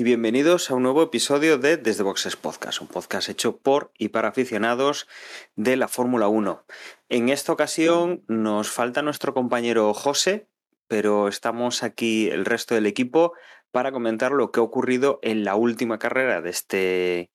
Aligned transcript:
y 0.00 0.02
bienvenidos 0.02 0.70
a 0.70 0.74
un 0.74 0.82
nuevo 0.82 1.02
episodio 1.02 1.58
de 1.58 1.76
Desde 1.76 2.02
Boxes 2.02 2.34
Podcast, 2.34 2.80
un 2.80 2.86
podcast 2.86 3.28
hecho 3.28 3.58
por 3.58 3.92
y 3.98 4.08
para 4.08 4.28
aficionados 4.28 5.06
de 5.56 5.76
la 5.76 5.88
Fórmula 5.88 6.26
1. 6.26 6.64
En 7.10 7.28
esta 7.28 7.52
ocasión 7.52 8.24
nos 8.26 8.70
falta 8.70 9.02
nuestro 9.02 9.34
compañero 9.34 9.92
José, 9.92 10.48
pero 10.88 11.28
estamos 11.28 11.82
aquí 11.82 12.30
el 12.30 12.46
resto 12.46 12.74
del 12.74 12.86
equipo 12.86 13.34
para 13.72 13.92
comentar 13.92 14.32
lo 14.32 14.52
que 14.52 14.60
ha 14.60 14.62
ocurrido 14.62 15.18
en 15.20 15.44
la 15.44 15.54
última 15.54 15.98
carrera 15.98 16.40
de, 16.40 16.48
este, 16.48 17.30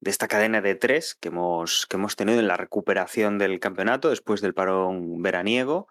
de 0.00 0.10
esta 0.10 0.28
cadena 0.28 0.60
de 0.60 0.74
tres 0.74 1.14
que 1.14 1.28
hemos, 1.28 1.86
que 1.86 1.96
hemos 1.96 2.16
tenido 2.16 2.38
en 2.38 2.48
la 2.48 2.58
recuperación 2.58 3.38
del 3.38 3.60
campeonato 3.60 4.10
después 4.10 4.42
del 4.42 4.52
parón 4.52 5.22
veraniego 5.22 5.88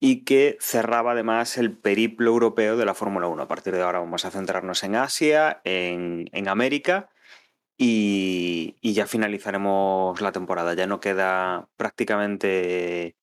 y 0.00 0.24
que 0.24 0.56
cerraba 0.60 1.12
además 1.12 1.56
el 1.56 1.76
periplo 1.76 2.30
europeo 2.30 2.76
de 2.76 2.84
la 2.84 2.94
Fórmula 2.94 3.26
1. 3.28 3.42
A 3.42 3.48
partir 3.48 3.74
de 3.74 3.82
ahora 3.82 4.00
vamos 4.00 4.24
a 4.24 4.30
centrarnos 4.30 4.82
en 4.84 4.96
Asia, 4.96 5.60
en, 5.64 6.28
en 6.32 6.48
América 6.48 7.10
y, 7.76 8.76
y, 8.80 8.92
ya 8.94 9.06
finalizaremos 9.06 10.20
la 10.20 10.32
temporada. 10.32 10.74
Ya 10.74 10.86
no 10.86 11.00
queda 11.00 11.68
prácticamente 11.76 13.16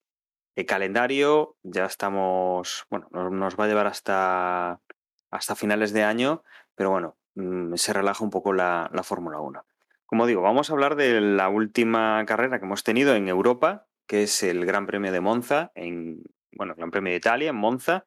el 0.55 0.65
calendario, 0.65 1.55
ya 1.63 1.85
estamos, 1.85 2.85
bueno, 2.89 3.07
nos 3.11 3.59
va 3.59 3.65
a 3.65 3.67
llevar 3.67 3.87
hasta, 3.87 4.81
hasta 5.29 5.55
finales 5.55 5.93
de 5.93 6.03
año, 6.03 6.43
pero 6.75 6.89
bueno, 6.89 7.17
mm, 7.35 7.75
se 7.75 7.93
relaja 7.93 8.23
un 8.23 8.31
poco 8.31 8.53
la, 8.53 8.89
la 8.93 9.03
Fórmula 9.03 9.39
1. 9.39 9.65
Como 10.05 10.27
digo, 10.27 10.41
vamos 10.41 10.69
a 10.69 10.73
hablar 10.73 10.95
de 10.95 11.21
la 11.21 11.47
última 11.47 12.25
carrera 12.25 12.59
que 12.59 12.65
hemos 12.65 12.83
tenido 12.83 13.15
en 13.15 13.29
Europa, 13.29 13.87
que 14.07 14.23
es 14.23 14.43
el 14.43 14.65
Gran 14.65 14.85
Premio 14.85 15.11
de 15.11 15.21
Monza, 15.21 15.71
en, 15.75 16.23
bueno, 16.53 16.73
Gran 16.75 16.91
Premio 16.91 17.11
de 17.11 17.17
Italia, 17.17 17.49
en 17.49 17.55
Monza. 17.55 18.05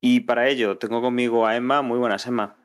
Y 0.00 0.20
para 0.20 0.48
ello 0.48 0.78
tengo 0.78 1.00
conmigo 1.00 1.46
a 1.46 1.56
Emma. 1.56 1.82
Muy 1.82 1.98
buenas, 1.98 2.26
Emma. 2.26 2.56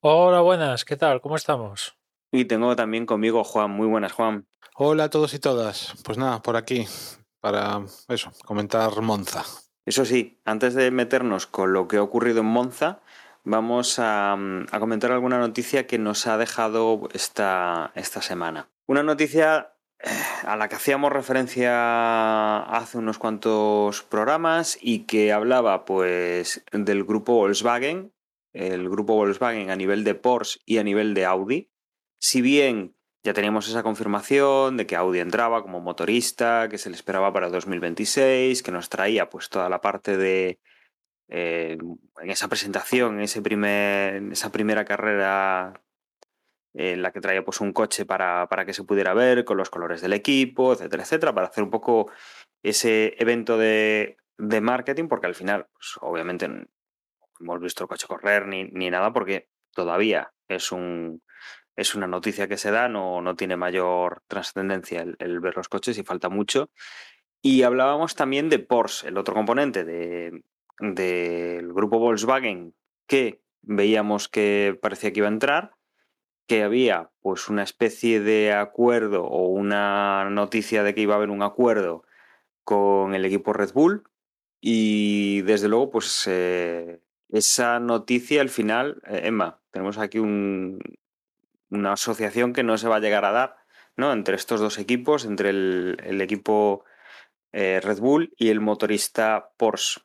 Hola, 0.00 0.40
buenas. 0.40 0.84
¿Qué 0.84 0.96
tal? 0.96 1.20
¿Cómo 1.20 1.36
estamos? 1.36 1.96
Y 2.30 2.44
tengo 2.44 2.76
también 2.76 3.06
conmigo 3.06 3.40
a 3.40 3.44
Juan. 3.44 3.70
Muy 3.70 3.86
buenas, 3.86 4.12
Juan. 4.12 4.46
Hola 4.74 5.04
a 5.04 5.10
todos 5.10 5.34
y 5.34 5.38
todas. 5.38 5.94
Pues 6.04 6.18
nada, 6.18 6.42
por 6.42 6.56
aquí, 6.56 6.86
para 7.40 7.82
eso, 8.08 8.32
comentar 8.44 9.00
Monza. 9.00 9.44
Eso 9.86 10.04
sí, 10.04 10.40
antes 10.44 10.74
de 10.74 10.90
meternos 10.90 11.46
con 11.46 11.72
lo 11.72 11.86
que 11.86 11.98
ha 11.98 12.02
ocurrido 12.02 12.40
en 12.40 12.46
Monza, 12.46 13.00
vamos 13.44 13.98
a, 13.98 14.32
a 14.32 14.80
comentar 14.80 15.12
alguna 15.12 15.38
noticia 15.38 15.86
que 15.86 15.98
nos 15.98 16.26
ha 16.26 16.38
dejado 16.38 17.08
esta, 17.12 17.92
esta 17.94 18.20
semana. 18.20 18.68
Una 18.86 19.02
noticia 19.02 19.73
a 20.44 20.56
la 20.56 20.68
que 20.68 20.76
hacíamos 20.76 21.12
referencia 21.12 22.58
hace 22.62 22.98
unos 22.98 23.18
cuantos 23.18 24.02
programas 24.02 24.78
y 24.80 25.00
que 25.06 25.32
hablaba 25.32 25.84
pues 25.84 26.64
del 26.72 27.04
grupo 27.04 27.34
Volkswagen, 27.34 28.12
el 28.52 28.88
grupo 28.88 29.14
Volkswagen 29.14 29.70
a 29.70 29.76
nivel 29.76 30.04
de 30.04 30.14
Porsche 30.14 30.60
y 30.66 30.78
a 30.78 30.84
nivel 30.84 31.14
de 31.14 31.24
Audi. 31.24 31.70
Si 32.18 32.40
bien 32.40 32.96
ya 33.22 33.32
teníamos 33.32 33.68
esa 33.68 33.82
confirmación 33.82 34.76
de 34.76 34.86
que 34.86 34.96
Audi 34.96 35.20
entraba 35.20 35.62
como 35.62 35.80
motorista, 35.80 36.68
que 36.68 36.78
se 36.78 36.90
le 36.90 36.96
esperaba 36.96 37.32
para 37.32 37.48
2026, 37.48 38.62
que 38.62 38.72
nos 38.72 38.90
traía 38.90 39.30
pues 39.30 39.48
toda 39.48 39.70
la 39.70 39.80
parte 39.80 40.18
de 40.18 40.60
eh, 41.28 41.78
en 42.20 42.30
esa 42.30 42.48
presentación, 42.48 43.14
en, 43.14 43.20
ese 43.22 43.40
primer, 43.40 44.16
en 44.16 44.32
esa 44.32 44.52
primera 44.52 44.84
carrera 44.84 45.83
en 46.74 47.02
la 47.02 47.12
que 47.12 47.20
traía 47.20 47.44
pues 47.44 47.60
un 47.60 47.72
coche 47.72 48.04
para, 48.04 48.48
para, 48.48 48.66
que 48.66 48.74
se 48.74 48.82
pudiera 48.82 49.14
ver 49.14 49.44
con 49.44 49.56
los 49.56 49.70
colores 49.70 50.00
del 50.00 50.12
equipo, 50.12 50.72
etcétera, 50.72 51.04
etcétera, 51.04 51.32
para 51.32 51.46
hacer 51.46 51.62
un 51.62 51.70
poco 51.70 52.10
ese 52.62 53.14
evento 53.18 53.56
de, 53.56 54.16
de 54.38 54.60
marketing, 54.60 55.06
porque 55.06 55.26
al 55.26 55.34
final, 55.34 55.68
pues, 55.72 55.96
obviamente, 56.00 56.48
no 56.48 56.64
hemos 57.40 57.60
visto 57.60 57.84
el 57.84 57.88
coche 57.88 58.08
correr 58.08 58.46
ni, 58.46 58.64
ni 58.64 58.90
nada, 58.90 59.12
porque 59.12 59.48
todavía 59.72 60.32
es 60.48 60.72
un 60.72 61.22
es 61.76 61.96
una 61.96 62.06
noticia 62.06 62.46
que 62.46 62.56
se 62.56 62.70
da, 62.70 62.88
no, 62.88 63.20
no 63.20 63.34
tiene 63.34 63.56
mayor 63.56 64.22
trascendencia 64.28 65.02
el, 65.02 65.16
el, 65.18 65.40
ver 65.40 65.56
los 65.56 65.68
coches 65.68 65.98
y 65.98 66.04
falta 66.04 66.28
mucho. 66.28 66.70
Y 67.42 67.62
hablábamos 67.62 68.14
también 68.14 68.48
de 68.48 68.60
Porsche, 68.60 69.08
el 69.08 69.18
otro 69.18 69.34
componente 69.34 69.84
del 69.84 70.44
de, 70.78 71.58
de 71.58 71.66
grupo 71.74 71.98
Volkswagen 71.98 72.74
que 73.08 73.42
veíamos 73.62 74.28
que 74.28 74.78
parecía 74.80 75.12
que 75.12 75.18
iba 75.20 75.28
a 75.28 75.32
entrar 75.32 75.73
que 76.46 76.62
había 76.62 77.10
pues 77.22 77.48
una 77.48 77.62
especie 77.62 78.20
de 78.20 78.52
acuerdo 78.52 79.24
o 79.24 79.48
una 79.48 80.28
noticia 80.30 80.82
de 80.82 80.94
que 80.94 81.00
iba 81.00 81.14
a 81.14 81.16
haber 81.16 81.30
un 81.30 81.42
acuerdo 81.42 82.04
con 82.64 83.14
el 83.14 83.24
equipo 83.24 83.52
Red 83.52 83.72
Bull 83.72 84.04
y 84.60 85.42
desde 85.42 85.68
luego 85.68 85.90
pues 85.90 86.24
eh, 86.26 87.00
esa 87.30 87.80
noticia 87.80 88.40
al 88.40 88.48
final, 88.48 89.02
eh, 89.06 89.22
Emma, 89.24 89.60
tenemos 89.70 89.98
aquí 89.98 90.18
un, 90.18 90.78
una 91.70 91.92
asociación 91.92 92.52
que 92.52 92.62
no 92.62 92.78
se 92.78 92.88
va 92.88 92.96
a 92.96 93.00
llegar 93.00 93.24
a 93.24 93.32
dar, 93.32 93.56
¿no? 93.96 94.12
Entre 94.12 94.36
estos 94.36 94.60
dos 94.60 94.78
equipos, 94.78 95.24
entre 95.24 95.50
el, 95.50 96.20
equipo 96.20 96.84
eh, 97.52 97.80
Red 97.82 97.98
Bull 97.98 98.32
y 98.36 98.50
el 98.50 98.60
motorista 98.60 99.50
Porsche. 99.56 100.00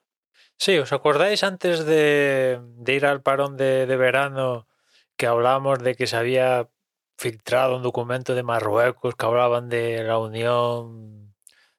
Sí, 0.58 0.78
¿os 0.78 0.92
acordáis 0.92 1.44
antes 1.44 1.86
de, 1.86 2.60
ir 2.88 3.06
al 3.06 3.22
parón 3.22 3.56
de 3.56 3.86
verano? 3.86 4.69
Que 5.20 5.28
hablábamos 5.28 5.80
de 5.80 5.96
que 5.96 6.08
se 6.08 6.16
había 6.16 6.70
filtrado 7.18 7.76
un 7.76 7.84
documento 7.84 8.36
de 8.36 8.44
Marruecos 8.44 9.16
que 9.16 9.26
hablaban 9.26 9.68
de 9.70 10.02
la 10.04 10.18
unión 10.18 11.36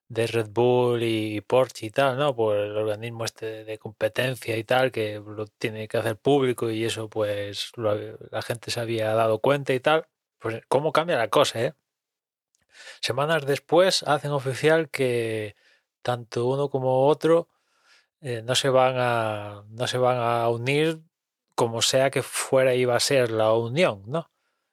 de 0.09 0.27
Red 0.27 0.51
Bull 0.51 1.03
y 1.03 1.41
Porsche 1.41 1.87
y 1.87 1.91
tal, 1.91 2.19
¿no? 2.19 2.37
Por 2.37 2.56
el 2.59 2.77
organismo 2.77 3.25
este 3.25 3.65
de 3.65 3.79
competencia 3.79 4.59
y 4.59 4.65
tal, 4.65 4.93
que 4.93 5.23
lo 5.25 5.47
tiene 5.47 5.89
que 5.89 5.97
hacer 5.97 6.19
público 6.19 6.71
y 6.71 6.84
eso 6.84 7.09
pues 7.09 7.73
la 7.77 8.43
gente 8.43 8.71
se 8.71 8.81
había 8.81 9.15
dado 9.15 9.39
cuenta 9.39 9.73
y 9.73 9.81
tal. 9.81 10.06
Pues 10.39 10.61
cómo 10.69 10.93
cambia 10.93 11.17
la 11.17 11.29
cosa, 11.29 11.62
¿eh? 11.62 11.75
Semanas 13.00 13.47
después 13.47 14.03
hacen 14.03 14.33
oficial 14.33 14.91
que 14.91 15.56
tanto 16.03 16.47
uno 16.47 16.69
como 16.71 17.06
otro 17.06 17.49
eh, 18.21 18.43
no 18.45 18.55
se 18.55 18.69
van 18.69 18.97
a 18.99 19.65
no 19.71 19.87
se 19.87 19.99
van 19.99 20.19
a 20.19 20.49
unir 20.50 21.00
como 21.60 21.82
sea 21.82 22.11
que 22.11 22.23
fuera 22.23 22.75
iba 22.75 22.96
a 22.96 23.00
ser 23.00 23.31
la 23.31 23.52
unión, 23.52 24.02
¿no? 24.06 24.31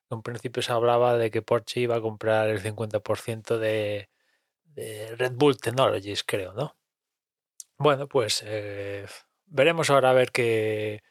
En 0.10 0.22
principio 0.22 0.64
se 0.64 0.72
hablaba 0.72 1.18
de 1.18 1.30
que 1.30 1.42
Porsche 1.42 1.82
iba 1.82 1.98
a 1.98 2.02
comprar 2.02 2.48
el 2.48 2.64
50% 2.64 3.58
de, 3.58 4.10
de, 4.64 5.14
Red 5.18 5.34
Bull 5.34 5.58
Technologies, 5.58 6.24
creo, 6.24 6.54
¿no? 6.54 6.78
Bueno, 7.78 8.08
pues 8.08 8.42
eh, 8.48 9.06
veremos 9.48 9.90
ahora 9.90 10.12
a 10.12 10.14
ver 10.14 10.32
qué, 10.32 11.04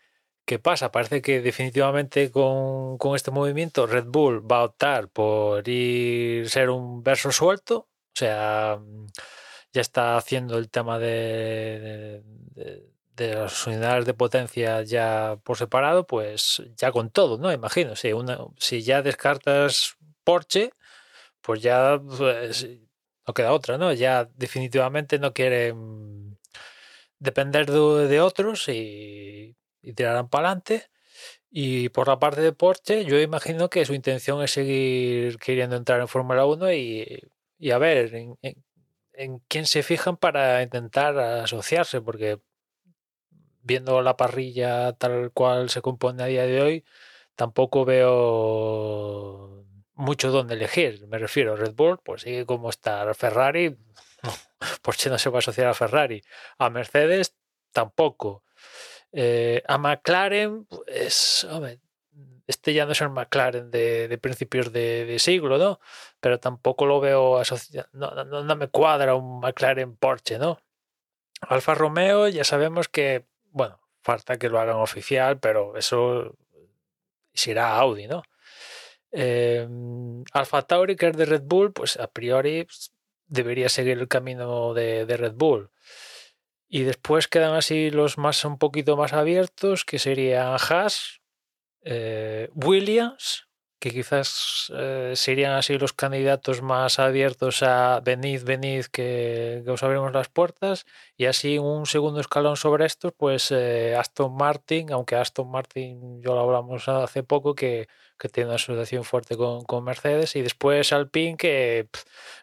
qué, 0.46 0.58
pasa. 0.58 0.90
Parece 0.90 1.20
que 1.20 1.42
definitivamente 1.42 2.30
con, 2.30 2.96
con, 2.96 3.14
este 3.14 3.30
movimiento 3.30 3.86
Red 3.86 4.06
Bull 4.06 4.50
va 4.50 4.60
a 4.60 4.64
optar 4.64 5.10
por 5.10 5.68
ir 5.68 6.48
ser 6.48 6.70
un 6.70 7.02
verso 7.02 7.30
suelto, 7.32 7.76
o 7.80 7.88
sea, 8.14 8.80
ya 9.74 9.80
está 9.82 10.16
haciendo 10.16 10.56
el 10.56 10.70
tema 10.70 10.98
de, 10.98 12.22
de 13.16 13.34
las 13.34 13.66
unidades 13.66 14.04
de 14.06 14.14
potencia 14.14 14.82
ya 14.82 15.38
por 15.42 15.56
separado, 15.56 16.06
pues 16.06 16.62
ya 16.76 16.92
con 16.92 17.10
todo, 17.10 17.38
¿no? 17.38 17.52
Imagino, 17.52 17.96
si, 17.96 18.12
una, 18.12 18.38
si 18.58 18.82
ya 18.82 19.02
descartas 19.02 19.96
Porsche, 20.24 20.70
pues 21.40 21.62
ya 21.62 22.00
pues, 22.00 22.68
no 23.26 23.34
queda 23.34 23.52
otra, 23.52 23.78
¿no? 23.78 23.92
Ya 23.92 24.28
definitivamente 24.36 25.18
no 25.18 25.32
quieren 25.32 26.38
depender 27.18 27.66
de, 27.70 28.08
de 28.08 28.20
otros 28.20 28.68
y, 28.68 29.56
y 29.82 29.92
tirarán 29.94 30.28
para 30.28 30.48
adelante. 30.48 30.90
Y 31.50 31.88
por 31.90 32.08
la 32.08 32.18
parte 32.18 32.40
de 32.42 32.52
Porsche, 32.52 33.04
yo 33.06 33.20
imagino 33.20 33.70
que 33.70 33.84
su 33.86 33.94
intención 33.94 34.42
es 34.42 34.52
seguir 34.52 35.38
queriendo 35.38 35.76
entrar 35.76 36.00
en 36.00 36.08
Fórmula 36.08 36.46
1 36.46 36.72
y, 36.72 37.22
y, 37.58 37.70
a 37.70 37.78
ver 37.78 38.14
en, 38.14 38.36
en, 38.42 38.64
en 39.14 39.38
quién 39.48 39.66
se 39.66 39.82
fijan 39.82 40.16
para 40.18 40.62
intentar 40.62 41.18
asociarse, 41.18 42.00
porque 42.02 42.40
viendo 43.66 44.00
la 44.02 44.16
parrilla 44.16 44.92
tal 44.94 45.32
cual 45.32 45.70
se 45.70 45.82
compone 45.82 46.22
a 46.22 46.26
día 46.26 46.46
de 46.46 46.62
hoy, 46.62 46.84
tampoco 47.34 47.84
veo 47.84 49.64
mucho 49.94 50.30
donde 50.30 50.54
elegir. 50.54 51.06
Me 51.08 51.18
refiero 51.18 51.54
a 51.54 51.56
Red 51.56 51.74
Bull, 51.74 51.98
pues 52.02 52.22
sigue 52.22 52.46
como 52.46 52.70
está 52.70 53.12
Ferrari, 53.14 53.76
Porsche 54.82 55.10
no 55.10 55.18
se 55.18 55.30
va 55.30 55.38
a 55.38 55.40
asociar 55.40 55.68
a 55.68 55.74
Ferrari. 55.74 56.22
A 56.58 56.70
Mercedes 56.70 57.34
tampoco. 57.72 58.44
Eh, 59.12 59.62
a 59.66 59.78
McLaren, 59.78 60.66
pues, 60.66 61.44
hombre, 61.50 61.80
este 62.46 62.74
ya 62.74 62.86
no 62.86 62.92
es 62.92 63.00
el 63.00 63.10
McLaren 63.10 63.70
de, 63.70 64.18
principios 64.20 64.72
de, 64.72 65.16
siglo, 65.18 65.58
¿no? 65.58 65.80
Pero 66.20 66.38
tampoco 66.38 66.86
lo 66.86 67.00
veo 67.00 67.38
asociado, 67.38 67.88
no, 67.92 68.10
no, 68.24 68.56
me 68.56 68.68
cuadra 68.68 69.14
un 69.14 69.40
McLaren 69.40 69.96
Porsche, 69.96 70.38
¿no? 70.38 70.60
Alfa 71.40 71.74
Romeo 71.74 72.28
ya 72.28 72.44
sabemos 72.44 72.88
que, 72.88 73.26
bueno, 73.56 73.80
falta 74.02 74.36
que 74.36 74.50
lo 74.50 74.60
hagan 74.60 74.76
oficial, 74.76 75.40
pero 75.40 75.78
eso 75.78 76.36
será 77.32 77.78
Audi, 77.78 78.06
¿no? 78.06 78.22
Eh, 79.12 79.66
Alfa 80.32 80.60
Tauri, 80.60 80.94
que 80.94 81.06
es 81.08 81.16
de 81.16 81.24
Red 81.24 81.44
Bull, 81.44 81.72
pues 81.72 81.96
a 81.96 82.06
priori 82.06 82.64
pues, 82.64 82.92
debería 83.26 83.70
seguir 83.70 83.98
el 83.98 84.08
camino 84.08 84.74
de, 84.74 85.06
de, 85.06 85.16
Red 85.16 85.32
Bull. 85.36 85.70
Y 86.68 86.82
después 86.82 87.28
quedan 87.28 87.54
así 87.54 87.90
los 87.90 88.18
más 88.18 88.44
un 88.44 88.58
poquito 88.58 88.94
más 88.98 89.14
abiertos, 89.14 89.86
que 89.86 89.98
serían 89.98 90.58
Haas, 90.60 91.22
eh, 91.80 92.50
Williams, 92.54 93.45
que 93.78 93.90
quizás 93.90 94.72
eh, 94.74 95.12
serían 95.16 95.52
así 95.52 95.78
los 95.78 95.92
candidatos 95.92 96.62
más 96.62 96.98
abiertos 96.98 97.62
a 97.62 98.00
venid, 98.00 98.42
venid, 98.44 98.86
que, 98.86 99.62
que, 99.64 99.70
os 99.70 99.82
abrimos 99.82 100.12
las 100.12 100.28
puertas. 100.28 100.86
Y 101.16 101.26
así 101.26 101.58
un 101.58 101.86
segundo 101.86 102.20
escalón 102.20 102.56
sobre 102.56 102.86
estos, 102.86 103.12
pues 103.12 103.50
eh, 103.50 103.94
Aston 103.96 104.34
Martin, 104.34 104.92
aunque 104.92 105.16
Aston 105.16 105.50
Martin, 105.50 106.22
yo 106.22 106.34
lo 106.34 106.40
hablamos 106.40 106.88
hace 106.88 107.22
poco, 107.22 107.54
que, 107.54 107.88
que 108.18 108.28
tiene 108.28 108.48
una 108.48 108.56
asociación 108.56 109.04
fuerte 109.04 109.36
con, 109.36 109.64
con, 109.64 109.84
Mercedes. 109.84 110.36
Y 110.36 110.42
después 110.42 110.92
Alpine, 110.92 111.36
que 111.36 111.88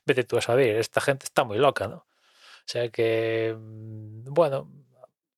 vete 0.05 0.23
tú 0.23 0.37
a 0.37 0.41
saber, 0.41 0.77
esta 0.77 1.01
gente 1.01 1.25
está 1.25 1.43
muy 1.43 1.57
loca, 1.57 1.87
¿no? 1.87 1.97
O 2.65 2.67
sea 2.67 2.89
que, 2.89 3.55
mm, 3.57 4.33
bueno, 4.33 4.69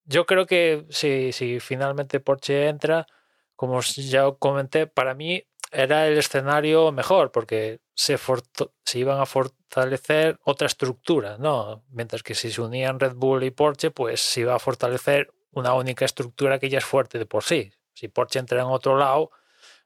yo 0.06 0.26
creo 0.26 0.46
que 0.46 0.86
si, 0.90 1.32
si 1.32 1.60
finalmente 1.60 2.20
Porsche 2.20 2.68
entra, 2.68 3.08
como 3.56 3.82
ya 3.82 4.32
comenté, 4.34 4.88
para 4.88 5.16
mí 5.16 5.46
era 5.72 6.08
el 6.08 6.18
escenario 6.18 6.92
mejor 6.92 7.32
porque 7.32 7.80
se, 7.94 8.18
se, 8.18 9.00
iban 9.00 9.20
a 9.20 9.26
fortalecer 9.26 10.40
otra 10.44 10.68
estructura, 10.68 11.38
¿no? 11.38 11.84
Mientras 11.90 12.24
que 12.24 12.36
si 12.36 12.52
se 12.52 12.62
unían 12.62 13.00
Red 13.00 13.16
Bull 13.16 13.44
y 13.44 13.52
Porsche, 13.52 13.92
pues 13.92 14.22
se 14.22 14.42
iba 14.42 14.56
a 14.56 14.60
fortalecer 14.60 15.34
una 15.52 15.74
única 15.74 16.06
estructura 16.06 16.60
que 16.60 16.70
ya 16.70 16.78
es 16.78 16.86
fuerte 16.86 17.18
de 17.18 17.26
por 17.26 17.44
sí. 17.44 17.72
Si 17.94 18.08
Porsche 18.08 18.40
entra 18.40 18.62
en 18.62 18.68
otro 18.68 18.98
lado, 18.98 19.32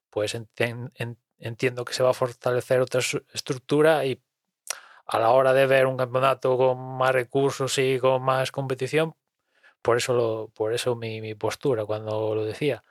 pues 0.10 0.36
ent 0.36 0.50
ent 0.60 1.20
entiendo 1.40 1.86
que 1.86 1.94
se 1.94 2.04
va 2.04 2.10
a 2.12 2.14
fortalecer 2.14 2.82
otra 2.82 3.02
estructura 3.34 4.06
y 4.06 4.22
a 5.06 5.20
la 5.20 5.32
hora 5.32 5.54
de 5.54 5.66
ver 5.66 5.88
un 5.88 5.98
campeonato 5.98 6.58
con 6.58 6.78
más 6.98 7.12
recursos 7.14 7.78
y 7.78 7.98
con 8.00 8.22
más 8.22 8.52
competición, 8.52 9.16
por 9.82 9.98
eso, 9.98 10.14
lo, 10.14 10.50
por 10.54 10.74
eso 10.74 10.96
mi, 10.96 11.22
mi 11.22 11.36
postura 11.36 11.86
cuando 11.86 12.36
lo 12.36 12.46
decía. 12.46 12.84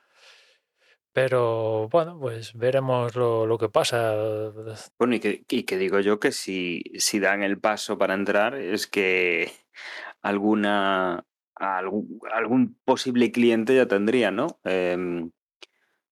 Pero 1.20 1.88
bueno, 1.88 2.16
pues 2.16 2.54
veremos 2.54 3.16
lo, 3.16 3.44
lo 3.44 3.58
que 3.58 3.68
pasa. 3.68 4.14
Bueno, 5.00 5.16
y 5.16 5.18
que, 5.18 5.42
y 5.48 5.64
que, 5.64 5.76
digo 5.76 5.98
yo 5.98 6.20
que 6.20 6.30
si, 6.30 6.84
si 6.94 7.18
dan 7.18 7.42
el 7.42 7.58
paso 7.58 7.98
para 7.98 8.14
entrar 8.14 8.54
es 8.54 8.86
que 8.86 9.50
alguna 10.22 11.26
algún, 11.56 12.20
algún 12.30 12.78
posible 12.84 13.32
cliente 13.32 13.74
ya 13.74 13.86
tendría, 13.86 14.30
¿no? 14.30 14.60
Eh, 14.62 15.28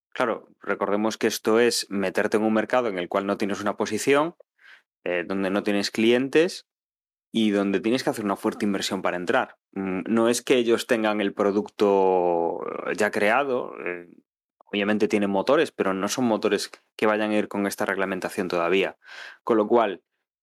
claro, 0.09 0.49
recordemos 0.61 1.19
que 1.19 1.29
esto 1.29 1.61
es 1.61 1.87
meterte 1.89 2.39
en 2.39 2.43
un 2.43 2.55
mercado 2.55 2.89
en 2.89 2.99
el 2.99 3.09
cual 3.09 3.27
no 3.27 3.37
tienes 3.37 3.61
una 3.61 3.77
posición, 3.77 4.35
eh, 5.05 5.23
donde 5.25 5.51
no 5.51 5.63
tienes 5.63 5.93
clientes 5.93 6.67
y 7.31 7.51
donde 7.51 7.79
tienes 7.79 8.03
que 8.03 8.11
hacer 8.11 8.25
una 8.25 8.35
fuerte 8.35 8.65
inversión 8.65 9.03
para 9.03 9.19
entrar. 9.19 9.57
Mm, 9.71 10.01
no 10.09 10.29
es 10.29 10.43
que 10.43 10.57
ellos 10.57 10.89
tengan 10.89 11.21
el 11.21 11.33
producto 11.33 12.59
ya 12.97 13.13
creado, 13.13 13.73
eh, 13.87 14.09
obviamente 14.67 15.09
tienen 15.09 15.31
motores, 15.31 15.73
pero 15.73 15.95
no 15.95 16.09
son 16.09 16.27
motores 16.27 16.71
que 16.97 17.07
vayan 17.07 17.31
a 17.31 17.39
ir 17.39 17.49
con 17.49 17.67
esta 17.67 17.87
reglamentación 17.87 18.49
todavía. 18.49 18.97
Con 19.45 19.57
lo 19.57 19.67
cual, 19.67 20.03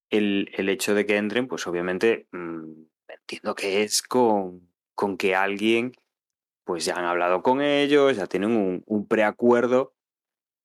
el, 0.09 0.49
el 0.53 0.69
hecho 0.69 0.95
de 0.95 1.05
que 1.05 1.17
entren, 1.17 1.47
pues 1.47 1.67
obviamente 1.67 2.27
mmm, 2.31 2.83
entiendo 3.07 3.55
que 3.55 3.83
es 3.83 4.01
con, 4.01 4.69
con, 4.95 5.17
que 5.17 5.35
alguien, 5.35 5.93
pues 6.63 6.85
ya 6.85 6.95
han 6.95 7.05
hablado 7.05 7.43
con 7.43 7.61
ellos, 7.61 8.17
ya 8.17 8.27
tienen 8.27 8.51
un, 8.51 8.83
un 8.85 9.07
preacuerdo 9.07 9.93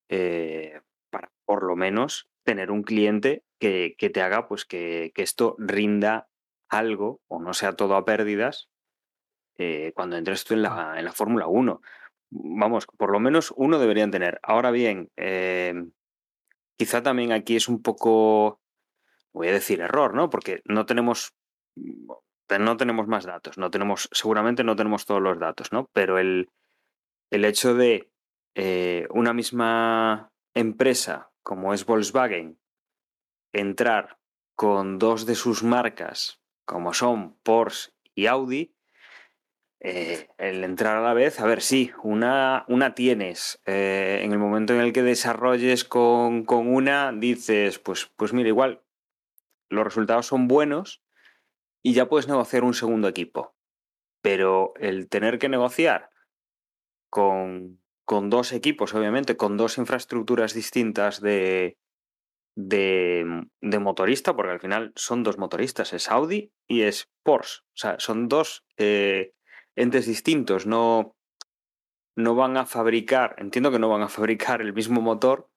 eh, 0.08 0.80
para 1.10 1.30
por 1.44 1.64
lo 1.64 1.76
menos 1.76 2.28
tener 2.44 2.70
un 2.70 2.82
cliente 2.82 3.44
que, 3.58 3.94
que 3.98 4.10
te 4.10 4.22
haga 4.22 4.48
pues 4.48 4.64
que, 4.64 5.12
que, 5.14 5.22
esto 5.22 5.56
rinda 5.58 6.28
algo 6.68 7.20
o 7.28 7.40
no 7.40 7.52
sea 7.52 7.74
todo 7.74 7.96
a 7.96 8.04
pérdidas 8.04 8.70
eh, 9.56 9.92
cuando 9.94 10.16
entres 10.16 10.44
tú 10.44 10.54
en 10.54 10.62
la, 10.62 10.94
en 10.98 11.04
la 11.04 11.12
Fórmula 11.12 11.46
1 11.46 11.82
vamos, 12.30 12.86
por 12.86 13.10
lo 13.10 13.20
menos 13.20 13.52
uno 13.56 13.78
deberían 13.78 14.10
tener. 14.10 14.40
Ahora 14.42 14.70
bien, 14.70 15.10
eh, 15.16 15.74
quizá 16.76 17.02
también 17.02 17.32
aquí 17.32 17.56
es 17.56 17.68
un 17.68 17.82
poco, 17.82 18.60
voy 19.32 19.48
a 19.48 19.52
decir 19.52 19.80
error, 19.80 20.14
¿no? 20.14 20.30
Porque 20.30 20.62
no 20.64 20.86
tenemos, 20.86 21.34
no 21.76 22.76
tenemos 22.76 23.06
más 23.06 23.24
datos, 23.24 23.58
no 23.58 23.70
tenemos, 23.70 24.08
seguramente 24.12 24.64
no 24.64 24.76
tenemos 24.76 25.06
todos 25.06 25.22
los 25.22 25.38
datos, 25.38 25.72
¿no? 25.72 25.90
Pero 25.92 26.18
el, 26.18 26.48
el 27.30 27.44
hecho 27.44 27.74
de 27.74 28.10
eh, 28.54 29.06
una 29.10 29.32
misma 29.32 30.32
empresa 30.54 31.30
como 31.42 31.72
es 31.72 31.86
Volkswagen 31.86 32.58
entrar 33.52 34.18
con 34.54 34.98
dos 34.98 35.24
de 35.24 35.34
sus 35.34 35.62
marcas, 35.62 36.40
como 36.64 36.92
son 36.92 37.38
Porsche 37.42 37.92
y 38.14 38.26
Audi, 38.26 38.74
eh, 39.80 40.28
el 40.38 40.64
entrar 40.64 40.96
a 40.96 41.00
la 41.00 41.14
vez, 41.14 41.38
a 41.38 41.46
ver, 41.46 41.62
sí, 41.62 41.92
una, 42.02 42.64
una 42.68 42.94
tienes. 42.94 43.60
Eh, 43.64 44.20
en 44.22 44.32
el 44.32 44.38
momento 44.38 44.74
en 44.74 44.80
el 44.80 44.92
que 44.92 45.02
desarrolles 45.02 45.84
con, 45.84 46.44
con, 46.44 46.66
una, 46.66 47.12
dices, 47.12 47.78
pues, 47.78 48.10
pues 48.16 48.32
mira, 48.32 48.48
igual 48.48 48.82
los 49.70 49.84
resultados 49.84 50.26
son 50.26 50.48
buenos 50.48 51.02
y 51.82 51.92
ya 51.92 52.08
puedes 52.08 52.28
negociar 52.28 52.64
un 52.64 52.74
segundo 52.74 53.06
equipo. 53.08 53.54
Pero 54.20 54.72
el 54.76 55.08
tener 55.08 55.38
que 55.38 55.48
negociar 55.48 56.10
con, 57.08 57.80
con 58.04 58.30
dos 58.30 58.52
equipos, 58.52 58.94
obviamente, 58.94 59.36
con 59.36 59.56
dos 59.56 59.78
infraestructuras 59.78 60.54
distintas 60.54 61.20
de, 61.20 61.78
de, 62.56 63.46
de, 63.60 63.78
motorista, 63.78 64.34
porque 64.34 64.52
al 64.52 64.60
final 64.60 64.92
son 64.96 65.22
dos 65.22 65.38
motoristas, 65.38 65.92
es 65.92 66.10
Audi 66.10 66.52
y 66.66 66.82
es 66.82 67.08
Porsche. 67.22 67.60
O 67.62 67.76
sea, 67.76 68.00
son 68.00 68.26
dos 68.26 68.64
eh, 68.76 69.34
entes 69.78 70.06
distintos, 70.06 70.66
no, 70.66 71.16
no 72.16 72.34
van 72.34 72.56
a 72.56 72.66
fabricar, 72.66 73.36
entiendo 73.38 73.70
que 73.70 73.78
no 73.78 73.88
van 73.88 74.02
a 74.02 74.08
fabricar 74.08 74.60
el 74.60 74.72
mismo 74.72 75.00
motor 75.00 75.48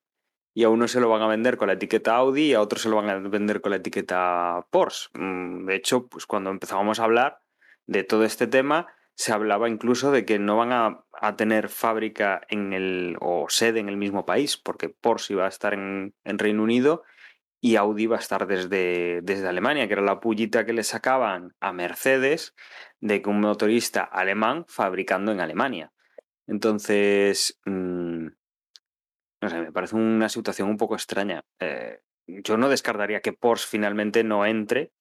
y 0.54 0.64
a 0.64 0.70
uno 0.70 0.88
se 0.88 1.00
lo 1.00 1.10
van 1.10 1.22
a 1.22 1.28
vender 1.28 1.58
con 1.58 1.68
la 1.68 1.74
etiqueta 1.74 2.16
Audi 2.16 2.52
y 2.52 2.54
a 2.54 2.62
otro 2.62 2.78
se 2.78 2.90
lo 2.90 2.98
van 2.98 3.10
a 3.10 3.18
vender 3.18 3.62
con 3.62 3.72
la 3.72 3.78
etiqueta 3.78 4.68
Porsche. 4.70 5.10
Mm, 5.14 5.66
de 5.66 5.76
hecho, 5.76 6.08
pues 6.08 6.26
cuando 6.26 6.52
empezábamos 6.52 7.00
a 7.00 7.06
hablar 7.06 7.42
de 7.88 8.04
todo 8.04 8.24
este 8.24 8.48
tema, 8.48 8.88
se 9.16 9.34
hablaba 9.34 9.70
incluso 9.70 10.12
de 10.12 10.26
que 10.26 10.40
no 10.40 10.58
van 10.58 10.72
a, 10.72 11.04
a 11.14 11.36
tener 11.36 11.70
fábrica 11.70 12.42
en 12.50 12.74
el, 12.74 13.18
o 13.22 13.48
sede 13.50 13.80
en 13.80 13.90
el 13.90 13.98
mismo 13.98 14.26
país, 14.26 14.58
porque 14.58 14.90
Porsche 14.90 15.34
iba 15.34 15.46
a 15.46 15.50
estar 15.50 15.74
en, 15.74 16.14
en 16.24 16.38
Reino 16.38 16.64
Unido 16.64 17.04
y 17.64 17.76
Audi 17.76 18.08
va 18.08 18.18
a 18.18 18.20
estar 18.20 18.48
desde, 18.48 19.22
desde 19.22 19.48
Alemania, 19.48 19.88
que 19.88 19.94
era 19.94 20.02
la 20.02 20.20
pullita 20.20 20.66
que 20.66 20.74
le 20.74 20.84
sacaban 20.84 21.54
a 21.60 21.72
Mercedes 21.72 22.56
de 23.00 23.22
que 23.22 23.30
un 23.30 23.40
motorista 23.40 24.04
alemán 24.04 24.66
fabricando 24.68 25.32
en 25.32 25.40
Alemania. 25.40 25.94
Entonces, 26.48 27.60
mmm, 27.66 28.26
no 29.42 29.50
sé, 29.50 29.62
me 29.62 29.72
parece 29.72 29.96
una 29.96 30.28
situación 30.28 30.70
un 30.70 30.78
poco 30.78 30.96
extraña. 30.96 31.46
Eh, 31.60 32.00
yo 32.26 32.58
no 32.58 32.68
descartaría 32.68 33.22
que 33.22 33.34
Porsche 33.34 33.68
finalmente 33.70 34.24
no 34.24 34.44
entre 34.46 34.92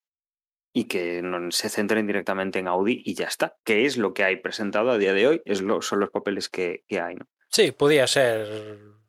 y 0.74 0.84
que 0.84 1.22
se 1.50 1.70
centren 1.70 2.06
directamente 2.06 2.58
en 2.58 2.68
Audi 2.68 3.02
y 3.04 3.14
ya 3.14 3.26
está, 3.26 3.56
que 3.64 3.86
es 3.86 3.96
lo 3.96 4.12
que 4.12 4.24
hay 4.24 4.36
presentado 4.36 4.90
a 4.90 4.98
día 4.98 5.14
de 5.14 5.26
hoy, 5.26 5.42
es 5.46 5.62
lo, 5.62 5.80
son 5.80 6.00
los 6.00 6.10
papeles 6.10 6.50
que, 6.50 6.84
que 6.86 7.00
hay. 7.00 7.14
¿no? 7.16 7.26
Sí, 7.48 7.72
podía 7.72 8.06
ser 8.06 8.99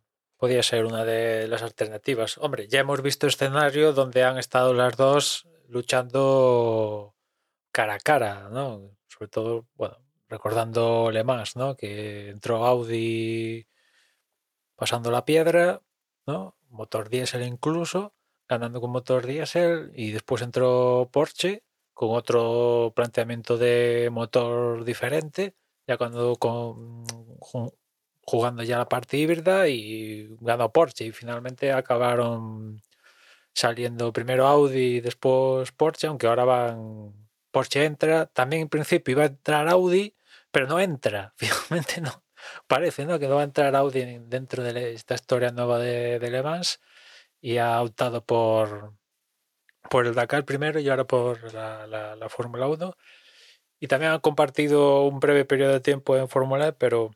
podía 0.41 0.63
ser 0.63 0.85
una 0.85 1.05
de 1.05 1.47
las 1.47 1.61
alternativas. 1.61 2.39
Hombre, 2.39 2.67
ya 2.67 2.79
hemos 2.79 3.03
visto 3.03 3.27
escenario 3.27 3.93
donde 3.93 4.23
han 4.23 4.39
estado 4.39 4.73
las 4.73 4.97
dos 4.97 5.47
luchando 5.67 7.13
cara 7.71 7.93
a 7.93 7.99
cara, 7.99 8.49
¿no? 8.49 8.89
Sobre 9.07 9.27
todo, 9.27 9.67
bueno, 9.75 9.99
recordando 10.27 11.11
Le 11.11 11.23
Mans, 11.23 11.55
¿no? 11.57 11.75
Que 11.77 12.29
entró 12.29 12.65
Audi 12.65 13.67
pasando 14.75 15.11
la 15.11 15.25
piedra, 15.25 15.83
¿no? 16.25 16.55
Motor 16.69 17.09
diésel 17.09 17.43
incluso, 17.43 18.15
ganando 18.49 18.81
con 18.81 18.89
motor 18.89 19.27
diésel, 19.27 19.91
y 19.93 20.09
después 20.09 20.41
entró 20.41 21.07
Porsche 21.11 21.61
con 21.93 22.15
otro 22.15 22.93
planteamiento 22.95 23.59
de 23.59 24.09
motor 24.11 24.85
diferente, 24.85 25.53
ya 25.85 25.97
cuando 25.97 26.35
con, 26.37 27.05
jugando 28.31 28.63
ya 28.63 28.77
la 28.77 28.87
parte 28.87 29.17
híbrida 29.17 29.67
y 29.67 30.37
ganó 30.39 30.71
Porsche 30.71 31.05
y 31.05 31.11
finalmente 31.11 31.73
acabaron 31.73 32.81
saliendo 33.53 34.13
primero 34.13 34.47
Audi 34.47 34.97
y 34.97 35.01
después 35.01 35.71
Porsche, 35.73 36.07
aunque 36.07 36.27
ahora 36.27 36.45
van 36.45 37.13
Porsche 37.51 37.83
entra, 37.85 38.27
también 38.27 38.63
en 38.63 38.69
principio 38.69 39.13
iba 39.13 39.23
a 39.23 39.27
entrar 39.27 39.67
Audi, 39.67 40.15
pero 40.51 40.67
no 40.67 40.79
entra, 40.79 41.33
finalmente 41.37 41.99
no. 42.01 42.23
Parece 42.67 43.05
¿no? 43.05 43.19
que 43.19 43.27
no 43.27 43.35
va 43.35 43.41
a 43.41 43.43
entrar 43.45 43.75
Audi 43.75 44.19
dentro 44.21 44.63
de 44.63 44.93
esta 44.93 45.15
historia 45.15 45.51
nueva 45.51 45.79
de, 45.79 46.17
de 46.19 46.31
Le 46.31 46.41
Mans 46.43 46.79
y 47.41 47.57
ha 47.57 47.81
optado 47.81 48.25
por, 48.25 48.93
por 49.89 50.07
el 50.07 50.15
Dakar 50.15 50.45
primero 50.45 50.79
y 50.79 50.89
ahora 50.89 51.05
por 51.05 51.53
la, 51.53 51.85
la, 51.87 52.15
la 52.15 52.29
Fórmula 52.29 52.67
1. 52.67 52.95
y 53.79 53.87
también 53.87 54.13
han 54.13 54.21
compartido 54.21 55.03
un 55.05 55.19
breve 55.19 55.45
periodo 55.45 55.73
de 55.73 55.81
tiempo 55.81 56.17
en 56.17 56.29
Fórmula 56.29 56.69
E, 56.69 56.73
pero 56.73 57.11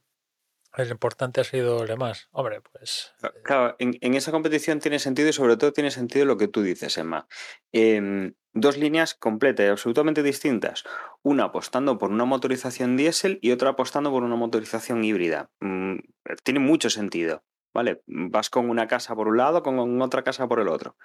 el 0.77 0.89
importante 0.89 1.41
ha 1.41 1.43
sido 1.43 1.85
Le 1.85 1.95
Mans. 1.95 2.27
Hombre, 2.31 2.61
pues 2.61 3.13
Claro, 3.43 3.75
en, 3.79 3.97
en 4.01 4.13
esa 4.13 4.31
competición 4.31 4.79
tiene 4.79 4.99
sentido 4.99 5.29
y 5.29 5.33
sobre 5.33 5.57
todo 5.57 5.73
tiene 5.73 5.91
sentido 5.91 6.25
lo 6.25 6.37
que 6.37 6.47
tú 6.47 6.61
dices, 6.61 6.97
Emma. 6.97 7.27
Em, 7.71 8.33
dos 8.53 8.77
líneas 8.77 9.13
completas 9.13 9.65
y 9.65 9.69
absolutamente 9.69 10.23
distintas. 10.23 10.83
Una 11.21 11.45
apostando 11.45 11.97
por 11.97 12.11
una 12.11 12.25
motorización 12.25 12.97
diésel 12.97 13.39
y 13.41 13.51
otra 13.51 13.71
apostando 13.71 14.11
por 14.11 14.23
una 14.23 14.35
motorización 14.35 15.03
híbrida. 15.03 15.51
Mm, 15.59 15.97
tiene 16.43 16.59
mucho 16.59 16.89
sentido, 16.89 17.43
¿vale? 17.73 18.01
Vas 18.07 18.49
con 18.49 18.69
una 18.69 18.87
casa 18.87 19.15
por 19.15 19.27
un 19.27 19.37
lado, 19.37 19.61
con 19.61 20.01
otra 20.01 20.23
casa 20.23 20.47
por 20.47 20.59
el 20.59 20.69
otro. 20.69 20.97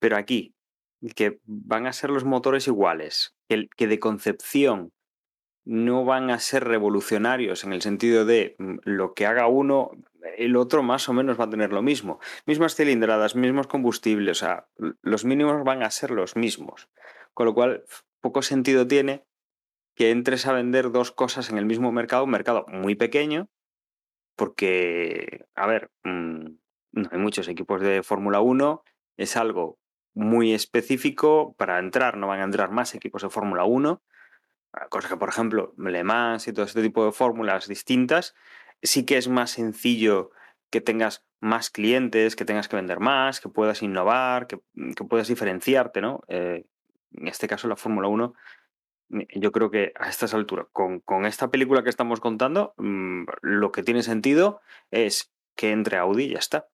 Pero 0.00 0.16
aquí, 0.16 0.54
que 1.14 1.40
van 1.44 1.86
a 1.86 1.92
ser 1.92 2.10
los 2.10 2.24
motores 2.24 2.66
iguales, 2.66 3.36
que 3.48 3.86
de 3.86 3.98
concepción 4.00 4.92
no 5.68 6.06
van 6.06 6.30
a 6.30 6.38
ser 6.38 6.64
revolucionarios 6.64 7.62
en 7.62 7.74
el 7.74 7.82
sentido 7.82 8.24
de 8.24 8.56
mm, 8.58 8.76
lo 8.84 9.12
que 9.12 9.26
haga 9.26 9.48
uno, 9.48 9.90
el 10.38 10.56
otro 10.56 10.82
más 10.82 11.10
o 11.10 11.12
menos 11.12 11.38
va 11.38 11.44
a 11.44 11.50
tener 11.50 11.74
lo 11.74 11.82
mismo. 11.82 12.20
Mismas 12.46 12.74
cilindradas, 12.74 13.36
mismos 13.36 13.66
combustibles, 13.66 14.42
o 14.42 14.46
sea, 14.46 14.68
los 15.02 15.26
mínimos 15.26 15.62
van 15.64 15.82
a 15.82 15.90
ser 15.90 16.10
los 16.10 16.36
mismos. 16.36 16.88
Con 17.34 17.44
lo 17.44 17.52
cual, 17.52 17.84
poco 18.22 18.40
sentido 18.40 18.86
tiene 18.86 19.26
que 19.94 20.10
entres 20.10 20.46
a 20.46 20.54
vender 20.54 20.90
dos 20.90 21.12
cosas 21.12 21.50
en 21.50 21.58
el 21.58 21.66
mismo 21.66 21.92
mercado, 21.92 22.24
un 22.24 22.30
mercado 22.30 22.64
muy 22.68 22.94
pequeño, 22.94 23.50
porque, 24.36 25.44
a 25.54 25.66
ver, 25.66 25.90
mm, 26.02 26.46
no 26.92 27.08
hay 27.12 27.18
muchos 27.18 27.46
equipos 27.46 27.82
de 27.82 28.02
Fórmula 28.02 28.40
1, 28.40 28.82
es 29.18 29.36
algo 29.36 29.78
muy 30.14 30.54
específico, 30.54 31.54
para 31.58 31.78
entrar 31.78 32.16
no 32.16 32.26
van 32.26 32.40
a 32.40 32.44
entrar 32.44 32.70
más 32.70 32.94
equipos 32.94 33.20
de 33.20 33.28
Fórmula 33.28 33.64
1, 33.64 34.02
cosa 34.90 35.08
que, 35.08 35.16
por 35.16 35.28
ejemplo, 35.28 35.74
Le 35.78 36.04
Mans 36.04 36.48
y 36.48 36.52
todo 36.52 36.64
este 36.64 36.82
tipo 36.82 37.04
de 37.04 37.12
fórmulas 37.12 37.68
distintas, 37.68 38.34
sí 38.82 39.04
que 39.04 39.16
es 39.16 39.28
más 39.28 39.50
sencillo 39.50 40.30
que 40.70 40.80
tengas 40.80 41.24
más 41.40 41.70
clientes, 41.70 42.36
que 42.36 42.44
tengas 42.44 42.68
que 42.68 42.76
vender 42.76 43.00
más, 43.00 43.40
que 43.40 43.48
puedas 43.48 43.82
innovar, 43.82 44.46
que, 44.46 44.60
que 44.96 45.04
puedas 45.04 45.28
diferenciarte, 45.28 46.00
¿no? 46.00 46.20
Eh, 46.28 46.66
en 47.12 47.28
este 47.28 47.48
caso, 47.48 47.68
la 47.68 47.76
Fórmula 47.76 48.08
1, 48.08 48.34
mm, 49.08 49.20
yo 49.36 49.52
creo 49.52 49.70
que 49.70 49.92
a 49.98 50.08
estas 50.08 50.34
alturas, 50.34 50.66
con, 50.72 51.00
con 51.00 51.24
esta 51.26 51.50
película 51.50 51.82
que 51.82 51.90
estamos 51.90 52.20
contando, 52.20 52.74
mm, 52.76 53.24
lo 53.42 53.72
que 53.72 53.82
tiene 53.82 54.02
sentido 54.02 54.60
es 54.90 55.32
que 55.56 55.70
entre 55.70 55.96
Audi 55.96 56.24
y 56.24 56.32
ya 56.32 56.38
está. 56.38 56.68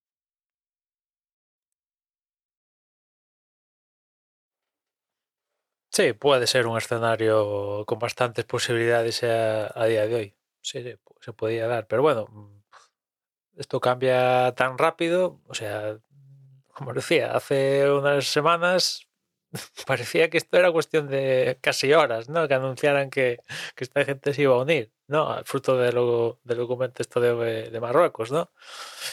Sí, 5.94 6.12
puede 6.12 6.46
ser 6.46 6.66
un 6.66 6.76
escenario 6.76 7.84
con 7.86 7.98
bastantes 7.98 8.44
posibilidades 8.44 9.22
a, 9.22 9.84
día 9.86 10.06
de 10.06 10.14
hoy. 10.14 10.34
Sí, 10.60 10.82
se 11.20 11.32
podía 11.32 11.66
dar. 11.68 11.86
Pero 11.86 12.02
bueno, 12.02 12.26
mm, 12.30 13.60
esto 13.60 13.80
cambia 13.80 14.52
tan 14.56 14.76
rápido. 14.78 15.40
O 15.46 15.54
sea, 15.54 15.98
como 16.74 16.92
decía, 16.94 17.32
hace 17.36 17.90
unas 17.90 18.26
semanas 18.26 19.08
parecía 19.86 20.30
que 20.30 20.38
esto 20.38 20.58
era 20.58 20.72
cuestión 20.72 21.08
de 21.08 21.58
casi 21.60 21.92
horas, 21.92 22.28
¿no? 22.28 22.48
Que 22.48 22.54
anunciaran 22.54 23.10
que, 23.10 23.38
que 23.76 23.84
esta 23.84 24.04
gente 24.04 24.34
se 24.34 24.42
iba 24.42 24.54
a 24.54 24.58
unir, 24.62 24.92
¿no? 25.06 25.42
Fruto 25.44 25.76
de 25.78 25.92
lo, 25.92 26.40
del 26.44 26.58
documento 26.58 27.02
esto 27.02 27.20
de 27.20 27.78
Marruecos, 27.80 28.32
¿no? 28.32 28.50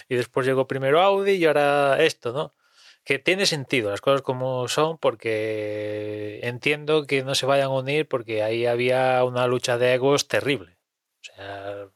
Y 0.09 0.15
después 0.15 0.45
llegó 0.47 0.67
primero 0.67 1.01
Audi 1.01 1.33
y 1.33 1.45
ahora 1.45 2.03
esto, 2.03 2.33
¿no? 2.33 2.55
Que 3.03 3.19
tiene 3.19 3.45
sentido 3.45 3.89
las 3.89 4.01
cosas 4.01 4.21
como 4.21 4.67
son 4.67 4.97
porque 4.97 6.39
entiendo 6.43 7.05
que 7.07 7.23
no 7.23 7.35
se 7.35 7.45
vayan 7.45 7.67
a 7.67 7.69
unir 7.69 8.07
porque 8.07 8.43
ahí 8.43 8.65
había 8.65 9.23
una 9.23 9.47
lucha 9.47 9.77
de 9.77 9.93
egos 9.95 10.27
terrible. 10.27 10.77
O 11.21 11.23
sea, 11.23 11.87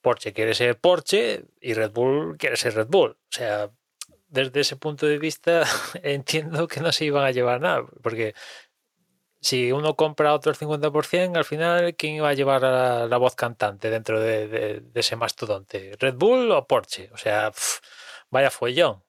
Porsche 0.00 0.32
quiere 0.32 0.54
ser 0.54 0.78
Porsche 0.78 1.44
y 1.60 1.74
Red 1.74 1.92
Bull 1.92 2.36
quiere 2.38 2.56
ser 2.56 2.74
Red 2.74 2.88
Bull. 2.88 3.12
O 3.12 3.32
sea, 3.32 3.70
desde 4.28 4.60
ese 4.60 4.76
punto 4.76 5.06
de 5.06 5.18
vista 5.18 5.64
entiendo 6.02 6.68
que 6.68 6.80
no 6.80 6.92
se 6.92 7.04
iban 7.04 7.24
a 7.24 7.30
llevar 7.32 7.60
nada, 7.60 7.84
porque 8.02 8.34
si 9.40 9.72
uno 9.72 9.96
compra 9.96 10.34
otro 10.34 10.52
el 10.52 10.58
50%, 10.58 11.36
al 11.36 11.44
final, 11.44 11.94
¿quién 11.96 12.14
iba 12.16 12.28
a 12.28 12.34
llevar 12.34 12.62
la, 12.62 13.16
voz 13.16 13.34
cantante 13.34 13.90
dentro 13.90 14.20
de, 14.20 14.82
ese 14.94 15.16
mastodonte? 15.16 15.96
¿Red 15.98 16.14
Bull 16.14 16.50
o 16.52 16.66
Porsche? 16.66 17.10
O 17.12 17.16
sea, 17.16 17.50
pf, 17.50 17.80
vaya 18.30 18.50
follón. 18.50 19.02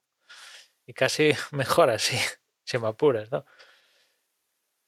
Y 0.92 0.94
casi 0.94 1.32
mejor 1.52 1.90
así, 1.90 2.18
si 2.66 2.78
me 2.78 2.90
apuras, 2.90 3.32
¿no? 3.32 3.46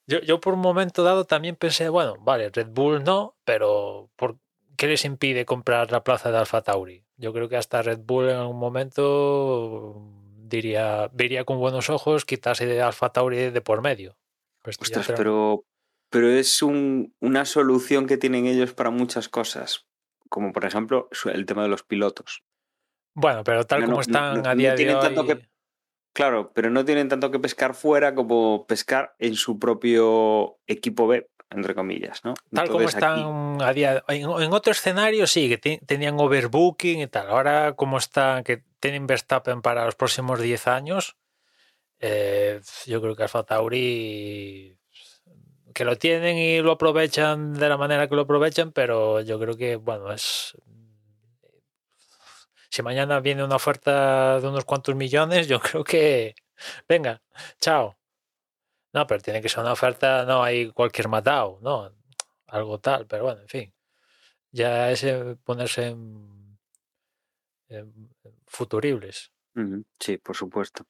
Yo, 0.06 0.20
yo 0.20 0.38
por 0.38 0.52
un 0.52 0.60
momento 0.60 1.02
dado 1.02 1.24
también 1.24 1.56
pensé, 1.56 1.88
bueno, 1.88 2.16
vale, 2.20 2.50
Red 2.50 2.68
Bull 2.68 3.02
no, 3.04 3.38
pero 3.44 4.10
¿por 4.16 4.36
qué 4.76 4.86
les 4.86 5.06
impide 5.06 5.46
comprar 5.46 5.90
la 5.92 6.04
plaza 6.04 6.30
de 6.30 6.36
Alfa 6.36 6.60
Tauri? 6.60 7.06
Yo 7.16 7.32
creo 7.32 7.48
que 7.48 7.56
hasta 7.56 7.80
Red 7.80 8.00
Bull 8.00 8.28
en 8.28 8.36
algún 8.36 8.58
momento 8.58 9.98
diría, 10.42 11.08
vería 11.14 11.44
con 11.46 11.58
buenos 11.58 11.88
ojos 11.88 12.26
quitarse 12.26 12.66
de 12.66 12.82
Alfa 12.82 13.10
Tauri 13.14 13.48
de 13.50 13.60
por 13.62 13.80
medio. 13.80 14.18
Pues 14.60 14.76
Ostras, 14.78 15.10
pero, 15.16 15.64
pero 16.10 16.28
es 16.28 16.60
un- 16.60 17.14
una 17.20 17.46
solución 17.46 18.06
que 18.06 18.18
tienen 18.18 18.44
ellos 18.44 18.74
para 18.74 18.90
muchas 18.90 19.30
cosas, 19.30 19.86
como 20.28 20.52
por 20.52 20.66
ejemplo 20.66 21.08
el 21.32 21.46
tema 21.46 21.62
de 21.62 21.68
los 21.70 21.82
pilotos. 21.82 22.42
Bueno, 23.14 23.42
pero 23.42 23.64
tal 23.64 23.80
No, 23.80 23.86
como 23.86 23.96
no, 23.96 24.00
están 24.02 24.42
no, 24.42 24.50
a 24.50 24.54
día 24.54 24.74
de 24.74 24.94
hoy... 24.94 25.00
tanto 25.00 25.26
que- 25.26 25.53
Claro, 26.14 26.52
pero 26.54 26.70
no 26.70 26.84
tienen 26.84 27.08
tanto 27.08 27.30
que 27.30 27.40
pescar 27.40 27.74
fuera 27.74 28.14
como 28.14 28.66
pescar 28.66 29.14
en 29.18 29.34
su 29.34 29.58
propio 29.58 30.58
equipo 30.66 31.08
B, 31.08 31.28
entre 31.50 31.74
comillas, 31.74 32.24
¿no? 32.24 32.34
Tal 32.54 32.68
como 32.68 32.84
aquí- 32.86 32.94
están 32.96 33.60
a 33.60 33.72
día 33.72 34.02
en, 34.08 34.22
en 34.30 34.52
otro 34.52 34.70
escenario 34.72 35.26
sí, 35.26 35.48
que 35.48 35.58
te- 35.58 35.80
tenían 35.84 36.18
overbooking 36.18 37.00
y 37.00 37.06
tal. 37.08 37.28
Ahora 37.30 37.72
como 37.74 37.98
están, 37.98 38.44
que 38.44 38.62
tienen 38.78 39.08
Verstappen 39.08 39.60
para 39.60 39.84
los 39.84 39.96
próximos 39.96 40.40
10 40.40 40.68
años, 40.68 41.16
eh, 41.98 42.60
yo 42.86 43.02
creo 43.02 43.16
que 43.16 43.24
Alfa 43.24 43.42
Tauri 43.42 44.78
que 45.74 45.84
lo 45.84 45.96
tienen 45.98 46.38
y 46.38 46.60
lo 46.60 46.70
aprovechan 46.72 47.54
de 47.54 47.68
la 47.68 47.76
manera 47.76 48.08
que 48.08 48.14
lo 48.14 48.22
aprovechan, 48.22 48.70
pero 48.70 49.20
yo 49.22 49.40
creo 49.40 49.56
que, 49.56 49.74
bueno, 49.74 50.12
es... 50.12 50.56
Si 52.74 52.82
mañana 52.82 53.20
viene 53.20 53.44
una 53.44 53.54
oferta 53.54 54.40
de 54.40 54.48
unos 54.48 54.64
cuantos 54.64 54.96
millones, 54.96 55.46
yo 55.46 55.60
creo 55.60 55.84
que... 55.84 56.34
Venga, 56.88 57.22
chao. 57.60 57.96
No, 58.92 59.06
pero 59.06 59.20
tiene 59.20 59.40
que 59.40 59.48
ser 59.48 59.60
una 59.60 59.72
oferta, 59.72 60.24
no 60.24 60.42
hay 60.42 60.70
cualquier 60.72 61.06
matado, 61.06 61.60
¿no? 61.62 61.92
Algo 62.48 62.80
tal, 62.80 63.06
pero 63.06 63.22
bueno, 63.22 63.42
en 63.42 63.48
fin. 63.48 63.74
Ya 64.50 64.90
es 64.90 65.04
eh, 65.04 65.36
ponerse 65.44 65.86
en, 65.86 66.58
en 67.68 68.10
futuribles. 68.48 69.30
Sí, 70.00 70.18
por 70.18 70.34
supuesto. 70.34 70.84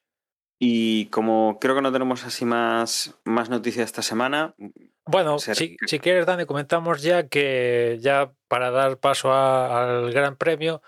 Y 0.59 1.07
como 1.11 1.59
creo 1.61 1.75
que 1.75 1.83
no 1.83 1.93
tenemos 1.93 2.25
así 2.25 2.47
más, 2.47 3.15
más 3.25 3.51
noticias 3.51 3.85
esta 3.85 4.01
semana, 4.01 4.55
Bueno, 5.05 5.39
Ser- 5.39 5.57
si, 5.57 5.77
si 5.87 5.99
quieres, 5.99 6.25
Dani, 6.25 6.47
comentamos 6.47 7.03
ya 7.03 7.29
que 7.29 7.99
ya 8.01 8.33
para 8.49 8.71
dar 8.71 8.97
paso 8.99 9.33
a- 9.35 9.83
al 9.99 10.13
Gran 10.13 10.37
Premio, 10.37 10.81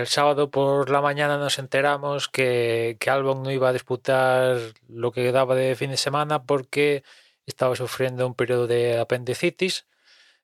el 0.00 0.06
sábado 0.06 0.50
por 0.50 0.90
la 0.90 1.00
mañana 1.00 1.38
nos 1.38 1.58
enteramos 1.58 2.28
que, 2.28 2.96
que 3.00 3.10
Albon 3.10 3.42
no 3.42 3.50
iba 3.50 3.68
a 3.68 3.72
disputar 3.72 4.58
lo 4.88 5.12
que 5.12 5.30
daba 5.32 5.54
de 5.54 5.74
fin 5.76 5.90
de 5.90 5.96
semana 5.96 6.44
porque 6.44 7.04
estaba 7.46 7.76
sufriendo 7.76 8.26
un 8.26 8.34
periodo 8.34 8.66
de 8.66 8.98
apendicitis 8.98 9.86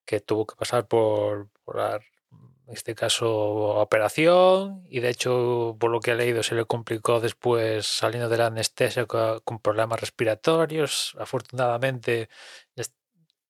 que 0.06 0.20
tuvo 0.20 0.46
que 0.46 0.56
pasar 0.56 0.86
por, 0.88 1.48
la- 1.74 2.00
este 2.68 2.94
caso, 2.94 3.28
operación 3.80 4.84
y 4.90 5.00
de 5.00 5.10
hecho, 5.10 5.76
por 5.80 5.90
lo 5.90 6.00
que 6.00 6.12
he 6.12 6.14
leído, 6.16 6.42
se 6.44 6.54
le 6.54 6.64
complicó 6.66 7.20
después 7.20 7.86
saliendo 7.86 8.28
de 8.28 8.38
la 8.38 8.46
anestesia 8.46 9.06
co- 9.06 9.40
con 9.44 9.58
problemas 9.60 10.00
respiratorios. 10.00 11.16
Afortunadamente, 11.18 12.28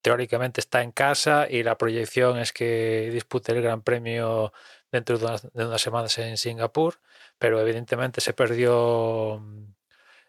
teóricamente 0.02 0.60
está 0.60 0.82
en 0.82 0.92
casa 0.92 1.46
y 1.50 1.62
la 1.62 1.76
proyección 1.78 2.38
es 2.38 2.52
que 2.52 3.10
dispute 3.12 3.52
el 3.52 3.62
Gran 3.62 3.82
Premio 3.82 4.52
dentro 4.92 5.18
de 5.18 5.24
unas, 5.26 5.52
de 5.52 5.66
unas 5.66 5.80
semanas 5.82 6.18
en 6.18 6.36
Singapur, 6.36 7.00
pero 7.38 7.60
evidentemente 7.60 8.20
se 8.20 8.32
perdió 8.32 9.38
mm, 9.40 9.64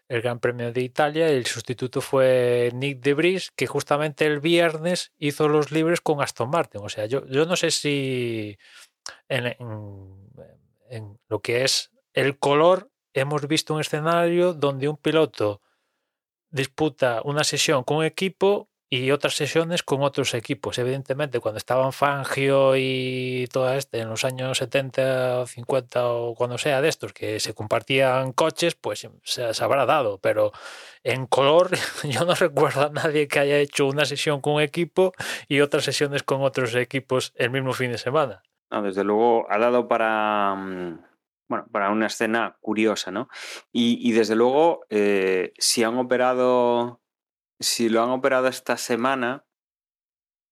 el 0.08 0.22
Gran 0.22 0.40
Premio 0.40 0.72
de 0.72 0.80
Italia 0.82 1.30
y 1.32 1.36
el 1.36 1.46
sustituto 1.46 2.00
fue 2.00 2.70
Nick 2.74 3.00
de 3.00 3.14
Vries, 3.14 3.50
que 3.52 3.66
justamente 3.66 4.26
el 4.26 4.40
viernes 4.40 5.12
hizo 5.18 5.48
los 5.48 5.72
libres 5.72 6.00
con 6.00 6.20
Aston 6.22 6.50
Martin. 6.50 6.82
O 6.84 6.88
sea, 6.88 7.06
yo, 7.06 7.26
yo 7.26 7.46
no 7.46 7.56
sé 7.56 7.70
si 7.70 8.58
en, 9.28 9.46
en- 9.46 10.28
en 10.90 11.18
lo 11.28 11.40
que 11.40 11.64
es 11.64 11.90
el 12.14 12.38
color 12.38 12.90
hemos 13.14 13.46
visto 13.48 13.74
un 13.74 13.80
escenario 13.80 14.54
donde 14.54 14.88
un 14.88 14.96
piloto 14.96 15.62
disputa 16.50 17.22
una 17.24 17.44
sesión 17.44 17.84
con 17.84 17.98
un 17.98 18.04
equipo 18.04 18.70
y 18.92 19.10
otras 19.10 19.34
sesiones 19.34 19.82
con 19.82 20.02
otros 20.02 20.34
equipos. 20.34 20.76
Evidentemente, 20.76 21.40
cuando 21.40 21.56
estaban 21.56 21.94
Fangio 21.94 22.76
y 22.76 23.48
toda 23.50 23.78
este 23.78 24.00
en 24.00 24.10
los 24.10 24.22
años 24.22 24.58
70 24.58 25.38
o 25.38 25.46
50 25.46 26.08
o 26.08 26.34
cuando 26.34 26.58
sea 26.58 26.82
de 26.82 26.90
estos 26.90 27.14
que 27.14 27.40
se 27.40 27.54
compartían 27.54 28.34
coches, 28.34 28.74
pues 28.74 29.08
se, 29.22 29.54
se 29.54 29.64
habrá 29.64 29.86
dado, 29.86 30.18
pero 30.18 30.52
en 31.04 31.26
color 31.26 31.70
yo 32.04 32.26
no 32.26 32.34
recuerdo 32.34 32.82
a 32.82 32.90
nadie 32.90 33.28
que 33.28 33.38
haya 33.38 33.56
hecho 33.56 33.86
una 33.86 34.04
sesión 34.04 34.42
con 34.42 34.56
un 34.56 34.60
equipo 34.60 35.14
y 35.48 35.60
otras 35.62 35.84
sesiones 35.84 36.22
con 36.22 36.42
otros 36.42 36.74
equipos 36.74 37.32
el 37.36 37.48
mismo 37.48 37.72
fin 37.72 37.92
de 37.92 37.98
semana. 37.98 38.42
No, 38.70 38.82
desde 38.82 39.04
luego 39.04 39.50
ha 39.50 39.56
dado 39.56 39.88
para, 39.88 40.54
mm, 40.54 41.00
bueno, 41.48 41.66
para 41.72 41.88
una 41.88 42.08
escena 42.08 42.58
curiosa, 42.60 43.10
¿no? 43.10 43.30
Y, 43.72 44.06
y 44.06 44.12
desde 44.12 44.36
luego, 44.36 44.84
eh, 44.90 45.54
si 45.56 45.82
han 45.82 45.96
operado, 45.96 47.00
si 47.62 47.88
lo 47.88 48.02
han 48.02 48.10
operado 48.10 48.48
esta 48.48 48.76
semana, 48.76 49.44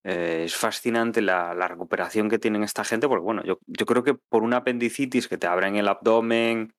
eh, 0.05 0.45
es 0.45 0.57
fascinante 0.57 1.21
la, 1.21 1.53
recuperación 1.69 2.31
que 2.31 2.39
tienen 2.39 2.63
esta 2.63 2.85
gente, 2.85 3.09
porque 3.09 3.23
bueno, 3.23 3.43
yo, 3.45 3.59
creo 3.87 4.03
que 4.03 4.15
por 4.15 4.43
una 4.43 4.59
apendicitis 4.59 5.29
que 5.29 5.37
te 5.39 5.47
abren 5.47 5.77
el 5.77 5.89
abdomen, 5.89 6.75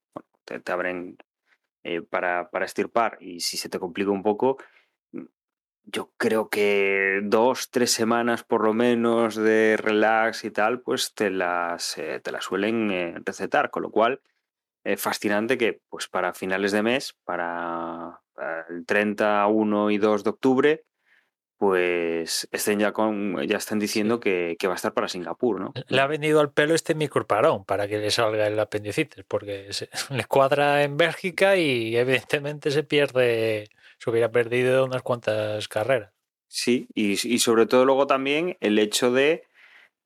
te, 0.45 0.59
te 0.59 0.71
abren 0.71 1.17
eh, 1.83 2.01
para, 2.01 2.49
estirpar 2.61 3.17
y 3.21 3.41
si 3.41 3.57
se 3.57 3.69
te 3.69 3.79
complica 3.79 4.11
un 4.11 4.23
poco, 4.23 4.57
yo 5.83 6.11
creo 6.17 6.49
que 6.49 7.21
dos, 7.23 7.69
tres 7.71 7.91
semanas 7.91 8.43
por 8.43 8.63
lo 8.63 8.73
menos 8.73 9.35
de 9.35 9.77
relax 9.77 10.43
y 10.45 10.51
tal, 10.51 10.81
pues 10.81 11.13
te 11.13 11.29
las, 11.29 11.97
eh, 11.97 12.19
te 12.23 12.31
las 12.31 12.45
suelen 12.45 13.23
recetar, 13.25 13.71
con 13.71 13.83
lo 13.83 13.91
cual 13.91 14.21
eh, 14.83 14.97
fascinante 14.97 15.57
que 15.57 15.81
pues 15.89 16.07
para 16.07 16.33
finales 16.33 16.71
de 16.71 16.83
mes, 16.83 17.15
para, 17.23 18.21
para, 18.33 18.65
el 18.69 18.85
30, 18.85 19.47
1 19.47 19.91
y 19.91 19.97
2 19.97 20.23
de 20.23 20.29
octubre, 20.29 20.83
pues 21.57 22.47
estén 22.51 22.79
ya 22.79 22.91
con 22.91 23.39
ya 23.43 23.57
están 23.57 23.77
diciendo 23.77 24.15
sí. 24.15 24.21
que, 24.21 24.55
que, 24.59 24.67
va 24.67 24.73
a 24.73 24.75
estar 24.75 24.93
para 24.93 25.07
Singapur, 25.07 25.59
¿no? 25.59 25.73
Le 25.87 26.01
ha 26.01 26.07
venido 26.07 26.39
al 26.39 26.51
pelo 26.51 26.73
este 26.73 26.95
microparón 26.95 27.65
para 27.65 27.87
que 27.87 27.99
le 27.99 28.09
salga 28.09 28.47
el 28.47 28.59
apendicitis, 28.59 29.23
porque 29.27 29.71
se, 29.71 29.89
le 30.09 30.25
cuadra 30.25 30.83
en 30.83 30.97
Bélgica 30.97 31.57
y 31.57 31.95
evidentemente 31.95 32.71
se 32.71 32.83
pierde 32.83 33.69
se 33.99 34.09
hubiera 34.09 34.31
perdido 34.31 34.83
unas 34.83 35.03
cuantas 35.03 35.67
carreras. 35.67 36.11
Sí, 36.47 36.87
y, 36.95 37.11
y 37.11 37.37
sobre 37.37 37.67
todo 37.67 37.85
luego 37.85 38.07
también 38.07 38.57
el 38.59 38.79
hecho 38.79 39.11
de 39.11 39.43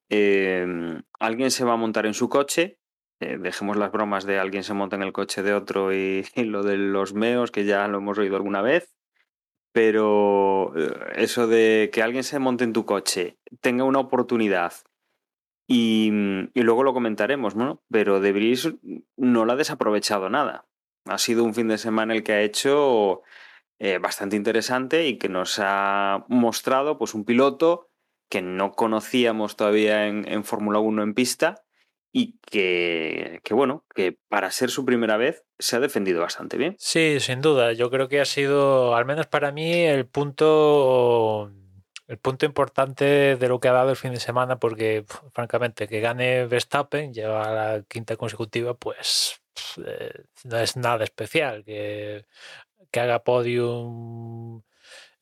eh, 0.09 0.65
alguien 1.19 1.51
se 1.51 1.63
va 1.65 1.73
a 1.73 1.77
montar 1.77 2.05
en 2.05 2.13
su 2.13 2.29
coche, 2.29 2.77
eh, 3.19 3.37
dejemos 3.39 3.77
las 3.77 3.91
bromas 3.91 4.25
de 4.25 4.39
alguien 4.39 4.63
se 4.63 4.73
monta 4.73 4.95
en 4.95 5.03
el 5.03 5.13
coche 5.13 5.41
de 5.41 5.53
otro 5.53 5.93
y, 5.93 6.25
lo 6.35 6.63
de 6.63 6.77
los 6.77 7.13
meos, 7.13 7.51
que 7.51 7.65
ya 7.65 7.87
lo 7.87 7.99
hemos 7.99 8.17
oído 8.17 8.35
alguna 8.35 8.61
vez, 8.61 8.95
pero 9.71 10.73
eh, 10.75 11.13
eso 11.15 11.47
de 11.47 11.89
que 11.93 12.03
alguien 12.03 12.23
se 12.23 12.39
monte 12.39 12.63
en 12.63 12.73
tu 12.73 12.85
coche, 12.85 13.37
tenga 13.61 13.83
una 13.83 13.99
oportunidad 13.99 14.73
y, 15.67 16.11
y 16.53 16.61
luego 16.61 16.83
lo 16.83 16.93
comentaremos, 16.93 17.55
¿no? 17.55 17.83
Pero 17.89 18.19
De 18.19 18.57
no 19.17 19.45
la 19.45 19.53
ha 19.53 19.57
desaprovechado 19.57 20.29
nada. 20.29 20.67
Ha 21.05 21.17
sido 21.17 21.43
un 21.43 21.53
fin 21.53 21.67
de 21.67 21.77
semana 21.77 22.13
el 22.13 22.23
que 22.23 22.33
ha 22.33 22.41
hecho 22.41 23.23
eh, 23.79 23.97
bastante 23.97 24.35
interesante 24.35 25.07
y 25.07 25.17
que 25.17 25.29
nos 25.29 25.59
ha 25.59 26.25
mostrado 26.29 26.97
pues 26.97 27.13
un 27.13 27.25
piloto 27.25 27.89
que 28.29 28.41
no 28.41 28.71
conocíamos 28.71 29.55
todavía 29.55 30.07
en, 30.07 30.27
en 30.27 30.43
Fórmula 30.43 30.79
1 30.79 31.03
en 31.03 31.13
pista 31.13 31.64
y 32.17 32.39
que, 32.49 33.41
que, 33.43 33.53
bueno, 33.53 33.83
que 33.93 34.17
para 34.29 34.49
ser 34.49 34.69
su 34.69 34.85
primera 34.85 35.17
vez 35.17 35.43
se 35.59 35.75
ha 35.75 35.81
defendido 35.81 36.21
bastante 36.21 36.55
bien. 36.55 36.77
Sí, 36.79 37.19
sin 37.19 37.41
duda. 37.41 37.73
Yo 37.73 37.91
creo 37.91 38.07
que 38.07 38.21
ha 38.21 38.25
sido, 38.25 38.95
al 38.95 39.03
menos 39.03 39.27
para 39.27 39.51
mí, 39.51 39.83
el 39.83 40.07
punto 40.07 41.51
el 42.07 42.17
punto 42.17 42.45
importante 42.45 43.35
de 43.35 43.49
lo 43.49 43.59
que 43.59 43.67
ha 43.67 43.73
dado 43.73 43.89
el 43.89 43.97
fin 43.97 44.13
de 44.13 44.21
semana, 44.21 44.59
porque 44.59 45.03
francamente 45.33 45.89
que 45.89 45.99
gane 45.99 46.45
Verstappen, 46.45 47.13
lleva 47.13 47.51
la 47.51 47.83
quinta 47.85 48.15
consecutiva, 48.15 48.75
pues 48.75 49.41
eh, 49.85 50.23
no 50.45 50.57
es 50.57 50.77
nada 50.77 51.03
especial. 51.03 51.65
Que 51.65 52.23
que 52.91 53.01
haga 53.01 53.25
podium 53.25 54.61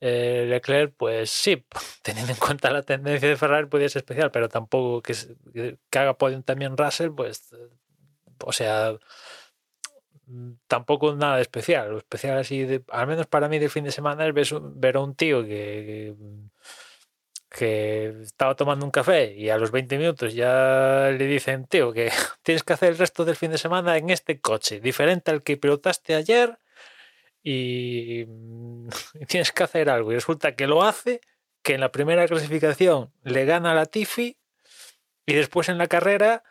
eh, 0.05 0.45
Leclerc, 0.49 0.93
pues 0.97 1.29
sí, 1.29 1.65
teniendo 2.01 2.33
en 2.33 2.37
cuenta 2.37 2.69
la 2.71 2.83
tendencia 2.83 3.29
de 3.29 3.37
Ferrari 3.37 3.67
podría 3.67 3.87
ser 3.87 4.01
especial, 4.01 4.31
pero 4.31 4.49
tampoco 4.49 5.01
que, 5.01 5.15
que 5.89 5.99
haga 5.99 6.17
podium 6.17 6.43
también 6.43 6.75
Russell, 6.75 7.11
pues, 7.11 7.55
o 8.43 8.51
sea, 8.51 8.97
tampoco 10.67 11.15
nada 11.15 11.39
especial. 11.39 11.91
Lo 11.91 11.97
especial 11.99 12.37
así, 12.37 12.63
de, 12.63 12.83
al 12.89 13.07
menos 13.07 13.27
para 13.27 13.47
mí 13.47 13.59
del 13.59 13.69
fin 13.69 13.85
de 13.85 13.91
semana, 13.91 14.27
es 14.27 14.33
ver, 14.33 14.47
ver 14.75 14.97
a 14.97 14.99
un 14.99 15.15
tío 15.15 15.41
que, 15.45 16.13
que 17.49 18.09
estaba 18.23 18.55
tomando 18.55 18.85
un 18.85 18.91
café 18.91 19.33
y 19.33 19.49
a 19.49 19.57
los 19.57 19.71
20 19.71 19.97
minutos 19.97 20.33
ya 20.33 21.11
le 21.17 21.27
dicen, 21.27 21.65
tío, 21.65 21.93
que 21.93 22.11
tienes 22.43 22.63
que 22.63 22.73
hacer 22.73 22.89
el 22.89 22.97
resto 22.97 23.23
del 23.23 23.37
fin 23.37 23.51
de 23.51 23.57
semana 23.57 23.95
en 23.97 24.09
este 24.09 24.41
coche, 24.41 24.81
diferente 24.81 25.31
al 25.31 25.43
que 25.43 25.55
pilotaste 25.55 26.15
ayer 26.15 26.57
y, 27.43 28.25
tienes 29.27 29.51
que 29.51 29.63
hacer 29.63 29.89
algo. 29.89 30.11
Y 30.11 30.15
resulta 30.15 30.55
que 30.55 30.67
lo 30.67 30.83
hace, 30.83 31.21
que 31.61 31.75
en 31.75 31.81
la 31.81 31.91
primera 31.91 32.27
clasificación 32.27 33.13
le 33.23 33.45
gana 33.45 33.71
a 33.71 33.75
la 33.75 33.85
Tifi 33.85 34.37
y 35.25 35.33
después 35.33 35.69
en 35.69 35.77
la 35.77 35.87
carrera 35.87 36.43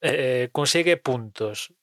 eh, 0.00 0.50
consigue 0.52 0.96
puntos, 0.96 1.74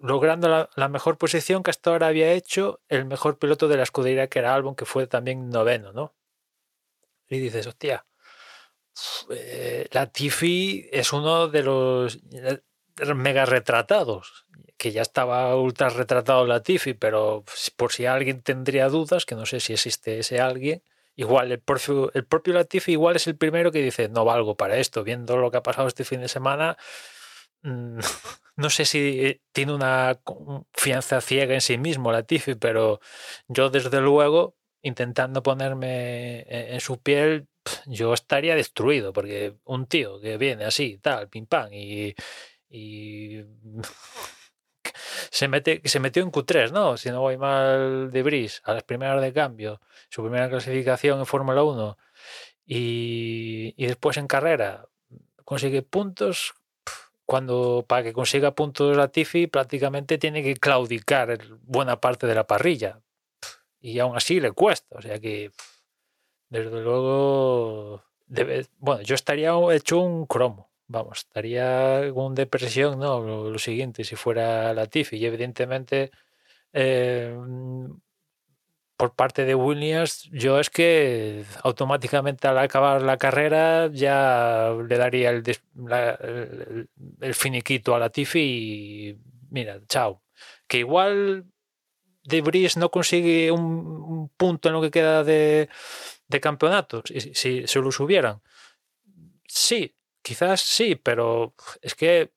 logrando 0.00 0.68
la, 0.74 0.88
mejor 0.88 1.18
posición 1.18 1.62
que 1.62 1.70
hasta 1.70 1.90
ahora 1.90 2.08
había 2.08 2.32
hecho 2.32 2.80
el 2.88 3.04
mejor 3.04 3.38
piloto 3.38 3.68
de 3.68 3.76
la 3.76 3.84
escudería 3.84 4.28
que 4.28 4.40
era 4.40 4.54
Albon, 4.54 4.74
que 4.74 4.84
fue 4.84 5.06
también 5.06 5.50
noveno, 5.50 5.92
¿no? 5.92 6.14
Y 7.28 7.38
dices, 7.38 7.66
hostia, 7.66 8.04
eh, 9.30 9.88
la 9.92 10.06
Tifi 10.06 10.88
es 10.92 11.12
uno 11.12 11.48
de 11.48 11.62
los 11.62 12.20
mega 13.14 13.46
retratados 13.46 14.43
que 14.84 14.92
ya 14.92 15.00
estaba 15.00 15.56
ultra 15.56 15.88
retratado 15.88 16.46
Latifi, 16.46 16.92
pero 16.92 17.42
por 17.74 17.90
si 17.90 18.04
alguien 18.04 18.42
tendría 18.42 18.90
dudas, 18.90 19.24
que 19.24 19.34
no 19.34 19.46
sé 19.46 19.58
si 19.58 19.72
existe 19.72 20.18
ese 20.18 20.40
alguien, 20.42 20.82
igual 21.16 21.50
el 21.52 21.58
propio, 21.58 22.12
el 22.12 22.26
propio 22.26 22.52
Latifi 22.52 22.92
igual 22.92 23.16
es 23.16 23.26
el 23.26 23.34
primero 23.34 23.72
que 23.72 23.80
dice, 23.80 24.10
no 24.10 24.26
valgo 24.26 24.58
para 24.58 24.76
esto, 24.76 25.02
viendo 25.02 25.38
lo 25.38 25.50
que 25.50 25.56
ha 25.56 25.62
pasado 25.62 25.88
este 25.88 26.04
fin 26.04 26.20
de 26.20 26.28
semana, 26.28 26.76
mmm, 27.62 27.98
no 28.56 28.68
sé 28.68 28.84
si 28.84 29.40
tiene 29.52 29.72
una 29.72 30.20
confianza 30.22 31.22
ciega 31.22 31.54
en 31.54 31.62
sí 31.62 31.78
mismo 31.78 32.12
Latifi, 32.12 32.54
pero 32.54 33.00
yo 33.48 33.70
desde 33.70 34.02
luego, 34.02 34.54
intentando 34.82 35.42
ponerme 35.42 36.40
en, 36.40 36.74
en 36.74 36.80
su 36.80 37.00
piel, 37.00 37.48
yo 37.86 38.12
estaría 38.12 38.54
destruido, 38.54 39.14
porque 39.14 39.54
un 39.64 39.86
tío 39.86 40.20
que 40.20 40.36
viene 40.36 40.66
así, 40.66 40.98
tal, 40.98 41.30
pim 41.30 41.46
pam, 41.46 41.72
y, 41.72 42.14
y 42.68 43.44
se, 45.34 45.48
mete, 45.48 45.82
se 45.84 45.98
metió 45.98 46.22
en 46.22 46.30
Q3, 46.30 46.70
¿no? 46.70 46.96
Si 46.96 47.10
no 47.10 47.20
voy 47.20 47.36
mal 47.36 48.12
de 48.12 48.22
Bris, 48.22 48.62
a 48.64 48.72
las 48.72 48.84
primeras 48.84 49.20
de 49.20 49.32
cambio, 49.32 49.80
su 50.08 50.22
primera 50.22 50.48
clasificación 50.48 51.18
en 51.18 51.26
Fórmula 51.26 51.64
1 51.64 51.98
y, 52.66 53.74
y, 53.76 53.86
después 53.86 54.16
en 54.16 54.28
carrera 54.28 54.86
consigue 55.44 55.82
puntos. 55.82 56.54
Cuando 57.26 57.84
para 57.88 58.04
que 58.04 58.12
consiga 58.12 58.54
puntos 58.54 58.96
la 58.96 59.08
Tifi 59.08 59.48
prácticamente 59.48 60.18
tiene 60.18 60.42
que 60.42 60.54
claudicar 60.54 61.38
buena 61.62 61.98
parte 61.98 62.26
de 62.28 62.34
la 62.34 62.46
parrilla 62.46 63.00
y 63.80 63.98
aún 63.98 64.16
así 64.16 64.38
le 64.38 64.52
cuesta. 64.52 64.98
O 64.98 65.02
sea 65.02 65.18
que 65.18 65.50
desde 66.48 66.80
luego 66.80 68.04
bueno, 68.78 69.02
yo 69.02 69.14
estaría 69.14 69.52
hecho 69.72 69.98
un 69.98 70.26
cromo 70.26 70.70
vamos, 70.94 71.18
estaría 71.18 72.10
con 72.14 72.34
depresión, 72.34 72.98
¿no? 72.98 73.50
Lo, 73.50 73.58
siguiente, 73.58 74.04
si 74.04 74.16
fuera 74.16 74.72
Latifi. 74.72 75.16
Y 75.16 75.26
evidentemente, 75.26 76.10
eh, 76.72 77.36
por 78.96 79.14
parte 79.14 79.44
de 79.44 79.54
Williams, 79.54 80.30
yo 80.32 80.60
es 80.60 80.70
que 80.70 81.44
automáticamente 81.62 82.48
al 82.48 82.58
acabar 82.58 83.02
la 83.02 83.18
carrera 83.18 83.90
ya 83.92 84.72
le 84.88 84.96
daría 84.96 85.30
el, 85.30 85.42
la, 85.74 86.18
finiquito 87.34 87.94
a 87.94 87.98
Latifi 87.98 88.40
y 88.40 89.18
mira, 89.50 89.80
chao. 89.88 90.22
Que 90.68 90.78
igual 90.78 91.46
de 92.24 92.40
Bris 92.40 92.76
no 92.76 92.90
consigue 92.90 93.50
un, 93.50 93.62
un, 93.62 94.28
punto 94.30 94.68
en 94.68 94.74
lo 94.74 94.80
que 94.80 94.90
queda 94.90 95.24
de, 95.24 95.68
de 96.28 96.40
campeonato, 96.40 97.02
si, 97.04 97.34
si 97.34 97.66
se 97.66 97.80
lo 97.80 97.92
subieran. 97.92 98.40
Sí, 99.46 99.94
Quizás 100.24 100.62
sí, 100.62 100.96
pero 100.96 101.52
es 101.82 101.94
que 101.94 102.32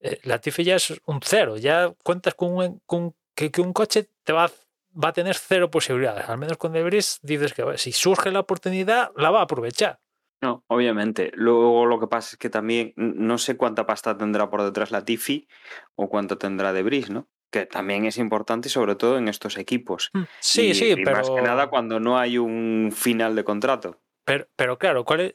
eh, 0.00 0.18
la 0.24 0.40
Tifi 0.40 0.64
ya 0.64 0.76
es 0.76 0.98
un 1.04 1.20
cero. 1.22 1.58
Ya 1.58 1.92
cuentas 2.02 2.34
con, 2.34 2.52
un, 2.56 2.80
con 2.86 3.14
que, 3.34 3.50
que, 3.50 3.60
un 3.60 3.74
coche 3.74 4.08
te 4.24 4.32
va, 4.32 4.50
va, 4.92 5.08
a 5.08 5.12
tener 5.12 5.36
cero 5.36 5.70
posibilidades. 5.70 6.26
Al 6.26 6.38
menos 6.38 6.56
con 6.56 6.72
Debris 6.72 7.18
dices 7.22 7.52
que 7.52 7.76
si 7.76 7.92
surge 7.92 8.30
la 8.30 8.40
oportunidad, 8.40 9.10
la 9.14 9.30
va 9.30 9.40
a 9.40 9.42
aprovechar. 9.42 10.00
No, 10.40 10.64
obviamente. 10.68 11.30
Luego 11.34 11.84
lo 11.84 12.00
que 12.00 12.06
pasa 12.06 12.30
es 12.32 12.38
que 12.38 12.48
también 12.48 12.94
no 12.96 13.36
sé 13.36 13.58
cuánta 13.58 13.84
pasta 13.84 14.16
tendrá 14.16 14.48
por 14.48 14.62
detrás 14.62 14.90
la 14.90 15.04
Tifi 15.04 15.46
o 15.94 16.08
cuánto 16.08 16.38
tendrá 16.38 16.72
Debris, 16.72 17.10
¿no? 17.10 17.28
que 17.50 17.66
también 17.66 18.06
es 18.06 18.16
importante, 18.16 18.70
sobre 18.70 18.96
todo 18.96 19.18
en 19.18 19.28
estos 19.28 19.58
equipos. 19.58 20.10
Sí, 20.40 20.68
Y- 20.70 20.74
sí, 20.74 20.90
y 20.92 21.04
pero. 21.04 21.18
Más 21.18 21.28
que 21.28 21.42
nada 21.42 21.68
cuando 21.68 22.00
no 22.00 22.18
hay 22.18 22.38
un 22.38 22.90
final 22.90 23.36
de 23.36 23.44
contrato. 23.44 24.00
Pero, 24.24 24.48
pero 24.56 24.78
claro, 24.78 25.04
¿cuál 25.04 25.20
es? 25.20 25.34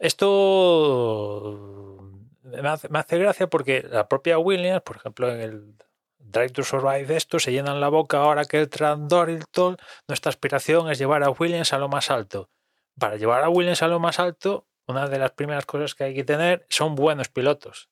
Esto 0.00 1.96
me 2.42 2.68
hace, 2.68 2.88
me 2.88 2.98
hace 2.98 3.18
gracia 3.18 3.48
porque 3.48 3.86
la 3.88 4.08
propia 4.08 4.38
Williams, 4.38 4.82
por 4.82 4.96
ejemplo, 4.96 5.30
en 5.30 5.40
el 5.40 5.74
Drive 6.18 6.50
to 6.50 6.62
Survive, 6.62 7.16
esto 7.16 7.38
se 7.38 7.52
llenan 7.52 7.80
la 7.80 7.88
boca 7.88 8.18
ahora 8.18 8.44
que 8.44 8.58
el 8.58 8.68
Trent 8.68 9.08
Dorilton, 9.08 9.76
nuestra 10.08 10.30
aspiración 10.30 10.90
es 10.90 10.98
llevar 10.98 11.22
a 11.22 11.30
Williams 11.30 11.72
a 11.72 11.78
lo 11.78 11.88
más 11.88 12.10
alto. 12.10 12.50
Para 12.98 13.16
llevar 13.16 13.42
a 13.44 13.48
Williams 13.48 13.82
a 13.82 13.88
lo 13.88 14.00
más 14.00 14.18
alto, 14.18 14.66
una 14.86 15.08
de 15.08 15.18
las 15.18 15.32
primeras 15.32 15.66
cosas 15.66 15.94
que 15.94 16.04
hay 16.04 16.14
que 16.14 16.24
tener 16.24 16.66
son 16.68 16.94
buenos 16.94 17.28
pilotos. 17.28 17.88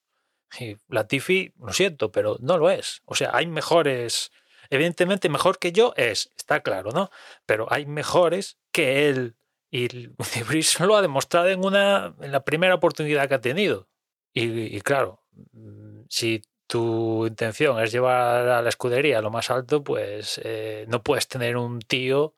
Y 0.59 0.77
Latifi, 0.89 1.53
lo 1.59 1.73
siento, 1.73 2.11
pero 2.11 2.37
no 2.41 2.59
lo 2.59 2.71
es. 2.71 3.03
O 3.05 3.15
sea, 3.15 3.31
hay 3.35 3.47
mejores. 3.47 4.31
Evidentemente, 4.71 5.29
mejor 5.29 5.59
que 5.59 5.73
yo 5.73 5.93
es, 5.97 6.33
está 6.37 6.61
claro, 6.61 6.91
¿no? 6.93 7.11
Pero 7.47 7.67
hay 7.71 7.87
mejores 7.87 8.59
que 8.73 9.09
él. 9.09 9.37
Y 9.71 9.89
Debris 10.35 10.79
lo 10.81 10.97
ha 10.97 11.03
demostrado 11.03 11.49
en, 11.49 11.65
una, 11.65 12.15
en 12.21 12.33
la 12.33 12.45
primera 12.45 12.75
oportunidad 12.75 13.29
que 13.29 13.35
ha 13.35 13.41
tenido. 13.41 13.89
Y, 14.35 14.81
claro, 14.83 15.25
mm, 15.53 16.03
si 16.09 16.43
tu 16.67 17.27
intención 17.27 17.81
es 17.83 17.91
llevar 17.91 18.49
a 18.49 18.63
la 18.63 18.69
escudería 18.69 19.21
lo 19.21 19.31
más 19.31 19.51
alto, 19.51 19.83
pues 19.83 20.41
eh, 20.45 20.85
no 20.89 21.03
puedes 21.03 21.27
tener 21.27 21.57
un 21.57 21.81
tío 21.81 22.35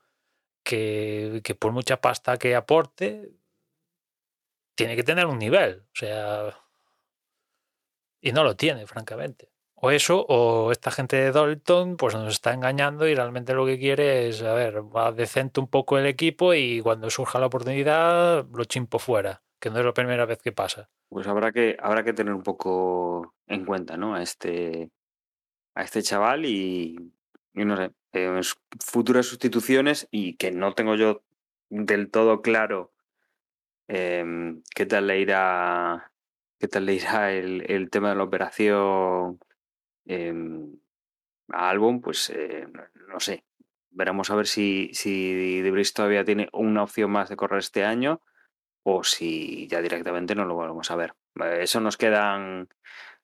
que, 0.62 1.40
que 1.44 1.54
por 1.54 1.72
mucha 1.72 2.00
pasta 2.00 2.38
que 2.38 2.54
aporte, 2.54 3.32
tiene 4.74 4.96
que 4.96 5.04
tener 5.04 5.26
un 5.26 5.38
nivel. 5.38 5.82
O 5.82 5.94
sea, 5.94 6.58
y 8.20 8.32
no 8.32 8.44
lo 8.44 8.56
tiene, 8.56 8.86
francamente. 8.86 9.50
O 9.82 9.90
eso, 9.90 10.26
o 10.28 10.72
esta 10.72 10.90
gente 10.90 11.16
de 11.16 11.32
Dalton, 11.32 11.96
pues 11.96 12.14
nos 12.14 12.34
está 12.34 12.52
engañando 12.52 13.08
y 13.08 13.14
realmente 13.14 13.54
lo 13.54 13.64
que 13.64 13.78
quiere 13.78 14.28
es, 14.28 14.42
a 14.42 14.52
ver, 14.52 14.82
va 14.94 15.10
decente 15.10 15.58
un 15.58 15.68
poco 15.68 15.96
el 15.96 16.04
equipo 16.04 16.52
y 16.52 16.82
cuando 16.82 17.08
surja 17.08 17.40
la 17.40 17.46
oportunidad 17.46 18.46
lo 18.52 18.64
chimpo 18.64 18.98
fuera, 18.98 19.42
que 19.58 19.70
no 19.70 19.78
es 19.78 19.84
la 19.86 19.94
primera 19.94 20.26
vez 20.26 20.42
que 20.42 20.52
pasa. 20.52 20.90
Pues 21.08 21.26
habrá 21.26 21.50
que, 21.52 21.78
habrá 21.80 22.04
que 22.04 22.12
tener 22.12 22.34
un 22.34 22.42
poco 22.42 23.34
en 23.46 23.64
cuenta, 23.64 23.96
¿no? 23.96 24.14
A 24.14 24.22
este, 24.22 24.90
a 25.74 25.82
este 25.82 26.02
chaval 26.02 26.44
y, 26.44 27.14
no 27.54 27.74
sé, 27.78 27.90
eh, 28.12 28.40
futuras 28.84 29.24
sustituciones 29.24 30.08
y 30.10 30.36
que 30.36 30.50
no 30.50 30.74
tengo 30.74 30.94
yo 30.94 31.22
del 31.70 32.10
todo 32.10 32.42
claro 32.42 32.92
em, 33.88 34.62
qué 34.74 34.84
tal 34.84 35.06
le 35.06 35.20
irá, 35.20 36.12
qué 36.58 36.68
tal 36.68 36.84
le 36.84 36.94
irá 36.96 37.32
el, 37.32 37.64
el 37.66 37.88
tema 37.88 38.10
de 38.10 38.16
la 38.16 38.24
operación 38.24 39.40
em, 40.10 40.76
a 41.48 41.70
Albon, 41.70 42.00
pues 42.00 42.30
eh, 42.30 42.66
no, 43.08 43.20
sé. 43.20 43.44
Veremos 43.90 44.30
a 44.30 44.36
ver 44.36 44.46
si, 44.46 44.90
si 44.92 45.60
Debris 45.62 45.92
todavía 45.92 46.24
tiene 46.24 46.48
una 46.52 46.82
opción 46.82 47.10
más 47.10 47.28
de 47.28 47.36
correr 47.36 47.58
este 47.58 47.84
año 47.84 48.22
o 48.84 49.04
si 49.04 49.66
ya 49.68 49.82
directamente 49.82 50.34
no 50.34 50.44
lo 50.44 50.54
volvemos 50.54 50.90
a 50.90 50.96
ver. 50.96 51.14
Eh, 51.42 51.58
Eso 51.62 51.80
nos 51.80 51.96
quedan, 51.96 52.68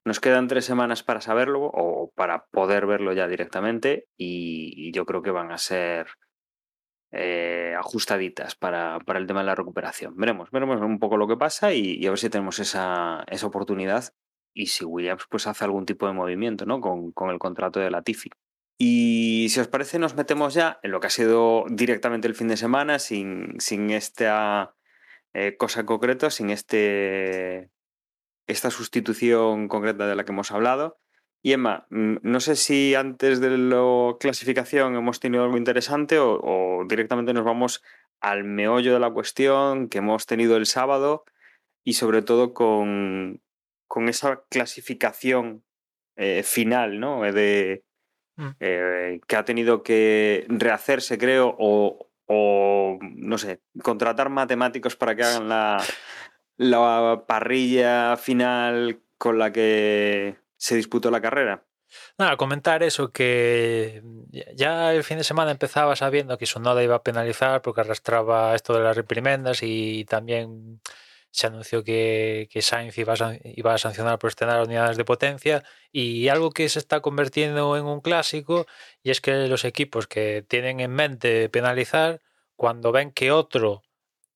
nos 0.05 0.20
quedan 0.20 0.49
tres 0.49 0.64
semanas 0.64 1.03
para 1.03 1.20
saberlo 1.20 1.70
o 1.72 2.11
para 2.14 2.46
poder 2.46 2.87
verlo 2.87 3.12
ya 3.12 3.29
directamente 3.29 4.09
y, 4.16 4.72
y 4.77 4.92
yo 4.92 5.07
creo 5.07 5.22
que 5.22 5.31
van 5.31 5.53
a 5.53 5.59
ser 5.59 6.09
eh, 7.12 7.75
ajustaditas 7.79 8.57
para, 8.57 8.99
para 9.01 9.18
el 9.18 9.27
tema 9.27 9.40
de 9.40 9.46
la 9.46 9.55
recuperación. 9.55 10.16
Veremos, 10.16 10.51
veremos 10.51 10.81
un 10.81 10.99
poco 10.99 11.16
lo 11.16 11.29
que 11.29 11.37
pasa 11.37 11.72
y, 11.72 11.94
y 11.94 12.07
a 12.07 12.11
ver 12.11 12.18
si 12.18 12.29
tenemos 12.29 12.59
esa, 12.59 13.25
esa 13.29 13.46
oportunidad 13.46 14.12
y 14.57 14.66
si 14.66 14.85
Williams 14.85 15.27
pues 15.29 15.47
hace 15.47 15.64
algún 15.64 15.85
tipo 15.85 16.07
de 16.07 16.14
movimiento 16.14 16.64
¿no? 16.64 16.81
con, 16.81 17.12
con 17.12 17.31
el 17.31 17.38
contrato 17.38 17.79
de 17.79 17.90
Latifi. 17.90 18.31
Y 18.79 19.49
si 19.51 19.61
os 19.61 19.69
parece, 19.69 19.99
nos 19.99 20.16
metemos 20.16 20.55
ya 20.55 20.81
en 20.83 20.90
lo 20.90 21.01
que 21.01 21.07
ha 21.07 21.11
sido 21.11 21.64
directamente 21.69 22.27
el 22.27 22.35
fin 22.35 22.49
de 22.49 22.57
semana, 22.57 22.99
sin, 22.99 23.55
sin 23.59 23.90
esta 23.90 24.75
eh, 25.35 25.57
cosa 25.57 25.81
en 25.81 25.87
concreto, 25.87 26.31
sin 26.31 26.51
este, 26.51 27.71
esta 28.47 28.71
sustitución 28.71 29.69
concreta 29.69 30.07
de 30.07 30.14
la 30.14 30.25
que 30.25 30.33
hemos 30.33 30.53
hablado. 30.53 30.99
Y 31.42 31.53
Emma, 31.53 31.87
mm, 31.90 32.16
no 32.23 32.40
sé 32.40 32.57
si 32.57 32.95
antes 32.95 33.40
de 33.40 33.57
la 33.57 34.16
clasificación 34.19 34.97
hemos 34.97 35.21
tenido 35.21 35.45
algo 35.45 35.59
interesante 35.59 36.19
o 36.19 36.85
directamente 36.88 37.33
nos 37.33 37.45
vamos 37.45 37.83
al 38.21 38.45
meollo 38.45 38.95
de 38.95 39.01
la 39.01 39.11
cuestión 39.11 39.88
que 39.88 39.99
hemos 39.99 40.27
tenido 40.27 40.57
el 40.57 40.66
sábado 40.66 41.25
y 41.85 41.95
sobre 41.95 42.23
todo 42.23 42.53
con, 42.53 43.40
con 43.97 44.11
esa 44.11 44.43
clasificación 44.51 45.65
eh, 46.17 46.43
final, 46.43 47.01
¿no? 47.01 47.25
Eh, 47.25 47.33
De, 47.33 47.85
Mm. 48.39 48.49
eh, 48.61 49.21
que 49.27 49.37
ha 49.37 49.47
tenido 49.47 49.83
que 49.83 50.45
rehacerse, 50.51 51.17
creo, 51.17 51.57
o, 51.59 52.11
o, 52.27 52.99
no 53.01 53.39
sé, 53.39 53.63
contratar 53.83 54.29
matemáticos 54.29 54.95
para 54.95 55.17
que 55.17 55.23
hagan 55.23 55.49
la, 55.49 55.83
la 56.59 57.25
parrilla 57.27 58.19
final 58.19 59.01
con 59.17 59.39
la 59.39 59.51
que 59.53 60.37
se 60.59 60.77
disputó 60.77 61.11
la 61.11 61.23
carrera. 61.23 61.65
Nada, 62.19 62.37
comentar 62.37 62.83
eso, 62.83 63.11
que 63.11 64.03
ya 64.55 64.93
el 64.93 65.03
fin 65.03 65.17
de 65.17 65.25
semana 65.25 65.51
empezaba 65.53 65.97
sabiendo 65.97 66.37
que 66.37 66.45
Sonoda 66.45 66.83
iba 66.83 66.97
a 66.97 67.03
penalizar 67.03 67.63
porque 67.63 67.81
arrastraba 67.81 68.55
esto 68.55 68.75
de 68.75 68.81
las 68.81 68.97
reprimendas 68.99 69.61
y 69.63 70.05
también 70.05 70.83
se 71.31 71.47
anunció 71.47 71.85
que, 71.85 72.49
que 72.51 72.62
Sainz 72.62 72.97
iba 72.99 73.15
a, 73.15 73.39
iba 73.45 73.75
a 73.75 73.79
sancionar 73.79 74.19
por 74.19 74.29
estrenar 74.29 74.62
unidades 74.62 74.97
de 74.97 75.05
potencia 75.05 75.65
y 75.93 76.29
algo 76.29 76.51
que 76.51 76.69
se 76.69 76.79
está 76.79 77.01
convirtiendo 77.01 77.77
en 77.77 77.85
un 77.85 78.01
clásico 78.01 78.67
y 79.03 79.11
es 79.11 79.21
que 79.21 79.47
los 79.49 79.65
equipos 79.65 80.07
que 80.07 80.45
tienen 80.49 80.81
en 80.81 80.93
mente 80.93 81.49
penalizar, 81.49 82.23
cuando 82.57 82.93
ven 82.93 83.12
que 83.12 83.33
otro 83.33 83.83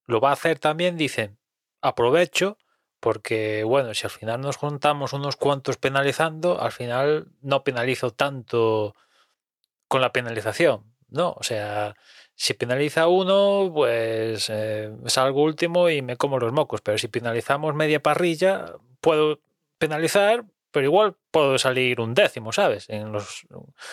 lo 0.06 0.20
va 0.20 0.30
a 0.30 0.34
hacer 0.34 0.58
también, 0.58 0.96
dicen, 0.96 1.38
aprovecho 1.80 2.58
porque 3.00 3.64
bueno, 3.64 3.94
si 3.94 4.06
al 4.06 4.10
final 4.10 4.40
nos 4.42 4.56
juntamos 4.56 5.14
unos 5.14 5.36
cuantos 5.36 5.78
penalizando, 5.78 6.60
al 6.60 6.72
final 6.72 7.28
no 7.40 7.64
penalizo 7.64 8.12
tanto 8.12 8.94
con 9.88 10.02
la 10.02 10.12
penalización, 10.12 10.94
¿no? 11.08 11.32
O 11.32 11.42
sea, 11.42 11.96
si 12.40 12.54
penaliza 12.54 13.06
uno, 13.06 13.70
pues 13.70 14.48
eh, 14.48 14.90
salgo 15.04 15.42
último 15.42 15.90
y 15.90 16.00
me 16.00 16.16
como 16.16 16.38
los 16.38 16.54
mocos, 16.54 16.80
pero 16.80 16.96
si 16.96 17.06
penalizamos 17.06 17.74
media 17.74 18.02
parrilla, 18.02 18.76
puedo 19.02 19.40
penalizar, 19.76 20.46
pero 20.70 20.86
igual 20.86 21.16
puedo 21.30 21.58
salir 21.58 22.00
un 22.00 22.14
décimo, 22.14 22.50
¿sabes? 22.52 22.88
En 22.88 23.12
los 23.12 23.46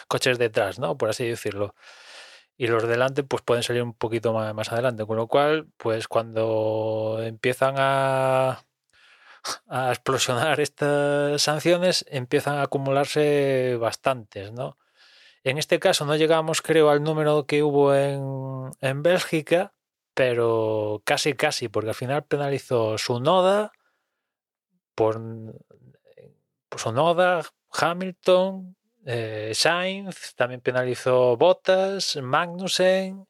coches 0.08 0.38
detrás, 0.40 0.80
¿no? 0.80 0.98
Por 0.98 1.10
así 1.10 1.28
decirlo. 1.28 1.76
Y 2.56 2.68
los 2.68 2.88
delante, 2.88 3.24
pues 3.24 3.44
pueden 3.44 3.64
salir 3.64 3.84
un 3.84 3.94
poquito 3.94 4.32
más, 4.32 4.54
más 4.54 4.72
adelante. 4.72 5.06
Con 5.06 5.18
lo 5.18 5.28
cual, 5.28 5.68
pues 5.76 6.08
cuando 6.08 7.20
empiezan 7.22 7.76
a, 7.78 8.64
a 9.68 9.90
explosionar 9.90 10.62
estas 10.62 11.42
sanciones, 11.42 12.06
empiezan 12.10 12.60
a 12.60 12.64
acumularse 12.64 13.76
bastantes, 13.78 14.54
¿no? 14.54 14.78
En 15.50 15.58
este 15.58 15.80
caso 15.80 16.06
no 16.06 16.16
llegamos, 16.18 16.62
creo, 16.62 16.90
al 16.90 17.04
número 17.04 17.46
que 17.46 17.64
hubo 17.64 17.96
en, 17.96 18.72
en 18.82 19.02
Bélgica, 19.02 19.74
pero 20.14 21.02
casi, 21.06 21.36
casi, 21.36 21.70
porque 21.70 21.90
al 21.90 21.96
final 21.96 22.26
penalizó 22.26 22.98
su 22.98 23.20
noda 23.20 23.72
por, 24.94 25.22
su 26.76 26.92
noda, 26.92 27.46
Hamilton, 27.72 28.76
eh, 29.06 29.52
Sainz, 29.54 30.34
también 30.36 30.60
penalizó 30.60 31.38
Bottas, 31.38 32.18
Magnussen, 32.18 33.28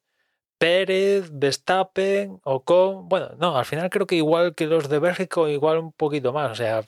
Pérez, 0.57 1.29
Verstappen, 1.31 2.39
Ocon. 2.43 3.09
Bueno, 3.09 3.29
no, 3.37 3.57
al 3.57 3.65
final 3.65 3.89
creo 3.89 4.07
que 4.07 4.15
igual 4.15 4.55
que 4.55 4.65
los 4.65 4.89
de 4.89 4.99
Bélgica, 4.99 5.41
igual 5.49 5.77
un 5.77 5.91
poquito 5.91 6.33
más. 6.33 6.51
O 6.51 6.55
sea, 6.55 6.83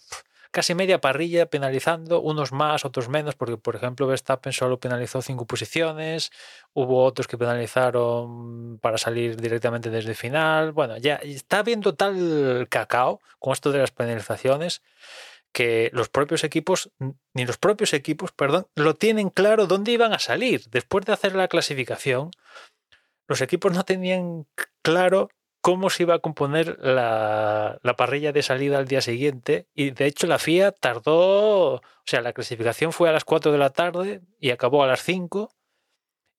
casi 0.52 0.74
media 0.76 1.00
parrilla 1.00 1.46
penalizando, 1.46 2.22
unos 2.22 2.52
más, 2.52 2.86
otros 2.86 3.10
menos, 3.10 3.36
porque 3.36 3.58
por 3.58 3.76
ejemplo 3.76 4.08
Verstappen 4.08 4.54
solo 4.54 4.80
penalizó 4.80 5.22
cinco 5.22 5.46
posiciones, 5.46 6.32
hubo 6.74 7.04
otros 7.04 7.28
que 7.28 7.38
penalizaron 7.38 8.80
para 8.80 8.98
salir 8.98 9.38
directamente 9.38 9.90
desde 9.90 10.16
final. 10.16 10.72
Bueno, 10.72 10.98
ya 10.98 11.16
está 11.16 11.60
habiendo 11.60 11.96
tal 11.96 12.68
cacao 12.70 13.20
con 13.40 13.54
esto 13.54 13.72
de 13.72 13.80
las 13.80 13.92
penalizaciones 13.92 14.82
que 15.52 15.90
los 15.94 16.10
propios 16.10 16.44
equipos, 16.44 16.92
ni 17.34 17.46
los 17.46 17.58
propios 17.58 17.94
equipos, 17.94 18.32
perdón, 18.32 18.68
lo 18.76 18.96
tienen 18.96 19.30
claro 19.30 19.68
dónde 19.68 19.92
iban 19.92 20.14
a 20.14 20.20
salir. 20.20 20.64
Después 20.70 21.06
de 21.06 21.14
hacer 21.14 21.36
la 21.36 21.48
clasificación, 21.48 22.32
los 23.28 23.42
equipos 23.42 23.74
no 23.74 23.84
tenían 23.84 24.46
claro 24.82 25.30
cómo 25.62 25.90
se 25.90 26.04
iba 26.04 26.16
a 26.16 26.20
componer 26.20 26.78
la, 26.80 27.80
la, 27.84 27.96
parrilla 27.96 28.32
de 28.32 28.44
salida 28.44 28.78
al 28.78 28.88
día 28.88 29.02
siguiente. 29.02 29.68
Y 29.74 29.92
de 29.92 30.06
hecho 30.06 30.28
la 30.28 30.40
FIA 30.40 30.72
tardó, 30.72 31.76
o 31.76 31.82
sea, 32.06 32.22
la 32.22 32.34
clasificación 32.34 32.94
fue 32.94 33.10
a 33.10 33.12
las 33.12 33.26
4 33.26 33.52
de 33.52 33.58
la 33.58 33.72
tarde 33.72 34.22
y 34.40 34.52
acabó 34.52 34.84
a 34.84 34.88
las 34.88 35.04
5 35.04 35.52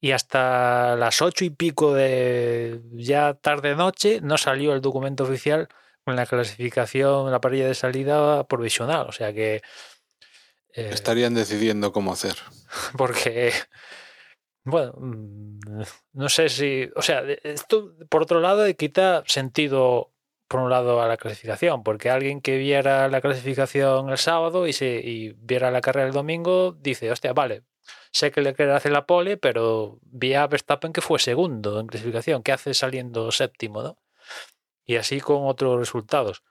y 0.00 0.12
hasta 0.12 0.96
las 0.96 1.20
8 1.20 1.44
y 1.44 1.50
pico 1.50 1.92
de 1.92 2.80
ya 2.92 3.34
tarde 3.34 3.76
noche 3.76 4.20
no 4.22 4.38
salió 4.38 4.72
el 4.72 4.80
documento 4.80 5.24
oficial 5.24 5.68
con 6.04 6.16
la 6.16 6.26
clasificación, 6.26 7.30
la 7.30 7.40
parrilla 7.40 7.66
de 7.68 7.74
salida 7.74 8.44
provisional, 8.44 9.06
o 9.08 9.12
sea 9.12 9.32
que 9.32 9.62
Eh, 10.72 10.90
Estarían 10.92 11.34
decidiendo 11.34 11.92
cómo 11.92 12.12
hacer. 12.12 12.36
porque, 12.96 13.52
bueno, 14.64 14.92
mm, 14.96 15.60
no 16.14 16.28
sé 16.28 16.48
si, 16.48 16.88
o 16.96 17.02
sea, 17.02 17.22
esto 17.42 17.94
por 18.08 18.22
otro 18.22 18.40
lado 18.40 18.64
quita 18.74 19.22
sentido, 19.26 20.12
por 20.48 20.60
un 20.60 20.70
lado, 20.70 21.00
a 21.00 21.08
la 21.08 21.16
clasificación, 21.16 21.82
porque 21.82 22.10
alguien 22.10 22.40
que 22.40 22.58
viera 22.58 23.08
la 23.08 23.20
clasificación 23.20 24.10
el 24.10 24.18
sábado 24.18 24.66
y, 24.66 24.72
se, 24.72 25.00
y 25.02 25.32
viera 25.34 25.70
la 25.70 25.80
carrera 25.80 26.06
el 26.06 26.12
domingo, 26.12 26.72
dice, 26.72 27.10
hostia, 27.10 27.32
vale, 27.32 27.62
sé 28.12 28.30
que 28.30 28.40
le 28.40 28.54
quiere 28.54 28.72
hacer 28.72 28.92
la 28.92 29.06
pole, 29.06 29.36
pero 29.36 29.98
vi 30.02 30.34
a 30.34 30.46
Verstappen 30.46 30.92
que 30.92 31.00
fue 31.00 31.18
segundo 31.18 31.80
en 31.80 31.86
clasificación, 31.86 32.42
¿qué 32.42 32.52
hace 32.52 32.74
saliendo 32.74 33.30
séptimo, 33.32 33.82
no? 33.82 33.98
Y 34.84 34.96
así 34.96 35.20
con 35.20 35.46
otros 35.46 35.78
resultados. 35.78 36.42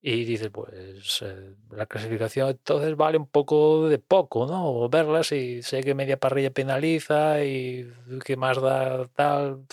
Y 0.00 0.24
dices, 0.24 0.50
pues 0.50 1.22
eh, 1.22 1.56
la 1.70 1.86
clasificación 1.86 2.50
entonces 2.50 2.96
vale 2.96 3.18
un 3.18 3.26
poco 3.28 3.88
de 3.88 3.98
poco, 3.98 4.46
¿no? 4.46 4.70
O 4.70 4.88
verla 4.88 5.24
si 5.24 5.62
sé 5.62 5.82
que 5.82 5.94
media 5.94 6.18
parrilla 6.18 6.50
penaliza 6.52 7.42
y 7.44 7.92
que 8.24 8.36
más 8.36 8.60
da 8.62 9.08
tal. 9.08 9.66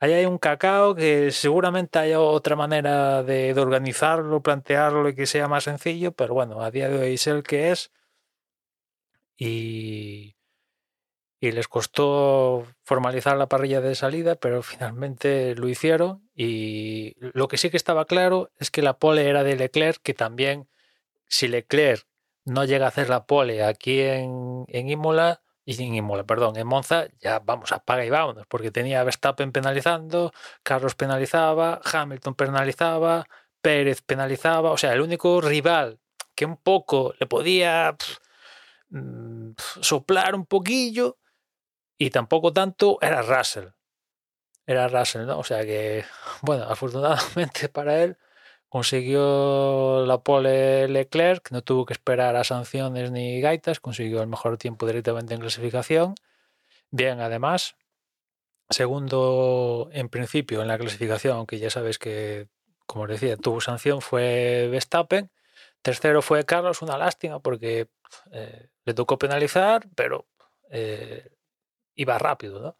Ahí 0.00 0.12
hay 0.12 0.26
un 0.26 0.38
cacao 0.38 0.94
que 0.94 1.30
seguramente 1.30 1.98
haya 1.98 2.20
otra 2.20 2.56
manera 2.56 3.22
de, 3.22 3.54
de 3.54 3.60
organizarlo, 3.60 4.42
plantearlo 4.42 5.08
y 5.08 5.14
que 5.14 5.26
sea 5.26 5.48
más 5.48 5.64
sencillo, 5.64 6.12
pero 6.12 6.34
bueno, 6.34 6.60
a 6.62 6.70
día 6.70 6.88
de 6.90 6.98
hoy 6.98 7.14
es 7.14 7.26
el 7.26 7.42
que 7.42 7.70
es. 7.72 7.90
Y, 9.36 10.36
y 11.44 11.52
les 11.52 11.68
costó 11.68 12.66
formalizar 12.84 13.36
la 13.36 13.48
parrilla 13.48 13.80
de 13.80 13.94
salida, 13.94 14.36
pero 14.36 14.62
finalmente 14.62 15.54
lo 15.54 15.68
hicieron. 15.68 16.28
Y 16.34 17.16
lo 17.18 17.48
que 17.48 17.58
sí 17.58 17.70
que 17.70 17.76
estaba 17.76 18.06
claro 18.06 18.50
es 18.58 18.70
que 18.70 18.82
la 18.82 18.98
pole 18.98 19.28
era 19.28 19.44
de 19.44 19.56
Leclerc, 19.56 20.00
que 20.02 20.14
también, 20.14 20.68
si 21.28 21.48
Leclerc 21.48 22.06
no 22.44 22.64
llega 22.64 22.86
a 22.86 22.88
hacer 22.88 23.08
la 23.08 23.26
pole 23.26 23.62
aquí 23.62 24.00
en, 24.00 24.64
en 24.68 24.88
Imola, 24.88 25.42
y 25.66 25.82
en 25.82 25.94
Imola, 25.94 26.24
perdón, 26.24 26.56
en 26.56 26.66
Monza, 26.66 27.06
ya 27.20 27.38
vamos, 27.40 27.72
apaga 27.72 28.04
y 28.04 28.10
vámonos, 28.10 28.46
porque 28.46 28.70
tenía 28.70 29.00
a 29.00 29.04
Verstappen 29.04 29.50
penalizando, 29.52 30.32
Carlos 30.62 30.94
penalizaba, 30.94 31.80
Hamilton 31.84 32.34
penalizaba, 32.34 33.26
Pérez 33.62 34.02
penalizaba, 34.02 34.72
o 34.72 34.76
sea, 34.76 34.92
el 34.92 35.00
único 35.00 35.40
rival 35.40 36.00
que 36.34 36.44
un 36.44 36.56
poco 36.58 37.14
le 37.18 37.26
podía 37.26 37.96
mm, 38.90 39.52
soplar 39.80 40.34
un 40.34 40.46
poquillo 40.46 41.18
y 42.04 42.10
tampoco 42.10 42.52
tanto 42.52 42.98
era 43.00 43.22
Russell. 43.22 43.68
Era 44.66 44.88
Russell, 44.88 45.24
¿no? 45.24 45.38
O 45.38 45.44
sea 45.44 45.64
que, 45.64 46.04
bueno, 46.42 46.64
afortunadamente 46.64 47.68
para 47.70 48.02
él 48.02 48.18
consiguió 48.68 50.04
la 50.04 50.18
pole 50.18 50.86
Leclerc, 50.88 51.50
no 51.50 51.62
tuvo 51.62 51.86
que 51.86 51.94
esperar 51.94 52.36
a 52.36 52.44
sanciones 52.44 53.10
ni 53.10 53.40
gaitas, 53.40 53.80
consiguió 53.80 54.20
el 54.20 54.26
mejor 54.26 54.58
tiempo 54.58 54.86
directamente 54.86 55.32
en 55.32 55.40
clasificación. 55.40 56.14
Bien, 56.90 57.20
además, 57.20 57.76
segundo 58.68 59.88
en 59.92 60.10
principio 60.10 60.60
en 60.60 60.68
la 60.68 60.76
clasificación, 60.76 61.38
aunque 61.38 61.58
ya 61.58 61.70
sabes 61.70 61.98
que, 61.98 62.48
como 62.84 63.04
os 63.04 63.10
decía, 63.10 63.38
tuvo 63.38 63.62
sanción, 63.62 64.02
fue 64.02 64.68
Verstappen. 64.70 65.30
Tercero 65.80 66.20
fue 66.20 66.44
Carlos, 66.44 66.82
una 66.82 66.98
lástima 66.98 67.40
porque 67.40 67.88
eh, 68.32 68.68
le 68.84 68.94
tocó 68.94 69.16
penalizar, 69.16 69.86
pero 69.94 70.26
eh, 70.70 71.30
iba 71.94 72.18
rápido, 72.18 72.60
¿no? 72.60 72.76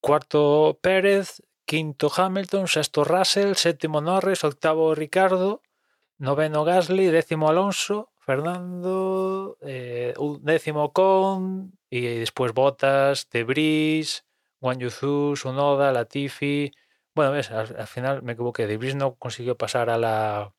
Cuarto 0.00 0.78
Pérez, 0.80 1.42
quinto 1.64 2.10
Hamilton, 2.14 2.68
sexto 2.68 3.04
Russell, 3.04 3.54
séptimo 3.54 4.00
Norris, 4.00 4.44
octavo 4.44 4.94
Ricardo, 4.94 5.62
noveno 6.18 6.64
Gasly, 6.64 7.06
décimo 7.06 7.48
Alonso, 7.48 8.10
Fernando, 8.18 9.56
eh, 9.60 10.14
décimo 10.40 10.92
Con 10.92 11.78
y 11.90 12.00
después 12.00 12.52
Bottas, 12.52 13.28
Debris, 13.30 14.24
Juan 14.60 14.78
Yuzu, 14.78 15.36
Sunoda, 15.36 15.92
Latifi. 15.92 16.72
Bueno, 17.14 17.32
ves, 17.32 17.50
al, 17.50 17.74
al 17.78 17.86
final 17.86 18.22
me 18.22 18.32
equivoqué. 18.32 18.66
Debris 18.66 18.94
no 18.94 19.16
consiguió 19.16 19.56
pasar 19.56 19.90
a 19.90 19.98
la, 19.98 20.54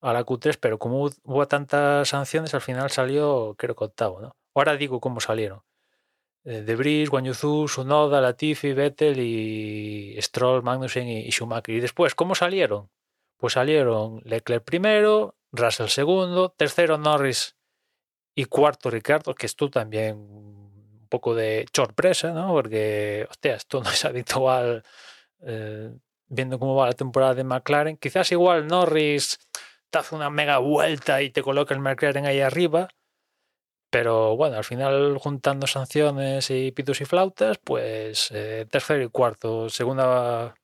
a 0.00 0.12
la 0.12 0.24
Q3, 0.24 0.58
pero 0.60 0.78
como 0.78 1.04
hubo 1.04 1.48
tantas 1.48 2.08
sanciones, 2.08 2.54
al 2.54 2.60
final 2.60 2.90
salió, 2.90 3.54
creo 3.58 3.74
que 3.76 3.84
octavo, 3.84 4.20
¿no? 4.20 4.36
Ahora 4.54 4.76
digo 4.76 5.00
cómo 5.00 5.20
salieron. 5.20 5.62
Eh, 6.44 6.62
Debris, 6.62 7.10
Guan 7.10 7.24
Yuzu, 7.24 7.68
Sunoda, 7.68 8.20
Latifi, 8.20 8.72
Vettel 8.72 9.18
y 9.20 10.16
Stroll, 10.20 10.62
Magnussen 10.62 11.08
y, 11.08 11.20
y 11.20 11.30
Schumacher. 11.30 11.74
Y 11.74 11.80
después, 11.80 12.14
¿cómo 12.14 12.34
salieron? 12.34 12.90
Pues 13.36 13.54
salieron 13.54 14.20
Leclerc 14.24 14.64
primero, 14.64 15.36
Russell 15.52 15.88
segundo, 15.88 16.50
tercero 16.50 16.98
Norris 16.98 17.56
y 18.34 18.44
cuarto 18.44 18.90
Ricardo, 18.90 19.34
que 19.34 19.46
esto 19.46 19.70
también 19.70 20.16
un 20.16 21.06
poco 21.08 21.34
de 21.34 21.66
sorpresa, 21.72 22.32
¿no? 22.32 22.52
Porque, 22.52 23.26
hostia, 23.30 23.54
esto 23.54 23.82
no 23.82 23.90
es 23.90 24.04
habitual 24.04 24.84
eh, 25.40 25.90
viendo 26.28 26.58
cómo 26.58 26.74
va 26.74 26.86
la 26.86 26.92
temporada 26.92 27.34
de 27.34 27.44
McLaren. 27.44 27.96
Quizás 27.96 28.30
igual 28.32 28.66
Norris 28.66 29.38
te 29.90 29.98
hace 29.98 30.14
una 30.14 30.30
mega 30.30 30.58
vuelta 30.58 31.22
y 31.22 31.30
te 31.30 31.42
coloca 31.42 31.74
el 31.74 31.80
McLaren 31.80 32.26
ahí 32.26 32.40
arriba, 32.40 32.88
pero 33.90 34.36
bueno, 34.36 34.56
al 34.56 34.64
final 34.64 35.18
juntando 35.18 35.66
sanciones 35.66 36.50
y 36.50 36.72
pitos 36.72 37.00
y 37.00 37.04
flautas, 37.04 37.58
pues 37.62 38.30
eh, 38.32 38.66
tercero 38.70 39.02
y 39.02 39.08
cuarto, 39.08 39.70
segunda 39.70 40.54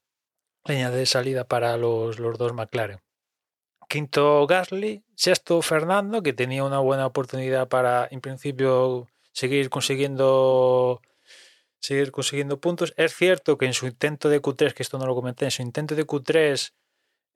línea 0.67 0.91
de 0.91 1.07
salida 1.07 1.45
para 1.45 1.77
los, 1.77 2.19
los 2.19 2.39
dos 2.39 2.53
McLaren. 2.53 3.01
Quinto 3.89 4.47
Gasly, 4.47 5.05
sexto 5.15 5.63
Fernando, 5.63 6.23
que 6.23 6.33
tenía 6.33 6.65
una 6.65 6.79
buena 6.81 7.07
oportunidad 7.07 7.69
para, 7.69 8.09
en 8.11 8.21
principio, 8.21 9.09
seguir 9.33 9.71
consiguiendo 9.71 11.01
seguir 11.85 12.13
consiguiendo 12.13 12.61
puntos. 12.61 12.95
Es 12.97 13.15
cierto 13.15 13.59
que 13.59 13.67
en 13.67 13.75
su 13.75 13.87
intento 13.87 14.29
de 14.31 14.41
Q3, 14.41 14.73
que 14.73 14.83
esto 14.83 14.99
no 14.99 15.07
lo 15.07 15.15
comenté, 15.15 15.45
en 15.45 15.51
su 15.51 15.63
intento 15.63 15.95
de 15.95 16.07
Q3 16.07 16.73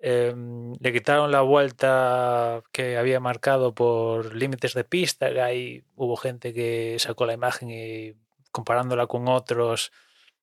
eh, 0.01 0.35
le 0.81 0.93
quitaron 0.93 1.31
la 1.33 1.41
vuelta 1.43 2.63
que 2.73 2.97
había 2.97 3.21
marcado 3.21 3.75
por 3.75 4.35
límites 4.35 4.75
de 4.75 4.85
pista. 4.85 5.27
Ahí 5.27 5.85
hubo 5.97 6.17
gente 6.17 6.53
que 6.53 6.97
sacó 6.99 7.27
la 7.27 7.33
imagen 7.35 7.71
y 7.71 8.15
comparándola 8.51 9.07
con 9.07 9.29
otros 9.29 9.93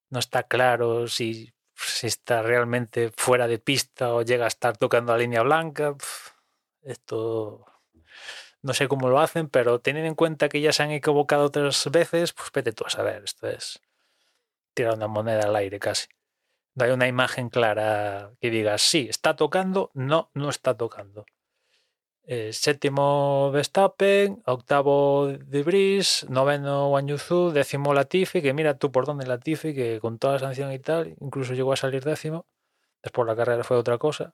no 0.10 0.20
está 0.20 0.44
claro 0.44 1.08
si, 1.08 1.54
está 2.04 2.42
realmente 2.42 3.12
fuera 3.16 3.48
de 3.48 3.60
pista 3.60 4.14
o 4.14 4.22
llega 4.22 4.46
a 4.46 4.48
estar 4.48 4.78
tocando 4.78 5.14
la 5.14 5.20
línea 5.20 5.42
blanca. 5.44 5.96
Esto 6.82 7.66
no 8.62 8.74
sé 8.74 8.88
cómo 8.88 9.10
lo 9.10 9.20
hacen, 9.20 9.50
pero 9.50 9.80
teniendo 9.80 10.08
en 10.08 10.16
cuenta 10.16 10.50
que 10.50 10.62
ya 10.62 10.72
se 10.74 10.84
han 10.84 10.92
equivocado 10.92 11.46
otras 11.46 11.90
veces, 11.92 12.34
pues 12.34 12.52
vete 12.54 12.72
tú 12.72 12.86
a 12.86 12.90
saber. 12.90 13.24
Esto 13.26 13.48
es 13.48 13.82
tirar 14.74 14.96
una 14.96 15.08
moneda 15.08 15.44
al 15.44 15.56
aire 15.56 15.80
casi. 15.80 16.08
No 16.76 16.86
hay 16.86 16.92
una 16.92 17.08
imagen 17.08 17.50
clara 17.50 18.32
que 18.42 18.50
diga 18.50 18.78
sí, 18.78 19.08
está 19.10 19.36
tocando, 19.36 19.92
no, 19.94 20.30
no 20.34 20.50
está 20.50 20.76
tocando. 20.76 21.26
Eh, 22.28 22.54
séptimo 22.54 23.52
Verstappen, 23.52 24.42
octavo 24.46 25.28
De 25.28 25.64
Vries, 25.64 26.26
noveno 26.28 26.90
Wang 26.90 27.08
Yuzu, 27.08 27.52
décimo 27.52 27.94
Latifi, 27.94 28.42
que 28.42 28.54
mira 28.54 28.78
tú 28.78 28.92
por 28.92 29.06
dónde 29.06 29.28
Latifi, 29.28 29.76
que 29.76 30.00
con 30.02 30.18
toda 30.18 30.34
la 30.34 30.40
sanción 30.40 30.72
y 30.74 30.80
tal, 30.80 31.16
incluso 31.22 31.54
llegó 31.54 31.72
a 31.74 31.76
salir 31.78 32.04
décimo. 32.04 32.46
Después 33.04 33.28
la 33.28 33.36
carrera 33.36 33.64
fue 33.64 33.78
otra 33.78 33.98
cosa. 34.00 34.34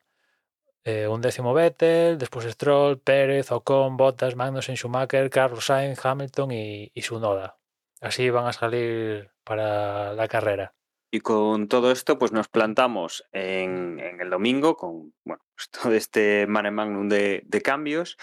Eh, 0.83 1.07
un 1.07 1.21
décimo 1.21 1.53
Vettel, 1.53 2.17
después 2.17 2.45
Stroll, 2.45 2.99
Pérez, 2.99 3.51
Ocon, 3.51 3.97
Bottas, 3.97 4.35
Magnussen, 4.35 4.77
Schumacher, 4.77 5.29
Carlos 5.29 5.65
Sainz, 5.65 6.03
Hamilton 6.03 6.51
y, 6.51 6.91
y 6.93 7.01
Sunoda. 7.03 7.57
Así 7.99 8.29
van 8.29 8.47
a 8.47 8.53
salir 8.53 9.31
para 9.43 10.13
la 10.13 10.27
carrera. 10.27 10.73
Y 11.11 11.19
con 11.19 11.67
todo 11.67 11.91
esto, 11.91 12.17
pues 12.17 12.31
nos 12.31 12.47
plantamos 12.47 13.25
en, 13.33 13.99
el 13.99 14.29
domingo 14.29 14.77
con 14.77 15.13
bueno, 15.25 15.43
pues 15.55 15.69
todo 15.69 15.93
este 15.93 16.47
mare 16.47 16.71
magnum 16.71 17.09
de, 17.09 17.43
de 17.45 17.61
cambios 17.61 18.17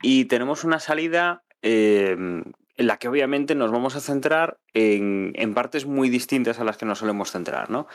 y 0.00 0.24
tenemos 0.24 0.64
una 0.64 0.80
salida 0.80 1.44
eh, 1.62 2.16
en 2.80 2.86
la 2.86 2.96
que 2.96 3.08
obviamente 3.08 3.54
nos 3.54 3.70
vamos 3.70 3.94
a 3.94 4.00
centrar 4.00 4.58
en, 4.72 5.34
partes 5.54 5.84
muy 5.84 6.08
distintas 6.08 6.60
a 6.60 6.64
las 6.64 6.78
que 6.78 6.86
nos 6.86 7.00
solemos 7.00 7.30
centrar, 7.30 7.68
¿no? 7.68 7.86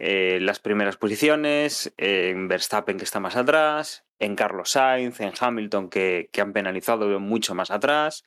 Eh, 0.00 0.38
las 0.40 0.58
primeras 0.58 0.96
posiciones, 0.96 1.94
en 1.96 2.48
Verstappen 2.48 2.98
que 2.98 3.04
está 3.04 3.20
más 3.20 3.36
atrás, 3.36 4.04
en 4.18 4.34
Carlos 4.34 4.70
Sainz, 4.70 5.20
en 5.20 5.32
Hamilton 5.38 5.88
que, 5.88 6.30
que 6.32 6.40
han 6.40 6.52
penalizado 6.52 7.20
mucho 7.20 7.54
más 7.54 7.70
atrás 7.70 8.24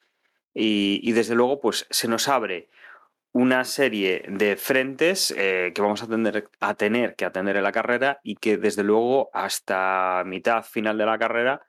y, 0.53 1.01
y 1.03 1.12
desde 1.12 1.36
luego 1.36 1.60
pues 1.60 1.88
se 1.89 2.08
nos 2.08 2.30
abre 2.30 2.69
una 3.38 3.65
serie 3.65 4.23
de 4.28 4.56
frentes 4.56 5.32
eh, 5.38 5.71
que 5.76 5.82
vamos 5.84 6.02
a 6.02 6.08
tener, 6.08 6.50
a 6.60 6.73
tener 6.73 7.15
que 7.15 7.23
atender 7.23 7.56
en 7.56 7.62
la 7.62 7.71
carrera 7.71 8.19
y 8.23 8.38
que 8.38 8.58
desde 8.58 8.82
luego 8.82 9.30
hasta 9.32 10.23
mitad 10.26 10.63
final 10.63 10.97
de 10.97 11.06
la 11.06 11.19
carrera 11.19 11.62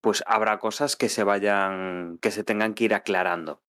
pues 0.00 0.22
habrá 0.28 0.60
cosas 0.60 0.94
que 0.94 1.08
se 1.08 1.24
vayan 1.24 2.18
que 2.22 2.30
se 2.30 2.44
tengan 2.44 2.72
que 2.74 2.84
ir 2.84 2.94
aclarando. 2.94 3.60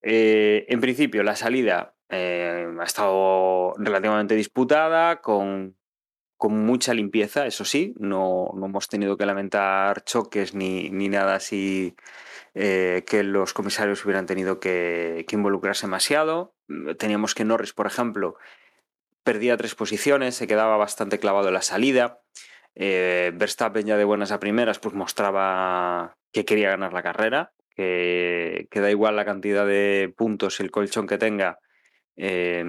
Eh, 0.00 0.64
en 0.70 0.80
principio 0.80 1.22
la 1.22 1.36
salida 1.36 1.96
eh, 2.08 2.66
ha 2.80 2.84
estado 2.84 3.74
relativamente 3.76 4.34
disputada 4.34 5.20
con, 5.20 5.76
con 6.38 6.64
mucha 6.64 6.94
limpieza, 6.94 7.46
eso 7.46 7.66
sí, 7.66 7.94
no, 7.98 8.52
no 8.54 8.64
hemos 8.64 8.88
tenido 8.88 9.18
que 9.18 9.26
lamentar 9.26 10.02
choques 10.04 10.54
ni, 10.54 10.88
ni 10.88 11.10
nada 11.10 11.34
así 11.34 11.94
que 12.54 13.22
los 13.24 13.52
comisarios 13.52 14.04
hubieran 14.04 14.26
tenido 14.26 14.60
que 14.60 15.26
involucrarse 15.32 15.86
demasiado. 15.86 16.53
Teníamos 16.98 17.34
que 17.34 17.44
Norris, 17.44 17.72
por 17.72 17.86
ejemplo, 17.86 18.36
perdía 19.22 19.56
tres 19.56 19.74
posiciones, 19.74 20.34
se 20.34 20.46
quedaba 20.46 20.76
bastante 20.76 21.18
clavado 21.18 21.48
en 21.48 21.54
la 21.54 21.62
salida. 21.62 22.20
Eh, 22.74 23.32
Verstappen 23.34 23.86
ya 23.86 23.96
de 23.96 24.04
buenas 24.04 24.32
a 24.32 24.40
primeras 24.40 24.78
pues 24.78 24.94
mostraba 24.94 26.16
que 26.32 26.44
quería 26.44 26.70
ganar 26.70 26.92
la 26.92 27.02
carrera, 27.02 27.52
que, 27.70 28.66
que 28.70 28.80
da 28.80 28.90
igual 28.90 29.16
la 29.16 29.24
cantidad 29.24 29.66
de 29.66 30.12
puntos 30.16 30.58
y 30.58 30.62
el 30.64 30.70
colchón 30.70 31.06
que 31.06 31.18
tenga. 31.18 31.60
eh, 32.16 32.64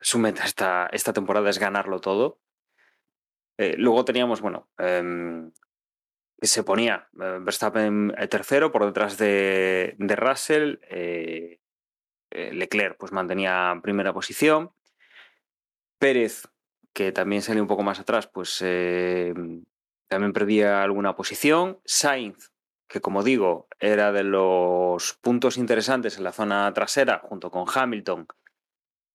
su 0.00 0.18
meta 0.18 0.44
esta, 0.44 0.88
esta 0.92 1.12
temporada 1.12 1.50
es 1.50 1.58
ganarlo 1.58 2.00
todo. 2.00 2.40
Eh, 3.58 3.74
luego 3.76 4.04
teníamos, 4.04 4.40
bueno, 4.40 4.70
em, 4.78 5.52
que 6.40 6.46
se 6.46 6.62
ponía 6.62 7.08
eh, 7.20 7.38
Verstappen 7.42 8.14
tercero 8.30 8.72
por 8.72 8.86
detrás 8.86 9.18
de, 9.18 9.94
de 9.98 10.16
Russell. 10.16 10.78
Leclerc 12.30 12.96
pues 12.98 13.12
mantenía 13.12 13.78
primera 13.82 14.12
posición. 14.12 14.72
Pérez, 15.98 16.48
que 16.92 17.12
también 17.12 17.42
salió 17.42 17.62
un 17.62 17.68
poco 17.68 17.82
más 17.82 18.00
atrás, 18.00 18.26
pues 18.26 18.58
eh, 18.64 19.34
también 20.08 20.32
perdía 20.32 20.82
alguna 20.82 21.14
posición. 21.14 21.78
Sainz, 21.84 22.50
que 22.88 23.00
como 23.00 23.22
digo, 23.22 23.68
era 23.78 24.10
de 24.12 24.24
los 24.24 25.14
puntos 25.20 25.56
interesantes 25.56 26.18
en 26.18 26.24
la 26.24 26.32
zona 26.32 26.72
trasera, 26.74 27.20
junto 27.22 27.50
con 27.50 27.66
Hamilton, 27.72 28.26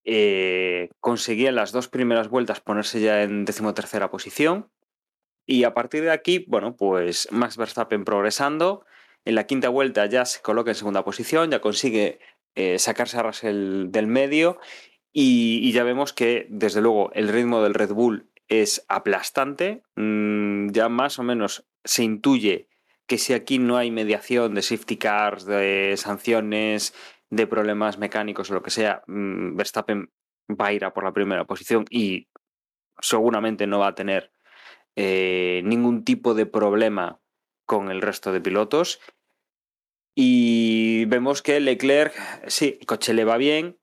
eh, 0.04 0.90
conseguía 1.00 1.48
en 1.48 1.56
las 1.56 1.72
dos 1.72 1.88
primeras 1.88 2.28
vueltas 2.28 2.60
ponerse 2.60 3.00
ya 3.00 3.22
en 3.22 3.44
decimotercera 3.44 4.10
posición. 4.10 4.70
Y 5.44 5.64
a 5.64 5.74
partir 5.74 6.02
de 6.04 6.12
aquí, 6.12 6.44
bueno, 6.48 6.76
pues 6.76 7.28
Max 7.30 7.56
Verstappen 7.56 8.04
progresando. 8.04 8.86
En 9.24 9.34
la 9.34 9.46
quinta 9.46 9.68
vuelta 9.68 10.06
ya 10.06 10.24
se 10.24 10.40
coloca 10.40 10.70
en 10.70 10.76
segunda 10.76 11.04
posición, 11.04 11.50
ya 11.50 11.60
consigue 11.60 12.20
eh, 12.56 12.78
sacarse 12.78 13.18
a 13.18 13.22
Russell 13.22 13.90
del 13.90 14.06
medio. 14.06 14.58
Y, 15.12 15.72
ya 15.72 15.84
vemos 15.84 16.12
que, 16.12 16.46
desde 16.50 16.82
luego, 16.82 17.10
el 17.14 17.28
ritmo 17.28 17.62
del 17.62 17.74
Red 17.74 17.92
Bull 17.92 18.28
es 18.48 18.84
aplastante. 18.88 19.82
Mm, 19.94 20.70
ya 20.72 20.88
más 20.88 21.18
o 21.18 21.22
menos 21.22 21.66
se 21.84 22.02
intuye 22.02 22.68
que 23.06 23.18
si 23.18 23.32
aquí 23.32 23.58
no 23.58 23.76
hay 23.76 23.90
mediación 23.90 24.54
de 24.54 24.62
safety 24.62 24.96
cars, 24.96 25.46
de 25.46 25.94
sanciones, 25.96 26.92
de 27.30 27.46
problemas 27.46 27.98
mecánicos 27.98 28.50
o 28.50 28.54
lo 28.54 28.62
que 28.62 28.70
sea, 28.70 29.02
mm, 29.06 29.56
Verstappen 29.56 30.10
va 30.50 30.66
a 30.66 30.72
ir 30.72 30.84
a 30.84 30.92
por 30.92 31.04
la 31.04 31.12
primera 31.12 31.44
posición 31.44 31.84
y 31.90 32.28
seguramente 33.00 33.66
no 33.66 33.78
va 33.78 33.88
a 33.88 33.94
tener 33.94 34.32
eh, 34.96 35.60
ningún 35.64 36.04
tipo 36.04 36.34
de 36.34 36.46
problema 36.46 37.20
con 37.66 37.90
el 37.90 38.00
resto 38.00 38.32
de 38.32 38.40
pilotos. 38.40 39.00
Y 40.18 41.04
vemos 41.04 41.42
que 41.42 41.60
Leclerc, 41.60 42.14
sí, 42.46 42.78
el 42.80 42.86
coche 42.86 43.12
le 43.12 43.26
va 43.26 43.36
bien, 43.36 43.76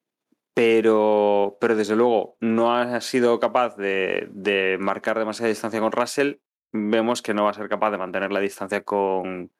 pero, 0.55 1.59
pero 1.61 1.75
desde 1.75 1.95
luego 1.95 2.37
no 2.39 2.75
ha 2.75 2.99
sido 3.01 3.39
capaz 3.39 3.77
de, 3.77 4.27
de 4.31 4.77
marcar 4.79 5.19
demasiada 5.19 5.49
distancia 5.49 5.79
con 5.79 5.91
Russell. 5.91 6.37
Vemos 6.71 7.21
que 7.21 7.35
no 7.35 7.43
va 7.43 7.51
a 7.51 7.53
ser 7.53 7.69
capaz 7.69 7.91
de 7.91 7.99
mantener 7.99 8.31
la 8.31 8.39
distancia 8.39 8.81
con, 8.81 9.51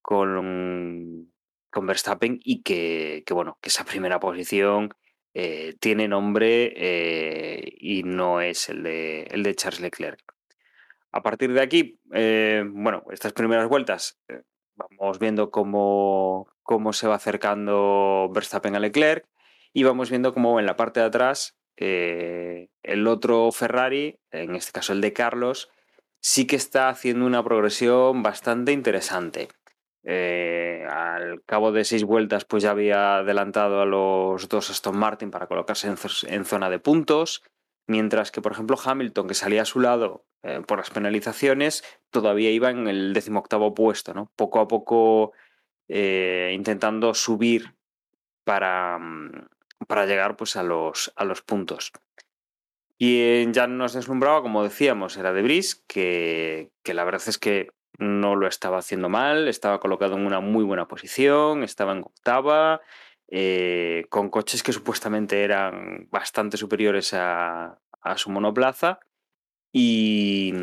con, 0.00 1.30
con 1.70 1.86
Verstappen 1.86 2.40
y 2.42 2.62
que, 2.62 3.22
que, 3.26 3.34
bueno, 3.34 3.58
que 3.60 3.68
esa 3.68 3.84
primera 3.84 4.18
posición 4.18 4.94
eh, 5.34 5.74
tiene 5.80 6.08
nombre 6.08 6.72
eh, 6.76 7.74
y 7.78 8.04
no 8.04 8.40
es 8.40 8.70
el 8.70 8.82
de, 8.84 9.24
el 9.24 9.42
de 9.42 9.54
Charles 9.54 9.82
Leclerc. 9.82 10.22
A 11.12 11.22
partir 11.22 11.52
de 11.52 11.60
aquí, 11.60 12.00
eh, 12.14 12.64
bueno, 12.66 13.04
estas 13.10 13.34
primeras 13.34 13.68
vueltas 13.68 14.18
vamos 14.76 15.18
viendo 15.18 15.50
cómo, 15.50 16.48
cómo 16.62 16.92
se 16.92 17.08
va 17.08 17.16
acercando 17.16 18.30
Verstappen 18.32 18.76
a 18.76 18.80
Leclerc 18.80 19.26
y 19.72 19.82
vamos 19.84 20.10
viendo 20.10 20.32
cómo 20.32 20.60
en 20.60 20.66
la 20.66 20.76
parte 20.76 21.00
de 21.00 21.06
atrás 21.06 21.56
eh, 21.76 22.68
el 22.82 23.06
otro 23.06 23.50
Ferrari, 23.52 24.18
en 24.30 24.54
este 24.54 24.72
caso 24.72 24.92
el 24.92 25.00
de 25.00 25.12
Carlos, 25.12 25.70
sí 26.20 26.46
que 26.46 26.56
está 26.56 26.88
haciendo 26.88 27.26
una 27.26 27.44
progresión 27.44 28.22
bastante 28.22 28.72
interesante. 28.72 29.48
Eh, 30.04 30.86
al 30.88 31.42
cabo 31.44 31.72
de 31.72 31.84
seis 31.84 32.04
vueltas, 32.04 32.44
pues 32.44 32.62
ya 32.62 32.70
había 32.70 33.18
adelantado 33.18 33.80
a 33.80 33.86
los 33.86 34.48
dos 34.48 34.70
Aston 34.70 34.96
Martin 34.96 35.30
para 35.30 35.48
colocarse 35.48 35.88
en, 35.88 35.96
en 36.28 36.44
zona 36.44 36.70
de 36.70 36.78
puntos. 36.78 37.42
Mientras 37.86 38.32
que, 38.32 38.42
por 38.42 38.52
ejemplo, 38.52 38.76
Hamilton, 38.82 39.28
que 39.28 39.34
salía 39.34 39.62
a 39.62 39.66
su 39.66 39.80
lado 39.80 40.24
eh, 40.42 40.60
por 40.66 40.78
las 40.78 40.90
penalizaciones, 40.90 41.84
todavía 42.10 42.50
iba 42.50 42.70
en 42.70 42.88
el 42.88 43.12
decimoctavo 43.12 43.74
puesto, 43.74 44.12
¿no? 44.12 44.32
Poco 44.34 44.60
a 44.60 44.66
poco 44.66 45.32
eh, 45.88 46.50
intentando 46.52 47.14
subir 47.14 47.76
para, 48.44 48.98
para 49.86 50.06
llegar 50.06 50.36
pues, 50.36 50.56
a, 50.56 50.62
los, 50.62 51.12
a 51.16 51.24
los 51.24 51.42
puntos. 51.42 51.92
Quien 52.98 53.52
ya 53.52 53.66
nos 53.66 53.92
deslumbraba, 53.92 54.42
como 54.42 54.64
decíamos, 54.64 55.16
era 55.16 55.32
De 55.32 55.42
Vries, 55.42 55.84
que, 55.86 56.70
que 56.82 56.94
la 56.94 57.04
verdad 57.04 57.22
es 57.26 57.38
que 57.38 57.68
no 57.98 58.36
lo 58.36 58.46
estaba 58.46 58.78
haciendo 58.78 59.08
mal, 59.08 59.48
estaba 59.48 59.80
colocado 59.80 60.16
en 60.16 60.26
una 60.26 60.40
muy 60.40 60.64
buena 60.64 60.88
posición, 60.88 61.62
estaba 61.62 61.92
en 61.92 62.02
octava, 62.04 62.80
eh, 63.28 64.06
con 64.08 64.30
coches 64.30 64.62
que 64.62 64.72
supuestamente 64.72 65.42
eran 65.42 66.08
bastante 66.10 66.56
superiores 66.56 67.12
a, 67.12 67.78
su 68.14 68.30
monoplaza 68.30 69.00
y, 69.72 70.54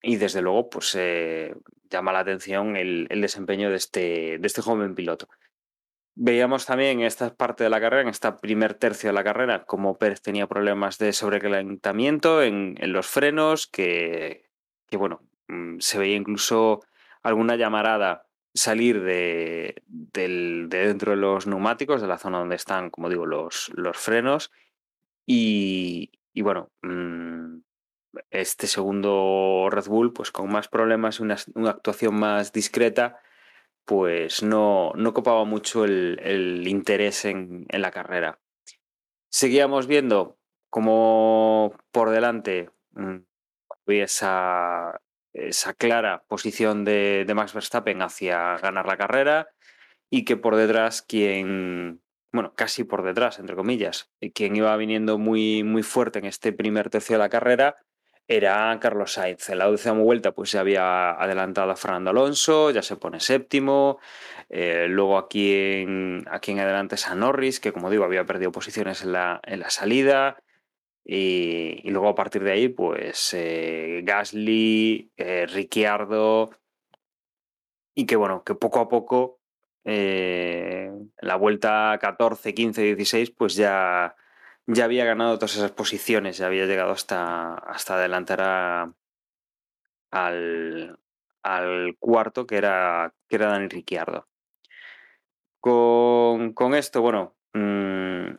y, 0.00 0.16
desde 0.16 0.40
luego 0.40 0.70
pues 0.70 0.94
eh, 0.98 1.54
llama 1.90 2.12
la 2.12 2.20
atención 2.20 2.76
el, 2.76 3.06
desempeño 3.20 3.68
de 3.68 3.76
este, 3.76 4.38
de 4.38 4.46
este, 4.46 4.62
joven 4.62 4.94
piloto. 4.94 5.28
Veíamos 6.14 6.64
también 6.64 7.00
en 7.00 7.06
esta 7.06 7.34
parte 7.34 7.64
de 7.64 7.70
la 7.70 7.80
carrera, 7.80 8.02
en 8.02 8.08
este 8.08 8.32
primer 8.32 8.74
tercio 8.74 9.10
de 9.10 9.14
la 9.14 9.24
carrera, 9.24 9.64
como 9.64 9.98
Pérez 9.98 10.22
tenía 10.22 10.46
problemas 10.46 10.96
de 10.96 11.12
sobrecalentamiento 11.12 12.42
en, 12.42 12.76
en 12.78 12.92
los 12.94 13.06
frenos, 13.06 13.66
que, 13.66 14.48
que 14.88 14.96
bueno, 14.96 15.20
mm, 15.48 15.80
se 15.80 15.98
veía 15.98 16.16
incluso 16.16 16.80
alguna 17.22 17.56
llamarada 17.56 18.29
salir 18.54 19.02
de, 19.02 19.82
de, 19.86 20.66
de, 20.68 20.86
dentro 20.86 21.12
de 21.12 21.16
los 21.16 21.46
neumáticos, 21.46 22.00
de 22.00 22.08
la 22.08 22.18
zona 22.18 22.38
donde 22.38 22.56
están, 22.56 22.90
como 22.90 23.08
digo, 23.08 23.26
los, 23.26 23.70
los 23.74 23.96
frenos. 23.96 24.50
Y, 25.26 26.10
y 26.32 26.42
bueno, 26.42 26.70
mmm, 26.82 27.58
este 28.30 28.66
segundo 28.66 29.68
Red 29.70 29.86
Bull, 29.86 30.12
pues 30.12 30.30
con 30.30 30.50
más 30.50 30.68
problemas, 30.68 31.20
una, 31.20 31.36
una 31.54 31.70
actuación 31.70 32.14
más 32.18 32.52
discreta, 32.52 33.20
pues 33.84 34.42
no, 34.42 34.92
no 34.94 35.14
copaba 35.14 35.44
mucho 35.44 35.84
el, 35.84 36.20
el 36.22 36.66
interés 36.68 37.24
en, 37.24 37.66
en, 37.68 37.82
la 37.82 37.90
carrera. 37.90 38.40
Seguíamos 39.30 39.86
viendo 39.86 40.38
como 40.70 41.74
por 41.92 42.10
delante 42.10 42.70
mmm, 42.92 43.18
esa, 43.86 45.00
esa 45.32 45.74
clara 45.74 46.24
posición 46.28 46.84
de, 46.84 47.24
de, 47.26 47.34
Max 47.34 47.54
Verstappen 47.54 48.02
hacia 48.02 48.56
ganar 48.58 48.86
la 48.86 48.96
carrera 48.96 49.48
y 50.10 50.24
que 50.24 50.36
por 50.36 50.56
detrás 50.56 51.02
quien, 51.02 52.02
bueno, 52.32 52.54
casi 52.54 52.84
por 52.84 53.02
detrás, 53.02 53.38
entre 53.38 53.56
comillas, 53.56 54.10
quien 54.34 54.56
iba 54.56 54.76
viniendo 54.76 55.18
muy, 55.18 55.62
muy 55.62 55.82
fuerte 55.82 56.18
en 56.18 56.26
este 56.26 56.52
primer 56.52 56.90
tercio 56.90 57.14
de 57.14 57.20
la 57.20 57.28
carrera 57.28 57.76
era 58.30 58.78
Carlos 58.80 59.14
Sainz. 59.14 59.48
En 59.50 59.58
la 59.58 59.68
décima 59.68 59.94
vuelta 59.94 60.30
pues 60.30 60.52
ya 60.52 60.60
había 60.60 61.10
adelantado 61.10 61.72
a 61.72 61.76
Fernando 61.76 62.10
Alonso, 62.10 62.70
ya 62.70 62.80
se 62.80 62.94
pone 62.94 63.18
séptimo. 63.18 63.98
Eh, 64.48 64.86
luego 64.88 65.18
aquí 65.18 65.52
en, 65.52 66.24
aquí 66.30 66.52
en 66.52 66.60
adelante 66.60 66.94
es 66.94 67.12
Norris, 67.14 67.58
que 67.58 67.72
como 67.72 67.90
digo 67.90 68.04
había 68.04 68.24
perdido 68.24 68.52
posiciones 68.52 69.02
en 69.02 69.12
la, 69.12 69.40
en 69.44 69.58
la 69.58 69.70
salida. 69.70 70.42
Y, 71.04 71.90
luego 71.90 72.08
a 72.08 72.14
partir 72.14 72.44
de 72.44 72.52
ahí, 72.52 72.68
pues 72.68 73.34
eh, 73.34 74.02
Gasly, 74.04 75.12
eh, 75.16 75.46
Ricciardo, 75.46 76.50
y 77.94 78.06
que 78.06 78.16
bueno, 78.16 78.44
que 78.44 78.54
poco 78.54 78.80
a 78.80 78.88
poco, 78.88 79.40
eh, 79.84 80.90
la 81.18 81.36
vuelta 81.36 81.98
14, 82.00 82.54
15, 82.54 82.82
16, 82.82 83.30
pues 83.32 83.56
ya, 83.56 84.14
ya 84.66 84.84
había 84.84 85.04
ganado 85.04 85.36
todas 85.36 85.56
esas 85.56 85.72
posiciones, 85.72 86.38
ya 86.38 86.46
había 86.46 86.66
llegado 86.66 86.92
hasta, 86.92 87.54
hasta 87.54 87.94
adelantar 87.96 88.40
a, 88.42 88.94
al, 90.10 90.98
al, 91.42 91.96
cuarto, 91.98 92.46
que 92.46 92.56
era, 92.56 93.14
que 93.28 93.36
era 93.36 93.48
Dani 93.48 93.68
Ricciardo. 93.68 94.28
Con, 95.60 96.52
con 96.54 96.74
esto, 96.74 97.02
bueno, 97.02 97.36
mmm, 97.52 98.34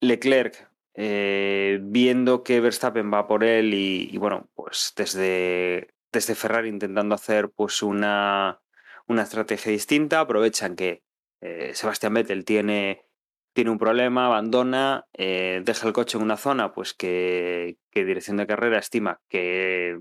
Leclerc 0.00 0.70
eh, 0.98 1.78
viendo 1.82 2.42
que 2.42 2.60
Verstappen 2.60 3.12
va 3.12 3.26
por 3.26 3.44
él 3.44 3.74
y, 3.74 4.16
bueno, 4.16 4.48
pues 4.54 4.94
desde, 4.96 5.94
desde 6.10 6.34
Ferrari 6.34 6.70
intentando 6.70 7.14
hacer 7.14 7.50
pues 7.50 7.82
una, 7.82 8.62
una 9.06 9.22
estrategia 9.22 9.70
distinta, 9.72 10.20
aprovechan 10.20 10.74
que 10.74 11.02
eh, 11.42 11.72
Sebastián 11.74 12.14
Vettel 12.14 12.46
tiene, 12.46 13.04
tiene 13.52 13.70
un 13.70 13.78
problema, 13.78 14.26
abandona, 14.26 15.06
eh, 15.12 15.60
deja 15.64 15.86
el 15.86 15.92
coche 15.92 16.16
en 16.16 16.24
una 16.24 16.38
zona 16.38 16.72
pues 16.72 16.94
que, 16.94 17.76
que 17.90 18.06
dirección 18.06 18.38
de 18.38 18.46
carrera 18.46 18.78
estima 18.78 19.20
que 19.28 19.98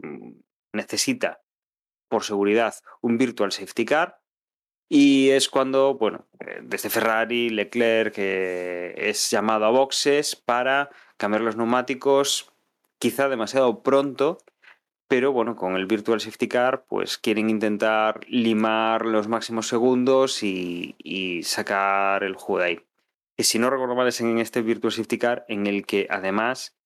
necesita 0.72 1.42
por 2.08 2.24
seguridad 2.24 2.74
un 3.02 3.18
virtual 3.18 3.52
safety 3.52 3.84
car 3.84 4.20
Y 4.88 5.30
es 5.32 5.50
cuando, 5.50 5.96
bueno, 5.96 6.28
eh, 6.40 6.60
desde 6.64 6.90
Ferrari, 6.90 7.50
Leclerc 7.50 8.14
que 8.14 8.94
es 8.98 9.30
llamado 9.32 9.66
a 9.66 9.72
boxes 9.72 10.36
para 10.36 10.90
cambiar 11.18 11.42
los 11.42 11.56
neumáticos, 11.56 12.52
quizá 13.00 13.28
demasiado 13.28 13.82
pronto, 13.82 14.38
pero 15.08 15.32
bueno, 15.32 15.56
con 15.56 15.76
el 15.76 15.86
Virtual 15.86 16.20
Safety 16.20 16.48
Car, 16.48 16.86
pues 16.88 17.18
quieren 17.18 17.50
intentar 17.50 18.22
limar 18.28 19.06
los 19.06 19.28
máximos 19.28 19.68
segundos 19.68 20.44
y, 20.44 20.96
sacar 21.44 22.24
el 22.24 22.36
juego 22.36 22.60
de 22.60 22.66
ahí. 22.66 22.80
Y 23.38 23.44
si 23.44 23.60
no 23.60 23.70
recuerdo 23.70 23.96
mal, 23.96 24.08
es 24.08 24.22
en 24.22 24.40
este 24.40 24.62
Virtual 24.62 24.94
Safety 24.94 25.18
Car 25.18 25.46
en 25.48 25.68
el 25.68 25.86
que 25.86 26.08
además 26.10 26.78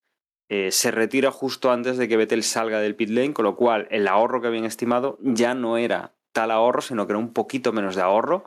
eh, 0.50 0.72
se 0.72 0.92
retira 0.92 1.32
justo 1.32 1.72
antes 1.72 1.98
de 1.98 2.08
que 2.08 2.18
Vettel 2.18 2.44
salga 2.44 2.80
del 2.80 2.96
pit 2.96 3.10
lane, 3.10 3.34
con 3.34 3.46
lo 3.46 3.56
cual 3.56 3.88
el 3.92 4.08
ahorro 4.08 4.42
que 4.42 4.48
habían 4.48 4.66
estimado 4.66 5.18
ya 5.22 5.54
no 5.54 5.78
era 5.78 6.14
tal 6.32 6.52
ahorro, 6.52 6.82
sino 6.82 7.06
que 7.06 7.14
era 7.14 7.20
un 7.20 7.34
poquito 7.34 7.72
menos 7.74 7.96
de 7.96 8.02
ahorro, 8.02 8.44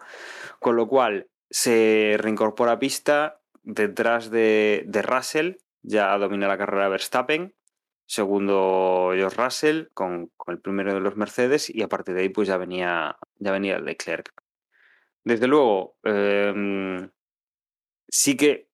con 0.59 0.77
lo 0.77 0.89
cual 0.89 1.29
se 1.51 2.17
reincorpora 2.19 2.79
pista 2.79 3.41
detrás 3.63 4.31
de, 4.31 4.85
de 4.87 5.03
Russell, 5.03 5.57
ya 5.83 6.17
domina 6.19 6.49
la 6.49 6.59
carrera 6.59 6.89
Verstappen, 6.89 7.55
segundo 8.07 9.13
George 9.15 9.43
Russell 9.43 9.87
con, 9.95 10.31
con, 10.37 10.55
el 10.55 10.61
primero 10.61 10.95
de 10.95 11.01
los 11.01 11.17
Mercedes 11.17 11.71
y 11.71 11.83
a 11.83 11.89
partir 11.89 12.15
de 12.15 12.23
ahí 12.23 12.29
pues 12.29 12.49
ya 12.49 12.57
venía, 12.57 13.17
ya 13.39 13.53
venía 13.53 13.79
Leclerc. 13.79 14.33
Desde 15.25 15.47
luego, 15.47 15.97
eh, 16.05 17.09
sí 18.09 18.37
que 18.37 18.69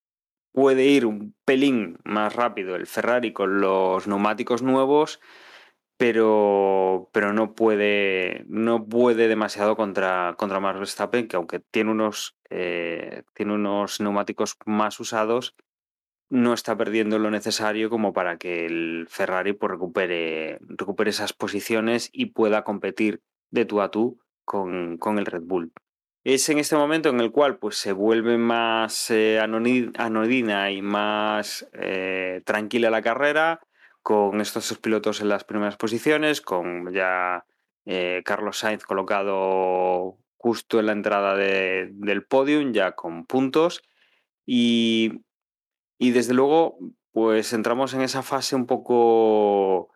puede 0.52 0.84
ir 0.84 1.06
un 1.06 1.34
pelín 1.44 1.98
más 2.04 2.34
rápido 2.34 2.74
el 2.74 2.86
Ferrari 2.86 3.32
con 3.32 3.60
los 3.60 4.06
neumáticos 4.08 4.62
nuevos, 4.62 5.20
pero, 5.98 7.10
pero 7.12 7.32
no, 7.32 7.54
puede, 7.54 8.44
no 8.46 8.86
puede 8.86 9.26
demasiado 9.26 9.76
contra, 9.76 10.36
contra 10.38 10.60
Max 10.60 10.78
Verstappen, 10.78 11.26
que 11.26 11.36
aunque 11.36 11.58
tiene 11.58 11.90
unos, 11.90 12.36
eh, 12.50 13.24
tiene 13.34 13.54
unos 13.54 14.00
neumáticos 14.00 14.56
más 14.64 15.00
usados, 15.00 15.56
no 16.30 16.54
está 16.54 16.76
perdiendo 16.76 17.18
lo 17.18 17.30
necesario 17.30 17.90
como 17.90 18.12
para 18.12 18.38
que 18.38 18.64
el 18.64 19.06
Ferrari 19.10 19.54
pues, 19.54 19.72
recupere, 19.72 20.58
recupere 20.60 21.10
esas 21.10 21.32
posiciones 21.32 22.10
y 22.12 22.26
pueda 22.26 22.62
competir 22.62 23.20
de 23.50 23.64
tú 23.64 23.80
a 23.80 23.90
tú 23.90 24.20
con, 24.44 24.98
con 24.98 25.18
el 25.18 25.26
Red 25.26 25.42
Bull. 25.42 25.72
Es 26.22 26.48
en 26.48 26.58
este 26.58 26.76
momento 26.76 27.08
en 27.08 27.18
el 27.20 27.32
cual 27.32 27.58
pues, 27.58 27.76
se 27.76 27.92
vuelve 27.92 28.38
más 28.38 29.10
eh, 29.10 29.40
anodina 29.40 30.70
y 30.70 30.80
más 30.80 31.68
eh, 31.72 32.42
tranquila 32.44 32.90
la 32.90 33.02
carrera, 33.02 33.60
con 34.08 34.40
estos 34.40 34.66
dos 34.70 34.78
pilotos 34.78 35.20
en 35.20 35.28
las 35.28 35.44
primeras 35.44 35.76
posiciones, 35.76 36.40
con 36.40 36.90
ya 36.94 37.44
eh, 37.84 38.22
Carlos 38.24 38.56
Sainz 38.56 38.82
colocado 38.84 40.16
justo 40.38 40.80
en 40.80 40.86
la 40.86 40.92
entrada 40.92 41.36
de, 41.36 41.90
del 41.92 42.24
podium, 42.24 42.72
ya 42.72 42.92
con 42.92 43.26
puntos. 43.26 43.82
Y, 44.46 45.20
y 45.98 46.12
desde 46.12 46.32
luego, 46.32 46.78
pues 47.12 47.52
entramos 47.52 47.92
en 47.92 48.00
esa 48.00 48.22
fase 48.22 48.56
un 48.56 48.64
poco 48.64 49.90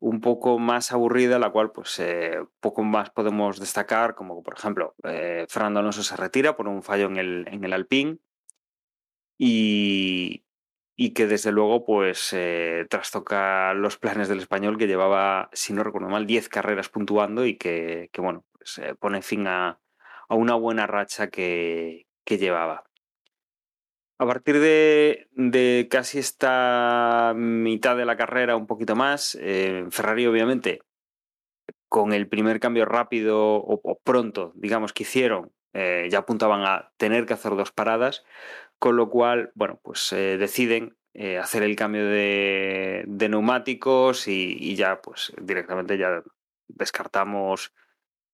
un 0.00 0.20
poco 0.20 0.58
más 0.58 0.90
aburrida, 0.90 1.38
la 1.38 1.50
cual 1.50 1.70
pues 1.70 2.00
eh, 2.00 2.40
poco 2.58 2.82
más 2.82 3.10
podemos 3.10 3.60
destacar, 3.60 4.16
como 4.16 4.42
por 4.42 4.54
ejemplo, 4.54 4.96
eh, 5.04 5.46
Fernando 5.48 5.78
Alonso 5.78 6.02
se 6.02 6.16
retira 6.16 6.56
por 6.56 6.66
un 6.66 6.82
fallo 6.82 7.06
en 7.06 7.16
el, 7.16 7.46
en 7.48 7.62
el 7.62 7.72
Alpine 7.72 8.18
y, 9.38 10.45
y 10.96 11.10
que 11.12 11.26
desde 11.26 11.52
luego 11.52 11.84
pues 11.84 12.32
eh, 12.32 12.86
trastoca 12.88 13.74
los 13.74 13.98
planes 13.98 14.28
del 14.28 14.38
español 14.38 14.78
que 14.78 14.86
llevaba, 14.86 15.50
si 15.52 15.74
no 15.74 15.84
recuerdo 15.84 16.08
mal, 16.08 16.26
10 16.26 16.48
carreras 16.48 16.88
puntuando 16.88 17.44
y 17.44 17.56
que, 17.56 18.08
que 18.12 18.20
bueno, 18.22 18.44
pues, 18.52 18.80
pone 18.98 19.20
fin 19.22 19.46
a, 19.46 19.78
a, 20.28 20.34
una 20.34 20.54
buena 20.54 20.86
racha 20.86 21.28
que, 21.28 22.06
que 22.24 22.38
llevaba. 22.38 22.84
A 24.18 24.26
partir 24.26 24.58
de, 24.58 25.28
de, 25.32 25.88
casi 25.90 26.18
esta 26.18 27.34
mitad 27.36 27.98
de 27.98 28.06
la 28.06 28.16
carrera, 28.16 28.56
un 28.56 28.66
poquito 28.66 28.96
más, 28.96 29.36
eh, 29.38 29.84
Ferrari 29.90 30.26
obviamente, 30.26 30.80
con 31.88 32.14
el 32.14 32.26
primer 32.26 32.58
cambio 32.58 32.86
rápido 32.86 33.56
o, 33.56 33.80
o 33.82 33.98
pronto, 34.02 34.52
digamos, 34.54 34.94
que 34.94 35.02
hicieron, 35.02 35.52
eh, 35.78 36.08
ya 36.10 36.20
apuntaban 36.20 36.62
a 36.62 36.90
tener 36.96 37.26
que 37.26 37.34
hacer 37.34 37.54
dos 37.54 37.70
paradas, 37.70 38.24
con 38.78 38.96
lo 38.96 39.08
cual, 39.08 39.52
bueno, 39.54 39.80
pues 39.82 40.12
eh, 40.12 40.36
deciden 40.38 40.96
eh, 41.14 41.38
hacer 41.38 41.62
el 41.62 41.76
cambio 41.76 42.06
de, 42.06 43.04
neumáticos 43.06 44.28
y, 44.28 44.74
ya, 44.76 45.00
pues 45.00 45.32
directamente 45.40 45.96
ya 45.98 46.22
descartamos 46.68 47.72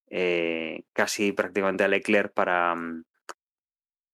eh, 0.08 0.84
casi 0.92 1.32
prácticamente 1.32 1.84
a 1.84 1.88
Leclerc 1.88 2.32
para 2.32 2.76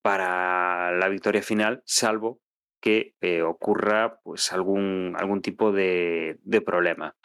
para 0.03 0.93
la 0.93 1.09
victoria 1.09 1.43
final, 1.43 1.83
salvo 1.85 2.41
que 2.81 3.15
ocurra 3.45 4.21
pues, 4.23 4.53
algún, 4.53 5.15
algún 5.19 5.43
tipo 5.43 5.73
de, 5.73 6.39
problema. 6.65 7.17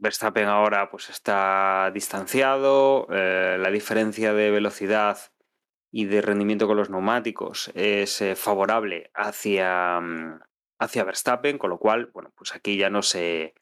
Verstappen 0.00 0.48
ahora 0.48 0.90
pues, 0.90 1.08
está 1.08 1.90
distanciado, 1.94 3.06
la 3.08 3.70
diferencia 3.70 4.34
de 4.34 4.50
velocidad 4.50 5.18
y 5.90 6.04
de 6.04 6.20
rendimiento 6.20 6.66
con 6.66 6.76
los 6.76 6.90
neumáticos 6.90 7.70
es 7.74 8.20
eh, 8.20 8.36
favorable 8.36 9.10
hacia, 9.14 10.00
mm, 10.00 10.40
hacia 10.78 11.04
Verstappen, 11.04 11.58
con 11.58 11.70
lo 11.70 11.78
cual, 11.78 12.10
bueno, 12.12 12.32
pues 12.36 12.54
aquí 12.54 12.76
ya 12.76 12.90
no 12.90 13.02
se, 13.02 13.54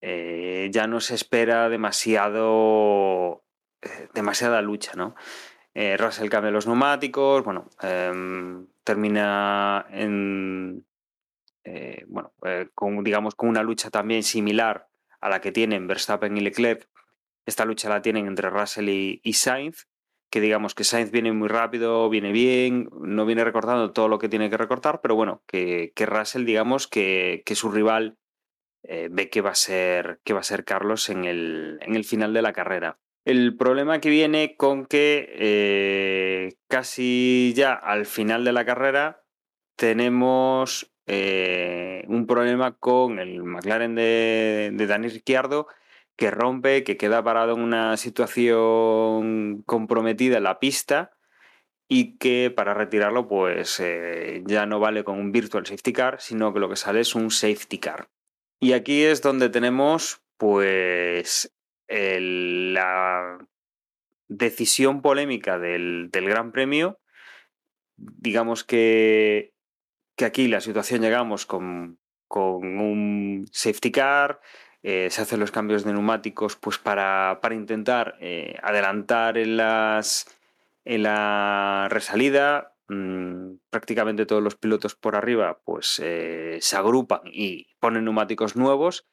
eh, 0.00 0.68
ya 0.72 0.86
no 0.86 1.00
se 1.00 1.14
espera 1.14 1.68
demasiado 1.68 3.44
eh, 3.82 4.08
demasiada 4.14 4.60
lucha, 4.62 4.92
¿no? 4.94 5.14
Russell 5.74 6.28
cambia 6.28 6.50
los 6.50 6.66
neumáticos, 6.66 7.42
bueno, 7.44 7.70
eh, 7.82 8.12
termina 8.84 9.86
en, 9.88 10.84
bueno, 12.08 12.34
con, 12.74 13.02
digamos, 13.02 13.34
con 13.34 13.48
una 13.48 13.62
lucha 13.62 13.88
también 13.88 14.22
similar 14.22 14.90
a 15.22 15.30
la 15.30 15.40
que 15.40 15.50
tienen 15.50 15.86
Verstappen 15.86 16.36
y 16.36 16.40
Leclerc. 16.40 16.86
Esta 17.46 17.64
lucha 17.64 17.88
la 17.88 18.02
tienen 18.02 18.26
entre 18.26 18.50
Russell 18.50 18.90
y 18.90 19.32
Sainz, 19.32 19.86
que 20.32 20.40
digamos 20.40 20.74
que 20.74 20.82
Sainz 20.82 21.10
viene 21.10 21.30
muy 21.30 21.46
rápido, 21.46 22.08
viene 22.08 22.32
bien, 22.32 22.88
no 23.02 23.26
viene 23.26 23.44
recortando 23.44 23.92
todo 23.92 24.08
lo 24.08 24.18
que 24.18 24.30
tiene 24.30 24.48
que 24.48 24.56
recortar, 24.56 25.02
pero 25.02 25.14
bueno, 25.14 25.42
que, 25.46 25.92
que 25.94 26.06
Russell, 26.06 26.46
digamos, 26.46 26.88
que, 26.88 27.42
que 27.44 27.54
su 27.54 27.70
rival 27.70 28.16
eh, 28.82 29.08
ve 29.10 29.28
que 29.28 29.42
va 29.42 29.50
a 29.50 29.54
ser, 29.54 30.20
que 30.24 30.32
va 30.32 30.40
a 30.40 30.44
ser 30.44 30.64
Carlos 30.64 31.10
en 31.10 31.26
el, 31.26 31.78
en 31.82 31.96
el 31.96 32.04
final 32.04 32.32
de 32.32 32.40
la 32.40 32.54
carrera. 32.54 32.98
El 33.26 33.58
problema 33.58 34.00
que 34.00 34.08
viene 34.08 34.56
con 34.56 34.86
que 34.86 35.28
eh, 35.34 36.54
casi 36.66 37.52
ya 37.54 37.74
al 37.74 38.06
final 38.06 38.42
de 38.46 38.52
la 38.52 38.64
carrera 38.64 39.24
tenemos 39.76 40.94
eh, 41.06 42.04
un 42.08 42.26
problema 42.26 42.72
con 42.78 43.18
el 43.18 43.42
McLaren 43.44 43.94
de, 43.94 44.70
de 44.72 44.86
Dani 44.86 45.08
Ricciardo 45.08 45.68
que 46.16 46.30
rompe, 46.30 46.84
que 46.84 46.96
queda 46.96 47.22
parado 47.22 47.54
en 47.54 47.60
una 47.60 47.96
situación 47.96 49.62
comprometida 49.66 50.38
en 50.38 50.44
la 50.44 50.58
pista 50.58 51.12
y 51.88 52.16
que 52.16 52.50
para 52.54 52.74
retirarlo 52.74 53.28
pues 53.28 53.78
eh, 53.80 54.42
ya 54.46 54.66
no 54.66 54.80
vale 54.80 55.04
con 55.04 55.18
un 55.18 55.32
virtual 55.32 55.66
safety 55.66 55.92
car, 55.92 56.20
sino 56.20 56.52
que 56.52 56.60
lo 56.60 56.68
que 56.68 56.76
sale 56.76 57.00
es 57.00 57.14
un 57.14 57.30
safety 57.30 57.78
car. 57.78 58.08
Y 58.60 58.72
aquí 58.72 59.02
es 59.02 59.22
donde 59.22 59.48
tenemos 59.48 60.22
pues 60.36 61.54
la 61.88 63.38
decisión 64.28 65.02
polémica 65.02 65.58
del, 65.58 66.08
del, 66.10 66.28
Gran 66.28 66.52
Premio, 66.52 66.98
digamos 67.96 68.64
que, 68.64 69.52
que 70.16 70.24
aquí 70.24 70.48
la 70.48 70.60
situación 70.62 71.02
llegamos 71.02 71.44
con, 71.44 71.98
con 72.28 72.78
un 72.78 73.46
safety 73.52 73.92
car, 73.92 74.40
eh, 74.82 75.08
se 75.10 75.22
hacen 75.22 75.40
los 75.40 75.52
cambios 75.52 75.84
de 75.84 75.92
neumáticos 75.92 76.56
pues 76.56 76.78
para, 76.78 77.38
para 77.40 77.54
intentar 77.54 78.16
eh, 78.20 78.56
adelantar 78.62 79.38
en, 79.38 79.56
las, 79.56 80.26
en 80.84 81.04
la 81.04 81.88
resalida. 81.90 82.74
Mmm, 82.88 83.54
prácticamente 83.70 84.26
todos 84.26 84.42
los 84.42 84.56
pilotos 84.56 84.96
por 84.96 85.14
arriba 85.14 85.60
pues 85.64 86.00
eh, 86.02 86.58
se 86.60 86.76
agrupan 86.76 87.20
y 87.24 87.68
ponen 87.78 88.04
neumáticos 88.04 88.56
nuevos 88.56 89.06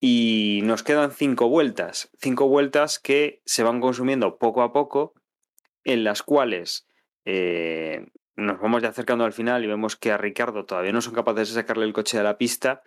y 0.00 0.60
nos 0.62 0.84
quedan 0.84 1.10
cinco 1.10 1.48
vueltas, 1.48 2.10
cinco 2.18 2.48
vueltas 2.48 3.00
que 3.00 3.42
se 3.44 3.64
van 3.64 3.80
consumiendo 3.80 4.38
poco 4.38 4.62
a 4.62 4.72
poco, 4.72 5.14
en 5.84 6.04
las 6.04 6.22
cuales 6.22 6.86
nos 8.36 8.60
vamos 8.60 8.82
ya 8.82 8.88
acercando 8.88 9.24
al 9.24 9.32
final 9.32 9.62
y 9.62 9.66
vemos 9.66 9.96
que 9.96 10.10
a 10.10 10.16
Ricardo 10.16 10.64
todavía 10.64 10.92
no 10.92 11.02
son 11.02 11.14
capaces 11.14 11.48
de 11.48 11.60
sacarle 11.60 11.84
el 11.84 11.92
coche 11.92 12.16
de 12.16 12.24
la 12.24 12.38
pista 12.38 12.82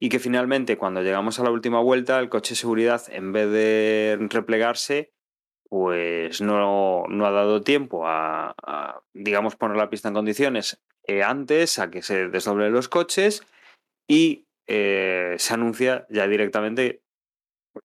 y 0.00 0.08
que 0.08 0.18
finalmente 0.18 0.78
cuando 0.78 1.02
llegamos 1.02 1.38
a 1.38 1.44
la 1.44 1.50
última 1.50 1.80
vuelta 1.80 2.18
el 2.18 2.28
coche 2.28 2.54
de 2.54 2.60
seguridad 2.60 3.02
en 3.08 3.32
vez 3.32 3.50
de 3.50 4.18
replegarse 4.30 5.12
pues 5.68 6.40
no, 6.40 7.04
no 7.08 7.26
ha 7.26 7.30
dado 7.30 7.62
tiempo 7.62 8.02
a, 8.06 9.02
digamos 9.14 9.54
poner 9.54 9.76
la 9.76 9.90
pista 9.90 10.08
en 10.08 10.14
condiciones 10.14 10.82
eh, 11.04 11.22
antes 11.22 11.78
a 11.78 11.90
que 11.90 12.02
se 12.02 12.28
desdoblen 12.28 12.72
los 12.72 12.88
coches 12.88 13.46
y 14.08 14.46
eh, 14.66 15.36
se 15.38 15.54
anuncia 15.54 16.06
ya 16.10 16.26
directamente 16.26 17.02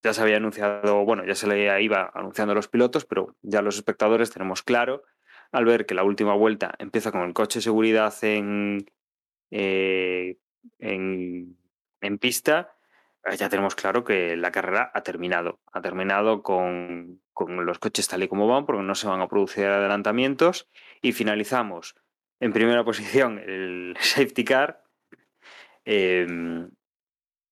ya 0.03 0.13
se 0.13 0.21
había 0.21 0.37
anunciado, 0.37 1.05
bueno, 1.05 1.25
ya 1.25 1.35
se 1.35 1.47
le 1.47 1.83
iba 1.83 2.11
anunciando 2.13 2.53
a 2.53 2.55
los 2.55 2.67
pilotos, 2.67 3.05
pero 3.05 3.35
ya 3.41 3.61
los 3.61 3.75
espectadores 3.75 4.31
tenemos 4.31 4.63
claro 4.63 5.03
al 5.51 5.65
ver 5.65 5.85
que 5.85 5.93
la 5.93 6.03
última 6.03 6.33
vuelta 6.33 6.73
empieza 6.79 7.11
con 7.11 7.21
el 7.21 7.33
coche 7.33 7.59
de 7.59 7.63
seguridad 7.63 8.13
en, 8.23 8.85
eh, 9.51 10.37
en, 10.79 11.57
en 12.05 12.17
pista, 12.17 12.75
eh, 13.25 13.35
ya 13.37 13.49
tenemos 13.49 13.75
claro 13.75 14.03
que 14.03 14.35
la 14.35 14.51
carrera 14.51 14.91
ha 14.93 15.01
terminado. 15.01 15.59
Ha 15.73 15.81
terminado 15.81 16.43
con, 16.43 17.21
con, 17.33 17.65
los 17.65 17.79
coches 17.79 18.07
tal 18.07 18.23
y 18.23 18.27
como 18.27 18.47
van, 18.47 18.65
porque 18.65 18.83
no 18.83 18.95
se 18.95 19.07
van 19.07 19.21
a 19.21 19.27
producir 19.27 19.65
adelantamientos. 19.65 20.69
Y 21.01 21.11
finalizamos 21.13 21.95
en 22.39 22.53
primera 22.53 22.83
posición 22.83 23.39
el 23.39 23.95
safety 23.99 24.43
car. 24.43 24.83
Eh, 25.85 26.27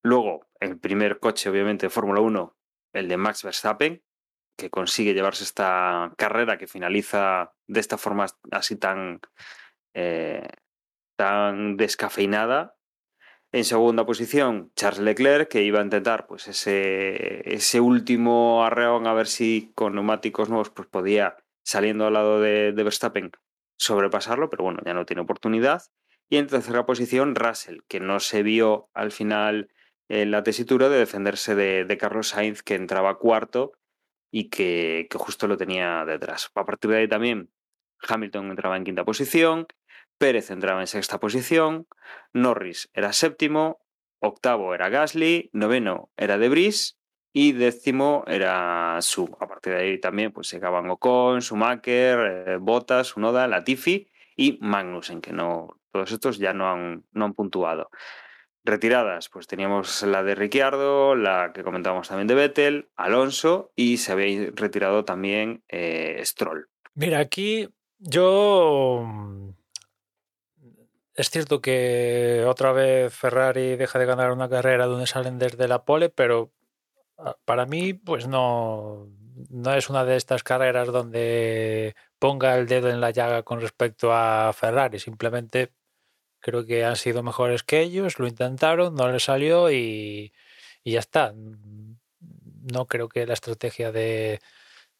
luego, 0.03 0.47
el 0.59 0.79
primer 0.79 1.19
coche, 1.19 1.49
obviamente, 1.49 1.87
de 1.87 1.89
Fórmula 1.89 2.21
1, 2.21 2.55
el 2.93 3.07
de 3.07 3.17
Max 3.17 3.43
Verstappen, 3.43 4.03
que 4.57 4.69
consigue 4.69 5.13
llevarse 5.13 5.43
esta 5.43 6.13
carrera 6.17 6.57
que 6.57 6.67
finaliza 6.67 7.53
de 7.67 7.79
esta 7.79 7.97
forma 7.97 8.27
así 8.51 8.75
tan, 8.75 9.19
eh, 9.93 10.47
tan 11.15 11.77
descafeinada. 11.77 12.75
En 13.53 13.65
segunda 13.65 14.03
posición, 14.03 14.71
Charles 14.75 15.03
Leclerc, 15.03 15.47
que 15.47 15.61
iba 15.61 15.79
a 15.79 15.83
intentar 15.83 16.25
pues, 16.25 16.47
ese, 16.47 17.53
ese 17.53 17.79
último 17.79 18.65
arreón 18.65 19.05
a 19.05 19.13
ver 19.13 19.27
si 19.27 19.71
con 19.75 19.93
neumáticos 19.93 20.49
nuevos 20.49 20.71
pues, 20.71 20.87
podía, 20.87 21.37
saliendo 21.63 22.07
al 22.07 22.13
lado 22.13 22.41
de, 22.41 22.71
de 22.71 22.83
Verstappen, 22.83 23.31
sobrepasarlo, 23.77 24.49
pero 24.49 24.63
bueno, 24.63 24.79
ya 24.83 24.95
no 24.95 25.05
tiene 25.05 25.21
oportunidad. 25.21 25.83
Y 26.29 26.37
en 26.37 26.47
tercera 26.47 26.87
posición, 26.87 27.35
Russell, 27.35 27.81
que 27.87 27.99
no 27.99 28.19
se 28.19 28.41
vio 28.41 28.89
al 28.95 29.11
final 29.11 29.69
en 30.09 30.31
la 30.31 30.41
tesitura 30.41 30.89
de 30.89 30.97
defenderse 30.97 31.53
de, 31.53 31.85
de 31.85 31.97
Carlos 31.99 32.29
Sainz, 32.29 32.63
que 32.63 32.73
entraba 32.73 33.19
cuarto 33.19 33.73
y 34.31 34.49
que, 34.49 35.05
que, 35.11 35.17
justo 35.19 35.47
lo 35.47 35.57
tenía 35.57 36.05
detrás. 36.05 36.49
A 36.55 36.65
partir 36.65 36.89
de 36.89 36.97
ahí 36.97 37.07
también 37.07 37.51
Hamilton 38.01 38.49
entraba 38.49 38.77
en 38.77 38.83
quinta 38.83 39.05
posición, 39.05 39.67
Pérez 40.17 40.51
entraba 40.51 40.81
en 40.81 40.87
sexta 40.87 41.19
posición, 41.19 41.87
Norris 42.33 42.89
era 42.93 43.13
séptimo, 43.13 43.81
octavo 44.19 44.73
era 44.73 44.89
Gasly, 44.89 45.49
noveno 45.53 46.11
era 46.17 46.37
Debris 46.37 46.97
y 47.33 47.51
décimo 47.51 48.23
era 48.27 48.97
Su. 49.01 49.35
A 49.39 49.47
partir 49.47 49.73
de 49.73 49.79
ahí 49.79 49.99
también 49.99 50.31
pues 50.31 50.51
llegaban 50.51 50.89
Ocon, 50.89 51.41
Schumacher, 51.41 52.47
eh, 52.47 52.57
Bottas, 52.57 53.17
Unoda, 53.17 53.47
Latifi 53.47 54.07
y 54.37 54.59
Magnussen, 54.61 55.21
que 55.21 55.33
no, 55.33 55.79
todos 55.91 56.11
estos 56.11 56.37
ya 56.37 56.53
no 56.53 56.69
han, 56.69 57.05
no 57.11 57.25
han 57.25 57.33
puntuado. 57.33 57.89
Retiradas, 58.65 59.27
pues 59.27 59.45
teníamos 59.47 60.03
la 60.03 60.23
de 60.23 60.35
Ricciardo, 60.35 61.15
la 61.15 61.51
que 61.53 61.63
comentábamos 61.63 62.07
también 62.07 62.27
de 62.27 62.35
Vettel, 62.35 62.89
Alonso 62.95 63.73
y 63.75 63.97
se 63.97 64.13
había 64.13 64.51
retirado 64.53 65.03
también 65.03 65.63
eh, 65.67 66.21
Stroll. 66.23 66.69
Mira, 66.93 67.19
aquí 67.19 67.67
yo 67.97 69.05
es 71.15 71.29
cierto 71.29 71.61
que 71.61 72.43
otra 72.47 72.71
vez 72.71 73.13
Ferrari 73.13 73.75
deja 73.75 73.99
de 73.99 74.05
ganar 74.05 74.31
una 74.31 74.49
carrera 74.49 74.85
donde 74.85 75.07
salen 75.07 75.37
desde 75.39 75.67
la 75.67 75.85
pole, 75.85 76.09
pero 76.09 76.51
ah, 77.17 77.37
para 77.45 77.65
mí, 77.65 77.93
pues 77.93 78.27
no, 78.27 79.09
no 79.49 79.73
es 79.73 79.89
una 79.89 80.05
de 80.05 80.15
estas 80.17 80.43
carreras 80.43 80.87
donde 80.89 81.95
ponga 82.19 82.57
el 82.57 82.67
dedo 82.67 82.89
en 82.89 83.01
la 83.01 83.11
llaga 83.11 83.43
con 83.43 83.61
respecto 83.61 84.13
a 84.13 84.53
Ferrari. 84.53 84.99
Simplemente 84.99 85.71
creo 86.39 86.65
que 86.65 86.85
han 86.85 86.95
sido 86.97 87.23
mejores 87.23 87.63
que 87.63 87.81
ellos, 87.81 88.19
lo 88.19 88.27
intentaron, 88.27 88.95
no 88.95 89.11
les 89.11 89.23
salió 89.23 89.71
y, 89.71 90.33
ya 90.85 90.99
está. 90.99 91.33
No 92.71 92.87
creo 92.87 93.09
que 93.09 93.25
la 93.27 93.33
estrategia 93.33 93.91
de, 93.91 94.41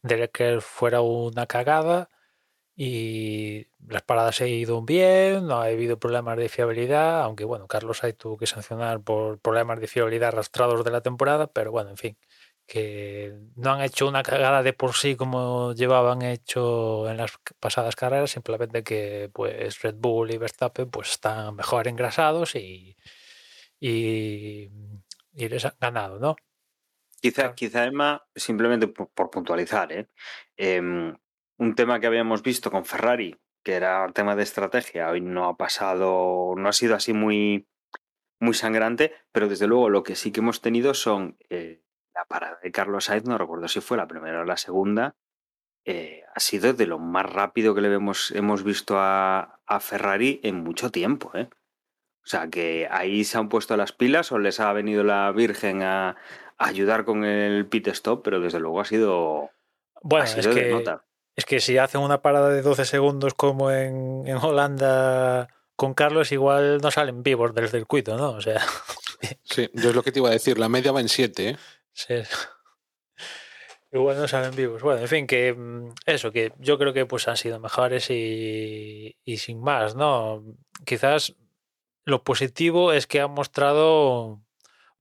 de 0.02 0.16
Leclerc 0.18 0.62
fuera 0.62 1.00
una 1.02 1.46
cagada 1.46 2.10
y 2.76 3.68
las 3.86 4.02
paradas 4.02 4.40
han 4.40 4.48
ido 4.48 4.82
bien, 4.82 5.46
no 5.46 5.56
ha 5.58 5.66
habido 5.66 5.98
problemas 5.98 6.36
de 6.36 6.48
fiabilidad, 6.48 7.22
aunque 7.22 7.44
bueno, 7.44 7.68
Carlos 7.68 7.98
Sainz 7.98 8.16
tuvo 8.16 8.36
que 8.36 8.46
sancionar 8.46 9.00
por 9.02 9.38
problemas 9.40 9.80
de 9.80 9.86
fiabilidad 9.86 10.28
arrastrados 10.28 10.84
de 10.84 10.90
la 10.90 11.00
temporada, 11.00 11.46
pero 11.46 11.70
bueno, 11.70 11.90
en 11.90 11.96
fin, 11.96 12.18
que 12.66 13.34
no 13.56 13.72
han 13.72 13.82
hecho 13.82 14.08
una 14.08 14.22
cagada 14.22 14.62
de 14.62 14.72
por 14.72 14.94
sí 14.94 15.16
como 15.16 15.72
llevaban 15.74 16.22
hecho 16.22 17.08
en 17.08 17.18
las 17.18 17.32
pasadas 17.60 17.94
carreras, 17.94 18.30
simplemente 18.30 18.82
que 18.82 19.30
pues 19.32 19.80
Red 19.82 19.96
Bull 19.98 20.32
y 20.32 20.38
Verstappen 20.38 20.90
pues 20.90 21.10
están 21.10 21.54
mejor 21.54 21.86
engrasados 21.86 22.56
y, 22.56 22.96
y, 23.78 24.68
y 25.32 25.48
les 25.48 25.64
han 25.64 25.74
ganado, 25.80 26.18
¿no? 26.18 26.36
Quizá, 27.20 27.42
claro. 27.42 27.54
quizá 27.54 27.84
Emma, 27.84 28.22
simplemente 28.34 28.88
por, 28.88 29.10
por 29.10 29.30
puntualizar, 29.30 29.92
¿eh? 29.92 30.08
Eh, 30.56 31.14
un 31.58 31.74
tema 31.74 32.00
que 32.00 32.06
habíamos 32.06 32.42
visto 32.42 32.70
con 32.70 32.84
Ferrari, 32.84 33.36
que 33.62 33.74
era 33.74 34.06
tema 34.12 34.36
de 34.36 34.42
estrategia, 34.42 35.10
hoy 35.10 35.20
no 35.20 35.48
ha 35.48 35.56
pasado, 35.56 36.54
no 36.56 36.68
ha 36.68 36.72
sido 36.72 36.94
así 36.94 37.12
muy, 37.12 37.66
muy 38.40 38.54
sangrante, 38.54 39.12
pero 39.32 39.48
desde 39.48 39.66
luego 39.66 39.88
lo 39.88 40.02
que 40.02 40.16
sí 40.16 40.32
que 40.32 40.40
hemos 40.40 40.60
tenido 40.60 40.94
son 40.94 41.38
eh, 41.48 41.82
la 42.14 42.24
parada 42.26 42.58
de 42.62 42.70
Carlos 42.70 43.06
Sainz, 43.06 43.24
no 43.24 43.38
recuerdo 43.38 43.68
si 43.68 43.80
fue 43.80 43.96
la 43.96 44.06
primera 44.06 44.40
o 44.40 44.44
la 44.44 44.56
segunda, 44.56 45.16
eh, 45.86 46.22
ha 46.34 46.40
sido 46.40 46.72
de 46.72 46.86
lo 46.86 46.98
más 46.98 47.30
rápido 47.30 47.74
que 47.74 47.80
le 47.80 47.92
hemos, 47.92 48.30
hemos 48.30 48.64
visto 48.64 48.98
a, 48.98 49.60
a 49.66 49.80
Ferrari 49.80 50.40
en 50.42 50.56
mucho 50.56 50.90
tiempo. 50.90 51.30
¿eh? 51.34 51.48
O 52.24 52.26
sea, 52.26 52.48
que 52.48 52.88
ahí 52.90 53.24
se 53.24 53.36
han 53.36 53.48
puesto 53.48 53.76
las 53.76 53.92
pilas 53.92 54.32
o 54.32 54.38
les 54.38 54.60
ha 54.60 54.72
venido 54.72 55.04
la 55.04 55.30
Virgen 55.32 55.82
a, 55.82 56.10
a 56.10 56.66
ayudar 56.66 57.04
con 57.04 57.24
el 57.24 57.66
pit 57.66 57.88
stop, 57.88 58.22
pero 58.24 58.40
desde 58.40 58.60
luego 58.60 58.80
ha 58.80 58.86
sido... 58.86 59.50
Bueno, 60.02 60.24
ha 60.24 60.26
sido 60.26 60.50
es 60.50 60.56
que... 60.56 60.98
Es 61.36 61.44
que 61.44 61.60
si 61.60 61.78
hacen 61.78 62.00
una 62.00 62.22
parada 62.22 62.50
de 62.50 62.62
12 62.62 62.84
segundos 62.84 63.34
como 63.34 63.70
en, 63.70 64.22
en, 64.26 64.36
Holanda 64.36 65.48
con 65.76 65.94
Carlos, 65.94 66.30
igual 66.32 66.78
no 66.80 66.90
salen 66.90 67.22
vivos 67.22 67.54
del 67.54 67.68
circuito, 67.68 68.16
¿no? 68.16 68.30
O 68.32 68.40
sea. 68.40 68.60
Sí, 69.42 69.70
yo 69.72 69.88
es 69.88 69.96
lo 69.96 70.02
que 70.02 70.12
te 70.12 70.18
iba 70.18 70.28
a 70.28 70.32
decir, 70.32 70.58
la 70.58 70.68
media 70.68 70.92
va 70.92 71.00
en 71.00 71.08
7, 71.08 71.48
¿eh? 71.48 71.56
Sí. 71.94 72.14
Igual 73.90 74.18
no 74.18 74.28
salen 74.28 74.54
vivos. 74.54 74.82
Bueno, 74.82 75.00
en 75.00 75.08
fin, 75.08 75.26
que 75.26 75.56
eso, 76.04 76.30
que 76.30 76.52
yo 76.58 76.76
creo 76.76 76.92
que 76.92 77.06
pues 77.06 77.26
han 77.26 77.38
sido 77.38 77.58
mejores 77.58 78.10
y, 78.10 79.16
y 79.24 79.36
sin 79.38 79.62
más, 79.62 79.94
¿no? 79.94 80.44
Quizás 80.84 81.36
lo 82.04 82.22
positivo 82.22 82.92
es 82.92 83.06
que 83.06 83.20
han 83.20 83.30
mostrado 83.30 84.43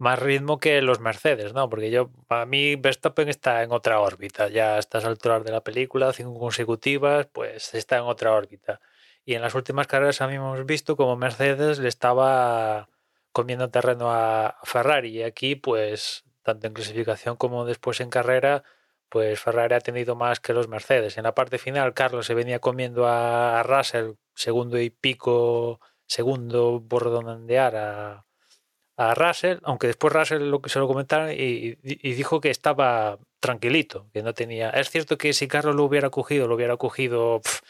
más 0.04 0.20
ritmo 0.20 0.60
que 0.60 0.82
los 0.82 1.00
Mercedes, 1.00 1.54
¿no? 1.54 1.70
Porque 1.70 1.90
yo, 1.90 2.12
para 2.28 2.46
mí, 2.46 2.76
Verstappen 2.76 3.30
está 3.30 3.64
en 3.64 3.72
otra 3.72 4.00
órbita. 4.00 4.50
Ya 4.50 4.76
a 4.76 4.80
estas 4.80 5.06
alturas 5.06 5.44
de 5.44 5.52
la 5.52 5.64
película, 5.64 6.14
cinco 6.14 6.38
consecutivas, 6.38 7.28
pues 7.32 7.74
está 7.74 7.98
en 7.98 8.04
otra 8.04 8.34
órbita. 8.34 8.82
Y 9.26 9.36
en 9.36 9.42
las 9.42 9.56
últimas 9.56 9.88
carreras 9.88 10.22
hemos 10.22 10.66
visto 10.66 10.96
como 10.98 11.16
Mercedes 11.16 11.80
le 11.80 11.90
estaba 11.90 12.90
comiendo 13.32 13.70
terreno 13.70 14.12
a 14.12 14.60
Ferrari. 14.64 15.10
Y 15.20 15.24
aquí, 15.24 15.56
pues, 15.56 16.26
tanto 16.44 16.68
en 16.68 16.74
clasificación 16.74 17.38
como 17.38 17.66
después 17.66 18.00
en 18.02 18.10
carrera, 18.10 18.64
pues 19.10 19.40
Ferrari 19.40 19.76
ha 19.76 19.80
tenido 19.80 20.16
más 20.16 20.40
que 20.40 20.54
los 20.54 20.68
Mercedes. 20.68 21.18
En 21.18 21.24
la 21.24 21.36
parte 21.36 21.58
final, 21.60 21.94
Carlos 21.94 22.26
se 22.26 22.34
venía 22.34 22.60
comiendo 22.60 23.08
a 23.08 23.64
Russell, 23.64 24.14
segundo 24.36 24.80
y 24.80 24.90
pico, 24.90 25.80
segundo 26.08 26.84
por 26.88 27.08
a 27.08 28.26
a 28.98 29.16
Russell, 29.16 29.60
aunque 29.64 29.88
después 29.88 30.14
Russell 30.14 30.44
lo 30.50 30.62
se 30.66 30.80
lo 30.80 30.88
comentaron 30.88 31.32
y, 31.32 31.78
y, 31.84 32.14
dijo 32.14 32.40
que 32.42 32.50
estaba 32.50 33.18
tranquilito, 33.40 34.08
que 34.14 34.24
no 34.24 34.34
tenía. 34.34 34.70
Es 34.70 34.90
cierto 34.90 35.18
que 35.18 35.34
si 35.34 35.48
Carlos 35.48 35.76
lo 35.76 35.84
hubiera 35.84 36.10
cogido, 36.10 36.48
lo 36.48 36.56
hubiera 36.56 36.78
cogido 36.78 37.42
pff, 37.42 37.62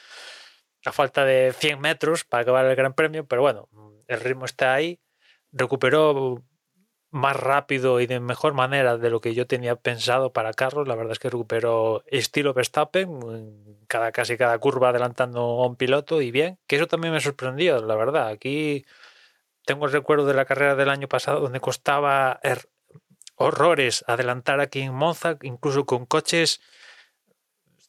a 0.86 0.92
falta 0.92 1.26
de 1.26 1.54
100 1.54 1.80
metros 1.80 2.24
para 2.26 2.44
acabar 2.44 2.66
el 2.66 2.76
Gran 2.76 2.94
Premio, 2.94 3.26
pero 3.26 3.42
bueno, 3.42 3.70
el 4.08 4.20
ritmo 4.20 4.46
está 4.46 4.74
ahí. 4.74 5.00
Recuperó 5.52 6.44
más 7.14 7.36
rápido 7.38 8.02
y 8.02 8.08
de 8.08 8.20
mejor 8.20 8.54
manera 8.54 8.98
de 8.98 9.10
lo 9.12 9.22
que 9.22 9.36
yo 9.36 9.46
tenía 9.48 9.76
pensado 9.76 10.34
para 10.34 10.54
Carlos. 10.54 10.88
La 10.88 10.96
verdad 10.96 11.14
es 11.14 11.20
que 11.20 11.30
recuperó 11.30 12.04
estilo 12.08 12.54
Verstappen, 12.54 13.78
cada 13.88 14.12
casi 14.12 14.36
cada 14.36 14.58
curva 14.58 14.90
adelantando 14.90 15.42
a 15.42 15.68
un 15.68 15.76
piloto 15.76 16.22
y 16.22 16.32
bien, 16.32 16.58
que 16.68 16.76
eso 16.78 16.88
también 16.88 17.14
me 17.14 17.22
sorprendió, 17.22 17.80
la 17.86 17.96
verdad. 17.96 18.30
Aquí 18.30 18.86
tengo 19.66 19.86
el 19.86 19.92
recuerdo 19.92 20.26
de 20.26 20.34
la 20.34 20.46
carrera 20.46 20.76
del 20.76 20.90
año 20.90 21.08
pasado 21.08 21.40
donde 21.40 21.60
costaba 21.60 22.40
er 22.44 22.70
horrores 23.36 24.04
adelantar 24.08 24.60
aquí 24.60 24.82
en 24.82 24.94
Monza, 24.94 25.38
incluso 25.42 25.86
con 25.86 26.06
coches 26.06 26.62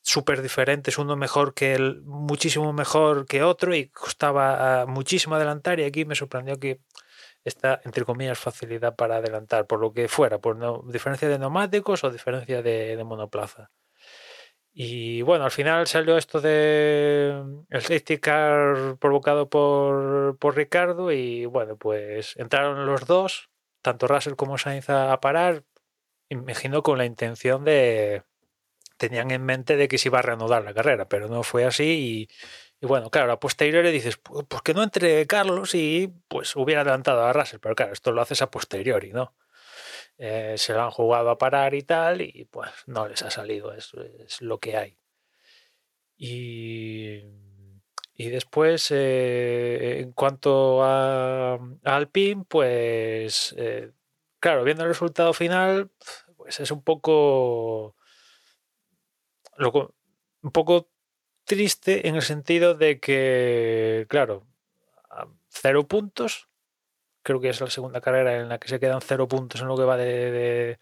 súper 0.03 0.43
diferentes, 0.43 0.99
uno 0.99 1.17
mejor 1.17 1.55
que 1.55 1.75
el, 1.75 2.03
muchísimo 2.03 2.73
mejor 2.73 3.27
que 3.27 3.43
otro 3.43 3.75
y 3.75 3.89
costaba 3.89 4.85
uh, 4.85 4.89
muchísimo 4.89 5.35
adelantar 5.35 5.81
y 5.81 5.85
aquí 5.85 6.05
me 6.05 6.15
sorprendió 6.15 6.59
que 6.59 6.81
esta, 7.45 7.81
entre 7.85 8.05
comillas, 8.05 8.39
facilidad 8.39 8.97
para 8.97 9.17
adelantar, 9.17 9.67
por 9.67 9.81
lo 9.81 9.93
que 9.93 10.09
fuera, 10.09 10.39
por 10.39 10.57
no, 10.57 10.83
diferencia 10.87 11.29
de 11.29 11.39
neumáticos 11.39 12.05
o 12.05 12.11
diferencia 12.11 12.63
de 12.63 13.03
monoplaza. 13.05 13.71
Y 14.77 15.23
bueno, 15.23 15.45
al 15.45 15.53
final 15.53 15.87
salió 15.87 16.19
esto 16.19 16.41
de 16.41 17.29
el 17.71 17.81
safety 17.81 18.19
car 18.19 18.97
provocado 18.99 19.49
por, 19.49 20.37
por 20.39 20.57
Ricardo 20.57 21.13
y 21.13 21.47
bueno, 21.47 21.77
pues 21.77 22.37
entraron 22.37 22.85
los 22.85 23.07
dos, 23.07 23.51
tanto 23.83 24.09
Russell 24.09 24.35
como 24.35 24.59
Sainz 24.59 24.91
a, 24.91 25.21
parar. 25.21 25.65
imagino 26.29 26.83
con 26.83 26.99
la 26.99 27.05
intención 27.07 27.65
de, 27.65 28.25
tenían 28.97 29.31
en 29.31 29.45
mente 29.45 29.77
de 29.77 29.89
que 29.89 29.99
se 29.99 30.09
iba 30.09 30.19
a 30.21 30.23
reanudar 30.23 30.65
la 30.65 30.75
carrera, 30.75 31.09
pero 31.09 31.29
no 31.29 31.45
fue 31.45 31.65
así 31.65 32.29
y, 32.81 32.87
bueno, 32.87 33.11
claro, 33.11 33.33
a 33.33 33.41
posteriori 33.41 33.93
dices, 33.93 34.19
pues, 34.19 34.63
que 34.63 34.75
no 34.75 34.83
entre 34.83 35.27
Carlos 35.27 35.75
y 35.75 36.13
pues 36.29 36.57
hubiera 36.57 36.83
adelantado 36.83 37.25
a 37.25 37.33
Russell, 37.33 37.61
pero 37.61 37.77
claro, 37.77 37.93
esto 37.93 38.13
lo 38.13 38.23
haces 38.23 38.43
a 38.43 38.51
posteriori, 38.51 39.13
¿no? 39.13 39.35
Eh, 40.19 40.55
se 40.57 40.73
lo 40.75 40.83
han 40.83 40.91
jugado 40.91 41.31
a 41.31 41.39
parar 41.39 41.75
y 41.75 41.83
tal 41.83 42.21
y 42.21 42.45
pues 42.45 42.71
no 42.87 43.09
les 43.09 43.23
ha 43.23 43.31
salido, 43.31 43.73
eso 43.73 44.01
es 44.03 44.41
lo 44.41 44.59
que 44.59 44.77
hay. 44.77 44.97
Y, 46.17 47.21
y 48.15 48.29
después, 48.29 48.91
eh, 48.93 50.01
en 50.01 50.13
cuanto 50.13 50.85
a, 50.85 51.55
a 51.85 52.07
pues 52.49 53.55
eh, 53.59 53.91
claro, 54.39 54.63
viendo 54.65 54.85
el 54.85 54.91
resultado 54.91 55.33
final, 55.33 55.91
pues 56.37 56.61
es 56.61 56.71
un 56.71 56.83
poco 56.83 57.97
un 60.43 60.51
poco 60.53 60.91
triste 61.45 62.09
en 62.09 62.17
el 62.17 62.23
sentido 62.23 62.75
de 62.75 63.01
que, 63.01 64.07
claro, 64.09 64.47
cero 65.49 65.87
puntos. 65.89 66.49
Creo 67.25 67.41
que 67.41 67.49
es 67.49 67.61
la 67.61 67.71
segunda 67.71 68.01
carrera 68.01 68.37
en 68.37 68.49
la 68.49 68.59
que 68.59 68.69
se 68.69 68.79
quedan 68.79 69.01
cero 69.01 69.27
puntos 69.27 69.61
en 69.63 69.67
lo 69.67 69.77
que 69.77 69.85
va 69.85 69.97
de, 69.97 70.79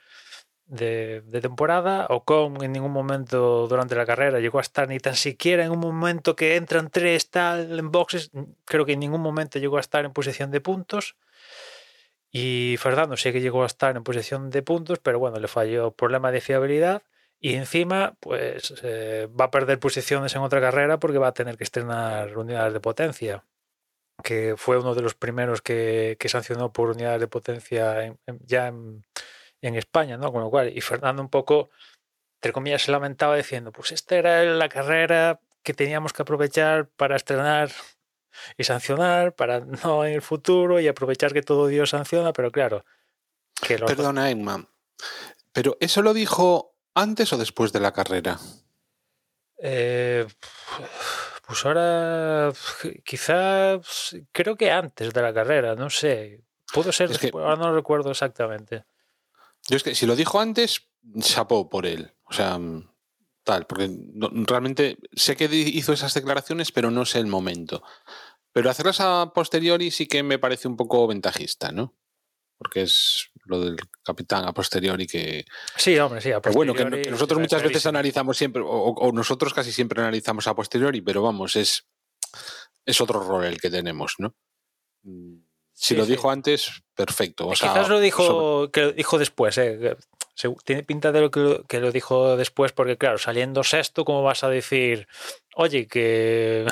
de, 0.66 1.22
de, 1.22 1.40
temporada. 1.40 2.06
Ocon 2.10 2.62
en 2.64 2.72
ningún 2.72 2.92
momento 2.92 3.68
durante 3.68 3.94
la 3.94 4.04
carrera 4.04 4.40
llegó 4.40 4.58
a 4.58 4.62
estar 4.62 4.88
ni 4.88 4.98
tan 4.98 5.14
siquiera 5.14 5.64
en 5.64 5.70
un 5.70 5.78
momento 5.78 6.34
que 6.34 6.56
entran 6.56 6.90
tres 6.90 7.30
tal 7.30 7.78
en 7.78 7.90
boxes. 7.92 8.30
Creo 8.64 8.84
que 8.84 8.94
en 8.94 9.00
ningún 9.00 9.20
momento 9.20 9.58
llegó 9.60 9.76
a 9.76 9.80
estar 9.80 10.04
en 10.04 10.12
posición 10.12 10.50
de 10.50 10.60
puntos. 10.60 11.16
Y 12.30 12.76
Fernando 12.78 13.16
sí 13.16 13.32
que 13.32 13.40
llegó 13.40 13.62
a 13.62 13.66
estar 13.66 13.96
en 13.96 14.02
posición 14.02 14.50
de 14.50 14.62
puntos, 14.62 14.98
pero 14.98 15.18
bueno, 15.18 15.38
le 15.38 15.48
falló 15.48 15.92
problema 15.92 16.32
de 16.32 16.40
fiabilidad. 16.40 17.02
Y 17.38 17.54
encima, 17.54 18.14
pues 18.20 18.74
eh, 18.82 19.28
va 19.38 19.46
a 19.46 19.50
perder 19.50 19.78
posiciones 19.78 20.34
en 20.34 20.42
otra 20.42 20.60
carrera 20.60 20.98
porque 20.98 21.18
va 21.18 21.28
a 21.28 21.34
tener 21.34 21.56
que 21.56 21.64
estrenar 21.64 22.36
unidades 22.38 22.72
de 22.72 22.80
potencia, 22.80 23.44
que 24.22 24.54
fue 24.56 24.78
uno 24.78 24.94
de 24.94 25.02
los 25.02 25.14
primeros 25.14 25.62
que, 25.62 26.16
que 26.18 26.28
sancionó 26.28 26.72
por 26.72 26.90
unidades 26.90 27.20
de 27.20 27.28
potencia 27.28 28.16
ya 28.46 28.68
en, 28.68 29.04
en, 29.60 29.74
España, 29.74 30.16
¿no? 30.16 30.32
Con 30.32 30.42
lo 30.42 30.50
cual, 30.50 30.76
y 30.76 30.80
Fernando 30.80 31.22
un 31.22 31.28
poco, 31.28 31.70
entre 32.36 32.52
comillas, 32.52 32.82
se 32.82 32.92
lamentaba 32.92 33.36
diciendo, 33.36 33.72
pues 33.72 33.92
esta 33.92 34.16
era 34.16 34.44
la 34.44 34.68
carrera 34.68 35.40
que 35.62 35.74
teníamos 35.74 36.12
que 36.12 36.22
aprovechar 36.22 36.88
para 36.88 37.16
estrenar 37.16 37.70
y 38.56 38.64
sancionar, 38.64 39.34
para 39.34 39.60
no 39.60 40.04
en 40.04 40.14
el 40.14 40.22
futuro 40.22 40.80
y 40.80 40.88
aprovechar 40.88 41.32
que 41.32 41.42
todo 41.42 41.66
Dios 41.66 41.90
sanciona, 41.90 42.32
pero 42.32 42.50
claro. 42.50 42.84
Que 43.60 43.78
Perdona, 43.78 44.30
Emma, 44.30 44.66
pero 45.52 45.76
eso 45.80 46.02
lo 46.02 46.14
dijo 46.14 46.72
¿Antes 46.94 47.32
o 47.32 47.38
después 47.38 47.72
de 47.72 47.80
la 47.80 47.92
carrera? 47.92 48.38
Eh, 49.58 50.26
pues 51.52 51.66
ahora 51.66 52.50
quizás 53.04 54.16
creo 54.32 54.56
que 54.56 54.70
antes 54.70 55.12
de 55.12 55.20
la 55.20 55.34
carrera, 55.34 55.74
no 55.74 55.90
sé. 55.90 56.40
Pudo 56.72 56.92
ser 56.92 57.10
después, 57.10 57.44
ahora 57.44 57.56
no 57.56 57.68
lo 57.68 57.74
recuerdo 57.74 58.10
exactamente. 58.10 58.86
Yo 59.68 59.76
es 59.76 59.82
que 59.82 59.94
si 59.94 60.06
lo 60.06 60.16
dijo 60.16 60.40
antes, 60.40 60.88
chapó 61.18 61.68
por 61.68 61.84
él. 61.84 62.14
O 62.24 62.32
sea, 62.32 62.58
tal, 63.44 63.66
porque 63.66 63.90
realmente 64.46 64.96
sé 65.12 65.36
que 65.36 65.44
hizo 65.44 65.92
esas 65.92 66.14
declaraciones, 66.14 66.72
pero 66.72 66.90
no 66.90 67.04
sé 67.04 67.18
el 67.18 67.26
momento. 67.26 67.82
Pero 68.52 68.70
hacerlas 68.70 69.02
a 69.02 69.32
posteriori 69.34 69.90
sí 69.90 70.06
que 70.06 70.22
me 70.22 70.38
parece 70.38 70.68
un 70.68 70.78
poco 70.78 71.06
ventajista, 71.06 71.70
¿no? 71.70 71.92
Porque 72.62 72.82
es 72.82 73.30
lo 73.44 73.60
del 73.60 73.76
capitán 74.04 74.44
a 74.44 74.52
posteriori 74.52 75.06
que... 75.06 75.44
Sí, 75.76 75.98
hombre, 75.98 76.20
sí, 76.20 76.30
a 76.30 76.40
posteriori. 76.40 76.72
bueno, 76.72 77.02
que, 77.02 77.10
nosotros 77.10 77.40
muchas 77.40 77.62
veces 77.62 77.84
analizamos 77.86 78.36
siempre, 78.36 78.62
o, 78.64 79.10
nosotros 79.12 79.52
casi 79.52 79.72
siempre 79.72 80.00
analizamos 80.00 80.46
a 80.46 80.54
posteriori, 80.54 81.00
pero 81.00 81.22
vamos, 81.22 81.56
es, 81.56 81.88
es 82.86 83.00
otro 83.00 83.20
rol 83.20 83.44
el 83.44 83.60
que 83.60 83.68
tenemos, 83.70 84.14
¿no? 84.18 84.36
Si 85.72 85.96
lo 85.96 86.06
dijo 86.06 86.30
antes, 86.30 86.84
perfecto. 86.94 87.48
O 87.48 87.56
sea, 87.56 87.72
quizás 87.72 87.88
lo 87.88 87.98
dijo, 87.98 88.70
que 88.70 88.82
lo 88.82 88.92
dijo 88.92 89.18
después, 89.18 89.58
¿eh? 89.58 89.96
tiene 90.64 90.82
pinta 90.82 91.12
de 91.12 91.20
lo 91.20 91.30
que, 91.30 91.62
que, 91.68 91.80
lo 91.80 91.92
dijo 91.92 92.36
después, 92.36 92.72
porque 92.72 92.96
claro, 92.96 93.18
saliendo 93.18 93.64
sexto, 93.64 94.04
¿cómo 94.04 94.22
vas 94.22 94.44
a 94.44 94.48
decir, 94.48 95.08
oye, 95.56 95.86
que, 95.86 96.66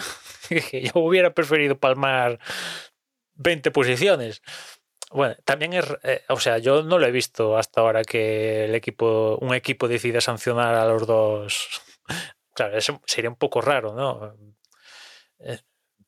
que 0.71 0.83
yo 0.83 0.93
hubiera 1.01 1.35
preferido 1.35 1.79
palmar 1.79 2.39
20 3.35 3.71
posiciones? 3.71 4.43
Bueno, 5.11 5.35
también 5.45 5.73
es, 5.73 5.87
eh, 6.05 6.23
o 6.29 6.39
sea, 6.39 6.59
yo 6.59 6.83
no 6.85 6.99
lo 6.99 7.07
he 7.07 7.11
visto 7.11 7.57
hasta 7.57 7.81
ahora 7.81 8.05
que 8.05 8.65
el 8.67 8.75
equipo, 8.77 9.37
un 9.41 9.55
equipo 9.55 9.89
decida 9.89 10.21
sancionar 10.21 10.75
a 10.75 10.87
los 10.87 11.07
dos. 11.07 11.69
Claro, 12.53 12.77
eso 12.77 13.01
sería 13.07 13.31
un 13.31 13.37
poco 13.37 13.61
raro, 13.63 13.95
¿no? 13.95 14.35
Eh, 15.39 15.59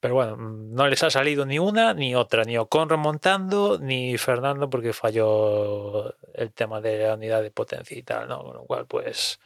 pero 0.00 0.14
bueno, 0.14 0.36
no 0.36 0.86
les 0.88 1.02
ha 1.02 1.10
salido 1.10 1.46
ni 1.46 1.58
una 1.58 1.94
ni 1.94 2.14
otra, 2.14 2.44
ni 2.44 2.58
Ocon 2.58 2.88
remontando, 2.88 3.78
ni 3.78 4.18
Fernando 4.18 4.68
porque 4.68 4.92
falló 4.92 6.14
el 6.34 6.52
tema 6.52 6.80
de 6.80 6.98
la 7.06 7.14
unidad 7.14 7.42
de 7.42 7.50
potencia 7.52 7.96
y 7.96 8.02
tal, 8.02 8.28
¿no? 8.28 8.42
Con 8.42 8.54
lo 8.56 8.64
cual, 8.64 8.86
pues, 8.86 9.38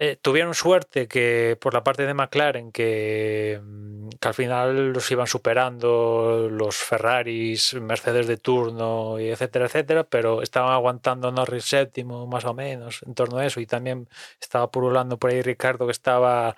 eh, 0.00 0.16
tuvieron 0.16 0.54
suerte 0.54 1.08
que 1.08 1.58
por 1.60 1.74
la 1.74 1.82
parte 1.82 2.06
de 2.06 2.14
McLaren 2.14 2.70
que, 2.70 3.60
mm, 3.62 4.08
que, 4.20 4.28
al 4.28 4.34
final 4.34 4.92
los 4.92 5.10
iban 5.10 5.26
superando 5.26 6.48
los 6.50 6.76
Ferraris, 6.76 7.74
Mercedes 7.74 8.28
de 8.28 8.36
turno 8.36 9.18
y 9.18 9.28
etcétera, 9.30 9.66
etcétera, 9.66 10.04
pero 10.04 10.42
estaban 10.42 10.72
aguantando 10.72 11.32
Norris 11.32 11.64
séptimo 11.64 12.26
más 12.28 12.44
o 12.44 12.54
menos 12.54 13.02
en 13.06 13.14
torno 13.14 13.38
a 13.38 13.46
eso 13.46 13.60
y 13.60 13.66
también 13.66 14.08
estaba 14.40 14.70
purulando 14.70 15.18
por 15.18 15.30
ahí 15.30 15.42
Ricardo 15.42 15.86
que 15.86 15.92
estaba 15.92 16.56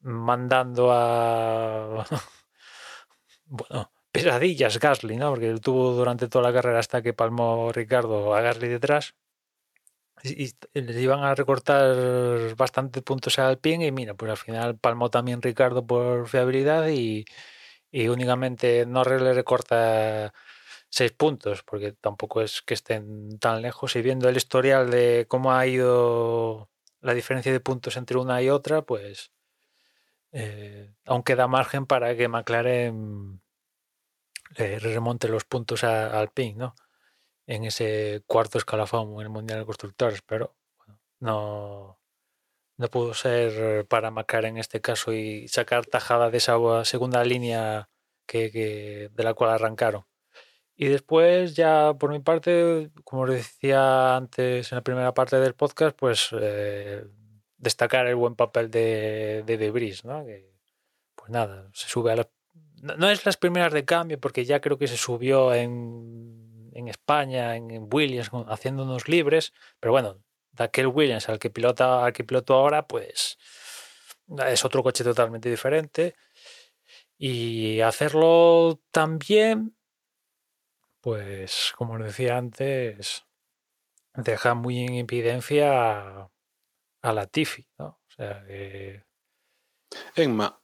mandando 0.00 0.92
a 0.92 2.06
bueno 3.46 3.90
pesadillas 4.12 4.78
Gasly, 4.78 5.16
¿no? 5.16 5.30
Porque 5.30 5.54
tuvo 5.60 5.92
durante 5.92 6.28
toda 6.28 6.50
la 6.50 6.54
carrera 6.54 6.78
hasta 6.78 7.02
que 7.02 7.12
palmó 7.12 7.72
Ricardo 7.72 8.34
a 8.34 8.40
Gasly 8.40 8.68
detrás 8.68 9.14
y 10.24 10.52
les 10.74 10.96
iban 10.96 11.22
a 11.24 11.34
recortar 11.34 12.54
bastante 12.56 13.02
puntos 13.02 13.38
al 13.38 13.58
pin 13.58 13.82
y 13.82 13.92
mira, 13.92 14.14
pues 14.14 14.30
al 14.30 14.36
final 14.36 14.78
palmó 14.78 15.10
también 15.10 15.42
Ricardo 15.42 15.86
por 15.86 16.28
fiabilidad 16.28 16.88
y, 16.88 17.24
y 17.90 18.08
únicamente 18.08 18.86
no 18.86 19.04
le 19.04 19.34
recorta 19.34 20.32
seis 20.90 21.12
puntos, 21.12 21.62
porque 21.62 21.92
tampoco 21.92 22.42
es 22.42 22.62
que 22.62 22.74
estén 22.74 23.38
tan 23.38 23.62
lejos. 23.62 23.96
Y 23.96 24.02
viendo 24.02 24.28
el 24.28 24.36
historial 24.36 24.90
de 24.90 25.26
cómo 25.28 25.52
ha 25.52 25.66
ido 25.66 26.70
la 27.00 27.14
diferencia 27.14 27.52
de 27.52 27.60
puntos 27.60 27.96
entre 27.96 28.18
una 28.18 28.42
y 28.42 28.50
otra, 28.50 28.82
pues 28.82 29.32
eh, 30.32 30.92
aún 31.06 31.22
queda 31.22 31.48
margen 31.48 31.86
para 31.86 32.16
que 32.16 32.28
McLaren 32.28 33.40
le 34.56 34.78
remonte 34.78 35.28
los 35.28 35.44
puntos 35.44 35.84
al 35.84 36.30
pin, 36.30 36.58
¿no? 36.58 36.74
En 37.48 37.64
ese 37.64 38.22
cuarto 38.26 38.58
escalafón 38.58 39.14
en 39.14 39.20
el 39.22 39.30
Mundial 39.30 39.60
de 39.60 39.64
Constructores, 39.64 40.20
pero 40.22 40.54
no, 41.18 41.98
no 42.76 42.88
pudo 42.88 43.14
ser 43.14 43.86
para 43.88 44.10
Macar 44.10 44.44
en 44.44 44.58
este 44.58 44.82
caso 44.82 45.14
y 45.14 45.48
sacar 45.48 45.86
tajada 45.86 46.30
de 46.30 46.36
esa 46.36 46.58
segunda 46.84 47.24
línea 47.24 47.88
que, 48.26 49.10
de 49.10 49.24
la 49.24 49.32
cual 49.32 49.50
arrancaron. 49.50 50.04
Y 50.76 50.88
después 50.88 51.56
ya 51.56 51.94
por 51.98 52.10
mi 52.10 52.20
parte, 52.20 52.90
como 53.02 53.26
decía 53.26 54.16
antes 54.16 54.70
en 54.70 54.76
la 54.76 54.84
primera 54.84 55.14
parte 55.14 55.40
del 55.40 55.54
podcast, 55.54 55.96
pues 55.96 56.28
eh, 56.38 57.02
destacar 57.56 58.06
el 58.06 58.14
buen 58.16 58.36
papel 58.36 58.70
de, 58.70 59.42
de 59.46 59.56
Debris, 59.56 60.04
¿no? 60.04 60.22
Pues 61.14 61.30
nada, 61.30 61.70
se 61.72 61.88
sube 61.88 62.12
a 62.12 62.16
las... 62.16 62.28
No 62.82 63.08
es 63.08 63.24
las 63.24 63.38
primeras 63.38 63.72
de 63.72 63.86
cambio 63.86 64.20
porque 64.20 64.44
ya 64.44 64.60
creo 64.60 64.76
que 64.76 64.86
se 64.86 64.98
subió 64.98 65.54
en 65.54 66.47
en 66.78 66.88
España, 66.88 67.56
en 67.56 67.88
Williams, 67.92 68.30
haciéndonos 68.48 69.08
libres, 69.08 69.52
pero 69.80 69.92
bueno, 69.92 70.22
de 70.52 70.64
aquel 70.64 70.86
Williams 70.86 71.28
al 71.28 71.38
que 71.38 71.50
pilota, 71.50 72.04
al 72.04 72.12
que 72.12 72.24
piloto 72.24 72.54
ahora, 72.54 72.86
pues 72.86 73.38
es 74.46 74.64
otro 74.64 74.82
coche 74.82 75.04
totalmente 75.04 75.50
diferente. 75.50 76.14
Y 77.16 77.80
hacerlo 77.80 78.80
también, 78.92 79.76
pues 81.00 81.72
como 81.76 81.94
os 81.94 82.04
decía 82.04 82.36
antes, 82.36 83.24
deja 84.14 84.54
muy 84.54 84.84
en 84.84 84.94
evidencia 84.94 86.30
a, 87.02 87.12
la 87.12 87.26
Tifi, 87.26 87.66
¿no? 87.78 87.86
O 87.86 88.10
sea. 88.16 88.44
Enma, 90.14 90.60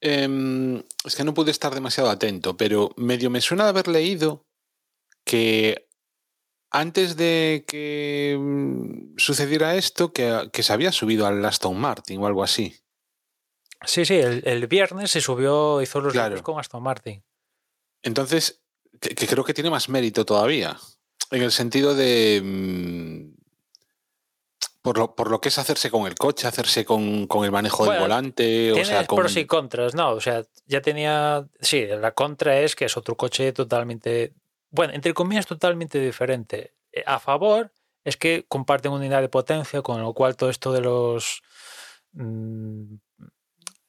em, 0.00 0.82
es 1.04 1.16
que 1.16 1.24
no 1.24 1.34
pude 1.34 1.50
estar 1.50 1.74
demasiado 1.74 2.10
atento, 2.10 2.56
pero 2.56 2.90
medio 2.96 3.30
me 3.30 3.40
suena 3.40 3.64
de 3.64 3.70
haber 3.70 3.88
leído 3.88 4.45
que 5.26 5.88
antes 6.70 7.16
de 7.16 7.64
que 7.66 8.36
mm, 8.38 9.16
sucediera 9.18 9.74
esto, 9.74 10.12
que, 10.12 10.50
se 10.52 10.72
había 10.72 10.92
subido 10.92 11.26
al 11.26 11.44
Aston 11.44 11.76
Martin 11.76 12.22
o 12.22 12.26
algo 12.26 12.42
así. 12.42 12.76
Sí, 13.84 14.06
sí, 14.06 14.14
el, 14.14 14.66
viernes 14.68 15.10
se 15.10 15.20
subió, 15.20 15.82
hizo 15.82 16.00
los 16.00 16.12
claro. 16.12 16.42
con 16.42 16.58
Aston 16.58 16.82
Martin. 16.82 17.22
Entonces, 18.02 18.62
que, 19.00 19.26
creo 19.26 19.44
que 19.44 19.52
tiene 19.52 19.68
más 19.68 19.88
mérito 19.88 20.24
todavía. 20.24 20.76
En 21.30 21.42
el 21.42 21.52
sentido 21.52 21.94
de. 21.94 22.40
Mm, 22.42 23.36
por 24.80 24.98
lo, 24.98 25.16
por 25.16 25.30
lo 25.30 25.40
que 25.40 25.48
es 25.48 25.58
hacerse 25.58 25.90
con 25.90 26.06
el 26.06 26.14
coche, 26.14 26.46
hacerse 26.46 26.84
con, 26.84 27.26
con 27.26 27.44
el 27.44 27.50
manejo 27.50 27.90
del 27.90 27.98
volante, 27.98 28.72
o 28.72 28.84
sea, 28.84 29.04
con... 29.04 29.18
pros 29.18 29.36
y 29.36 29.44
contras, 29.44 29.96
¿no? 29.96 30.12
O 30.12 30.20
sea, 30.20 30.44
ya 30.66 30.80
tenía. 30.80 31.44
Sí, 31.60 31.84
la 31.86 32.12
contra 32.12 32.60
es 32.60 32.76
que 32.76 32.84
es 32.84 32.96
otro 32.96 33.16
coche 33.16 33.52
totalmente. 33.52 34.32
Bueno, 34.70 34.92
entre 34.94 35.14
comillas, 35.14 35.46
totalmente 35.46 35.98
diferente. 36.00 36.74
Eh, 36.92 37.02
A 37.06 37.18
favor 37.18 37.72
es 38.04 38.16
que 38.16 38.44
comparten 38.48 38.92
unidad 38.92 39.20
de 39.22 39.28
potencia, 39.28 39.82
con 39.82 40.00
lo 40.02 40.12
cual 40.14 40.36
todo 40.36 40.50
esto 40.50 40.72
de 40.72 40.80
los 40.80 41.42
mm, 42.12 42.94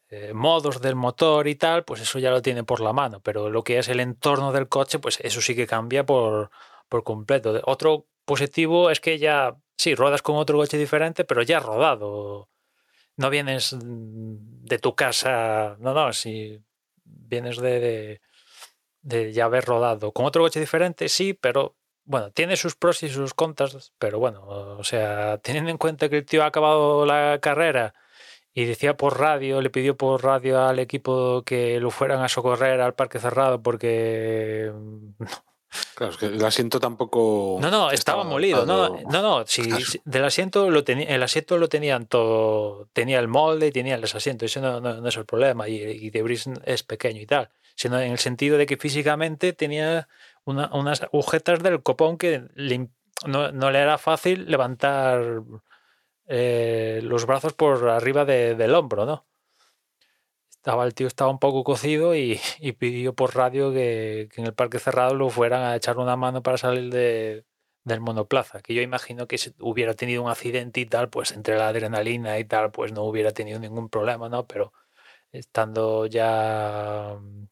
eh, 0.09 0.33
modos 0.33 0.81
del 0.81 0.95
motor 0.95 1.47
y 1.47 1.55
tal, 1.55 1.83
pues 1.83 2.01
eso 2.01 2.19
ya 2.19 2.31
lo 2.31 2.41
tiene 2.41 2.63
por 2.63 2.79
la 2.81 2.93
mano. 2.93 3.19
Pero 3.21 3.49
lo 3.49 3.63
que 3.63 3.77
es 3.79 3.89
el 3.89 3.99
entorno 3.99 4.51
del 4.51 4.69
coche, 4.69 4.99
pues 4.99 5.19
eso 5.21 5.41
sí 5.41 5.55
que 5.55 5.67
cambia 5.67 6.05
por, 6.05 6.49
por 6.89 7.03
completo. 7.03 7.61
Otro 7.65 8.07
positivo 8.25 8.89
es 8.89 8.99
que 8.99 9.19
ya, 9.19 9.57
sí, 9.77 9.95
ruedas 9.95 10.21
con 10.21 10.37
otro 10.37 10.57
coche 10.57 10.77
diferente, 10.77 11.25
pero 11.25 11.41
ya 11.43 11.57
has 11.59 11.65
rodado 11.65 12.49
no 13.17 13.29
vienes 13.29 13.73
mm, 13.73 14.65
de 14.65 14.79
tu 14.79 14.95
casa, 14.95 15.75
no, 15.79 15.93
no, 15.93 16.13
si 16.13 16.59
vienes 17.03 17.57
de, 17.57 18.21
de 19.07 19.31
ya 19.31 19.45
haber 19.45 19.65
rodado 19.65 20.11
con 20.11 20.25
otro 20.25 20.43
coche 20.43 20.59
diferente, 20.59 21.07
sí, 21.09 21.33
pero 21.33 21.75
bueno, 22.03 22.31
tiene 22.31 22.57
sus 22.57 22.75
pros 22.75 23.03
y 23.03 23.09
sus 23.09 23.33
contras, 23.33 23.93
pero 23.99 24.19
bueno, 24.19 24.43
o 24.45 24.83
sea, 24.83 25.37
teniendo 25.39 25.71
en 25.71 25.77
cuenta 25.77 26.09
que 26.09 26.17
el 26.17 26.25
tío 26.25 26.43
ha 26.43 26.47
acabado 26.47 27.05
la 27.05 27.39
carrera 27.41 27.93
y 28.53 28.65
decía 28.65 28.97
por 28.97 29.19
radio, 29.19 29.61
le 29.61 29.69
pidió 29.69 29.95
por 29.97 30.23
radio 30.23 30.61
al 30.61 30.79
equipo 30.79 31.43
que 31.43 31.79
lo 31.79 31.91
fueran 31.91 32.21
a 32.21 32.29
socorrer 32.29 32.81
al 32.81 32.95
parque 32.95 33.19
cerrado 33.19 33.61
porque 33.61 34.71
mm, 34.73 35.11
Claro, 35.95 36.13
es 36.13 36.17
que 36.17 36.25
el 36.27 36.43
asiento 36.45 36.79
tampoco... 36.79 37.57
no, 37.59 37.69
no, 37.69 37.91
estaba, 37.91 38.23
molido. 38.23 38.65
No, 38.65 39.01
no, 39.11 39.21
no. 39.21 39.45
Si, 39.47 39.61
del 40.05 40.23
asiento 40.25 40.69
lo 40.69 40.83
tenía, 40.83 41.07
el 41.13 41.21
asiento 41.21 41.57
lo 41.57 41.67
tenían 41.69 42.07
todo, 42.07 42.87
tenía 42.93 43.19
el 43.19 43.27
molde 43.27 43.67
y 43.67 43.71
tenía 43.71 43.97
los 43.97 44.15
asientos. 44.15 44.45
Eso 44.51 44.61
no, 44.61 44.79
no- 44.79 45.01
no 45.01 45.07
es 45.09 45.17
el 45.17 45.25
problema. 45.25 45.67
Y, 45.67 45.75
y 45.81 46.09
Debris 46.09 46.49
es 46.65 46.83
pequeño 46.83 47.21
y 47.21 47.25
tal. 47.25 47.49
Sino 47.75 47.99
en 47.99 48.11
el 48.13 48.17
sentido 48.19 48.57
de 48.57 48.65
que 48.65 48.77
físicamente 48.77 49.53
tenía 49.53 50.07
una- 50.45 50.69
unas 50.73 51.03
agujetas 51.03 51.61
del 51.61 51.83
copón 51.83 52.17
que 52.17 52.43
le 52.55 52.75
im- 52.75 52.89
no, 53.25 53.51
no 53.51 53.69
le 53.69 53.79
era 53.79 53.97
fácil 53.97 54.49
levantar 54.49 55.41
eh, 56.27 57.01
los 57.03 57.25
brazos 57.25 57.53
por 57.53 57.87
arriba 57.89 58.25
de- 58.25 58.55
del 58.55 58.73
hombro, 58.73 59.05
¿no? 59.05 59.26
Estaba, 60.67 60.83
el 60.85 60.93
tío 60.93 61.07
estaba 61.07 61.31
un 61.31 61.39
poco 61.39 61.63
cocido 61.63 62.13
y, 62.13 62.41
pidió 62.77 63.15
por 63.15 63.33
radio 63.35 63.71
que, 63.71 64.27
en 64.35 64.45
el 64.45 64.53
parque 64.53 64.79
cerrado 64.79 65.15
lo 65.15 65.29
fueran 65.29 65.63
a 65.63 65.75
echar 65.77 65.97
una 65.97 66.17
mano 66.17 66.43
para 66.43 66.57
salir 66.57 66.91
de, 66.91 67.45
del 67.85 68.01
monoplaza. 68.01 68.59
Que 68.61 68.73
yo 68.73 68.81
imagino 68.81 69.27
que 69.27 69.37
si 69.37 69.53
hubiera 69.59 69.93
tenido 69.93 70.23
un 70.23 70.29
accidente 70.29 70.81
y 70.81 70.85
tal, 70.85 71.09
pues 71.09 71.31
entre 71.31 71.55
la 71.57 71.69
adrenalina 71.69 72.37
y 72.37 72.43
tal, 72.43 72.71
pues 72.71 72.91
no 72.91 73.03
hubiera 73.03 73.31
tenido 73.31 73.59
ningún 73.61 73.87
problema, 73.89 74.27
¿no? 74.27 74.45
Pero 74.45 74.73
estando 75.31 76.07
ya 76.07 77.17
mm, 77.21 77.45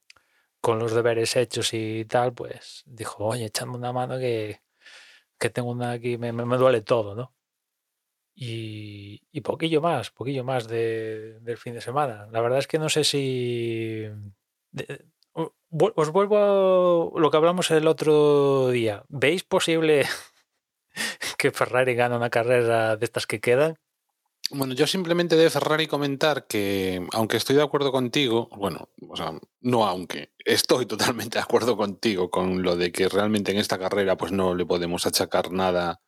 con 0.62 0.80
los 0.80 0.94
deberes 0.94 1.36
hechos 1.38 1.74
y 1.74 2.06
tal, 2.06 2.34
pues 2.34 2.84
dijo, 2.88 3.26
oye, 3.26 3.46
echadme 3.46 3.78
una 3.78 3.94
mano 3.94 4.20
que, 4.20 4.62
que 5.40 5.52
tengo 5.52 5.72
una 5.72 5.92
aquí, 5.94 6.18
me- 6.20 6.34
me 6.34 6.58
duele 6.58 6.82
todo, 6.82 7.16
¿no? 7.16 7.35
Y, 8.36 9.22
poquillo 9.42 9.82
más, 9.82 10.12
poquillo 10.12 10.44
más 10.44 10.68
de- 10.68 11.40
del 11.40 11.58
fin 11.58 11.74
de 11.74 11.82
semana. 11.82 12.28
La 12.32 12.42
verdad 12.42 12.60
es 12.60 12.68
que 12.68 12.80
no 12.80 12.90
sé 12.90 13.04
si... 13.06 14.04
os 15.34 16.12
vuelvo 16.12 17.14
a 17.16 17.20
lo 17.20 17.32
que 17.32 17.38
hablamos 17.38 17.72
el 17.72 17.88
otro 17.88 18.70
día. 18.70 19.04
¿Veis 19.08 19.44
posible 19.44 20.06
que 21.38 21.52
Ferrari 21.52 21.96
gane 21.96 22.18
una 22.18 22.30
carrera 22.30 22.98
de 22.98 23.06
estas 23.06 23.26
que 23.26 23.40
quedan? 23.40 23.78
Bueno, 24.52 24.76
yo 24.76 24.86
simplemente 24.86 25.36
de 25.36 25.50
Ferrari 25.50 25.88
comentar 25.88 26.46
que, 26.46 27.08
aunque 27.14 27.38
estoy 27.38 27.56
de 27.56 27.64
acuerdo 27.64 27.92
contigo, 27.92 28.48
bueno, 28.56 28.90
o 29.10 29.16
sea, 29.16 29.32
no 29.62 29.86
aunque, 29.88 30.34
estoy 30.38 30.86
totalmente 30.86 31.40
de 31.40 31.44
acuerdo 31.44 31.76
contigo 31.76 32.30
con 32.30 32.62
lo 32.62 32.76
de 32.76 32.92
que 32.92 33.10
realmente 33.10 33.52
en 33.52 33.58
esta 33.58 33.80
carrera 33.80 34.18
pues 34.18 34.32
no 34.32 34.54
le 34.54 34.66
podemos 34.66 35.08
achacar 35.08 35.52
nada 35.52 36.00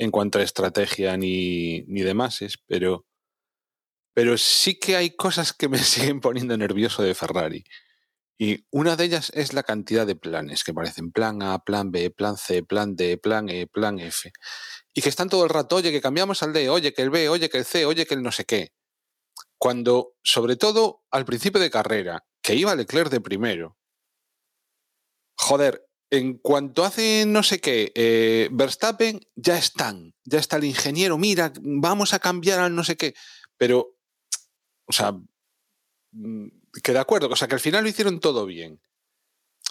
en 0.00 0.10
cuanto 0.10 0.38
a 0.38 0.42
estrategia 0.42 1.14
ni, 1.18 1.82
ni 1.82 2.00
demás, 2.00 2.40
pero, 2.66 3.04
pero 4.14 4.38
sí 4.38 4.78
que 4.78 4.96
hay 4.96 5.14
cosas 5.14 5.52
que 5.52 5.68
me 5.68 5.78
siguen 5.78 6.20
poniendo 6.20 6.56
nervioso 6.56 7.02
de 7.02 7.14
Ferrari. 7.14 7.64
Y 8.38 8.64
una 8.70 8.96
de 8.96 9.04
ellas 9.04 9.30
es 9.34 9.52
la 9.52 9.62
cantidad 9.62 10.06
de 10.06 10.16
planes 10.16 10.64
que 10.64 10.72
parecen 10.72 11.12
plan 11.12 11.42
A, 11.42 11.62
plan 11.62 11.90
B, 11.90 12.10
plan 12.10 12.38
C, 12.38 12.62
plan 12.62 12.96
D, 12.96 13.18
plan 13.18 13.50
E, 13.50 13.66
plan 13.66 14.00
F. 14.00 14.32
Y 14.94 15.02
que 15.02 15.10
están 15.10 15.28
todo 15.28 15.44
el 15.44 15.50
rato, 15.50 15.76
oye, 15.76 15.92
que 15.92 16.00
cambiamos 16.00 16.42
al 16.42 16.54
D, 16.54 16.70
oye, 16.70 16.94
que 16.94 17.02
el 17.02 17.10
B, 17.10 17.28
oye, 17.28 17.50
que 17.50 17.58
el 17.58 17.66
C, 17.66 17.84
oye, 17.84 18.06
que 18.06 18.14
el 18.14 18.22
no 18.22 18.32
sé 18.32 18.46
qué. 18.46 18.72
Cuando, 19.58 20.14
sobre 20.22 20.56
todo 20.56 21.02
al 21.10 21.26
principio 21.26 21.60
de 21.60 21.70
carrera, 21.70 22.24
que 22.42 22.54
iba 22.54 22.74
Leclerc 22.74 23.10
de 23.10 23.20
primero, 23.20 23.76
joder, 25.36 25.89
en 26.10 26.38
cuanto 26.38 26.84
hace 26.84 27.24
no 27.26 27.42
sé 27.42 27.60
qué, 27.60 27.92
eh, 27.94 28.48
Verstappen, 28.52 29.20
ya 29.36 29.56
están, 29.56 30.14
ya 30.24 30.38
está 30.38 30.56
el 30.56 30.64
ingeniero, 30.64 31.16
mira, 31.18 31.52
vamos 31.60 32.12
a 32.14 32.18
cambiar 32.18 32.58
al 32.60 32.74
no 32.74 32.82
sé 32.84 32.96
qué. 32.96 33.14
Pero, 33.56 33.96
o 34.86 34.92
sea, 34.92 35.12
mm, 36.12 36.48
que 36.82 36.92
de 36.92 36.98
acuerdo, 36.98 37.28
o 37.28 37.36
sea, 37.36 37.46
que 37.48 37.54
al 37.54 37.60
final 37.60 37.84
lo 37.84 37.90
hicieron 37.90 38.20
todo 38.20 38.44
bien. 38.46 38.80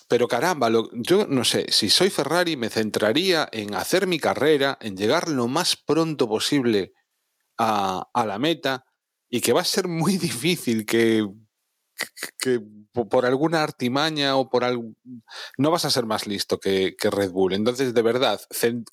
Pero 0.07 0.27
caramba, 0.27 0.69
yo 0.93 1.27
no 1.27 1.43
sé, 1.43 1.67
si 1.71 1.89
soy 1.89 2.09
Ferrari 2.09 2.57
me 2.57 2.69
centraría 2.69 3.47
en 3.51 3.75
hacer 3.75 4.07
mi 4.07 4.19
carrera, 4.19 4.77
en 4.81 4.97
llegar 4.97 5.29
lo 5.29 5.47
más 5.47 5.75
pronto 5.75 6.27
posible 6.27 6.93
a 7.57 8.25
la 8.25 8.39
meta 8.39 8.85
y 9.29 9.41
que 9.41 9.53
va 9.53 9.61
a 9.61 9.65
ser 9.65 9.87
muy 9.87 10.17
difícil 10.17 10.85
que, 10.85 11.27
que, 11.99 12.07
que 12.59 12.65
po- 12.93 13.07
por 13.09 13.25
alguna 13.25 13.63
artimaña 13.63 14.35
o 14.37 14.49
por 14.49 14.63
algo... 14.63 14.93
No 15.57 15.71
vas 15.71 15.85
a 15.85 15.91
ser 15.91 16.05
más 16.05 16.27
listo 16.27 16.59
que, 16.59 16.95
Red 17.11 17.31
Bull. 17.31 17.53
Entonces, 17.53 17.93
de 17.93 18.01
verdad, 18.01 18.41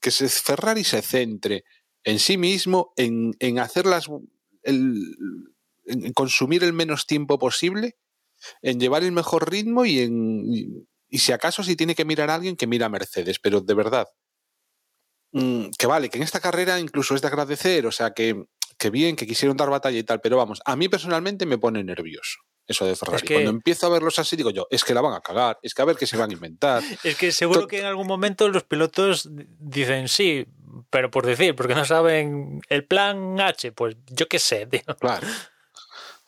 que 0.01 0.11
se, 0.11 0.29
Ferrari 0.29 0.85
se 0.85 1.03
centre 1.03 1.65
en 2.05 2.19
sí 2.19 2.37
mismo, 2.39 2.93
en, 2.97 3.35
en 3.41 3.59
hacer 3.59 3.87
las... 3.87 4.09
el- 4.63 5.17
en 5.89 6.13
consumir 6.15 6.65
el 6.65 6.73
menos 6.73 7.07
tiempo 7.07 7.39
posible, 7.39 7.97
en 8.63 8.81
llevar 8.81 9.05
el 9.05 9.13
mejor 9.13 9.51
ritmo 9.51 9.85
y 9.87 10.01
en... 10.01 10.43
y- 10.47 10.69
y 11.09 11.19
si 11.19 11.33
acaso 11.33 11.63
si 11.65 11.77
tiene 11.77 11.95
que 11.95 12.05
mirar 12.05 12.31
a 12.31 12.35
alguien, 12.37 12.57
que 12.57 12.67
mira 12.67 12.87
a 12.87 12.91
Mercedes, 12.91 13.39
pero 13.41 13.61
de 13.61 13.75
verdad. 13.75 14.07
mm, 15.33 15.71
que 15.79 15.87
vale, 15.87 16.09
que 16.11 16.19
en 16.19 16.23
esta 16.25 16.41
carrera 16.41 16.79
incluso 16.81 17.15
es 17.15 17.23
de 17.23 17.29
agradecer, 17.29 17.87
o 17.87 17.93
sea, 17.93 18.13
que, 18.13 18.45
que 18.79 18.91
bien, 18.91 19.17
que 19.17 19.27
quisieron 19.27 19.57
dar 19.57 19.71
batalla 19.71 19.99
y 19.99 20.05
tal, 20.05 20.21
pero 20.21 20.37
vamos, 20.37 20.61
a 20.65 20.77
mí 20.77 20.89
personalmente 20.89 21.47
me 21.47 21.59
pone 21.59 21.83
nervioso 21.85 22.39
eso 22.67 22.85
de 22.87 22.97
Ferrari. 22.97 23.27
que- 23.27 23.35
Cuando 23.35 23.51
empiezo 23.51 23.87
a 23.87 23.91
verlos 23.91 24.19
así, 24.19 24.37
digo 24.37 24.51
yo, 24.51 24.67
es 24.71 24.85
que 24.85 24.93
la 24.95 25.01
van 25.01 25.15
a 25.15 25.21
cagar, 25.21 25.59
es 25.63 25.73
que 25.75 25.83
a 25.83 25.85
ver 25.85 25.97
qué 25.97 26.07
se 26.07 26.17
van 26.17 26.31
a 26.31 26.33
inventar. 26.35 26.83
Es 27.05 27.17
que 27.17 27.31
seguro 27.33 27.67
que 27.67 27.79
en 27.81 27.87
algún 27.87 28.07
momento 28.07 28.49
los 28.49 28.65
pilotos 28.65 29.29
dicen 29.59 30.09
sí, 30.09 30.47
pero 30.91 31.11
por 31.11 31.25
decir, 31.27 31.55
porque 31.55 31.75
no 31.75 31.85
saben 31.85 32.61
el 32.69 32.85
plan 32.85 33.41
H, 33.41 33.73
pues 33.73 33.97
yo 34.09 34.29
qué 34.29 34.39
sé, 34.39 34.67
tío. 34.71 34.83
Claro. 35.01 35.27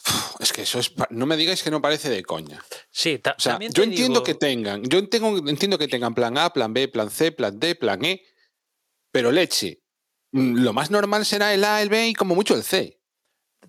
Uf, 0.07 0.41
Es 0.41 0.53
que 0.53 0.63
eso 0.63 0.79
es. 0.79 0.93
No 1.11 1.27
me 1.27 1.37
digáis 1.37 1.63
que 1.63 1.71
no 1.71 1.83
parece 1.83 2.09
de 2.09 2.23
coña. 2.23 2.65
Sí, 2.91 3.21
O 3.25 3.41
sea, 3.41 3.53
también 3.53 3.73
yo 3.73 3.83
entiendo 3.83 4.21
digo- 4.21 4.25
que 4.25 4.35
tengan, 4.35 4.83
yo 4.85 4.99
entiendo, 5.01 5.51
entiendo 5.51 5.77
que 5.79 5.89
tengan 5.89 6.15
plan 6.15 6.39
A, 6.39 6.53
plan 6.53 6.73
B, 6.73 6.89
plan 6.89 7.11
C, 7.11 7.33
plan 7.33 7.59
D, 7.59 7.75
plan 7.75 8.05
E, 8.05 8.23
pero 9.11 9.33
leche. 9.33 9.83
mm, 10.33 10.59
Lo 10.63 10.73
más 10.73 10.91
normal 10.91 11.27
será 11.27 11.53
el 11.53 11.65
A, 11.65 11.83
el 11.83 11.89
B 11.89 12.09
y 12.09 12.15
como 12.15 12.35
mucho 12.35 12.55
el 12.55 12.63
C. 12.63 12.98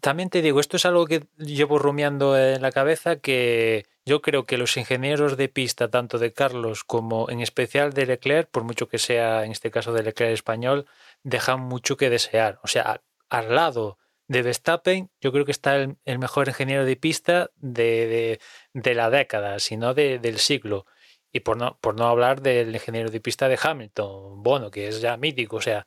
También 0.02 0.30
te 0.30 0.42
digo, 0.42 0.60
esto 0.60 0.78
es 0.78 0.86
algo 0.86 1.06
que 1.08 1.28
llevo 1.38 1.80
rumiando 1.80 2.38
en 2.38 2.62
la 2.62 2.72
cabeza, 2.72 3.18
que 3.20 3.86
yo 4.06 4.22
creo 4.22 4.46
que 4.46 4.58
los 4.58 4.78
ingenieros 4.78 5.36
de 5.36 5.50
pista, 5.50 5.90
tanto 5.90 6.20
de 6.20 6.32
Carlos 6.32 6.84
como 6.84 7.30
en 7.30 7.42
especial 7.42 7.92
de 7.94 8.06
Leclerc, 8.06 8.50
por 8.50 8.64
mucho 8.64 8.88
que 8.88 8.98
sea 9.00 9.44
en 9.46 9.52
este 9.52 9.72
caso 9.72 9.92
de 9.92 10.04
Leclerc 10.04 10.34
español, 10.34 10.86
dejan 11.24 11.60
mucho 11.62 11.98
que 11.98 12.10
desear. 12.10 12.60
O 12.64 12.68
sea, 12.68 13.02
al 13.30 13.56
lado 13.56 13.98
de 14.28 14.44
Verstappen, 14.44 15.10
yo 15.22 15.32
creo 15.32 15.44
que 15.46 15.52
está 15.52 15.76
el, 15.76 15.98
mejor 16.20 16.48
ingeniero 16.48 16.86
de 16.86 16.96
pista 16.96 17.50
de, 17.56 18.40
de- 18.74 18.94
la 18.96 19.10
década, 19.10 19.60
si 19.60 19.76
no 19.76 19.94
de- 19.94 20.20
del 20.20 20.38
siglo. 20.40 20.86
Y 21.32 21.42
por 21.42 21.58
no, 21.58 21.78
por 21.82 21.96
no 21.96 22.06
hablar 22.08 22.42
del 22.42 22.74
ingeniero 22.76 23.10
de 23.12 23.22
pista 23.22 23.48
de 23.50 23.60
Hamilton, 23.62 24.42
Bono, 24.44 24.72
que 24.72 24.88
es 24.88 25.02
ya 25.02 25.18
mítico. 25.18 25.58
O 25.58 25.62
sea, 25.62 25.86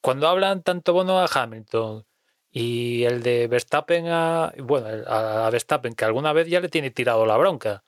cuando 0.00 0.28
hablan 0.28 0.62
tanto 0.62 0.92
Bono 0.92 1.20
a 1.20 1.26
Hamilton 1.32 2.04
y 2.52 3.04
el 3.04 3.22
de 3.22 3.48
Verstappen 3.48 4.06
a. 4.08 4.52
Bueno, 4.58 4.86
a, 5.08 5.48
Verstappen, 5.50 5.94
que 5.94 6.04
alguna 6.04 6.32
vez 6.34 6.48
ya 6.48 6.60
le 6.60 6.68
tiene 6.68 6.90
tirado 6.90 7.24
la 7.26 7.38
bronca. 7.38 7.82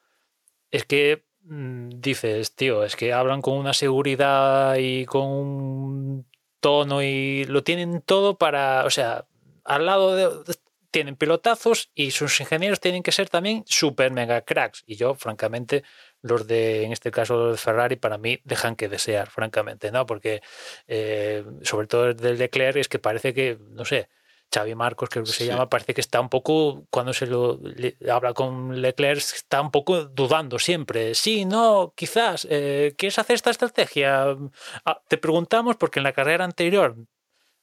Es 0.71 0.85
que 0.87 1.25
mm, 1.43 1.91
dices, 2.01 2.55
tío, 2.57 2.85
es 2.85 2.97
que 2.97 3.13
hablan 3.13 3.43
con 3.43 3.55
una 3.59 3.75
seguridad 3.75 4.77
y 4.77 5.05
con 5.07 5.27
un 5.27 6.27
tono 6.61 7.03
y 7.03 7.45
lo 7.45 7.63
tienen 7.63 8.01
todo 8.03 8.39
para. 8.39 8.85
O 8.87 8.91
sea, 8.91 9.27
al 9.65 9.87
lado 9.87 10.17
de. 10.17 10.57
tienen 10.91 11.17
pilotazos 11.17 11.91
y 11.95 12.13
sus 12.13 12.41
ingenieros 12.41 12.81
tienen 12.81 13.03
que 13.03 13.13
ser 13.13 13.29
también 13.29 13.65
super 13.67 14.13
mega 14.13 14.41
cracks. 14.43 14.83
Y 14.87 14.97
yo, 14.97 15.15
francamente, 15.15 15.85
los 16.23 16.47
de, 16.47 16.85
en 16.85 16.93
este 16.93 17.11
caso, 17.11 17.37
los 17.37 17.53
de 17.53 17.59
Ferrari, 17.59 17.97
para 17.97 18.17
mí 18.19 18.41
dejan 18.45 18.77
que 18.77 18.89
desear, 18.89 19.29
francamente, 19.31 19.93
¿no? 19.93 20.07
Porque, 20.07 20.43
eh, 20.89 21.45
sobre 21.63 21.87
todo 21.87 22.11
el 22.11 22.17
de 22.17 22.35
Leclerc, 22.35 22.77
es 22.77 22.89
que 22.89 22.99
parece 22.99 23.35
que, 23.35 23.59
no 23.73 23.85
sé, 23.85 24.09
Xavi 24.55 24.75
Marcos, 24.75 25.09
creo 25.11 25.25
que 25.25 25.33
se 25.33 25.45
Sí. 25.45 25.51
llama, 25.51 25.69
parece 25.69 25.95
que 25.95 26.01
está 26.01 26.21
un 26.21 26.29
poco, 26.29 26.87
cuando 26.91 27.13
se 27.13 27.27
lo 27.27 27.59
le- 27.63 27.97
habla 28.11 28.33
con 28.35 28.81
Leclerc, 28.81 29.19
está 29.19 29.61
un 29.61 29.71
poco 29.71 30.05
dudando 30.05 30.59
siempre. 30.59 31.15
Sí, 31.15 31.45
no, 31.45 31.93
quizás, 31.97 32.47
eh, 32.51 32.95
¿quieres 32.97 33.19
hacer 33.19 33.35
esta 33.35 33.51
estrategia? 33.51 34.37
Ah, 34.85 35.01
te 35.09 35.19
preguntamos 35.19 35.77
porque 35.77 35.99
en 36.01 36.05
la 36.05 36.13
carrera 36.13 36.45
anterior 36.45 36.97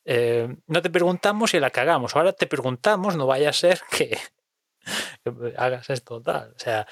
eh, 0.06 0.48
no 0.68 0.82
te 0.82 0.89
preguntamos 0.89 1.54
y 1.54 1.60
la 1.60 1.70
cagamos. 1.70 2.16
Ahora 2.16 2.34
te 2.34 2.48
preguntamos, 2.48 3.16
no 3.16 3.28
vaya 3.28 3.50
a 3.50 3.54
ser 3.54 3.80
que, 3.92 4.18
que 5.24 5.54
hagas 5.58 5.89
esto 5.89 6.22
tal. 6.22 6.54
O 6.56 6.60
sea, 6.60 6.88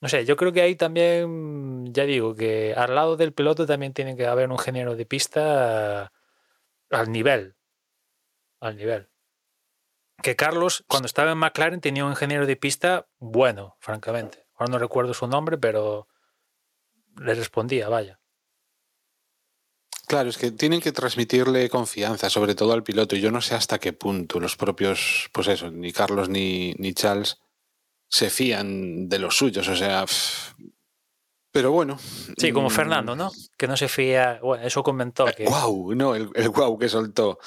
no 0.00 0.08
sé, 0.08 0.24
yo 0.24 0.36
creo 0.36 0.52
que 0.52 0.62
ahí 0.62 0.76
también, 0.76 1.92
ya 1.92 2.04
digo, 2.04 2.34
que 2.34 2.74
al 2.76 2.94
lado 2.94 3.16
del 3.16 3.32
piloto 3.32 3.66
también 3.66 3.92
tiene 3.92 4.16
que 4.16 4.26
haber 4.26 4.46
un 4.48 4.54
ingeniero 4.54 4.94
de 4.96 5.06
pista 5.06 6.12
al 6.90 7.10
nivel. 7.12 7.54
Al 8.60 8.76
nivel. 8.76 9.08
Que 10.22 10.36
Carlos, 10.36 10.84
cuando 10.86 11.06
estaba 11.06 11.32
en 11.32 11.38
McLaren, 11.38 11.80
tenía 11.80 12.04
un 12.04 12.12
ingeniero 12.12 12.46
de 12.46 12.56
pista 12.56 13.08
bueno, 13.18 13.76
francamente. 13.80 14.46
Ahora 14.54 14.72
no 14.72 14.78
recuerdo 14.78 15.14
su 15.14 15.26
nombre, 15.26 15.58
pero 15.58 16.08
le 17.18 17.34
respondía, 17.34 17.88
vaya. 17.88 18.20
Claro, 20.06 20.28
es 20.28 20.36
que 20.36 20.50
tienen 20.50 20.80
que 20.80 20.92
transmitirle 20.92 21.68
confianza, 21.70 22.28
sobre 22.28 22.54
todo 22.54 22.72
al 22.72 22.82
piloto. 22.82 23.16
Y 23.16 23.20
yo 23.20 23.30
no 23.30 23.40
sé 23.40 23.54
hasta 23.54 23.78
qué 23.78 23.92
punto 23.92 24.40
los 24.40 24.56
propios, 24.56 25.30
pues 25.32 25.48
eso, 25.48 25.70
ni 25.70 25.92
Carlos 25.92 26.28
ni, 26.28 26.74
ni 26.74 26.92
Charles 26.92 27.38
se 28.08 28.28
fían 28.28 29.08
de 29.08 29.18
los 29.18 29.36
suyos. 29.36 29.66
O 29.68 29.74
sea, 29.74 30.04
pff. 30.04 30.52
pero 31.50 31.72
bueno. 31.72 31.98
Sí, 32.36 32.52
como 32.52 32.68
mm, 32.68 32.72
Fernando, 32.72 33.16
¿no? 33.16 33.32
Que 33.56 33.66
no 33.66 33.76
se 33.76 33.88
fía. 33.88 34.38
Bueno, 34.42 34.64
eso 34.64 34.82
comentó 34.82 35.24
que. 35.34 35.46
Guau, 35.46 35.94
no, 35.94 36.14
el, 36.14 36.30
el 36.34 36.50
guau 36.50 36.78
que 36.78 36.88
soltó. 36.88 37.38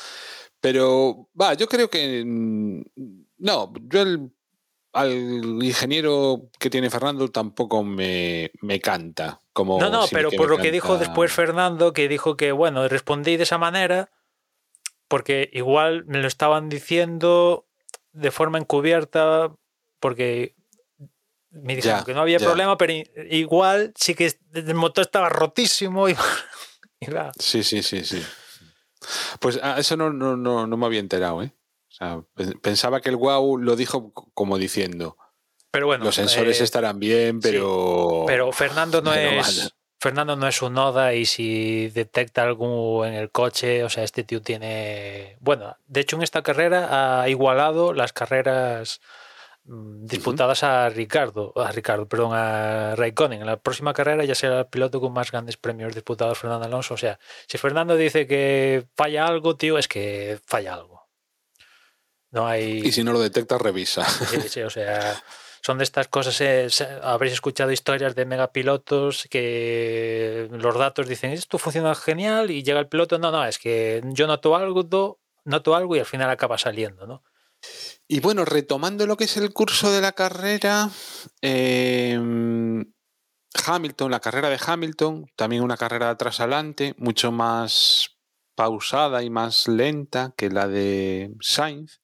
Pero, 0.66 1.30
va, 1.40 1.54
yo 1.54 1.68
creo 1.68 1.90
que. 1.92 2.24
mm, 2.26 2.82
No, 3.38 3.72
yo 3.84 4.02
el, 4.02 4.32
al 4.94 5.12
ingeniero 5.64 6.50
que 6.60 6.72
tiene 6.72 6.90
Fernando 6.90 7.28
tampoco 7.28 7.84
me, 7.84 8.52
me 8.62 8.80
canta. 8.80 9.42
Como 9.54 9.80
No, 9.80 9.92
no, 9.92 10.08
pero 10.08 10.32
por 10.32 10.50
lo 10.50 10.58
que 10.58 10.72
dijo 10.72 10.88
canta- 10.94 11.00
después 11.02 11.32
Fernando, 11.32 11.94
que 11.94 12.08
dijo 12.08 12.36
que, 12.36 12.52
bueno, 12.52 12.88
respondí 12.88 13.38
de 13.38 13.44
esa 13.44 13.60
manera, 13.60 14.10
porque 15.08 15.52
igual 15.54 16.04
me 16.08 16.18
lo 16.20 16.28
estaban 16.28 16.68
diciendo 16.68 17.68
de 18.12 18.32
forma 18.32 18.58
encubierta, 18.58 19.54
porque 20.00 20.56
me 21.52 21.76
dijeron 21.76 22.00
Ya, 22.00 22.06
que 22.06 22.14
no 22.16 22.22
había 22.22 22.40
ya. 22.40 22.46
problema, 22.46 22.76
pero 22.78 22.94
igual 23.30 23.94
sí 23.96 24.16
que 24.16 24.34
el 24.56 24.74
motor 24.74 25.04
estaba 25.04 25.30
rotísimo 25.30 26.10
y, 26.10 26.16
y 27.02 27.12
va. 27.12 27.32
Sí, 27.38 27.62
sí, 27.64 27.84
sí, 27.84 28.04
sí. 28.04 28.24
Pues 29.40 29.60
a 29.62 29.80
eso 29.80 29.96
no, 29.98 30.12
no, 30.12 30.36
no, 30.38 30.68
no 30.68 30.78
me 30.78 30.86
había 30.86 31.00
enterado, 31.00 31.44
¿eh? 31.44 31.54
O 31.90 31.94
sea, 31.96 32.22
pe- 32.34 32.56
pensaba 32.62 33.02
que 33.02 33.10
el 33.10 33.16
guau 33.16 33.58
lo 33.58 33.76
dijo 33.76 34.12
como 34.34 34.58
diciendo, 34.58 35.18
Pero 35.72 35.88
bueno, 35.88 36.04
los 36.06 36.16
sensores 36.16 36.60
eh, 36.60 36.64
estarán 36.64 37.00
bien, 37.00 37.40
pero... 37.40 38.24
Pero 38.28 38.52
Fernando 38.52 39.02
no 39.02 39.12
Pero 39.12 39.30
es. 39.40 39.46
vaya. 39.48 39.70
Fernando 40.00 40.36
no 40.36 40.48
es 40.48 40.62
un 40.62 40.78
Oda 40.78 41.14
y 41.14 41.26
si 41.26 41.88
detecta 41.90 42.44
algo 42.44 43.06
en 43.06 43.14
el 43.14 43.32
coche, 43.32 43.84
o 43.84 43.90
sea, 43.90 44.04
este 44.04 44.24
tío 44.24 44.42
tiene. 44.42 45.38
Bueno, 45.40 45.78
de 45.88 46.02
hecho, 46.02 46.16
en 46.18 46.22
esta 46.22 46.44
carrera 46.44 47.22
ha 47.22 47.30
igualado 47.30 47.94
las 47.94 48.14
carreras 48.14 49.00
mm, 49.66 50.06
disputadas 50.06 50.64
a 50.64 50.90
Ricardo, 50.90 51.54
a 51.56 51.72
Ricardo, 51.72 52.08
perdón, 52.08 52.32
a 52.34 52.96
Raikkonen. 52.96 53.42
En 53.42 53.48
la 53.48 53.58
próxima 53.58 53.94
carrera 53.94 54.24
ya 54.26 54.36
será 54.36 54.60
el 54.60 54.68
piloto 54.68 55.00
con 55.02 55.14
más 55.14 55.32
grandes 55.32 55.58
premios 55.58 55.94
disputados 55.94 56.40
Fernando 56.40 56.66
Alonso. 56.66 56.94
O 56.94 56.98
sea, 56.98 57.20
si 57.48 57.58
Fernando 57.58 57.96
dice 57.96 58.28
que 58.28 58.86
falla 58.96 59.26
algo, 59.28 59.56
tío, 59.58 59.78
es 59.78 59.88
que 59.88 60.40
falla 60.46 60.74
algo. 60.74 61.08
No 62.32 62.48
hay. 62.48 62.82
Y 62.84 62.92
si 62.92 63.04
no 63.04 63.14
lo 63.14 63.20
detecta, 63.20 63.58
revisa. 63.58 64.04
Sí, 64.06 64.42
sí, 64.50 64.62
o 64.62 64.70
sea, 64.70 65.24
son 65.62 65.78
de 65.78 65.84
estas 65.84 66.08
cosas. 66.10 66.40
eh, 66.42 66.68
habréis 67.02 67.34
escuchado 67.34 67.72
historias 67.72 68.14
de 68.14 68.26
megapilotos 68.26 69.28
que 69.32 70.48
los 70.52 70.78
datos 70.78 71.08
dicen 71.08 71.32
esto 71.32 71.58
funciona 71.58 71.96
genial 71.96 72.52
y 72.52 72.62
llega 72.62 72.80
el 72.80 72.88
piloto. 72.88 73.18
No, 73.20 73.32
no, 73.32 73.46
es 73.46 73.58
que 73.58 74.04
yo 74.12 74.28
noto 74.28 74.56
algo, 74.56 75.18
noto 75.44 75.76
algo 75.76 75.96
y 75.96 76.00
al 76.00 76.06
final 76.06 76.30
acaba 76.30 76.58
saliendo, 76.58 77.08
¿no? 77.08 77.24
Y 78.08 78.20
bueno, 78.20 78.46
retomando 78.46 79.08
lo 79.08 79.18
que 79.18 79.24
es 79.24 79.36
el 79.38 79.52
curso 79.52 79.92
de 79.92 80.02
la 80.02 80.12
carrera, 80.12 80.92
eh, 81.42 82.20
Hamilton, 83.66 84.12
la 84.12 84.20
carrera 84.20 84.50
de 84.50 84.60
Hamilton, 84.64 85.26
también 85.36 85.64
una 85.64 85.78
carrera 85.78 86.12
adelante, 86.12 86.94
mucho 86.98 87.32
más 87.32 88.10
pausada 88.56 89.24
y 89.24 89.30
más 89.30 89.68
lenta 89.68 90.34
que 90.38 90.50
la 90.50 90.68
de 90.68 91.34
Sainz, 91.42 92.02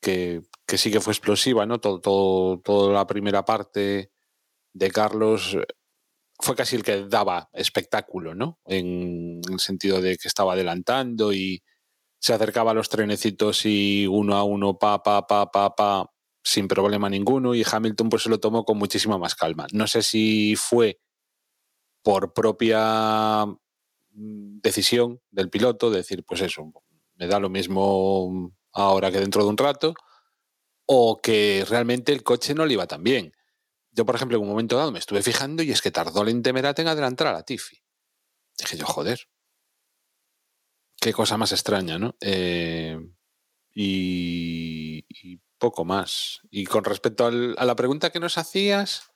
que, 0.00 0.42
que 0.66 0.78
sí 0.78 0.90
que 0.90 1.00
fue 1.00 1.12
explosiva, 1.12 1.66
¿no? 1.66 1.78
Todo, 1.78 2.00
todo, 2.00 2.60
toda 2.60 2.92
la 2.94 3.06
primera 3.06 3.44
parte 3.44 4.10
de 4.72 4.90
Carlos 4.90 5.54
eh, 5.54 5.66
fue 6.40 6.56
casi 6.56 6.76
el 6.76 6.84
que 6.84 7.06
daba 7.06 7.50
espectáculo, 7.52 8.34
¿no? 8.34 8.60
En 8.64 9.40
el 9.50 9.60
sentido 9.60 10.00
de 10.00 10.16
que 10.16 10.28
estaba 10.28 10.54
adelantando 10.54 11.32
y 11.32 11.62
se 12.18 12.32
acercaba 12.32 12.72
a 12.72 12.74
los 12.74 12.88
trenecitos 12.88 13.64
y 13.64 14.06
uno 14.06 14.36
a 14.36 14.44
uno, 14.44 14.78
pa, 14.78 15.02
pa, 15.02 15.26
pa, 15.26 15.50
pa, 15.50 15.74
pa, 15.74 16.10
sin 16.42 16.68
problema 16.68 17.08
ninguno. 17.08 17.54
Y 17.54 17.64
Hamilton 17.70 18.08
pues 18.08 18.22
se 18.24 18.30
lo 18.30 18.40
tomó 18.40 18.64
con 18.64 18.78
muchísima 18.78 19.18
más 19.18 19.34
calma. 19.34 19.66
No 19.72 19.86
sé 19.86 20.02
si 20.02 20.56
fue 20.56 21.00
por 22.02 22.32
propia 22.32 23.46
mm, 23.46 24.60
decisión 24.60 25.20
del 25.30 25.50
piloto, 25.50 25.90
de 25.90 25.98
decir, 25.98 26.24
pues 26.24 26.40
eso, 26.40 26.72
me 27.16 27.26
da 27.26 27.38
lo 27.38 27.50
mismo 27.50 28.52
ahora 28.72 29.10
que 29.10 29.20
dentro 29.20 29.42
de 29.42 29.50
un 29.50 29.56
rato, 29.56 29.94
o 30.86 31.20
que 31.20 31.64
realmente 31.68 32.12
el 32.12 32.22
coche 32.22 32.54
no 32.54 32.64
le 32.64 32.74
iba 32.74 32.86
tan 32.86 33.02
bien. 33.02 33.32
Yo, 33.90 34.06
por 34.06 34.14
ejemplo, 34.14 34.38
en 34.38 34.44
un 34.44 34.48
momento 34.48 34.76
dado 34.76 34.92
me 34.92 34.98
estuve 34.98 35.22
fijando 35.22 35.62
y 35.62 35.70
es 35.70 35.82
que 35.82 35.90
tardó 35.90 36.22
el 36.22 36.42
Temerate 36.42 36.82
en 36.82 36.88
adelantar 36.88 37.26
a 37.28 37.32
la 37.32 37.42
Tiffy. 37.42 37.82
Dije 38.56 38.76
yo, 38.76 38.86
joder, 38.86 39.20
qué 41.00 41.12
cosa 41.12 41.36
más 41.36 41.52
extraña, 41.52 41.98
¿no? 41.98 42.16
Eh, 42.20 42.98
y, 43.74 45.04
y 45.08 45.40
poco 45.58 45.84
más. 45.84 46.40
Y 46.50 46.64
con 46.66 46.84
respecto 46.84 47.26
al- 47.26 47.54
a 47.58 47.64
la 47.64 47.76
pregunta 47.76 48.10
que 48.10 48.20
nos 48.20 48.38
hacías 48.38 49.10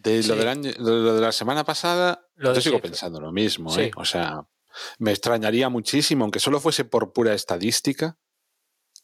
de 0.00 0.22
lo, 0.24 0.36
del 0.36 0.48
año, 0.48 0.72
de 0.72 0.78
lo 0.80 1.14
de 1.14 1.20
la 1.20 1.32
semana 1.32 1.64
pasada, 1.64 2.26
Lo 2.34 2.54
yo 2.54 2.60
sigo 2.60 2.74
siempre. 2.74 2.90
pensando 2.90 3.20
lo 3.20 3.32
mismo, 3.32 3.70
Sí. 3.70 3.82
¿eh? 3.82 3.90
O 3.96 4.04
sea, 4.04 4.46
me 4.98 5.10
extrañaría 5.12 5.68
muchísimo, 5.68 6.24
aunque 6.24 6.40
solo 6.40 6.58
fuese 6.60 6.84
por 6.84 7.12
pura 7.12 7.34
estadística, 7.34 8.18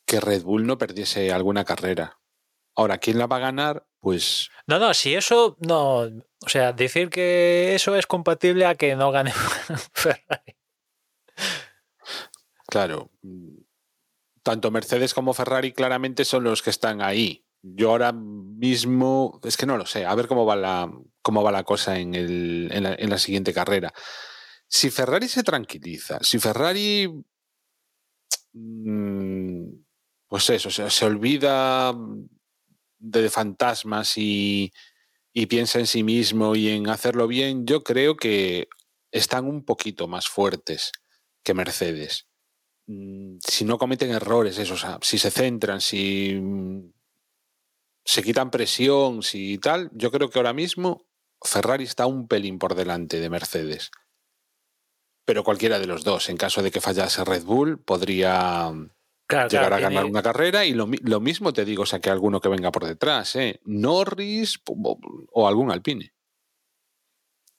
que 0.06 0.20
Red 0.20 0.42
Bull 0.42 0.66
no 0.66 0.78
perdiese 0.78 1.30
alguna 1.32 1.64
carrera. 1.64 2.18
Ahora, 2.74 2.98
¿quién 2.98 3.18
la 3.18 3.26
va 3.26 3.36
a 3.36 3.40
ganar? 3.40 3.86
Pues 4.00 4.50
No, 4.66 4.78
no, 4.78 4.94
si 4.94 5.14
eso 5.14 5.56
no. 5.60 5.98
O 6.00 6.48
sea, 6.48 6.72
decir 6.72 7.10
que 7.10 7.74
eso 7.74 7.94
es 7.96 8.06
compatible 8.06 8.64
a 8.66 8.74
que 8.76 8.94
no 8.96 9.10
gane 9.10 9.32
Ferrari. 9.92 10.56
Claro, 12.68 13.10
mm, 13.22 13.56
tanto 14.42 14.70
Mercedes 14.70 15.14
como 15.14 15.34
Ferrari 15.34 15.72
claramente 15.72 16.24
son 16.24 16.44
los 16.44 16.62
que 16.62 16.70
están 16.70 17.02
ahí. 17.02 17.44
Yo 17.62 17.90
ahora 17.90 18.12
mismo, 18.12 19.40
es 19.42 19.56
que 19.56 19.66
no 19.66 19.76
lo 19.76 19.86
sé, 19.86 20.06
a 20.06 20.14
ver 20.14 20.28
cómo 20.28 20.46
va 20.46 20.54
la, 20.54 20.92
cómo 21.22 21.42
va 21.42 21.50
la 21.50 21.64
cosa 21.64 21.98
en, 21.98 22.12
la, 22.82 22.94
en 22.94 23.10
la 23.10 23.18
siguiente 23.18 23.52
carrera. 23.52 23.92
Si 24.68 24.90
Ferrari 24.90 25.28
se 25.28 25.42
tranquiliza, 25.42 26.18
si 26.22 26.38
Ferrari, 26.38 27.08
mm, 28.52 29.68
pues 30.28 30.50
eso, 30.50 30.70
se, 30.70 31.04
olvida 31.06 31.94
de 32.98 33.30
fantasmas 33.30 34.12
y, 34.16 34.72
piensa 35.48 35.78
en 35.78 35.86
sí 35.86 36.02
mismo 36.02 36.56
y 36.56 36.68
en 36.68 36.88
hacerlo 36.88 37.28
bien, 37.28 37.64
yo 37.64 37.84
creo 37.84 38.16
que 38.16 38.68
están 39.12 39.46
un 39.46 39.64
poquito 39.64 40.08
más 40.08 40.28
fuertes 40.28 40.92
que 41.44 41.54
Mercedes 41.54 42.27
si 43.40 43.64
no 43.64 43.76
cometen 43.78 44.10
errores, 44.10 44.58
eso, 44.58 44.74
o 44.74 44.78
sea, 44.78 44.98
si 45.02 45.18
se 45.18 45.30
centran, 45.30 45.80
si 45.80 46.34
mm, 46.40 46.90
se 48.04 48.22
quitan 48.22 48.50
presión, 48.50 49.22
si 49.22 49.58
tal, 49.58 49.90
yo 49.92 50.10
creo 50.10 50.30
que 50.30 50.38
ahora 50.38 50.52
mismo 50.54 51.06
Ferrari 51.42 51.84
está 51.84 52.06
un 52.06 52.26
pelín 52.26 52.58
por 52.58 52.74
delante 52.74 53.20
de 53.20 53.28
Mercedes. 53.30 53.90
Pero 55.26 55.44
cualquiera 55.44 55.78
de 55.78 55.86
los 55.86 56.04
dos, 56.04 56.30
en 56.30 56.38
caso 56.38 56.62
de 56.62 56.70
que 56.70 56.80
fallase 56.80 57.22
Red 57.24 57.44
Bull, 57.44 57.78
podría 57.78 58.70
Claro, 59.26 59.48
llegar 59.50 59.66
claro, 59.68 59.74
a 59.76 59.80
ganar 59.80 60.02
tiene- 60.04 60.10
una 60.10 60.22
carrera 60.22 60.64
y 60.64 60.72
lo, 60.72 60.86
mi- 60.86 60.96
lo 61.02 61.20
mismo 61.20 61.52
te 61.52 61.66
digo, 61.66 61.82
o 61.82 61.86
sea, 61.86 62.00
que 62.00 62.08
alguno 62.08 62.40
que 62.40 62.48
venga 62.48 62.72
por 62.72 62.86
detrás, 62.86 63.36
¿eh? 63.36 63.60
Norris 63.64 64.58
o, 64.66 64.98
o 65.32 65.46
algún 65.46 65.70
Alpine. 65.70 66.14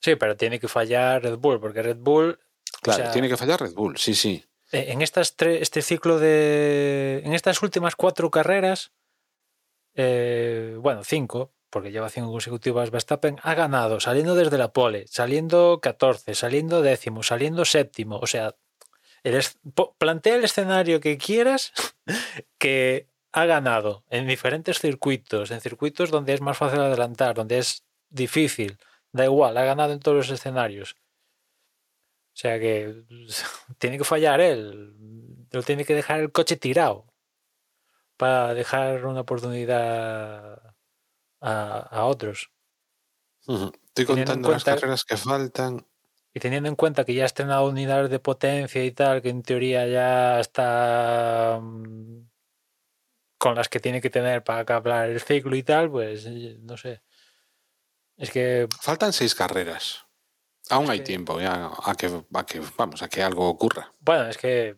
Sí, 0.01 0.15
pero 0.15 0.35
tiene 0.35 0.59
que 0.59 0.67
fallar 0.67 1.21
Red 1.21 1.37
Bull, 1.37 1.59
porque 1.59 1.83
Red 1.83 1.97
Bull. 1.97 2.39
Claro, 2.81 3.03
sea- 3.03 3.11
tiene 3.11 3.29
que 3.29 3.37
fallar 3.37 3.59
Red 3.61 3.73
Bull, 3.75 3.97
sí, 3.97 4.15
sí. 4.15 4.43
Eh, 4.71 4.85
en 4.89 5.01
estas 5.01 5.35
tres, 5.35 5.61
este 5.61 5.81
ciclo 5.81 6.19
de. 6.19 7.21
En 7.25 7.33
estas 7.33 7.61
últimas 7.61 7.95
cuatro 7.95 8.29
carreras, 8.31 8.91
eh, 9.95 10.77
bueno, 10.79 11.03
cinco, 11.03 11.51
porque 11.69 11.91
lleva 11.91 12.09
cinco 12.09 12.31
consecutivas 12.31 12.91
Verstappen, 12.91 13.37
ha 13.43 13.53
ganado 13.53 13.99
saliendo 13.99 14.35
desde 14.35 14.57
la 14.57 14.73
pole, 14.73 15.05
saliendo 15.07 15.79
14, 15.81 16.35
saliendo 16.35 16.81
décimo, 16.81 17.23
saliendo 17.23 17.65
séptimo. 17.65 18.19
O 18.19 18.27
sea, 18.27 18.55
el 19.23 19.41
plantea 19.97 20.35
el 20.35 20.43
escenario 20.43 20.99
que 20.99 21.17
quieras 21.17 21.73
que 22.57 23.07
ha 23.31 23.45
ganado 23.45 24.03
en 24.09 24.27
diferentes 24.27 24.79
circuitos, 24.79 25.51
en 25.51 25.61
circuitos 25.61 26.09
donde 26.09 26.33
es 26.33 26.41
más 26.41 26.57
fácil 26.57 26.79
adelantar, 26.79 27.35
donde 27.35 27.59
es 27.59 27.83
difícil, 28.09 28.77
da 29.11 29.25
igual, 29.25 29.57
ha 29.57 29.63
ganado 29.63 29.93
en 29.93 29.99
todos 29.99 30.17
los 30.17 30.29
escenarios. 30.29 30.95
O 32.39 32.41
sea 32.41 32.57
que 32.57 33.03
tiene 33.79 33.97
que 33.97 34.05
fallar 34.05 34.39
él, 34.39 34.95
no 35.51 35.61
tiene 35.61 35.83
que 35.83 35.93
dejar 35.93 36.21
el 36.21 36.31
coche 36.31 36.55
tirado 36.55 37.05
para 38.15 38.53
dejar 38.53 39.05
una 39.05 39.21
oportunidad 39.21 40.73
a, 41.41 41.79
a 41.79 42.05
otros. 42.05 42.49
Estoy 43.39 43.71
Teniendo 43.93 44.15
contando 44.15 44.51
las 44.51 44.63
carreras 44.63 45.03
que 45.03 45.17
faltan. 45.17 45.85
Y 46.33 46.39
teniendo 46.39 46.69
en 46.69 46.77
cuenta 46.77 47.03
que 47.03 47.13
ya 47.13 47.23
ha 47.23 47.25
estrenado 47.25 47.67
unidades 47.67 48.09
de 48.09 48.19
potencia 48.19 48.85
y 48.85 48.91
tal, 48.91 49.21
que 49.21 49.29
en 49.29 49.43
teoría 49.43 49.85
ya 49.87 50.39
está 50.39 51.59
mm, 51.61 52.21
con 53.37 53.55
las 53.55 53.67
que 53.67 53.81
tiene 53.81 53.99
que 53.99 54.09
tener 54.09 54.45
para 54.45 54.63
cablar 54.63 55.09
el 55.09 55.19
ciclo 55.19 55.57
y 55.57 55.63
tal, 55.63 55.91
pues 55.91 56.25
eh, 56.25 56.57
no 56.61 56.77
sé. 56.77 57.01
Es 58.15 58.31
que 58.31 58.69
Faltan 58.79 59.11
seis 59.11 59.35
carreras. 59.35 60.08
Aún 60.69 60.89
hay 60.89 60.99
que- 60.99 61.05
tiempo 61.05 61.39
ya 61.39 61.71
a 61.83 61.95
que, 61.95 62.07
a 62.33 62.45
que, 62.45 62.61
vamos, 62.77 63.01
a 63.01 63.09
que 63.09 63.21
algo 63.23 63.47
ocurra. 63.49 63.93
Bueno, 63.99 64.27
es 64.27 64.37
que 64.37 64.75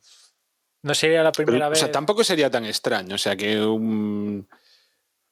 no 0.83 0.93
sería 0.95 1.21
la 1.23 1.31
Pero, 1.31 1.45
primera 1.47 1.67
o 1.67 1.69
vez. 1.71 1.79
sea, 1.79 1.91
tampoco 1.91 2.23
sería 2.23 2.49
tan 2.49 2.65
extraño. 2.65 3.15
O 3.15 3.17
sea, 3.17 3.35
que 3.35 3.63
un 3.63 4.47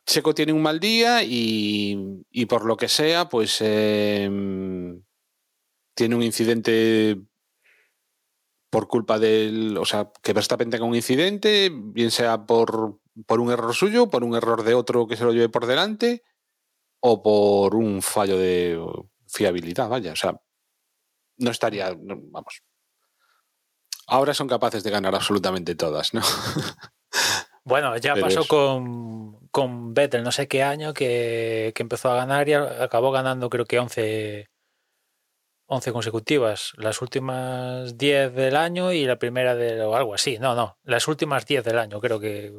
Checo 0.05 0.33
tiene 0.33 0.53
un 0.53 0.61
mal 0.61 0.79
día 0.79 1.23
y, 1.23 2.23
y 2.31 2.45
por 2.47 2.65
lo 2.65 2.75
que 2.77 2.87
sea, 2.87 3.29
pues 3.29 3.57
em, 3.61 5.01
tiene 5.95 6.15
un 6.15 6.23
incidente 6.23 7.17
por 8.71 8.87
culpa 8.87 9.17
del. 9.19 9.77
O 9.77 9.85
sea, 9.85 10.11
que 10.21 10.33
Verstappen 10.33 10.69
tenga 10.69 10.85
un 10.85 10.95
incidente, 10.95 11.71
bien 11.71 12.11
sea 12.11 12.45
por, 12.45 12.99
por 13.25 13.39
un 13.39 13.51
error 13.51 13.73
suyo, 13.75 14.09
por 14.09 14.23
un 14.23 14.35
error 14.35 14.63
de 14.63 14.73
otro 14.73 15.07
que 15.07 15.15
se 15.17 15.23
lo 15.23 15.31
lleve 15.31 15.49
por 15.49 15.65
delante, 15.67 16.23
o 17.01 17.21
por 17.23 17.75
un 17.75 18.01
fallo 18.01 18.37
de 18.37 18.79
fiabilidad, 19.27 19.89
vaya. 19.89 20.13
O 20.13 20.15
sea, 20.15 20.39
no 21.39 21.51
estaría. 21.51 21.91
no, 21.95 22.15
vamos. 22.31 22.61
Ahora 24.07 24.33
son 24.33 24.47
capaces 24.47 24.83
de 24.83 24.89
ganar 24.91 25.13
absolutamente 25.15 25.75
todas, 25.75 26.13
¿no? 26.13 26.21
Bueno, 27.65 27.95
ya 27.97 28.15
Pero 28.15 28.25
pasó 28.25 28.41
es- 28.41 28.47
con, 28.47 29.47
con 29.49 29.93
Vettel 29.93 30.23
no 30.23 30.31
sé 30.31 30.47
qué 30.47 30.63
año 30.63 30.91
que, 30.93 31.71
que 31.75 31.83
empezó 31.83 32.09
a 32.09 32.15
ganar 32.15 32.47
y 32.49 32.53
acabó 32.53 33.11
ganando 33.11 33.47
creo 33.49 33.65
que 33.65 33.77
11, 33.77 34.47
11 35.67 35.91
consecutivas. 35.91 36.71
Las 36.77 37.01
últimas 37.01 37.95
10 37.97 38.33
del 38.33 38.55
año 38.55 38.91
y 38.91 39.05
la 39.05 39.19
primera 39.19 39.53
de 39.55 39.79
o 39.83 39.95
algo 39.95 40.15
así. 40.15 40.39
No, 40.39 40.55
no, 40.55 40.79
las 40.83 41.07
últimas 41.07 41.45
10 41.45 41.63
del 41.63 41.77
año 41.77 41.99
creo 41.99 42.19
que... 42.19 42.57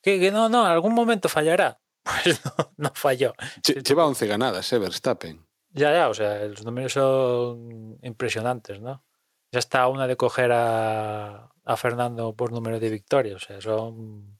Que, 0.00 0.18
que 0.20 0.30
no, 0.30 0.48
no, 0.48 0.64
algún 0.64 0.94
momento 0.94 1.28
fallará. 1.28 1.78
Pues 2.24 2.40
no, 2.44 2.72
no 2.78 2.92
falló. 2.94 3.34
Lle- 3.62 3.82
Lleva 3.86 4.06
11 4.06 4.26
ganadas, 4.26 4.72
¿eh? 4.72 4.78
Verstappen. 4.78 5.45
Ya, 5.76 5.92
ya, 5.92 6.08
o 6.08 6.14
sea, 6.14 6.42
los 6.46 6.64
números 6.64 6.94
son 6.94 7.98
impresionantes, 8.02 8.80
¿no? 8.80 9.04
Ya 9.52 9.58
está 9.58 9.86
una 9.88 10.06
de 10.06 10.16
coger 10.16 10.50
a, 10.52 11.50
a 11.64 11.76
Fernando 11.76 12.34
por 12.34 12.50
número 12.50 12.80
de 12.80 12.88
victorias, 12.90 13.36
o 13.36 13.46
sea, 13.46 13.60
son 13.60 14.38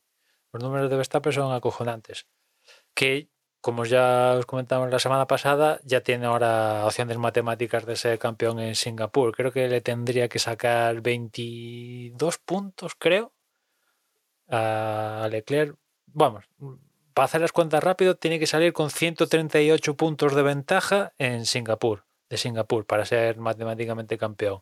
los 0.52 0.62
números 0.62 0.88
de 0.88 0.96
Verstappen 0.96 1.32
son 1.32 1.52
acojonantes. 1.52 2.26
Que, 2.94 3.28
como 3.60 3.84
ya 3.84 4.36
os 4.38 4.46
comentamos 4.46 4.90
la 4.90 4.98
semana 4.98 5.26
pasada, 5.26 5.78
ya 5.84 6.00
tiene 6.02 6.26
ahora 6.26 6.86
opciones 6.86 7.18
matemáticas 7.18 7.84
de 7.84 7.96
ser 7.96 8.18
campeón 8.18 8.58
en 8.60 8.74
Singapur. 8.74 9.36
Creo 9.36 9.52
que 9.52 9.68
le 9.68 9.82
tendría 9.82 10.28
que 10.28 10.38
sacar 10.38 11.02
22 11.02 12.38
puntos, 12.38 12.94
creo, 12.98 13.34
a 14.48 15.28
Leclerc. 15.30 15.76
Vamos, 16.06 16.46
para 17.16 17.24
hacer 17.24 17.40
las 17.40 17.52
cuentas 17.52 17.82
rápido, 17.82 18.14
tiene 18.14 18.38
que 18.38 18.46
salir 18.46 18.74
con 18.74 18.90
138 18.90 19.96
puntos 19.96 20.34
de 20.34 20.42
ventaja 20.42 21.14
en 21.16 21.46
Singapur, 21.46 22.04
de 22.28 22.36
Singapur, 22.36 22.84
para 22.84 23.06
ser 23.06 23.38
matemáticamente 23.38 24.18
campeón. 24.18 24.60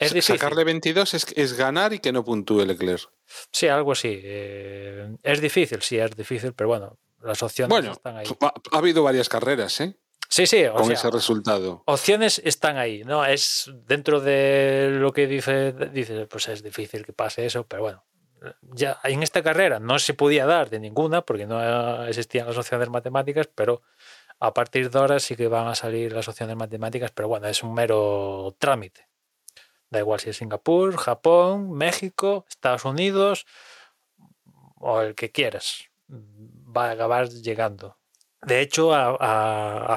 Es 0.00 0.12
difícil. 0.12 0.38
Sacarle 0.40 0.64
22 0.64 1.14
es, 1.14 1.26
es 1.36 1.52
ganar 1.56 1.92
y 1.92 2.00
que 2.00 2.10
no 2.10 2.24
puntúe 2.24 2.64
Leclerc. 2.64 3.08
Sí, 3.52 3.68
algo 3.68 3.92
así. 3.92 4.20
eh, 4.24 5.16
es 5.22 5.40
difícil, 5.40 5.80
sí, 5.82 5.98
es 5.98 6.16
difícil, 6.16 6.52
pero 6.52 6.66
bueno, 6.66 6.98
las 7.22 7.40
opciones 7.44 7.68
Bueno, 7.70 7.92
están 7.92 8.16
ahí. 8.16 8.26
ha, 8.40 8.46
ha 8.72 8.78
habido 8.78 9.04
varias 9.04 9.28
carreras, 9.28 9.80
¿eh? 9.80 9.96
Sí, 10.28 10.48
sí, 10.48 10.64
o 10.66 10.74
Con 10.74 10.86
sea, 10.86 10.94
ese 10.94 11.10
resultado. 11.12 11.84
opciones 11.86 12.42
están 12.44 12.76
ahí, 12.76 13.04
¿no? 13.04 13.24
Es 13.24 13.70
dentro 13.86 14.20
de 14.20 14.88
lo 14.98 15.12
que 15.12 15.28
dice, 15.28 15.72
dice, 15.92 16.26
pues 16.26 16.48
es 16.48 16.60
difícil 16.64 17.06
que 17.06 17.12
pase 17.12 17.46
eso, 17.46 17.64
pero 17.66 17.82
bueno, 17.82 18.04
ya 18.62 18.98
en 19.04 19.22
esta 19.22 19.42
carrera 19.42 19.78
no 19.80 19.98
se 19.98 20.14
podía 20.14 20.46
dar 20.46 20.70
de 20.70 20.80
ninguna 20.80 21.22
porque 21.22 21.46
no 21.46 22.04
existían 22.06 22.46
las 22.46 22.56
opciones 22.58 22.88
matemáticas, 22.90 23.48
pero 23.54 23.82
a 24.40 24.54
partir 24.54 24.90
de 24.90 24.98
ahora 24.98 25.18
sí 25.20 25.36
que 25.36 25.48
van 25.48 25.66
a 25.68 25.74
salir 25.74 26.12
las 26.12 26.28
opciones 26.28 26.56
matemáticas, 26.56 27.10
pero 27.10 27.28
bueno, 27.28 27.48
es 27.48 27.62
un 27.62 27.74
mero 27.74 28.54
trámite. 28.58 29.08
Da 29.90 30.00
igual 30.00 30.20
si 30.20 30.30
es 30.30 30.36
Singapur, 30.36 30.96
Japón, 30.96 31.72
México, 31.72 32.44
Estados 32.48 32.84
Unidos 32.84 33.46
o 34.76 35.00
el 35.00 35.14
que 35.14 35.30
quieras, 35.30 35.84
va 36.10 36.88
a 36.88 36.90
acabar 36.92 37.28
llegando. 37.28 37.96
De 38.42 38.60
hecho, 38.60 38.94
a, 38.94 39.16
a- 39.18 39.96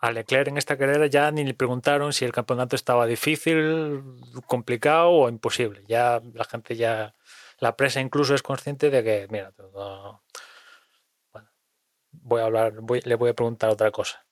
a 0.00 0.12
Leclerc 0.12 0.46
en 0.48 0.56
esta 0.58 0.76
carrera 0.78 1.06
ya 1.06 1.30
ni 1.32 1.42
le 1.44 1.54
preguntaron 1.54 2.12
si 2.12 2.24
el 2.24 2.30
campeonato 2.32 2.76
estaba 2.76 3.04
difícil, 3.06 4.02
complicado 4.46 5.10
o 5.10 5.28
imposible. 5.28 5.82
Ya 5.88 6.22
la 6.34 6.44
gente 6.44 6.76
ya, 6.76 7.14
la 7.60 7.76
presa 7.76 8.00
incluso 8.00 8.34
es 8.34 8.42
consciente 8.42 8.90
de 8.90 9.04
que, 9.04 9.26
mira, 9.30 9.52
no- 9.58 10.22
bueno, 11.32 11.48
voy 12.12 12.40
a 12.40 12.44
hablar, 12.46 12.74
voy- 12.80 13.00
le 13.04 13.14
voy 13.14 13.30
a 13.30 13.34
preguntar 13.34 13.70
otra 13.70 13.90
cosa. 13.90 14.26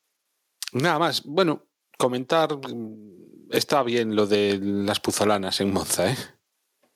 Nada 0.72 0.99
más. 0.99 1.22
Bueno, 1.24 1.66
comentar. 1.97 2.51
mm, 2.57 3.18
Está 3.51 3.83
bien 3.83 4.14
lo 4.14 4.26
de 4.26 4.59
las 4.61 5.01
puzolanas 5.01 5.59
en 5.62 5.72
Monza, 5.72 6.11
¿eh? 6.11 6.16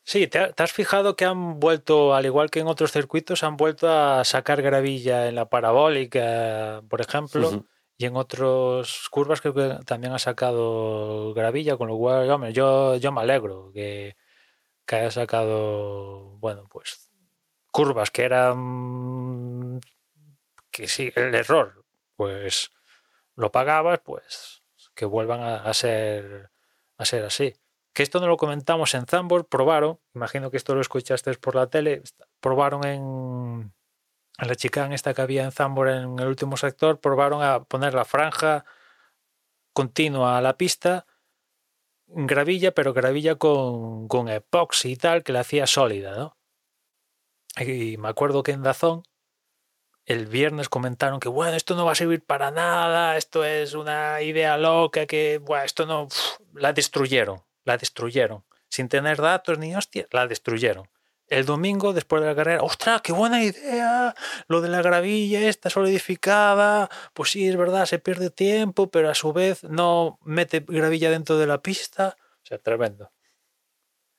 Sí, 0.04 0.26
¿te, 0.26 0.38
ha- 0.38 0.52
te 0.52 0.62
has 0.62 0.70
fijado 0.72 1.16
que 1.16 1.24
han 1.24 1.58
vuelto, 1.60 2.14
al 2.14 2.26
igual 2.26 2.50
que 2.50 2.60
en 2.60 2.66
otros 2.66 2.92
circuitos, 2.92 3.42
han 3.42 3.56
vuelto 3.56 3.88
a 3.90 4.22
sacar 4.26 4.60
gravilla 4.60 5.28
en 5.28 5.34
la 5.34 5.48
parabólica, 5.48 6.82
por 6.90 7.00
ejemplo, 7.00 7.64
y 7.96 8.04
en 8.04 8.16
otras 8.16 9.08
curvas 9.10 9.40
creo 9.40 9.54
que 9.54 9.78
también 9.86 10.12
ha 10.12 10.18
sacado 10.18 11.32
gravilla, 11.32 11.78
con 11.78 11.88
lo 11.88 11.96
cual, 11.96 12.30
hombre, 12.30 12.52
yo, 12.52 12.96
yo 12.96 13.12
me 13.12 13.22
alegro 13.22 13.70
que, 13.72 14.14
que 14.92 14.96
haya 14.96 15.10
sacado, 15.10 16.36
bueno, 16.36 16.68
pues 16.68 17.10
curvas 17.70 18.10
que 18.10 18.24
eran, 18.24 19.80
que 20.70 20.86
sí, 20.86 21.10
el 21.16 21.34
error, 21.34 21.86
pues 22.14 22.72
lo 23.34 23.50
pagabas, 23.50 24.00
pues 24.04 24.62
que 24.94 25.06
vuelvan 25.06 25.40
a, 25.40 25.72
ser, 25.72 26.50
a 26.98 27.06
ser 27.06 27.24
así. 27.24 27.54
Que 27.94 28.02
esto 28.02 28.20
no 28.20 28.26
lo 28.26 28.36
comentamos 28.36 28.92
en 28.92 29.06
Zambor, 29.06 29.48
probaron, 29.48 29.98
imagino 30.14 30.50
que 30.50 30.58
esto 30.58 30.74
lo 30.74 30.82
escuchaste 30.82 31.32
por 31.38 31.54
la 31.54 31.68
tele, 31.68 32.02
probaron 32.40 32.84
en, 32.84 33.72
en 34.36 34.48
la 34.48 34.54
chicane 34.56 34.94
esta 34.94 35.14
que 35.14 35.22
había 35.22 35.44
en 35.44 35.52
Zambor 35.52 35.88
en 35.88 36.18
el 36.18 36.26
último 36.26 36.58
sector, 36.58 37.00
probaron 37.00 37.42
a 37.42 37.64
poner 37.64 37.94
la 37.94 38.04
franja 38.04 38.66
continua 39.72 40.36
a 40.36 40.42
la 40.42 40.58
pista, 40.58 41.06
gravilla, 42.14 42.72
pero 42.72 42.92
gravilla 42.92 43.36
con, 43.36 44.08
con 44.08 44.28
epoxi 44.28 44.92
y 44.92 44.96
tal, 44.96 45.22
que 45.22 45.32
la 45.32 45.40
hacía 45.40 45.66
sólida, 45.66 46.16
¿no? 46.16 46.36
Y 47.58 47.96
me 47.98 48.08
acuerdo 48.08 48.42
que 48.42 48.52
en 48.52 48.62
Dazón 48.62 49.02
el 50.06 50.26
viernes 50.26 50.68
comentaron 50.68 51.20
que, 51.20 51.28
bueno, 51.28 51.56
esto 51.56 51.74
no 51.74 51.84
va 51.84 51.92
a 51.92 51.96
servir 51.96 52.24
para 52.24 52.50
nada, 52.50 53.16
esto 53.16 53.44
es 53.44 53.74
una 53.74 54.20
idea 54.22 54.56
loca, 54.56 55.06
que, 55.06 55.38
bueno, 55.38 55.64
esto 55.64 55.86
no, 55.86 56.08
la 56.54 56.72
destruyeron, 56.72 57.42
la 57.64 57.76
destruyeron, 57.76 58.44
sin 58.68 58.88
tener 58.88 59.20
datos 59.20 59.58
ni 59.58 59.74
hostia, 59.76 60.06
la 60.10 60.26
destruyeron. 60.26 60.88
El 61.32 61.46
domingo, 61.46 61.94
después 61.94 62.20
de 62.20 62.28
la 62.28 62.36
carrera, 62.36 62.62
¡ostras, 62.62 63.00
qué 63.00 63.10
buena 63.12 63.42
idea! 63.42 64.14
Lo 64.48 64.60
de 64.60 64.68
la 64.68 64.82
gravilla 64.82 65.48
esta 65.48 65.70
solidificada, 65.70 66.90
pues 67.14 67.30
sí, 67.30 67.48
es 67.48 67.56
verdad, 67.56 67.86
se 67.86 67.98
pierde 67.98 68.28
tiempo, 68.28 68.90
pero 68.90 69.08
a 69.08 69.14
su 69.14 69.32
vez 69.32 69.64
no 69.64 70.18
mete 70.24 70.60
gravilla 70.60 71.10
dentro 71.10 71.38
de 71.38 71.46
la 71.46 71.62
pista. 71.62 72.18
O 72.18 72.46
sea, 72.46 72.58
tremendo. 72.58 73.12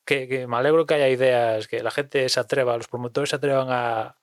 Que, 0.06 0.28
que 0.28 0.48
me 0.48 0.58
alegro 0.58 0.88
que 0.88 0.96
haya 0.96 1.08
ideas, 1.08 1.68
que 1.68 1.84
la 1.84 1.92
gente 1.92 2.28
se 2.30 2.40
atreva, 2.40 2.78
los 2.78 2.88
promotores 2.88 3.30
se 3.30 3.36
atrevan 3.36 3.68
a, 3.70 4.18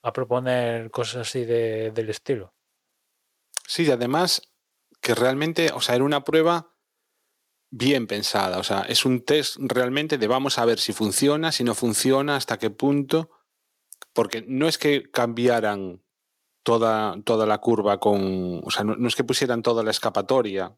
a 0.00 0.12
proponer 0.14 0.90
cosas 0.90 1.28
así 1.28 1.44
de, 1.44 1.90
del 1.90 2.08
estilo. 2.08 2.54
Sí, 3.66 3.84
y 3.84 3.90
además 3.90 4.50
que 5.02 5.14
realmente, 5.14 5.72
o 5.74 5.82
sea, 5.82 5.94
era 5.94 6.04
una 6.04 6.24
prueba 6.24 6.69
bien 7.70 8.06
pensada. 8.06 8.58
O 8.58 8.64
sea, 8.64 8.82
es 8.82 9.04
un 9.04 9.24
test 9.24 9.56
realmente 9.60 10.18
de 10.18 10.26
vamos 10.26 10.58
a 10.58 10.64
ver 10.64 10.78
si 10.78 10.92
funciona, 10.92 11.52
si 11.52 11.64
no 11.64 11.74
funciona, 11.74 12.36
hasta 12.36 12.58
qué 12.58 12.70
punto. 12.70 13.30
Porque 14.12 14.44
no 14.46 14.66
es 14.66 14.78
que 14.78 15.10
cambiaran 15.10 16.02
toda, 16.64 17.16
toda 17.24 17.46
la 17.46 17.58
curva 17.58 18.00
con. 18.00 18.60
O 18.64 18.70
sea, 18.70 18.84
no, 18.84 19.06
es 19.08 19.14
que 19.16 19.24
pusieran 19.24 19.62
toda 19.62 19.82
la 19.84 19.90
escapatoria 19.92 20.76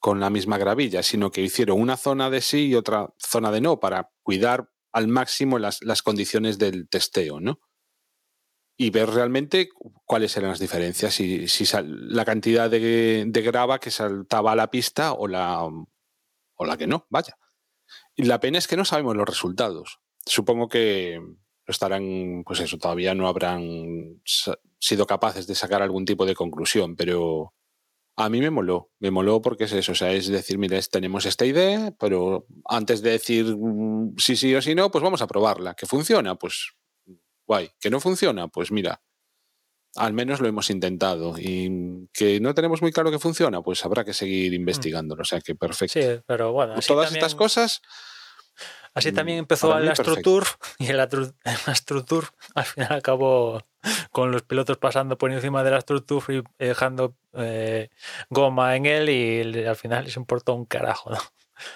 con 0.00 0.20
la 0.20 0.30
misma 0.30 0.58
gravilla, 0.58 1.02
sino 1.02 1.30
que 1.30 1.42
hicieron 1.42 1.80
una 1.80 1.96
zona 1.96 2.30
de 2.30 2.40
sí 2.40 2.68
y 2.68 2.74
otra 2.74 3.12
zona 3.18 3.50
de 3.52 3.60
no 3.60 3.80
para 3.80 4.10
cuidar 4.22 4.68
al 4.92 5.08
máximo 5.08 5.58
las, 5.58 5.80
las 5.82 6.02
condiciones 6.02 6.58
del 6.58 6.88
testeo, 6.88 7.40
¿no? 7.40 7.60
Y 8.76 8.90
ver 8.90 9.10
realmente 9.10 9.68
cuáles 10.04 10.36
eran 10.36 10.50
las 10.50 10.58
diferencias, 10.58 11.14
si, 11.14 11.46
si 11.46 11.66
sal- 11.66 12.08
la 12.08 12.24
cantidad 12.24 12.68
de, 12.68 13.24
de 13.26 13.42
grava 13.42 13.78
que 13.78 13.90
saltaba 13.90 14.52
a 14.52 14.56
la 14.56 14.70
pista 14.70 15.12
o 15.12 15.28
la, 15.28 15.68
o 16.62 16.64
la 16.64 16.76
que 16.76 16.86
no, 16.86 17.06
vaya. 17.10 17.36
Y 18.14 18.24
la 18.24 18.40
pena 18.40 18.58
es 18.58 18.66
que 18.66 18.76
no 18.76 18.84
sabemos 18.84 19.16
los 19.16 19.28
resultados. 19.28 20.00
Supongo 20.24 20.68
que 20.68 21.20
estarán, 21.66 22.42
pues 22.44 22.60
eso, 22.60 22.78
todavía 22.78 23.14
no 23.14 23.28
habrán 23.28 24.22
sido 24.78 25.06
capaces 25.06 25.46
de 25.46 25.54
sacar 25.54 25.82
algún 25.82 26.04
tipo 26.04 26.26
de 26.26 26.34
conclusión, 26.34 26.96
pero 26.96 27.54
a 28.16 28.28
mí 28.28 28.40
me 28.40 28.50
moló, 28.50 28.90
me 28.98 29.10
moló 29.10 29.40
porque 29.40 29.64
es 29.64 29.72
eso, 29.72 29.94
sea, 29.94 30.12
es 30.12 30.28
decir, 30.28 30.58
mira, 30.58 30.78
tenemos 30.90 31.24
esta 31.24 31.46
idea, 31.46 31.94
pero 31.98 32.46
antes 32.66 33.02
de 33.02 33.10
decir 33.10 33.56
mm, 33.56 34.14
sí, 34.18 34.36
sí 34.36 34.54
o 34.54 34.62
sí 34.62 34.74
no, 34.74 34.90
pues 34.90 35.02
vamos 35.02 35.22
a 35.22 35.26
probarla. 35.26 35.74
¿Que 35.74 35.86
funciona? 35.86 36.34
Pues 36.34 36.72
guay. 37.46 37.70
¿Que 37.80 37.90
no 37.90 38.00
funciona? 38.00 38.48
Pues 38.48 38.70
mira, 38.70 39.02
al 39.96 40.12
menos 40.12 40.40
lo 40.40 40.48
hemos 40.48 40.70
intentado. 40.70 41.34
Y 41.38 42.08
que 42.12 42.40
no 42.40 42.54
tenemos 42.54 42.82
muy 42.82 42.92
claro 42.92 43.10
que 43.10 43.18
funciona, 43.18 43.60
pues 43.62 43.84
habrá 43.84 44.04
que 44.04 44.14
seguir 44.14 44.52
investigándolo. 44.54 45.22
O 45.22 45.24
sea, 45.24 45.40
que 45.40 45.54
perfecto. 45.54 46.00
Sí, 46.00 46.20
pero 46.26 46.52
bueno, 46.52 46.74
así 46.74 46.88
Todas 46.88 47.06
también, 47.08 47.24
estas 47.24 47.34
cosas, 47.34 47.82
así 48.94 49.12
mm, 49.12 49.14
también 49.14 49.38
empezó 49.38 49.76
el. 49.78 49.88
AstroTurf 49.88 50.54
y 50.78 50.86
el, 50.88 51.00
Astro- 51.00 51.34
el 51.44 51.56
AstroTurf 51.66 52.30
al 52.54 52.64
final 52.64 52.92
acabó 52.92 53.62
con 54.10 54.30
los 54.30 54.42
pilotos 54.42 54.78
pasando 54.78 55.18
por 55.18 55.32
encima 55.32 55.64
del 55.64 55.74
AstroTurf 55.74 56.30
y 56.30 56.42
dejando 56.58 57.16
eh, 57.34 57.88
goma 58.30 58.76
en 58.76 58.86
él 58.86 59.08
y 59.08 59.64
al 59.66 59.76
final 59.76 60.04
les 60.04 60.16
importó 60.16 60.54
un 60.54 60.66
carajo, 60.66 61.10
¿no? 61.10 61.18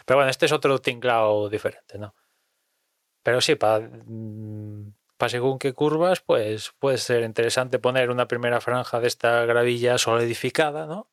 Pero 0.04 0.18
bueno, 0.18 0.30
este 0.30 0.46
es 0.46 0.52
otro 0.52 0.78
tinglao 0.80 1.48
diferente, 1.48 1.98
¿no? 1.98 2.14
Pero 3.22 3.40
sí, 3.40 3.56
para 3.56 3.88
según 5.28 5.58
qué 5.58 5.72
curvas, 5.72 6.20
pues 6.20 6.72
puede 6.78 6.98
ser 6.98 7.22
interesante 7.22 7.78
poner 7.78 8.10
una 8.10 8.28
primera 8.28 8.60
franja 8.60 9.00
de 9.00 9.08
esta 9.08 9.44
gravilla 9.46 9.98
solidificada, 9.98 10.86
¿no? 10.86 11.10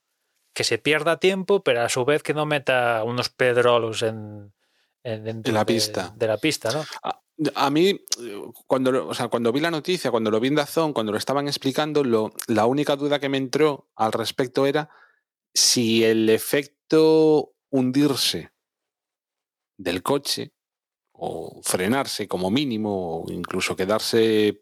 Que 0.53 0.63
se 0.63 0.77
pierda 0.77 1.19
tiempo, 1.19 1.63
pero 1.63 1.81
a 1.81 1.89
su 1.89 2.05
vez 2.05 2.21
que 2.21 2.33
no 2.33 2.45
meta 2.45 3.03
unos 3.05 3.29
pedrolos 3.29 4.03
en, 4.03 4.53
en, 5.03 5.23
dentro 5.23 5.49
En 5.49 5.55
la 5.55 5.61
de- 5.61 5.73
pista. 5.73 6.13
De, 6.15 6.27
la 6.27 6.37
pista, 6.37 6.71
¿no? 6.71 6.83
A, 7.01 7.19
a 7.55 7.69
mí, 7.71 7.99
cuando, 8.67 9.07
o 9.07 9.13
sea, 9.15 9.29
cuando 9.29 9.51
vi 9.51 9.59
la 9.61 9.71
noticia, 9.71 10.11
cuando 10.11 10.29
lo 10.29 10.39
vi 10.39 10.49
en 10.49 10.55
Dazón, 10.55 10.93
cuando 10.93 11.11
lo 11.11 11.17
estaban 11.17 11.47
explicando, 11.47 12.03
lo, 12.03 12.31
la 12.47 12.65
única 12.67 12.95
duda 12.95 13.19
que 13.19 13.29
me 13.29 13.37
entró 13.37 13.89
al 13.95 14.11
respecto 14.11 14.65
era 14.67 14.89
si 15.55 16.03
el 16.03 16.29
efecto 16.29 17.53
hundirse 17.71 18.51
del 19.77 20.03
coche 20.03 20.51
o 21.13 21.61
frenarse 21.63 22.27
como 22.27 22.49
mínimo 22.49 23.21
o 23.23 23.31
incluso 23.31 23.75
quedarse 23.75 24.61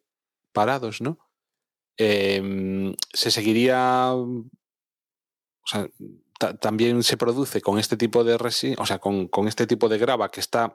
parados, 0.53 1.01
¿no? 1.01 1.17
Em, 1.97 2.93
se 3.13 3.31
seguiría, 3.31 4.13
o 4.13 4.45
sea, 5.65 5.87
ta- 6.39 6.57
también 6.57 7.03
se 7.03 7.17
produce 7.17 7.61
con 7.61 7.77
este 7.79 7.97
tipo 7.97 8.23
de 8.23 8.37
resi 8.37 8.73
o 8.77 8.85
sea, 8.85 8.99
con, 8.99 9.27
con 9.27 9.47
este 9.47 9.67
tipo 9.67 9.89
de 9.89 9.97
grava 9.97 10.29
que 10.31 10.39
está 10.39 10.73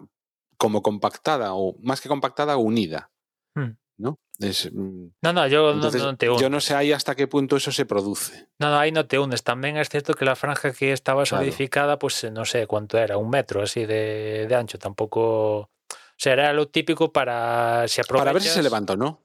como 0.58 0.82
compactada 0.82 1.54
o 1.54 1.76
más 1.82 2.00
que 2.00 2.08
compactada, 2.08 2.56
unida, 2.56 3.10
Hmm. 3.54 3.72
¿No? 3.98 4.18
Es, 4.38 4.70
mm, 4.72 5.06
No, 5.22 5.32
no, 5.32 5.46
yo 5.46 5.68
no- 5.68 5.72
entonces, 5.74 6.02
no, 6.02 6.16
te 6.16 6.26
yo 6.26 6.32
hundes. 6.34 6.50
no 6.50 6.60
sé 6.60 6.74
ahí 6.74 6.92
hasta 6.92 7.14
qué 7.14 7.26
punto 7.26 7.56
eso 7.56 7.72
se 7.72 7.86
produce. 7.86 8.48
No, 8.58 8.70
no, 8.70 8.78
ahí 8.78 8.92
no 8.92 9.06
te 9.06 9.18
hundes. 9.18 9.42
También 9.42 9.76
es 9.78 9.88
cierto 9.88 10.14
que 10.14 10.24
la 10.24 10.36
franja 10.36 10.72
que 10.72 10.92
estaba 10.92 11.24
Claro. 11.24 11.42
solidificada, 11.42 11.98
pues 11.98 12.22
eh, 12.24 12.30
no 12.30 12.44
sé 12.44 12.66
cuánto 12.66 12.98
era, 12.98 13.16
un 13.16 13.30
metro 13.30 13.62
así 13.62 13.86
de, 13.86 14.46
de 14.48 14.54
ancho. 14.54 14.78
Tampoco. 14.78 15.58
O 15.60 16.18
sea, 16.18 16.34
era 16.34 16.52
lo 16.52 16.68
típico 16.68 17.12
para 17.12 17.86
si. 17.88 18.02
Para 18.02 18.32
ver 18.32 18.42
si 18.42 18.48
se 18.48 18.62
levanta 18.62 18.92
o 18.94 18.96
no. 18.96 19.22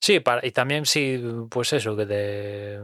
Sí, 0.00 0.20
para, 0.20 0.46
y 0.46 0.50
también 0.52 0.84
si, 0.86 1.22
pues 1.50 1.72
eso, 1.72 1.96
que 1.96 2.04
de. 2.06 2.80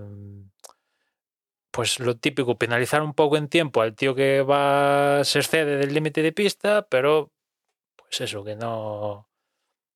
Pues 1.72 2.01
lo 2.01 2.16
típico, 2.16 2.59
penalizar 2.59 3.01
un 3.01 3.14
poco 3.14 3.36
en 3.36 3.49
tiempo 3.49 3.80
al 3.80 3.95
tío 3.95 4.14
que 4.14 4.43
va, 4.43 5.22
se 5.24 5.38
excede 5.38 5.76
del 5.76 5.95
límite 5.95 6.20
de 6.20 6.32
pista, 6.32 6.86
pero 6.91 7.30
pues 7.97 8.20
eso, 8.22 8.43
que 8.43 8.57
no, 8.57 9.28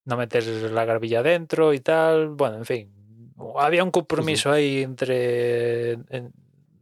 no 0.04 0.16
metes 0.16 0.46
la 0.46 0.84
garbilla 0.84 1.22
dentro 1.22 1.72
y 1.72 1.80
tal. 1.80 2.28
Bueno, 2.28 2.56
en 2.58 2.64
fin, 2.64 3.32
había 3.56 3.84
un 3.84 3.90
compromiso 3.90 4.50
ahí 4.52 4.82
entre 4.82 5.92
en- 5.92 6.32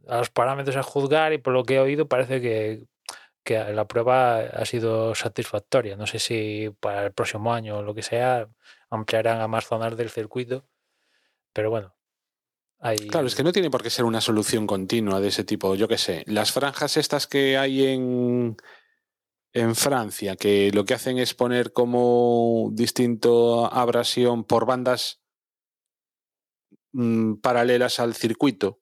a 0.07 0.17
los 0.17 0.29
parámetros 0.29 0.75
a 0.75 0.83
juzgar 0.83 1.31
y 1.33 1.37
por 1.37 1.53
lo 1.53 1.63
que 1.63 1.75
he 1.75 1.79
oído 1.79 2.07
parece 2.07 2.41
que, 2.41 2.83
que 3.43 3.57
la 3.73 3.87
prueba 3.87 4.39
ha 4.39 4.65
sido 4.65 5.15
satisfactoria. 5.15 5.95
No 5.95 6.07
sé 6.07 6.19
si 6.19 6.69
para 6.79 7.05
el 7.05 7.13
próximo 7.13 7.53
año 7.53 7.77
o 7.77 7.83
lo 7.83 7.95
que 7.95 8.01
sea 8.01 8.47
ampliarán 8.89 9.39
a 9.41 9.47
más 9.47 9.65
zonas 9.65 9.95
del 9.95 10.09
circuito, 10.09 10.65
pero 11.53 11.69
bueno. 11.69 11.95
Hay... 12.79 12.97
Claro, 13.07 13.27
es 13.27 13.35
que 13.35 13.43
no 13.43 13.53
tiene 13.53 13.71
por 13.71 13.81
qué 13.81 13.89
ser 13.89 14.03
una 14.03 14.19
solución 14.19 14.67
continua 14.67 15.21
de 15.21 15.29
ese 15.29 15.45
tipo. 15.45 15.73
Yo 15.75 15.87
qué 15.87 15.97
sé, 15.97 16.23
las 16.27 16.51
franjas 16.51 16.97
estas 16.97 17.27
que 17.27 17.57
hay 17.57 17.87
en, 17.87 18.57
en 19.53 19.75
Francia, 19.75 20.35
que 20.35 20.71
lo 20.73 20.83
que 20.85 20.93
hacen 20.95 21.17
es 21.19 21.33
poner 21.33 21.73
como 21.73 22.69
distinto 22.73 23.71
abrasión 23.71 24.43
por 24.43 24.65
bandas 24.65 25.21
mm, 26.93 27.35
paralelas 27.35 27.99
al 27.99 28.15
circuito. 28.15 28.79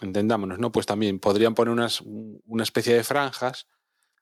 Entendámonos, 0.00 0.58
¿no? 0.58 0.72
Pues 0.72 0.86
también 0.86 1.18
podrían 1.18 1.54
poner 1.54 1.72
unas, 1.72 2.00
una 2.00 2.62
especie 2.62 2.94
de 2.94 3.04
franjas 3.04 3.66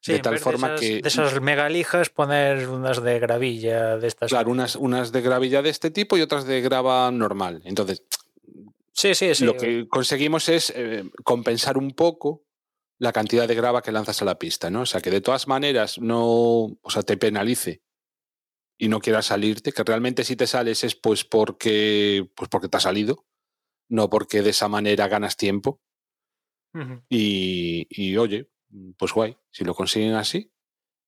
Sí, 0.01 0.13
de 0.13 0.21
tal 0.21 0.39
forma 0.39 0.69
esas, 0.69 0.81
que- 0.81 1.03
De 1.03 1.09
esas 1.09 1.41
megalijas 1.41 2.09
poner 2.09 2.69
unas 2.69 3.03
de 3.03 3.19
gravilla 3.19 3.97
de 3.97 4.07
estas. 4.07 4.31
Claro, 4.31 4.51
unas, 4.53 4.77
unas 4.77 5.11
de 5.11 5.21
gravilla 5.23 5.61
de 5.61 5.71
este 5.71 5.91
tipo 5.91 6.17
y 6.17 6.21
otras 6.23 6.47
de 6.47 6.61
grava 6.61 7.11
normal. 7.11 7.63
Entonces, 7.65 8.05
Sí, 8.93 9.15
sí, 9.17 9.35
sí. 9.35 9.45
lo 9.45 9.57
que 9.57 9.89
conseguimos 9.89 10.49
es 10.49 10.73
eh, 10.75 11.05
compensar 11.25 11.79
un 11.79 11.91
poco 11.93 12.45
la 12.99 13.13
cantidad 13.13 13.47
de 13.47 13.55
grava 13.55 13.83
que 13.83 13.93
lanzas 13.93 14.21
a 14.23 14.25
la 14.25 14.39
pista, 14.39 14.71
¿no? 14.71 14.83
O 14.83 14.87
sea, 14.87 15.01
que 15.01 15.11
de 15.11 15.21
todas 15.21 15.49
maneras 15.49 15.99
no, 15.99 16.21
o 16.25 16.91
sea, 16.91 17.03
te 17.03 17.17
penalice 17.17 17.83
y 18.77 18.89
no 18.89 19.01
quieras 19.01 19.27
salirte, 19.27 19.73
que 19.73 19.85
realmente 19.85 20.25
si 20.25 20.37
te 20.37 20.47
sales 20.47 20.85
es 20.85 20.95
pues 20.95 21.25
porque, 21.25 22.29
pues 22.35 22.49
porque 22.49 22.69
te 22.69 22.77
ha 22.77 22.81
salido, 22.81 23.27
no 23.89 24.09
porque 24.11 24.43
de 24.43 24.51
esa 24.51 24.69
manera 24.69 25.09
ganas 25.09 25.37
tiempo. 25.37 25.81
Y, 27.09 27.89
y 27.91 28.17
oye, 28.19 28.51
pues 28.97 29.13
guay, 29.13 29.37
si 29.51 29.65
lo 29.65 29.75
consiguen 29.75 30.15
así. 30.15 30.53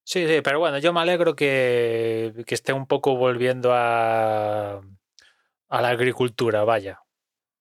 Sí, 0.02 0.26
sí, 0.26 0.40
pero 0.42 0.58
bueno, 0.58 0.78
yo 0.78 0.92
me 0.92 0.98
alegro 0.98 1.36
que, 1.36 2.42
que 2.44 2.54
esté 2.56 2.72
un 2.72 2.86
poco 2.86 3.16
volviendo 3.16 3.72
a, 3.72 4.80
a 5.68 5.80
la 5.82 5.88
agricultura, 5.88 6.64
vaya. 6.64 7.00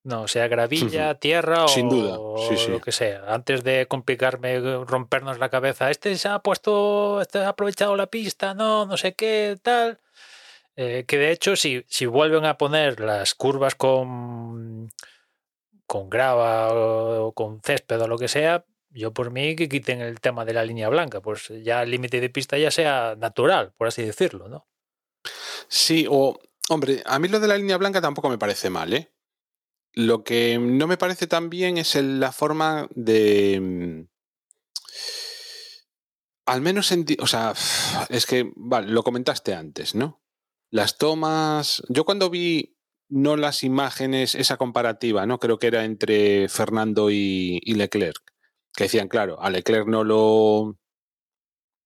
No, 0.04 0.28
sea 0.28 0.48
gravilla, 0.48 1.16
tierra 1.16 1.66
o 1.66 1.68
Sin 1.68 1.90
duda, 1.90 2.18
sí, 2.48 2.58
sí. 2.58 2.72
lo 2.72 2.80
que 2.80 2.92
sea. 2.92 3.24
Antes 3.28 3.64
de 3.64 3.86
complicarme, 3.88 4.60
rompernos 4.86 5.40
la 5.40 5.50
cabeza, 5.50 5.92
este 5.92 6.16
se 6.18 6.30
ha 6.30 6.40
puesto, 6.40 7.22
este 7.22 7.40
ha 7.40 7.50
aprovechado 7.50 7.96
la 7.98 8.08
pista, 8.08 8.54
no, 8.54 8.86
no 8.86 8.96
sé 8.96 9.14
qué, 9.14 9.58
tal. 9.62 10.00
Eh, 10.78 11.04
que 11.06 11.18
de 11.18 11.32
hecho, 11.32 11.58
si, 11.58 11.84
si 11.90 12.06
vuelven 12.06 12.46
a 12.46 12.58
poner 12.58 13.02
las 13.02 13.36
curvas 13.36 13.76
con, 13.76 14.90
con 15.86 16.10
grava 16.10 16.70
o 16.74 17.34
con 17.34 17.62
césped 17.62 18.02
o 18.02 18.08
lo 18.08 18.18
que 18.18 18.30
sea, 18.30 18.64
yo 18.92 19.14
por 19.14 19.32
mí 19.32 19.56
que 19.58 19.68
quiten 19.68 20.02
el 20.02 20.22
tema 20.22 20.46
de 20.46 20.54
la 20.54 20.64
línea 20.64 20.88
blanca, 20.88 21.20
pues 21.22 21.52
ya 21.64 21.84
el 21.84 21.92
límite 21.92 22.22
de 22.22 22.30
pista 22.30 22.58
ya 22.58 22.72
sea 22.72 23.16
natural, 23.18 23.74
por 23.78 23.88
así 23.88 24.04
decirlo, 24.04 24.48
¿no? 24.48 24.68
Sí, 25.68 26.08
o, 26.10 26.40
hombre, 26.70 27.04
a 27.06 27.20
mí 27.20 27.28
lo 27.28 27.40
de 27.40 27.48
la 27.48 27.58
línea 27.58 27.78
blanca 27.78 28.02
tampoco 28.02 28.30
me 28.30 28.38
parece 28.38 28.70
mal, 28.70 28.94
¿eh? 28.94 29.12
Lo 30.00 30.24
que 30.24 30.58
no 30.58 30.88
me 30.88 30.96
parece 30.96 31.28
tan 31.28 31.50
bien 31.50 31.78
es 31.78 31.94
la 31.96 32.32
forma 32.32 32.88
de... 32.96 33.60
mm, 33.60 34.08
Al 36.46 36.62
menos 36.62 36.94
en... 36.94 37.06
O 37.20 37.28
sea, 37.28 37.54
es 38.10 38.26
que, 38.26 38.50
vale, 38.56 38.88
lo 38.92 39.04
comentaste 39.04 39.54
antes, 39.54 39.96
¿no? 39.96 40.24
Las 40.72 40.98
tomas... 40.98 41.84
Yo 41.90 42.06
cuando 42.06 42.30
vi, 42.30 42.78
no 43.10 43.36
las 43.36 43.62
imágenes, 43.66 44.36
esa 44.36 44.56
comparativa, 44.56 45.26
¿no? 45.26 45.38
Creo 45.38 45.60
que 45.60 45.68
era 45.68 45.84
entre 45.84 46.48
Fernando 46.48 47.12
y, 47.12 47.60
y 47.62 47.74
Leclerc, 47.74 48.22
que 48.74 48.86
decían, 48.86 49.10
claro, 49.10 49.42
a 49.42 49.50
Leclerc 49.50 49.86
no 49.86 50.06
lo... 50.06 50.79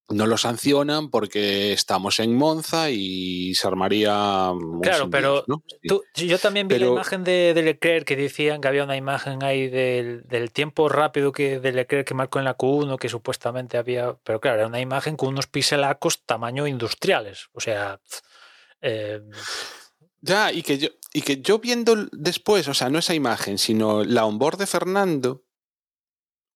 no 0.10 0.28
lo 0.28 0.38
sancionan 0.38 1.10
porque 1.10 1.72
estamos 1.74 2.20
en 2.20 2.36
Monza 2.36 2.90
y 2.92 3.56
se 3.56 3.68
armaría. 3.68 4.52
Claro, 4.82 5.10
pero 5.10 5.34
Dios, 5.34 5.44
¿no? 5.48 5.64
Sí. 5.68 5.88
Tú- 5.88 6.04
sí, 6.14 6.28
yo 6.28 6.38
también 6.40 6.68
vi 6.68 6.76
Pero- 6.76 6.88
la 6.88 6.92
imagen 6.94 7.24
de, 7.24 7.54
de 7.56 7.62
Leclerc 7.64 8.06
que 8.06 8.16
decían 8.16 8.60
que 8.62 8.68
había 8.68 8.84
una 8.84 8.98
imagen 8.98 9.44
ahí 9.44 9.70
del, 9.70 10.24
del 10.28 10.52
tiempo 10.52 10.90
rápido 10.90 11.32
que 11.32 11.60
de 11.60 11.72
Leclerc 11.72 12.08
que 12.08 12.14
marcó 12.14 12.40
en 12.40 12.46
la 12.46 12.58
Q1 12.58 12.98
que 13.00 13.10
supuestamente 13.10 13.78
había, 13.78 14.14
pero 14.24 14.40
claro, 14.42 14.60
era 14.60 14.68
una 14.68 14.82
imagen 14.82 15.16
con 15.16 15.30
unos 15.30 15.48
pixelacos 15.48 16.24
tamaño 16.26 16.68
industriales, 16.68 17.48
o 17.54 17.62
sea, 17.62 18.00
eh, 18.82 19.22
Ya, 20.22 20.52
y 20.52 20.64
que 20.64 20.78
yo, 20.78 20.90
y 21.14 21.22
que 21.22 21.42
yo 21.42 21.60
viendo 21.60 21.96
después, 22.12 22.68
o 22.68 22.74
sea, 22.74 22.90
no 22.90 23.00
esa 23.00 23.14
imagen, 23.16 23.58
sino 23.58 24.04
la 24.04 24.26
onboard 24.26 24.58
de 24.58 24.68
Fernando, 24.68 25.44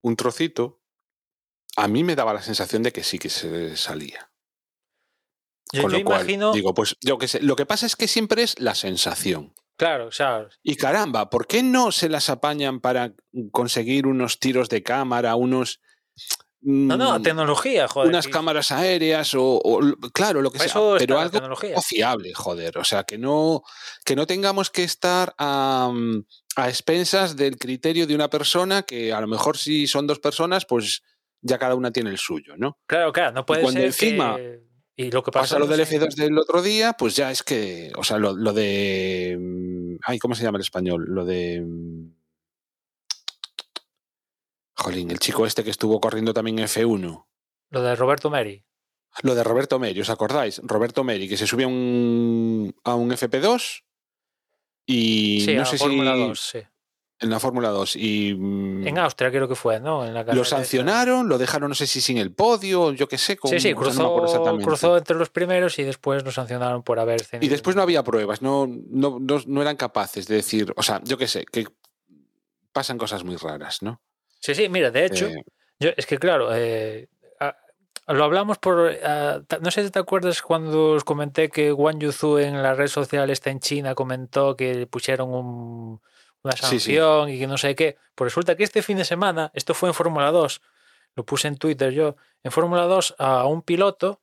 un 0.02 0.16
trocito, 0.16 0.82
a 1.78 1.88
mí 1.88 2.04
me 2.04 2.16
daba 2.16 2.34
la 2.34 2.42
sensación 2.42 2.82
de 2.84 2.92
que 2.92 3.04
sí 3.04 3.20
que 3.20 3.30
se 3.30 3.78
salía. 3.78 4.32
yo, 5.72 5.84
Con 5.84 5.92
yo 5.92 6.00
lo 6.00 6.04
cual, 6.04 6.22
imagino, 6.22 6.52
digo, 6.52 6.74
pues 6.74 6.98
yo 7.02 7.18
que 7.18 7.28
sé, 7.28 7.40
lo 7.42 7.56
que 7.56 7.66
pasa 7.68 7.86
es 7.86 7.96
que 7.96 8.08
siempre 8.08 8.42
es 8.42 8.60
la 8.60 8.74
sensación. 8.74 9.54
claro, 9.78 10.08
o 10.08 10.12
sea, 10.12 10.48
Y 10.64 10.76
caramba, 10.76 11.30
¿por 11.30 11.46
qué 11.46 11.62
no 11.62 11.92
se 11.92 12.10
las 12.10 12.30
apañan 12.30 12.80
para 12.82 13.14
conseguir 13.52 14.08
unos 14.08 14.40
tiros 14.40 14.70
de 14.70 14.82
cámara, 14.82 15.36
unos... 15.36 15.80
no, 16.62 16.98
no, 16.98 17.20
mm, 17.20 17.22
tecnología, 17.22 17.88
joder. 17.88 18.10
unas 18.10 18.28
cámaras 18.28 18.72
aéreas 18.72 19.36
o, 19.36 19.62
o 19.64 19.80
claro, 20.12 20.42
lo 20.42 20.50
que 20.50 20.58
sea, 20.58 20.74
pero 20.98 21.20
algo 21.20 21.40
fiable, 21.84 22.34
joder. 22.34 22.80
O 22.80 22.84
sea, 22.84 23.04
que 23.04 23.20
no, 23.20 23.62
que 24.04 24.16
no 24.16 24.26
tengamos 24.26 24.72
que 24.72 24.84
estar 24.84 25.36
a, 25.38 25.94
a 26.56 26.70
expensas 26.70 27.36
del 27.36 27.60
criterio 27.60 28.08
de 28.08 28.16
una 28.16 28.32
persona 28.32 28.82
que 28.82 29.14
a 29.14 29.22
lo 29.22 29.28
mejor 29.28 29.60
si 29.60 29.86
son 29.86 30.08
dos 30.08 30.18
personas, 30.18 30.66
pues 30.66 31.04
ya 31.42 31.58
cada 31.58 31.76
una 31.76 31.92
tiene 31.92 32.10
el 32.10 32.18
suyo, 32.18 32.56
¿no? 32.58 32.78
Claro, 32.88 33.12
claro, 33.12 33.32
no 33.34 33.46
puede 33.46 33.62
cuando 33.62 33.80
ser 33.80 33.88
encima 33.88 34.36
que- 34.36 34.66
y 35.00 35.12
lo 35.12 35.22
que 35.24 35.32
Pasa 35.32 35.56
pasa 35.56 35.60
lo 35.60 35.68
del 35.68 35.86
sé- 35.86 36.00
F2 36.00 36.16
del 36.16 36.38
otro 36.40 36.62
día, 36.62 36.94
pues 36.94 37.16
ya 37.16 37.30
es 37.32 37.44
que, 37.44 37.92
o 37.96 38.04
sea, 38.04 38.18
lo, 38.18 38.34
lo 38.34 38.52
de... 38.54 39.38
mm, 39.40 39.98
Ay, 40.04 40.18
¿cómo 40.20 40.34
se 40.36 40.44
llama 40.44 40.58
el 40.58 40.64
español? 40.64 41.06
Lo 41.08 41.24
de... 41.26 41.62
mm, 41.62 42.14
Jolín, 44.76 45.12
el 45.12 45.20
chico 45.20 45.46
este 45.46 45.64
que 45.64 45.72
estuvo 45.72 46.00
corriendo 46.00 46.34
también 46.34 46.60
en 46.60 46.66
F1. 46.66 47.26
lo 47.72 47.82
de 47.82 47.96
Roberto 47.96 48.30
Meri. 48.30 48.64
Lo 49.24 49.34
de 49.34 49.44
Roberto 49.44 49.80
Meri, 49.80 50.00
¿os 50.02 50.10
acordáis? 50.10 50.62
Roberto 50.64 51.04
Meri, 51.04 51.28
que 51.28 51.38
se 51.38 51.48
subió 51.48 51.66
a 51.68 51.70
un, 51.70 52.76
a 52.84 52.94
un 52.96 53.10
FP2 53.12 53.84
y 54.86 55.42
Sí, 55.44 55.56
no 55.56 55.64
a 55.64 55.66
sé 55.66 55.78
si 55.78 55.86
2, 55.98 56.40
sí. 56.40 56.60
En 57.20 57.30
la 57.32 57.40
Fórmula 57.40 57.70
2 57.70 57.96
y 57.96 58.36
mm, 58.38 58.88
En 58.88 58.98
Austria 59.00 59.32
creo 59.32 59.48
que 59.48 59.56
fue, 59.56 59.80
¿no? 59.80 60.06
En 60.06 60.14
la 60.14 60.22
carrera 60.22 60.36
lo 60.38 60.46
sancionaron, 60.46 61.28
lo 61.28 61.38
dejaron 61.38 61.70
no 61.70 61.76
sé 61.76 61.88
si 61.88 62.00
sin 62.00 62.18
el 62.20 62.32
podio, 62.32 62.94
yo 62.94 63.08
qué 63.08 63.18
sé, 63.18 63.38
con, 63.38 63.50
Sí, 63.52 63.60
sí, 63.60 63.74
o 63.74 63.84
sea, 63.92 64.04
no 64.04 64.10
me 64.16 64.22
cruzó, 64.22 64.58
cruzó 64.60 64.98
entre 64.98 65.16
los 65.18 65.30
primeros 65.30 65.80
y 65.80 65.84
después 65.84 66.24
lo 66.24 66.32
sancionaron 66.32 66.84
por 66.84 67.00
haber 67.00 67.22
Y 67.42 67.48
después 67.48 67.76
no 67.76 67.82
había 67.82 68.04
pruebas, 68.04 68.42
no, 68.42 68.68
no, 68.68 69.18
no, 69.20 69.42
no 69.48 69.62
eran 69.62 69.78
capaces 69.78 70.28
de 70.28 70.36
decir, 70.36 70.72
o 70.76 70.84
sea, 70.84 71.02
yo 71.04 71.18
qué 71.18 71.28
sé, 71.28 71.46
que 71.46 71.66
pasan 72.72 72.98
cosas 73.00 73.24
muy 73.24 73.36
raras, 73.38 73.82
¿no? 73.82 74.00
Sí, 74.40 74.54
sí, 74.54 74.70
mira, 74.70 74.92
de 74.92 75.06
hecho, 75.06 75.26
Eh, 75.28 75.44
yo, 75.80 75.90
es 75.98 76.06
que 76.06 76.18
claro, 76.20 76.50
eh, 76.54 77.08
lo 78.10 78.24
hablamos 78.24 78.58
por... 78.58 78.92
no 79.62 79.72
sé 79.72 79.84
si 79.84 79.90
te 79.92 80.00
acuerdas 80.00 80.42
cuando 80.42 80.92
os 80.92 81.04
comenté 81.04 81.50
que 81.50 81.74
Wang 81.74 82.00
Yuzu 82.00 82.38
en 82.38 82.62
la 82.64 82.74
red 82.74 82.88
social 82.88 83.30
esta 83.30 83.50
en 83.50 83.60
China 83.60 83.96
comentó 83.96 84.56
que 84.56 84.88
pusieron 84.88 85.34
un- 85.34 86.02
una 86.48 86.56
Sí, 86.58 86.80
sí. 86.80 86.96
sanción 86.96 87.30
y 87.30 87.40
que 87.40 87.48
no 87.48 87.58
sé 87.58 87.76
qué. 87.76 87.98
Pues 88.16 88.32
resulta 88.32 88.56
que 88.56 88.64
este 88.64 88.82
fin 88.82 88.98
de 88.98 89.06
semana, 89.06 89.52
esto 89.54 89.74
fue 89.74 89.90
en 89.90 89.94
Fórmula 89.96 90.32
2, 90.32 90.62
lo 91.16 91.26
puse 91.26 91.48
en 91.48 91.58
Twitter 91.58 91.92
yo, 91.92 92.16
en 92.44 92.52
Fórmula 92.52 92.84
2 92.84 93.16
a 93.18 93.46
un 93.46 93.62
piloto 93.62 94.22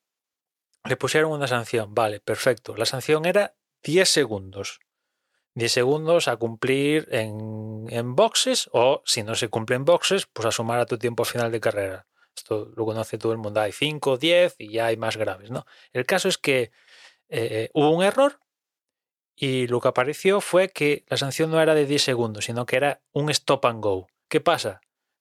le 0.85 0.97
pusieron 0.97 1.33
una 1.33 1.47
sanción. 1.47 1.95
Vale, 1.95 2.21
perfecto. 2.21 2.77
La 2.77 2.85
sanción 2.87 3.25
era 3.25 3.55
10 3.83 4.09
segundos. 4.09 4.81
10 5.55 5.71
segundos 5.73 6.29
a 6.29 6.37
cumplir 6.37 7.09
en, 7.13 7.87
en 7.89 8.17
boxes 8.17 8.69
o 8.73 9.03
si 9.07 9.23
no 9.23 9.35
se 9.35 9.49
cumple 9.49 9.77
en 9.77 9.85
boxes, 9.85 10.27
pues 10.27 10.47
a 10.47 10.51
sumar 10.51 10.81
a 10.81 10.87
tu 10.87 10.99
tiempo 10.99 11.25
final 11.25 11.53
de 11.53 11.61
carrera. 11.61 12.07
Esto 12.37 12.73
lo 12.77 12.85
conoce 12.85 13.17
todo 13.19 13.33
el 13.33 13.39
mundo. 13.39 13.61
Hay 13.61 13.71
5, 13.73 14.17
10 14.17 14.57
y 14.59 14.73
ya 14.73 14.87
hay 14.87 14.97
más 14.97 15.17
graves. 15.17 15.51
¿no? 15.51 15.65
El 15.93 16.05
caso 16.07 16.29
es 16.29 16.39
que 16.39 16.73
eh, 17.29 17.71
hubo 17.73 17.91
un 17.91 18.03
error 18.03 18.41
y 19.37 19.67
lo 19.67 19.81
que 19.81 19.89
apareció 19.89 20.41
fue 20.41 20.69
que 20.69 21.05
la 21.09 21.17
sanción 21.17 21.51
no 21.51 21.61
era 21.61 21.75
de 21.75 21.87
10 21.87 22.03
segundos, 22.03 22.45
sino 22.45 22.67
que 22.67 22.77
era 22.77 23.01
un 23.13 23.31
stop 23.31 23.65
and 23.67 23.83
go. 23.83 24.09
¿Qué 24.29 24.41
pasa? 24.41 24.81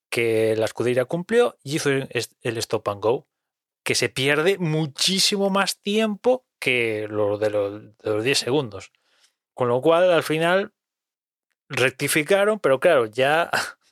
Que 0.09 0.55
la 0.55 0.65
escudería 0.65 1.05
cumplió 1.05 1.57
y 1.63 1.77
hizo 1.77 1.89
el 1.89 2.57
stop 2.57 2.87
and 2.89 3.01
go, 3.01 3.27
que 3.83 3.95
se 3.95 4.09
pierde 4.09 4.57
muchísimo 4.59 5.49
más 5.49 5.79
tiempo 5.79 6.45
que 6.59 7.07
lo 7.09 7.37
de 7.37 7.49
los, 7.49 7.81
de 7.97 8.09
los 8.09 8.23
10 8.23 8.37
segundos. 8.37 8.91
Con 9.53 9.67
lo 9.67 9.81
cual, 9.81 10.11
al 10.11 10.23
final, 10.23 10.73
rectificaron, 11.69 12.59
pero 12.59 12.79
claro, 12.79 13.05
ya, 13.05 13.49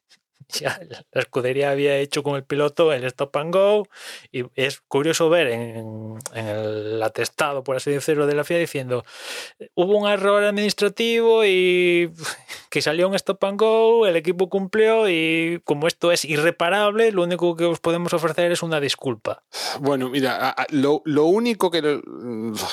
ya 0.53 0.79
la 0.89 1.21
escudería 1.21 1.71
había 1.71 1.97
hecho 1.97 2.23
con 2.23 2.35
el 2.35 2.43
piloto 2.43 2.93
el 2.93 3.03
stop 3.05 3.35
and 3.37 3.53
go. 3.53 3.87
Y 4.31 4.45
es 4.55 4.81
curioso 4.81 5.29
ver 5.29 5.47
en, 5.47 6.17
en 6.33 6.47
el 6.47 7.03
atestado, 7.03 7.63
por 7.63 7.75
así 7.75 7.91
decirlo, 7.91 8.27
de 8.27 8.35
la 8.35 8.43
FIA 8.43 8.57
diciendo 8.57 9.03
hubo 9.75 9.97
un 9.97 10.09
error 10.09 10.43
administrativo 10.43 11.45
y 11.45 12.11
que 12.71 12.81
salió 12.81 13.07
un 13.09 13.13
stop 13.15 13.43
and 13.43 13.59
go, 13.59 14.07
el 14.07 14.15
equipo 14.15 14.49
cumplió 14.49 15.07
y 15.09 15.61
como 15.65 15.87
esto 15.87 16.11
es 16.11 16.25
irreparable, 16.25 17.11
lo 17.11 17.21
único 17.23 17.55
que 17.55 17.65
os 17.65 17.79
podemos 17.79 18.13
ofrecer 18.13 18.51
es 18.51 18.63
una 18.63 18.79
disculpa. 18.79 19.43
Bueno, 19.81 20.09
mira, 20.09 20.55
lo, 20.69 21.01
lo 21.05 21.25
único 21.25 21.69
que. 21.69 21.81
lo- 21.83 22.01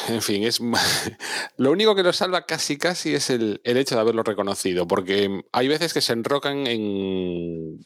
En 0.08 0.22
fin, 0.22 0.44
es. 0.44 0.60
Lo 1.58 1.72
único 1.72 1.94
que 1.96 2.02
lo 2.04 2.12
salva 2.12 2.46
casi 2.46 2.78
casi 2.78 3.12
es 3.14 3.28
el, 3.30 3.60
el 3.64 3.76
hecho 3.76 3.96
de 3.96 4.00
haberlo 4.00 4.22
reconocido, 4.22 4.86
porque 4.86 5.42
hay 5.52 5.66
veces 5.68 5.92
que 5.92 6.00
se 6.00 6.12
enrocan 6.12 6.66
en, 6.68 7.84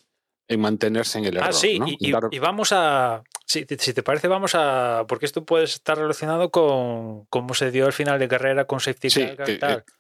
en 0.49 0.61
mantenerse 0.61 1.19
en 1.19 1.25
el 1.25 1.37
error. 1.39 1.49
ah, 1.49 1.53
sí, 1.53 1.79
¿no? 1.79 1.89
y, 1.89 1.97
y- 1.99 2.13
Dar- 2.13 2.29
y 2.31 2.39
vamos 2.39 2.71
a. 2.73 3.23
Si, 3.47 3.65
te- 3.65 3.79
si 3.79 3.95
te 3.95 4.03
parece, 4.03 4.29
vamos 4.29 4.55
a. 4.55 5.05
Porque 5.09 5.25
esto 5.27 5.45
puede 5.45 5.65
estar 5.65 5.97
relacionado 5.99 6.51
con 6.51 7.25
cómo 7.27 7.55
se 7.55 7.71
dio 7.71 7.87
el 7.87 7.93
final 7.95 8.19
de 8.19 8.29
carrera 8.29 8.67
con 8.67 8.81
safety 8.81 9.09
Sí, 9.11 9.21
car 9.37 9.47
que- 9.47 9.53
y 9.53 9.59
tal. 9.59 9.85
Que 9.85 9.93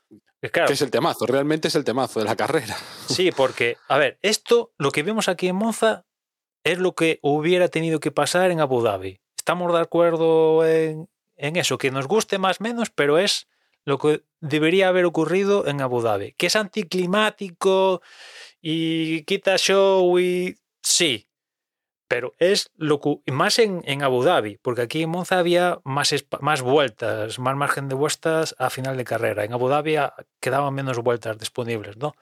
claro, 0.50 0.66
que 0.66 0.74
es 0.74 0.82
el 0.82 0.90
temazo, 0.90 1.26
realmente 1.26 1.68
es 1.68 1.74
el 1.74 1.84
temazo 1.84 2.20
de 2.20 2.26
la 2.26 2.36
carrera. 2.36 2.76
Sí, 3.08 3.30
porque, 3.30 3.76
a 3.88 3.98
ver, 3.98 4.18
esto, 4.22 4.72
lo 4.78 4.90
que 4.90 5.02
vemos 5.02 5.28
aquí 5.28 5.48
en 5.48 5.56
Monza, 5.56 6.04
es 6.64 6.78
lo 6.78 6.94
que 6.94 7.18
hubiera 7.22 7.68
tenido 7.68 8.00
que 8.00 8.10
pasar 8.12 8.50
en 8.50 8.60
Abu 8.60 8.82
Dhabi. 8.82 9.20
Estamos 9.36 9.72
de 9.72 9.80
acuerdo 9.80 10.66
en, 10.66 11.08
en 11.36 11.56
eso, 11.56 11.78
que 11.78 11.90
nos 11.90 12.06
guste 12.06 12.38
más 12.38 12.60
o 12.60 12.64
menos, 12.64 12.90
pero 12.90 13.18
es 13.18 13.48
lo 13.84 13.98
que 13.98 14.22
debería 14.40 14.88
haber 14.88 15.04
ocurrido 15.04 15.66
en 15.66 15.80
Abu 15.80 16.00
Dhabi. 16.00 16.34
Que 16.34 16.46
es 16.46 16.56
anticlimático 16.56 18.00
y 18.60 19.24
quita 19.24 19.56
show 19.58 20.18
y... 20.18 20.56
Sí, 20.82 21.28
pero 22.12 22.34
es 22.38 22.68
lo 22.76 23.00
más 23.28 23.58
en, 23.58 23.80
en 23.86 24.02
Abu 24.02 24.22
Dhabi, 24.22 24.58
porque 24.60 24.82
aquí 24.82 25.02
en 25.04 25.08
Monza 25.08 25.38
había 25.38 25.80
más, 25.82 26.12
más 26.42 26.60
vueltas, 26.60 27.38
más 27.38 27.56
margen 27.56 27.88
de 27.88 27.94
vueltas 27.94 28.54
a 28.58 28.68
final 28.68 28.98
de 28.98 29.04
carrera. 29.04 29.44
En 29.44 29.54
Abu 29.54 29.68
Dhabi 29.68 29.96
ah, 29.96 30.12
quedaban 30.38 30.74
menos 30.74 30.98
vueltas 30.98 31.38
disponibles, 31.38 31.96
¿no? 31.96 32.12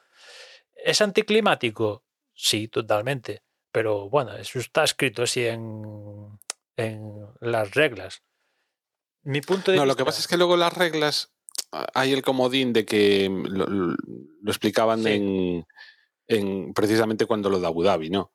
¿Es 0.76 1.00
anticlimático? 1.00 2.04
Sí, 2.32 2.68
totalmente. 2.68 3.42
Pero 3.72 4.08
bueno, 4.08 4.36
eso 4.36 4.60
está 4.60 4.84
escrito 4.84 5.24
así 5.24 5.44
en, 5.44 5.82
en 6.76 7.26
las 7.40 7.74
reglas. 7.74 8.22
Mi 9.24 9.40
punto 9.40 9.72
de 9.72 9.76
No, 9.76 9.82
vista. 9.82 9.92
lo 9.92 9.96
que 9.96 10.04
pasa 10.04 10.20
es 10.20 10.28
que 10.28 10.36
luego 10.36 10.56
las 10.56 10.72
reglas, 10.72 11.32
ah, 11.72 11.86
hay 11.94 12.12
el 12.12 12.22
comodín 12.22 12.72
de 12.72 12.84
que 12.84 13.28
lo, 13.28 13.66
lo- 13.66 13.96
lo 14.40 14.50
explicaban 14.52 15.02
Sí. 15.02 15.08
en, 15.14 15.66
en 16.28 16.74
precisamente 16.74 17.26
cuando 17.26 17.50
lo 17.50 17.58
de 17.58 17.66
Abu 17.66 17.82
Dhabi, 17.82 18.08
¿no? 18.10 18.30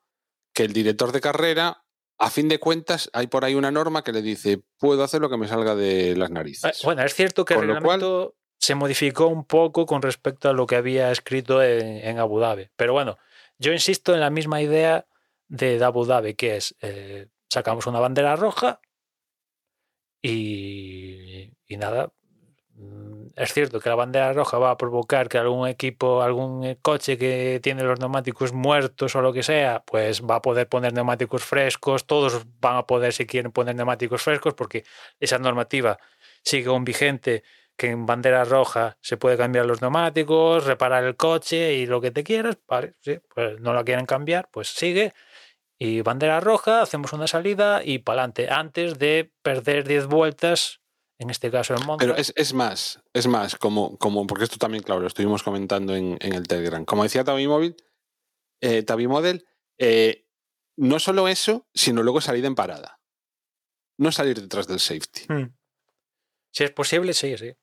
Que 0.56 0.64
el 0.64 0.74
director 0.74 1.12
de 1.12 1.22
carrera, 1.22 1.84
a 2.18 2.30
fin 2.32 2.48
de 2.48 2.60
cuentas, 2.60 3.10
hay 3.14 3.28
por 3.28 3.46
ahí 3.46 3.54
una 3.54 3.70
norma 3.72 4.04
que 4.04 4.12
le 4.14 4.22
dice, 4.24 4.64
puedo 4.80 5.04
hacer 5.04 5.22
lo 5.22 5.30
que 5.30 5.38
me 5.38 5.48
salga 5.48 5.76
de 5.76 6.16
las 6.16 6.32
Eh, 6.32 6.34
narices. 6.34 6.82
Bueno, 6.84 7.04
es 7.04 7.14
cierto 7.14 7.46
que 7.46 7.54
el 7.54 7.60
Con 7.60 7.68
cual- 7.68 7.78
reglamento 8.00 8.36
se 8.58 8.74
modificó 8.74 9.28
un 9.28 9.44
poco 9.46 9.86
con 9.86 10.02
respecto 10.02 10.50
a 10.50 10.54
lo 10.54 10.66
que 10.66 10.78
había 10.78 11.12
escrito 11.12 11.62
en, 11.62 11.98
en 11.98 12.18
Abu 12.20 12.40
Dhabi. 12.40 12.70
Pero 12.78 12.94
bueno, 12.94 13.18
yo 13.60 13.74
insisto 13.74 14.14
en 14.14 14.22
la 14.22 14.30
misma 14.32 14.62
idea 14.62 15.06
de, 15.50 15.78
de 15.78 15.86
Abu 15.86 16.06
Dhabi, 16.06 16.34
que 16.36 16.56
es 16.56 16.74
eh, 16.82 17.28
sacamos 17.50 17.86
una 17.86 18.00
bandera 18.00 18.36
roja 18.38 18.80
y, 20.22 21.52
y 21.68 21.78
nada. 21.78 22.12
Mm, 22.76 23.28
Es 23.36 23.54
cierto 23.54 23.80
que 23.80 23.90
la 23.90 23.96
bandera 23.96 24.34
roja 24.34 24.58
va 24.58 24.72
a 24.72 24.78
provocar 24.78 25.28
que 25.30 25.38
algún 25.38 25.68
equipo, 25.68 26.22
algún 26.22 26.64
eh, 26.64 26.78
coche 26.82 27.18
que 27.18 27.60
tiene 27.62 27.84
los 27.84 28.00
neumáticos 28.00 28.54
muertos 28.54 29.16
o 29.16 29.22
lo 29.22 29.34
que 29.34 29.44
sea, 29.44 29.84
pues 29.86 30.22
va 30.24 30.36
a 30.36 30.42
poder 30.42 30.68
poner 30.70 30.94
neumáticos 30.94 31.44
frescos. 31.44 32.06
Todos 32.06 32.46
van 32.62 32.78
a 32.78 32.86
poder, 32.88 33.14
si 33.14 33.26
quieren, 33.26 33.52
poner 33.52 33.76
neumáticos 33.76 34.22
frescos 34.22 34.54
porque 34.54 34.84
esa 35.20 35.38
normativa 35.40 35.98
sigue 36.44 36.70
vigente 36.82 37.44
que 37.78 37.90
en 37.90 38.06
bandera 38.06 38.46
roja 38.46 38.98
se 39.02 39.18
puede 39.18 39.38
cambiar 39.38 39.66
los 39.66 39.82
neumáticos, 39.82 40.66
reparar 40.66 41.04
el 41.04 41.16
coche 41.16 41.74
y 41.76 41.86
lo 41.86 42.02
que 42.02 42.12
te 42.12 42.24
quieras, 42.24 42.58
vale, 42.68 42.94
sí, 43.02 43.20
pues 43.34 43.60
no 43.60 43.74
la 43.74 43.84
quieren 43.84 44.06
cambiar, 44.06 44.48
pues 44.52 44.70
sigue. 44.70 45.14
Y 45.78 46.02
bandera 46.02 46.40
roja, 46.40 46.82
hacemos 46.82 47.12
una 47.14 47.28
salida 47.28 47.82
y 47.84 48.00
para 48.00 48.24
adelante, 48.24 48.48
antes 48.50 48.98
de 48.98 49.32
perder 49.42 49.86
10 49.86 50.08
vueltas, 50.08 50.82
en 51.18 51.30
este 51.30 51.50
caso 51.52 51.76
en 51.76 51.86
Monza. 51.86 52.06
Pero 52.06 52.18
es, 52.18 52.34
es 52.36 52.54
más, 52.54 53.02
es 53.14 53.28
más, 53.28 53.56
como, 53.56 53.98
como, 53.98 54.28
porque 54.28 54.44
esto 54.44 54.58
también, 54.58 54.84
claro, 54.84 55.02
lo 55.02 55.08
estuvimos 55.08 55.44
comentando 55.44 55.96
en, 55.96 56.18
en 56.22 56.34
el 56.34 56.48
Telegram. 56.48 56.84
Como 56.86 57.04
decía 57.04 57.24
Tabi 57.24 57.48
Móvil, 57.48 57.76
eh, 58.62 58.84
Tabi 58.84 59.08
Model, 59.08 59.46
eh, 59.78 60.26
no 60.78 61.00
solo 61.00 61.28
eso, 61.28 61.68
sino 61.74 62.04
luego 62.04 62.22
salida 62.22 62.48
en 62.48 62.56
parada. 62.56 63.00
No 63.98 64.12
salir 64.12 64.42
detrás 64.42 64.68
del 64.68 64.80
safety. 64.80 65.22
Mm. 65.30 65.56
Si 66.52 66.64
es 66.64 66.72
posible, 66.72 67.14
sí, 67.14 67.38
sí. 67.38 67.54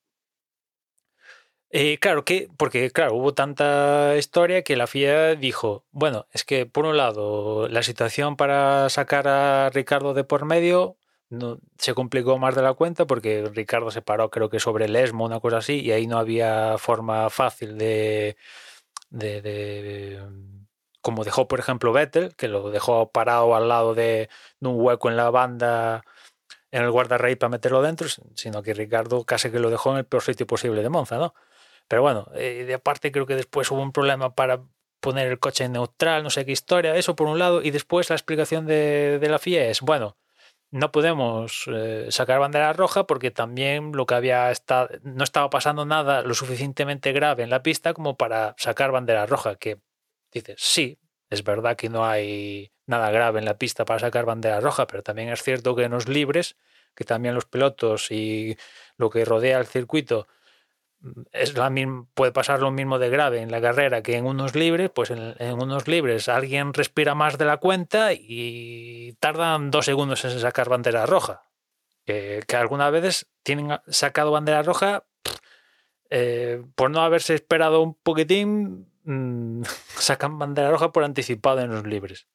Eh, 1.74 1.99
claro 1.99 2.24
que, 2.24 2.49
porque 2.59 2.91
claro, 2.91 3.15
hubo 3.15 3.33
tanta 3.33 4.15
historia 4.19 4.62
que 4.62 4.77
la 4.77 4.87
FIA 4.87 5.37
dijo, 5.37 5.87
bueno, 5.91 6.27
es 6.31 6.45
que 6.45 6.66
por 6.66 6.85
un 6.85 6.99
lado 6.99 7.66
la 7.69 7.83
situación 7.83 8.37
para 8.37 8.91
sacar 8.91 9.27
a 9.27 9.70
Ricardo 9.70 10.12
de 10.12 10.24
por 10.24 10.45
medio 10.45 10.99
no, 11.33 11.59
se 11.79 11.95
complicó 11.95 12.39
más 12.39 12.55
de 12.55 12.63
la 12.63 12.75
cuenta 12.75 13.07
porque 13.07 13.51
Ricardo 13.55 13.91
se 13.91 14.03
paró 14.03 14.31
creo 14.31 14.51
que 14.51 14.61
sobre 14.61 14.85
el 14.85 14.95
ESMO, 14.95 15.25
una 15.25 15.41
cosa 15.41 15.59
así, 15.59 15.81
y 15.81 15.91
ahí 15.91 16.07
no 16.07 16.19
había 16.19 16.77
forma 16.77 17.31
fácil 17.31 17.79
de, 17.79 18.37
de 19.09 20.21
como 21.01 21.25
dejó 21.25 21.49
por 21.49 21.59
ejemplo 21.59 21.93
Vettel, 21.93 22.37
que 22.37 22.49
lo 22.49 22.71
dejó 22.71 23.11
parado 23.11 23.57
al 23.57 23.69
lado 23.69 23.95
de, 23.95 24.29
de 24.61 24.69
un 24.69 24.79
hueco 24.79 25.09
en 25.09 25.17
la 25.17 25.31
banda 25.31 26.05
en 26.71 26.83
el 26.83 26.91
guardarrey 26.91 27.37
para 27.37 27.51
meterlo 27.51 27.81
dentro, 27.83 28.09
sino 28.35 28.63
que 28.63 28.75
Ricardo 28.75 29.25
casi 29.25 29.51
que 29.51 29.59
lo 29.59 29.71
dejó 29.71 29.93
en 29.93 29.99
el 29.99 30.05
peor 30.05 30.23
sitio 30.23 30.47
posible 30.47 30.83
de 30.83 30.89
Monza, 30.91 31.17
¿no? 31.17 31.35
Pero 31.89 32.03
bueno, 32.03 32.29
eh, 32.35 32.65
de 32.67 32.75
aparte 32.75 33.11
creo 33.11 33.27
que 33.27 33.37
después 33.37 33.71
hubo 33.71 33.83
un 33.83 33.93
problema 33.93 34.35
para 34.35 34.63
poner 35.01 35.29
el 35.29 35.39
coche 35.39 35.65
en 35.65 35.73
neutral, 35.73 36.23
no 36.23 36.31
sé 36.31 36.45
qué 36.45 36.53
historia, 36.53 36.95
eso 36.97 37.17
por 37.17 37.27
un 37.27 37.39
lado, 37.39 37.63
y 37.63 37.71
después 37.71 38.11
la 38.11 38.17
explicación 38.17 38.67
de, 38.67 39.19
de 39.19 39.29
la 39.29 39.39
FIA 39.39 39.67
es, 39.67 39.81
bueno, 39.81 40.17
no 40.73 40.90
podemos 40.90 41.65
eh, 41.66 42.07
sacar 42.11 42.40
bandera 42.40 42.73
roja 42.73 43.07
porque 43.07 43.31
también 43.31 43.93
lo 43.93 44.07
que 44.07 44.15
había 44.15 44.51
estado, 44.51 44.89
no 45.03 45.23
estaba 45.23 45.51
pasando 45.51 45.85
nada 45.85 46.23
lo 46.23 46.35
suficientemente 46.35 47.12
grave 47.12 47.43
en 47.43 47.51
la 47.51 47.62
pista 47.62 47.93
como 47.93 48.16
para 48.16 48.55
sacar 48.59 48.90
bandera 48.90 49.27
roja, 49.27 49.57
que 49.57 49.81
dices, 50.32 50.57
sí, 50.59 50.99
es 51.28 51.44
verdad 51.44 51.77
que 51.77 51.90
no 51.90 52.07
hay 52.07 52.73
nada 52.86 53.11
grave 53.11 53.39
en 53.39 53.44
la 53.44 53.59
pista 53.59 53.85
para 53.85 54.01
sacar 54.01 54.24
bandera 54.24 54.61
roja, 54.61 54.86
pero 54.86 55.03
también 55.03 55.28
es 55.28 55.43
cierto 55.43 55.77
que 55.77 55.85
en 55.85 55.93
los 55.93 56.09
libres, 56.09 56.57
que 56.94 57.05
también 57.05 57.35
los 57.35 57.44
pilotos 57.44 58.11
y 58.11 58.57
lo 58.97 59.11
que 59.11 59.27
rodea 59.27 59.59
el 59.59 59.66
circuito 59.66 60.27
es 61.33 61.55
la 61.57 61.70
misma, 61.70 62.07
puede 62.15 62.33
pasar 62.33 62.61
lo 62.61 62.70
mismo 62.70 62.99
de 62.99 63.11
grave 63.11 63.41
en 63.41 63.51
la 63.51 63.61
carrera 63.61 64.03
que 64.03 64.16
en 64.16 64.27
unos 64.27 64.55
libres, 64.55 64.91
pues 64.91 65.11
en, 65.11 65.35
unos 65.61 65.89
libres 65.89 66.29
alguien 66.29 66.73
respira 66.73 67.15
más 67.15 67.39
de 67.39 67.45
la 67.45 67.57
cuenta 67.57 68.12
y 68.12 69.15
tardan 69.19 69.70
dos 69.70 69.85
segundos 69.85 70.24
en 70.24 70.39
sacar 70.39 70.69
bandera 70.69 71.07
roja. 71.07 71.43
Que, 72.05 72.45
algunas 72.53 72.91
veces 72.93 73.27
tienen 73.43 73.79
sacado 73.89 74.33
bandera 74.33 74.62
roja 74.62 75.05
eh, 76.11 76.62
por 76.74 76.91
no 76.91 77.01
haberse 77.01 77.35
esperado 77.35 77.81
un 77.81 77.95
poquitín, 77.95 78.89
mmm, 79.05 79.62
sacan 79.99 80.39
bandera 80.39 80.70
roja 80.70 80.93
por 80.93 81.05
anticipado 81.05 81.61
en 81.61 81.70
los 81.70 81.87
libres. 81.87 82.27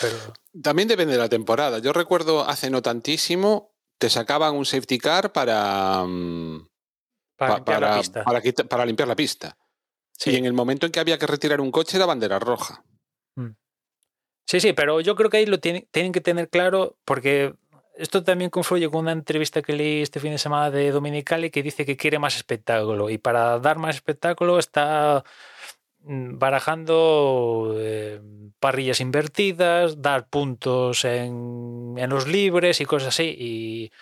Pero... 0.00 0.16
También 0.62 0.88
depende 0.88 1.14
de 1.14 1.18
la 1.18 1.28
temporada. 1.28 1.78
Yo 1.78 1.92
recuerdo 1.92 2.48
hace 2.48 2.70
no 2.70 2.82
tantísimo, 2.82 3.72
te 3.98 4.08
sacaban 4.08 4.54
un 4.54 4.64
safety 4.64 4.98
car 4.98 5.32
para... 5.32 6.02
Um, 6.02 6.68
para, 7.38 7.54
limpiar 7.54 7.80
para, 7.80 7.90
la 7.90 8.00
pista. 8.00 8.24
Para, 8.24 8.68
para, 8.68 8.86
limpiar 8.86 9.08
la 9.08 9.16
pista. 9.16 9.56
Sí. 10.12 10.30
Y 10.32 10.36
en 10.36 10.44
el 10.44 10.52
momento 10.52 10.86
en 10.86 10.92
que 10.92 11.00
había 11.00 11.18
que 11.18 11.26
retirar 11.26 11.60
un 11.60 11.70
coche 11.70 11.96
era 11.96 12.06
bandera 12.06 12.38
roja. 12.38 12.84
Mm. 13.36 13.52
Sí, 14.44 14.60
sí, 14.60 14.72
pero 14.72 15.00
yo 15.00 15.14
creo 15.14 15.30
que 15.30 15.38
ahí 15.38 15.46
lo 15.46 15.60
tienen, 15.60 15.86
tienen 15.90 16.12
que 16.12 16.20
tener 16.20 16.48
claro 16.48 16.96
porque 17.04 17.54
esto 17.96 18.24
también 18.24 18.50
confluye 18.50 18.88
con 18.90 19.00
una 19.00 19.12
entrevista 19.12 19.62
que 19.62 19.72
leí 19.72 20.02
este 20.02 20.20
fin 20.20 20.32
de 20.32 20.38
semana 20.38 20.70
de 20.70 20.90
Dominicali 20.90 21.50
que 21.50 21.62
dice 21.62 21.84
que 21.84 21.96
quiere 21.96 22.18
más 22.18 22.36
espectáculo 22.36 23.10
y 23.10 23.18
para 23.18 23.58
dar 23.58 23.78
más 23.78 23.96
espectáculo 23.96 24.58
está 24.58 25.24
mm, 26.00 26.38
barajando 26.38 27.74
eh, 27.76 28.20
parrillas 28.58 29.00
invertidas, 29.00 30.00
dar 30.02 30.28
puntos 30.28 31.04
en, 31.04 31.94
en, 31.96 32.10
los 32.10 32.26
libres 32.26 32.80
y 32.80 32.84
cosas 32.84 33.08
así. 33.08 33.34
Y 33.38 33.92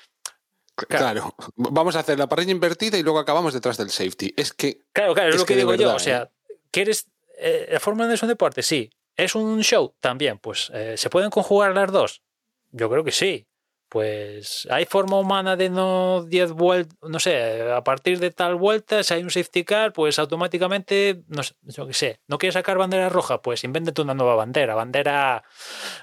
Claro. 0.76 1.34
vamos 1.56 1.96
a 1.96 2.00
hacer 2.00 2.18
la 2.18 2.28
parrilla 2.28 2.52
invertida 2.52 2.98
y 2.98 3.02
luego 3.02 3.18
acabamos 3.18 3.54
detrás 3.54 3.78
del 3.78 3.90
safety. 3.90 4.34
Es 4.36 4.52
que. 4.52 4.82
Claro, 4.92 5.14
claro, 5.14 5.30
es, 5.30 5.36
es 5.36 5.40
lo 5.40 5.46
que, 5.46 5.54
que 5.54 5.58
digo 5.58 5.70
verdad, 5.70 5.84
yo. 5.84 5.94
O 5.96 5.98
sea, 5.98 6.22
¿eh? 6.22 6.56
¿quieres. 6.70 7.08
Eh, 7.38 7.68
¿La 7.72 7.80
Fórmula 7.80 8.12
es 8.12 8.22
un 8.22 8.28
deporte? 8.28 8.62
Sí. 8.62 8.90
¿Es 9.16 9.34
un 9.34 9.62
show? 9.62 9.94
También. 10.00 10.38
Pues, 10.38 10.70
eh, 10.74 10.94
¿se 10.96 11.08
pueden 11.10 11.30
conjugar 11.30 11.74
las 11.74 11.90
dos? 11.90 12.22
Yo 12.70 12.90
creo 12.90 13.04
que 13.04 13.12
sí. 13.12 13.46
Pues 13.88 14.66
hay 14.68 14.84
forma 14.84 15.18
humana 15.18 15.54
de 15.54 15.70
no 15.70 16.24
10 16.24 16.52
vueltas, 16.52 16.98
no 17.02 17.20
sé, 17.20 17.70
a 17.70 17.84
partir 17.84 18.18
de 18.18 18.32
tal 18.32 18.56
vuelta, 18.56 19.04
si 19.04 19.14
hay 19.14 19.22
un 19.22 19.30
safety 19.30 19.64
car, 19.64 19.92
pues 19.92 20.18
automáticamente, 20.18 21.22
no 21.28 21.44
sé, 21.44 21.54
yo 21.62 21.86
qué 21.86 21.94
sé, 21.94 22.20
no 22.26 22.36
quieres 22.36 22.54
sacar 22.54 22.78
bandera 22.78 23.08
roja, 23.08 23.40
pues 23.40 23.62
invéntate 23.62 24.02
una 24.02 24.14
nueva 24.14 24.34
bandera, 24.34 24.74
bandera 24.74 25.44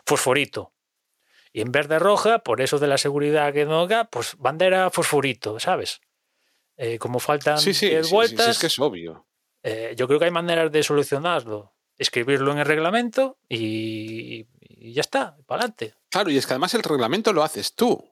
fosforito, 0.05 0.72
y 1.53 1.61
en 1.61 1.71
verde 1.71 1.99
roja, 1.99 2.39
por 2.39 2.61
eso 2.61 2.79
de 2.79 2.87
la 2.87 2.97
seguridad 2.97 3.53
que 3.53 3.65
no 3.65 3.87
pues 4.09 4.35
bandera 4.39 4.89
fosforito, 4.89 5.59
¿sabes? 5.59 6.01
Eh, 6.75 6.97
como 6.97 7.19
faltan 7.19 7.59
sí, 7.59 7.75
sí, 7.75 7.89
10 7.89 8.07
sí, 8.07 8.13
vueltas. 8.13 8.45
Sí, 8.45 8.51
es 8.51 8.59
que 8.59 8.67
es 8.67 8.79
obvio. 8.79 9.27
Eh, 9.61 9.93
yo 9.95 10.07
creo 10.07 10.19
que 10.19 10.25
hay 10.25 10.31
maneras 10.31 10.71
de 10.71 10.81
solucionarlo. 10.81 11.71
Escribirlo 11.95 12.51
en 12.51 12.57
el 12.57 12.65
reglamento 12.65 13.37
y, 13.47 14.47
y 14.59 14.93
ya 14.93 15.01
está, 15.01 15.37
para 15.45 15.61
adelante. 15.61 15.93
Claro, 16.09 16.31
y 16.31 16.37
es 16.37 16.47
que 16.47 16.53
además 16.53 16.73
el 16.73 16.81
reglamento 16.81 17.31
lo 17.31 17.43
haces 17.43 17.75
tú. 17.75 18.03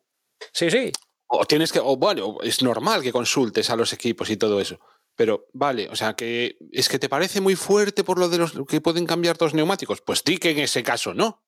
Sí, 0.53 0.69
sí. 0.69 0.91
O 1.25 1.45
tienes 1.45 1.71
que, 1.71 1.79
o 1.79 1.97
bueno, 1.97 2.37
es 2.43 2.61
normal 2.61 3.01
que 3.01 3.11
consultes 3.11 3.71
a 3.71 3.75
los 3.75 3.91
equipos 3.91 4.29
y 4.29 4.37
todo 4.37 4.61
eso. 4.61 4.79
Pero 5.15 5.47
vale, 5.53 5.89
o 5.89 5.95
sea, 5.95 6.13
que 6.13 6.57
es 6.71 6.89
que 6.89 6.99
te 6.99 7.09
parece 7.09 7.41
muy 7.41 7.55
fuerte 7.55 8.03
por 8.03 8.19
lo 8.19 8.29
de 8.29 8.37
los 8.37 8.53
que 8.67 8.81
pueden 8.81 9.07
cambiar 9.07 9.37
dos 9.37 9.55
neumáticos. 9.55 10.01
Pues 10.01 10.23
di 10.23 10.37
que 10.37 10.51
en 10.51 10.59
ese 10.59 10.83
caso 10.83 11.15
no. 11.15 11.43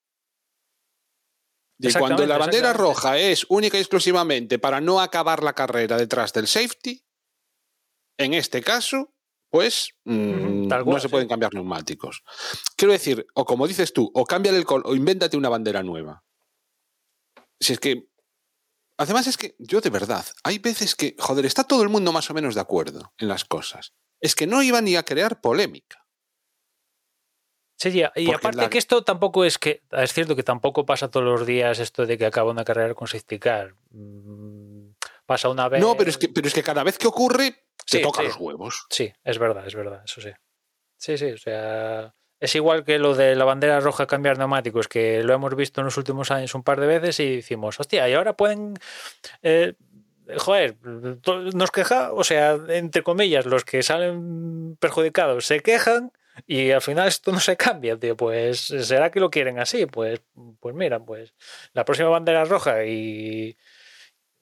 Y 1.89 1.93
cuando 1.93 2.25
la 2.25 2.37
bandera 2.37 2.71
roja 2.71 3.17
es 3.17 3.45
única 3.49 3.77
y 3.77 3.81
exclusivamente 3.81 4.57
para 4.57 4.79
no 4.79 5.01
acabar 5.01 5.43
la 5.43 5.53
carrera 5.53 5.97
detrás 5.97 6.31
del 6.31 6.47
safety, 6.47 7.03
en 8.17 8.33
este 8.33 8.61
caso, 8.61 9.13
pues 9.49 9.89
cual, 10.03 10.85
no 10.85 10.99
se 10.99 11.09
pueden 11.09 11.27
cambiar 11.27 11.53
neumáticos. 11.53 12.23
Quiero 12.75 12.93
decir, 12.93 13.25
o 13.33 13.45
como 13.45 13.67
dices 13.67 13.93
tú, 13.93 14.09
o 14.13 14.25
cámbiale 14.25 14.57
el 14.57 14.65
color, 14.65 14.87
o 14.87 14.95
invéntate 14.95 15.37
una 15.37 15.49
bandera 15.49 15.83
nueva. 15.83 16.23
Si 17.59 17.73
es 17.73 17.79
que. 17.79 18.07
Además, 18.97 19.27
es 19.27 19.37
que 19.37 19.55
yo 19.57 19.81
de 19.81 19.89
verdad, 19.89 20.25
hay 20.43 20.59
veces 20.59 20.95
que, 20.95 21.15
joder, 21.19 21.45
está 21.45 21.63
todo 21.63 21.81
el 21.81 21.89
mundo 21.89 22.11
más 22.11 22.29
o 22.29 22.33
menos 22.33 22.55
de 22.55 22.61
acuerdo 22.61 23.13
en 23.17 23.27
las 23.27 23.43
cosas. 23.43 23.93
Es 24.21 24.35
que 24.35 24.47
no 24.47 24.61
iba 24.61 24.81
ni 24.81 24.95
a 24.95 25.03
crear 25.03 25.41
polémica. 25.41 26.02
Sí, 27.75 27.89
y, 28.15 28.21
y 28.21 28.31
aparte 28.31 28.57
la... 28.57 28.69
que 28.69 28.77
esto 28.77 29.03
tampoco 29.03 29.45
es 29.45 29.57
que, 29.57 29.81
es 29.91 30.13
cierto 30.13 30.35
que 30.35 30.43
tampoco 30.43 30.85
pasa 30.85 31.09
todos 31.09 31.25
los 31.25 31.45
días 31.45 31.79
esto 31.79 32.05
de 32.05 32.17
que 32.17 32.25
acaba 32.25 32.51
una 32.51 32.63
carrera 32.63 32.93
con 32.93 33.07
safety. 33.07 33.39
Mm, 33.91 34.91
pasa 35.25 35.49
una 35.49 35.69
vez. 35.69 35.81
No, 35.81 35.95
pero 35.97 36.09
es 36.09 36.17
que, 36.17 36.29
pero 36.29 36.47
es 36.47 36.53
que 36.53 36.63
cada 36.63 36.83
vez 36.83 36.97
que 36.97 37.07
ocurre, 37.07 37.65
se 37.85 37.97
sí, 37.97 38.03
toca 38.03 38.21
sí. 38.21 38.27
los 38.27 38.37
huevos. 38.37 38.85
Sí, 38.89 39.11
es 39.23 39.37
verdad, 39.39 39.67
es 39.67 39.75
verdad, 39.75 40.01
eso 40.05 40.21
sí. 40.21 40.29
Sí, 40.97 41.17
sí, 41.17 41.31
o 41.31 41.37
sea. 41.37 42.13
Es 42.39 42.55
igual 42.55 42.83
que 42.83 42.99
lo 42.99 43.15
de 43.15 43.35
la 43.35 43.45
bandera 43.45 43.79
roja 43.79 44.05
cambiar 44.05 44.37
neumáticos, 44.37 44.89
que 44.89 45.23
lo 45.23 45.33
hemos 45.33 45.55
visto 45.55 45.79
en 45.79 45.85
los 45.85 45.95
últimos 45.95 46.29
años 46.29 46.53
un 46.55 46.63
par 46.63 46.77
de 46.81 46.87
veces 46.87 47.21
y 47.21 47.37
decimos, 47.37 47.79
hostia, 47.79 48.09
y 48.09 48.13
ahora 48.13 48.33
pueden. 48.33 48.73
Eh, 49.43 49.75
joder, 50.37 50.75
nos 51.53 51.71
queja, 51.71 52.11
o 52.11 52.25
sea, 52.25 52.57
entre 52.67 53.01
comillas, 53.01 53.45
los 53.45 53.63
que 53.63 53.81
salen 53.81 54.75
perjudicados 54.77 55.45
se 55.45 55.61
quejan 55.61 56.11
y 56.47 56.71
al 56.71 56.81
final 56.81 57.07
esto 57.07 57.31
no 57.31 57.39
se 57.39 57.57
cambia, 57.57 57.97
tío. 57.97 58.17
Pues 58.17 58.59
será 58.59 59.11
que 59.11 59.19
lo 59.19 59.29
quieren 59.29 59.59
así. 59.59 59.85
Pues, 59.85 60.21
pues 60.59 60.75
mira, 60.75 60.99
pues 60.99 61.33
la 61.73 61.85
próxima 61.85 62.09
bandera 62.09 62.45
roja 62.45 62.85
y, 62.85 63.57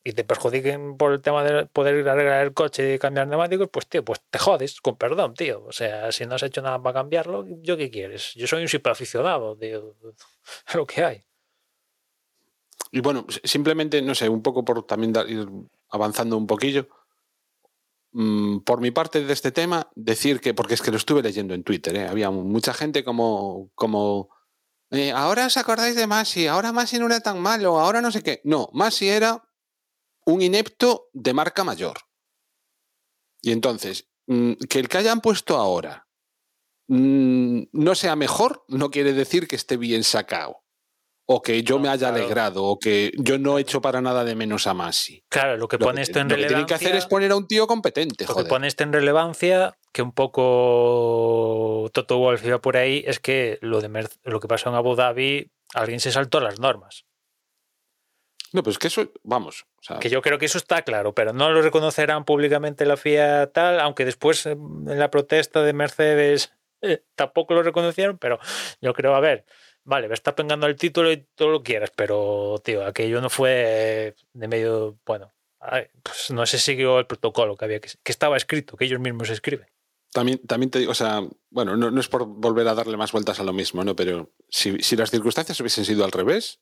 y 0.04 0.14
te 0.14 0.24
perjudiquen 0.24 0.98
por 0.98 1.14
el 1.14 1.22
tema 1.22 1.44
de 1.44 1.66
poder 1.68 2.08
arreglar 2.08 2.46
el 2.46 2.54
coche 2.54 2.96
y 2.96 3.00
cambiar 3.00 3.28
neumáticos, 3.28 3.70
pues 3.72 3.88
tío, 3.88 4.04
pues 4.04 4.22
te 4.30 4.40
jodes, 4.40 4.82
con 4.82 4.98
perdón, 4.98 5.34
tío. 5.34 5.64
O 5.66 5.72
sea, 5.72 6.12
si 6.12 6.26
no 6.26 6.36
has 6.36 6.44
hecho 6.44 6.62
nada 6.62 6.82
para 6.82 6.96
cambiarlo, 6.96 7.46
¿yo 7.62 7.78
qué 7.78 7.92
quieres? 7.92 8.34
Yo 8.36 8.48
soy 8.48 8.62
un 8.64 8.68
super 8.68 8.94
aficionado, 8.94 9.56
tío. 9.58 9.96
lo 10.74 10.86
que 10.86 11.04
hay. 11.04 11.24
Y 12.94 13.00
bueno, 13.00 13.26
simplemente, 13.44 14.02
no 14.02 14.16
sé, 14.16 14.28
un 14.28 14.42
poco 14.42 14.66
por 14.66 14.86
también 14.86 15.14
ir 15.28 15.48
avanzando 15.90 16.36
un 16.36 16.48
poquillo 16.48 16.88
por 18.12 18.82
mi 18.82 18.92
parte 18.92 19.24
de 19.24 19.34
este 19.34 19.52
tema, 19.52 19.90
decir 19.96 20.42
que, 20.42 20.54
porque 20.54 20.74
es 20.74 20.82
que 20.82 20.92
lo 20.92 20.98
estuve 20.98 21.22
leyendo 21.22 21.54
en 21.54 21.64
Twitter, 21.64 21.96
¿eh? 21.96 22.08
había 22.08 22.30
mucha 22.30 22.74
gente 22.74 23.04
como, 23.04 23.72
como 23.74 24.30
eh, 24.92 25.12
ahora 25.12 25.46
os 25.46 25.56
acordáis 25.56 25.96
de 25.96 26.06
Masi, 26.06 26.48
ahora 26.48 26.74
Masi 26.74 27.00
no 27.00 27.06
era 27.06 27.22
tan 27.22 27.40
malo, 27.40 27.80
ahora 27.80 28.02
no 28.02 28.12
sé 28.12 28.22
qué. 28.22 28.42
No, 28.44 28.70
Masi 28.74 29.08
era 29.08 29.42
un 30.26 30.42
inepto 30.42 31.10
de 31.14 31.34
marca 31.34 31.64
mayor. 31.64 32.00
Y 33.42 33.52
entonces, 33.52 34.10
que 34.28 34.80
el 34.80 34.90
que 34.90 34.98
hayan 34.98 35.22
puesto 35.22 35.58
ahora 35.58 36.08
mm, 36.88 37.64
no 37.72 37.96
sea 37.96 38.16
mejor, 38.16 38.66
no 38.68 38.92
quiere 38.92 39.14
decir 39.14 39.48
que 39.48 39.56
esté 39.56 39.78
bien 39.78 40.04
sacado. 40.04 40.58
O 41.34 41.42
que 41.42 41.64
yo 41.64 41.76
No, 41.76 41.84
me 41.84 41.90
haya 41.90 42.10
claro. 42.10 42.16
alegrado, 42.16 42.64
o 42.66 42.78
que 42.80 43.12
yo 43.18 43.38
no 43.40 43.58
he 43.58 43.62
hecho 43.62 43.82
para 43.82 44.02
nada 44.02 44.24
de 44.24 44.36
menos 44.36 44.68
a 44.68 44.74
Masi. 44.74 45.24
Claro, 45.30 45.56
lo 45.58 45.68
que 45.68 45.78
Lo 45.78 45.86
pone 45.86 45.98
que, 45.98 46.02
esto 46.04 46.20
en 46.20 46.28
lo 46.28 46.36
que 46.36 46.46
tienen 46.46 46.66
que 46.66 46.74
relevancia. 46.74 46.88
hacer 46.88 46.98
es 46.98 47.06
poner 47.06 47.32
a 47.32 47.36
un 47.38 47.48
tío 47.48 47.68
competente, 47.68 48.26
Lo 48.28 48.36
que 48.36 48.46
pone 48.46 48.68
esto 48.68 48.84
en 48.84 48.92
relevancia, 48.94 49.78
que 49.94 50.02
un 50.02 50.12
poco 50.12 51.90
Toto 51.94 52.18
Wolf 52.18 52.46
iba 52.46 52.60
por 52.60 52.78
ahí, 52.78 53.04
es 53.08 53.20
que 53.20 53.58
lo, 53.62 53.82
de 53.82 53.90
Mer- 53.90 54.10
lo 54.24 54.40
que 54.40 54.48
pasó 54.48 54.70
en 54.70 54.76
Abu 54.76 54.96
Dhabi, 54.96 55.52
alguien 55.74 56.00
se 56.00 56.12
saltó 56.12 56.40
las 56.40 56.60
normas. 56.60 57.06
No, 58.54 58.64
pues 58.64 58.78
que 58.78 58.88
eso, 58.88 59.10
vamos. 59.24 59.66
o 59.80 59.84
sea, 59.84 60.00
Que 60.00 60.10
yo 60.10 60.22
creo 60.22 60.38
que 60.38 60.46
eso 60.48 60.58
está 60.58 60.82
claro, 60.82 61.14
pero 61.14 61.32
no 61.32 61.52
lo 61.52 61.62
reconocerán 61.62 62.26
públicamente 62.26 62.86
la 62.86 62.98
FIA 62.98 63.52
tal, 63.54 63.80
aunque 63.80 64.04
después 64.04 64.46
eh, 64.46 64.52
en 64.52 65.00
la 65.00 65.10
protesta 65.10 65.62
de 65.64 65.72
Mercedes 65.72 66.52
eh, 66.82 67.04
tampoco 67.16 67.54
lo 67.54 67.64
reconocieron, 67.64 68.18
pero 68.18 68.40
yo 68.82 68.94
creo, 68.94 69.16
a 69.16 69.22
ver, 69.22 69.46
vale, 69.84 70.08
Verstappen 70.08 70.48
ganó 70.48 70.68
el 70.68 70.76
título 70.76 71.12
y 71.12 71.18
todo 71.36 71.50
lo 71.50 71.64
quieras, 71.64 71.92
pero, 71.96 72.62
tío, 72.64 72.86
aquello 72.86 73.22
no 73.22 73.30
fue 73.30 74.16
de 74.34 74.48
medio, 74.48 74.98
bueno, 75.06 75.34
pues 76.04 76.32
no 76.32 76.46
se 76.46 76.58
siguió 76.60 77.00
el 77.00 77.08
protocolo 77.08 77.56
que 77.56 77.66
había 77.66 77.80
que, 77.80 77.90
que 78.04 78.12
estaba 78.12 78.38
escrito, 78.38 78.78
que 78.78 78.86
ellos 78.86 79.00
mismos 79.00 79.30
escriben. 79.30 79.68
También, 80.14 80.40
también 80.40 80.70
te 80.72 80.80
digo, 80.80 80.92
o 80.92 80.96
sea, 80.96 81.22
bueno, 81.50 81.78
no, 81.78 81.90
no 81.90 82.02
es 82.02 82.10
por 82.10 82.26
volver 82.26 82.68
a 82.68 82.74
darle 82.76 82.98
más 82.98 83.12
vueltas 83.14 83.40
a 83.40 83.44
lo 83.44 83.54
mismo, 83.54 83.84
¿no? 83.84 83.96
Pero 83.96 84.34
si, 84.50 84.78
si 84.80 84.96
las 84.98 85.10
circunstancias 85.10 85.60
hubiesen 85.62 85.86
sido 85.86 86.04
al 86.04 86.12
revés, 86.12 86.60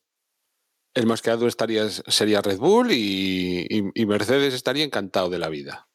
el 0.94 1.06
más 1.06 1.20
quedado 1.22 1.48
estaría, 1.48 1.88
sería 1.88 2.42
Red 2.42 2.58
Bull 2.58 2.92
y, 2.92 3.66
y- 3.68 3.90
y 3.94 4.06
Mercedes 4.06 4.54
estaría 4.54 4.84
encantado 4.84 5.30
de 5.30 5.38
la 5.38 5.48
vida. 5.48 5.88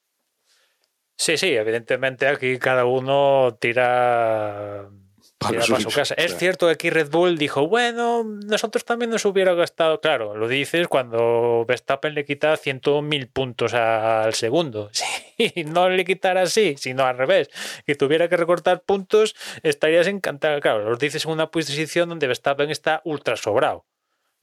Sí, 1.18 1.38
sí, 1.38 1.48
evidentemente 1.48 2.28
aquí 2.28 2.60
cada 2.60 2.86
uno 2.86 3.58
tira 3.60 4.90
Para 5.38 5.60
para 5.60 5.80
su 5.82 5.90
casa. 5.90 6.16
Es 6.18 6.38
cierto 6.38 6.66
que 6.68 6.72
aquí 6.74 6.90
Red 6.90 7.10
Bull 7.12 7.38
dijo, 7.38 7.68
bueno, 7.68 8.24
nosotros 8.24 8.86
también 8.86 9.12
nos 9.12 9.26
hubiera 9.26 9.54
gastado, 9.54 10.00
claro, 10.00 10.36
lo 10.36 10.48
dices 10.48 10.88
cuando 10.88 11.66
Verstappen 11.68 12.14
le 12.16 12.24
quita 12.26 12.54
100.000 12.58 13.28
puntos 13.32 13.74
al 13.74 14.34
segundo. 14.34 14.90
Si 15.38 15.66
no 15.66 15.90
le 15.90 16.06
quitara 16.06 16.44
así, 16.44 16.76
sino 16.78 17.04
al 17.06 17.18
revés, 17.18 17.50
que 17.86 17.96
tuviera 17.96 18.30
que 18.30 18.38
recortar 18.38 18.82
puntos, 18.84 19.36
estarías 19.64 20.08
encantado. 20.08 20.62
Claro, 20.62 20.90
lo 20.90 20.96
dices 20.96 21.26
en 21.26 21.32
una 21.32 21.52
posición 21.52 22.08
donde 22.08 22.28
Verstappen 22.28 22.70
está 22.72 23.02
ultra 23.04 23.36
sobrado, 23.36 23.84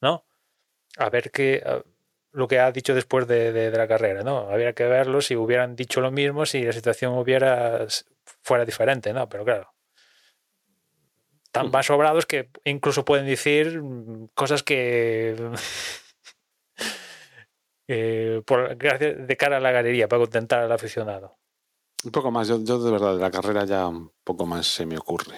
¿no? 0.02 0.26
A 0.98 1.08
ver 1.08 1.30
qué 1.30 1.64
lo 2.32 2.46
que 2.46 2.58
ha 2.58 2.70
dicho 2.72 2.94
después 2.94 3.26
de, 3.26 3.52
de- 3.52 3.70
de 3.70 3.78
la 3.78 3.88
carrera, 3.88 4.22
¿no? 4.22 4.50
Habría 4.50 4.74
que 4.74 4.84
verlo 4.84 5.22
si 5.22 5.34
hubieran 5.34 5.76
dicho 5.76 6.02
lo 6.02 6.10
mismo, 6.10 6.44
si 6.44 6.62
la 6.62 6.72
situación 6.74 7.14
hubiera 7.16 7.86
fuera 8.42 8.66
diferente, 8.66 9.14
¿no? 9.14 9.30
Pero 9.30 9.46
claro, 9.46 9.71
tan 11.52 11.70
más 11.70 11.86
sobrados 11.86 12.26
que 12.26 12.50
incluso 12.64 13.04
pueden 13.04 13.26
decir 13.26 13.80
mm, 13.80 14.28
cosas 14.34 14.62
que 14.62 15.36
eh, 17.88 18.42
por, 18.46 18.76
gracias- 18.76 19.26
de 19.26 19.36
cara 19.36 19.58
a 19.58 19.60
la 19.60 19.70
galería 19.70 20.08
para 20.08 20.20
contentar 20.20 20.62
al 20.64 20.72
aficionado. 20.72 21.36
Un 22.04 22.10
poco 22.10 22.30
más, 22.32 22.48
yo, 22.48 22.58
yo 22.64 22.82
de 22.82 22.90
verdad 22.90 23.14
de 23.14 23.20
la 23.20 23.30
carrera 23.30 23.64
ya 23.64 23.86
un 23.86 24.10
poco 24.24 24.46
más 24.46 24.66
se 24.66 24.86
me 24.86 24.98
ocurre. 24.98 25.36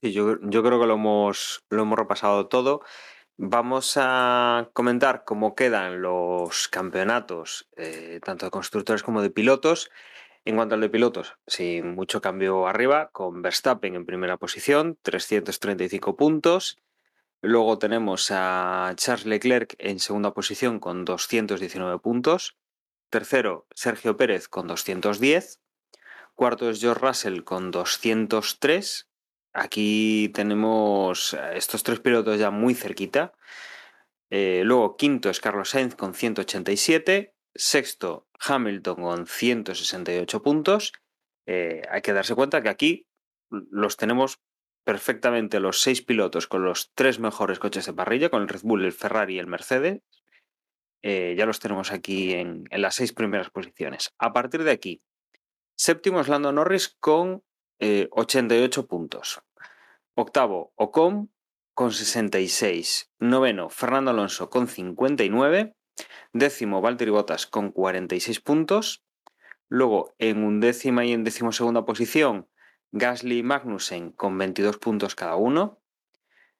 Sí, 0.00 0.12
yo, 0.12 0.38
yo 0.42 0.62
creo 0.62 0.78
que 0.78 0.86
lo 0.86 0.94
hemos, 0.94 1.64
lo 1.70 1.82
hemos 1.82 1.98
repasado 1.98 2.46
todo. 2.46 2.82
Vamos 3.36 3.94
a 3.96 4.68
comentar 4.72 5.24
cómo 5.24 5.54
quedan 5.54 6.02
los 6.02 6.68
campeonatos, 6.68 7.68
eh, 7.76 8.20
tanto 8.24 8.46
de 8.46 8.50
constructores 8.50 9.02
como 9.02 9.22
de 9.22 9.30
pilotos. 9.30 9.90
En 10.48 10.56
cuanto 10.56 10.76
al 10.76 10.80
de 10.80 10.88
pilotos, 10.88 11.36
sin 11.46 11.94
mucho 11.94 12.22
cambio 12.22 12.68
arriba, 12.68 13.10
con 13.12 13.42
Verstappen 13.42 13.94
en 13.94 14.06
primera 14.06 14.38
posición, 14.38 14.98
335 15.02 16.16
puntos. 16.16 16.78
Luego 17.42 17.78
tenemos 17.78 18.30
a 18.30 18.94
Charles 18.96 19.26
Leclerc 19.26 19.74
en 19.76 19.98
segunda 19.98 20.32
posición 20.32 20.80
con 20.80 21.04
219 21.04 21.98
puntos. 21.98 22.56
Tercero, 23.10 23.66
Sergio 23.74 24.16
Pérez 24.16 24.48
con 24.48 24.66
210. 24.68 25.60
Cuarto 26.34 26.70
es 26.70 26.80
George 26.80 27.06
Russell 27.06 27.42
con 27.42 27.70
203. 27.70 29.06
Aquí 29.52 30.30
tenemos 30.32 31.36
estos 31.52 31.82
tres 31.82 32.00
pilotos 32.00 32.38
ya 32.38 32.50
muy 32.50 32.72
cerquita. 32.72 33.34
Eh, 34.30 34.62
luego, 34.64 34.96
quinto 34.96 35.28
es 35.28 35.40
Carlos 35.40 35.68
Sainz 35.68 35.94
con 35.94 36.14
187. 36.14 37.34
Sexto, 37.58 38.28
Hamilton 38.38 39.02
con 39.02 39.26
168 39.26 40.42
puntos. 40.42 40.92
Eh, 41.44 41.82
hay 41.90 42.02
que 42.02 42.12
darse 42.12 42.36
cuenta 42.36 42.62
que 42.62 42.68
aquí 42.68 43.06
los 43.50 43.96
tenemos 43.96 44.40
perfectamente 44.84 45.58
los 45.58 45.80
seis 45.80 46.00
pilotos 46.00 46.46
con 46.46 46.64
los 46.64 46.92
tres 46.94 47.18
mejores 47.18 47.58
coches 47.58 47.84
de 47.86 47.92
parrilla, 47.92 48.30
con 48.30 48.42
el 48.42 48.48
Red 48.48 48.60
Bull, 48.62 48.84
el 48.84 48.92
Ferrari 48.92 49.34
y 49.34 49.38
el 49.40 49.48
Mercedes. 49.48 50.02
Eh, 51.02 51.34
ya 51.36 51.46
los 51.46 51.58
tenemos 51.58 51.90
aquí 51.90 52.32
en, 52.32 52.64
las 52.70 52.94
seis 52.94 53.12
primeras 53.12 53.50
posiciones. 53.50 54.14
A 54.18 54.32
partir 54.32 54.62
de 54.62 54.70
aquí, 54.70 55.02
séptimo 55.76 56.20
es 56.20 56.28
Lando 56.28 56.52
Norris 56.52 56.96
con 57.00 57.42
eh, 57.80 58.06
88 58.12 58.86
puntos. 58.86 59.42
Octavo, 60.14 60.72
Ocon 60.76 61.32
con 61.74 61.90
66. 61.92 63.10
Noveno, 63.18 63.68
Fernando 63.68 64.12
Alonso 64.12 64.48
con 64.48 64.68
59. 64.68 65.74
Décimo, 66.32 66.80
Valtteri 66.80 67.10
Bottas 67.10 67.46
con 67.46 67.70
46 67.70 68.40
puntos. 68.40 69.04
Luego, 69.68 70.14
en 70.18 70.44
undécima 70.44 71.04
y 71.04 71.12
en 71.12 71.24
decimosegunda 71.24 71.84
posición, 71.84 72.48
Gasly 72.92 73.42
Magnussen 73.42 74.12
con 74.12 74.38
22 74.38 74.78
puntos 74.78 75.14
cada 75.14 75.36
uno. 75.36 75.78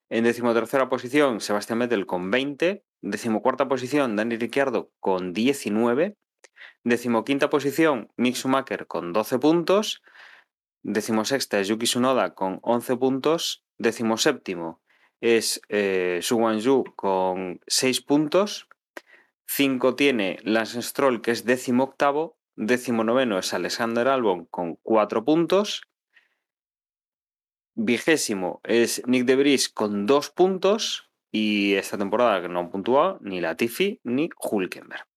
En 0.09 0.23
decimotercera 0.23 0.89
posición, 0.89 1.41
Sebastián 1.41 1.79
Vettel 1.79 2.05
con 2.05 2.31
20. 2.31 2.83
Decimocuarta 3.01 3.67
posición, 3.67 4.15
Dani 4.15 4.37
Ricciardo 4.37 4.91
con 4.99 5.33
19. 5.33 6.17
Decimoquinta 6.83 7.49
posición, 7.49 8.11
Mick 8.17 8.35
Schumacher 8.35 8.87
con 8.87 9.13
12 9.13 9.39
puntos. 9.39 10.01
Decimosexta 10.83 11.59
es 11.59 11.67
Yuki 11.67 11.85
Tsunoda 11.85 12.33
con 12.33 12.59
11 12.63 12.95
puntos. 12.97 13.63
Decimoséptimo 13.77 14.81
es 15.21 15.61
eh, 15.69 16.19
Su 16.21 16.37
Guanyu 16.37 16.85
con 16.95 17.59
6 17.67 18.01
puntos. 18.01 18.68
5 19.51 19.95
tiene 19.95 20.37
Lance 20.43 20.79
Stroll, 20.83 21.23
que 21.23 21.31
es 21.31 21.43
décimo 21.43 21.85
octavo. 21.85 22.37
Décimo 22.55 23.03
noveno 23.03 23.39
es 23.39 23.51
Alexander 23.51 24.07
Albon 24.07 24.45
con 24.45 24.75
4 24.83 25.25
puntos. 25.25 25.81
Vigésimo 27.73 28.61
es 28.63 29.01
Nick 29.07 29.25
de 29.25 29.35
Vries 29.35 29.69
con 29.69 30.05
2 30.05 30.29
puntos. 30.29 31.09
Y 31.31 31.73
esta 31.73 31.97
temporada 31.97 32.43
que 32.43 32.47
no 32.47 32.59
han 32.59 32.69
puntuado 32.69 33.17
ni 33.21 33.41
Latifi 33.41 33.99
ni 34.03 34.29
Hulkenberg. 34.39 35.07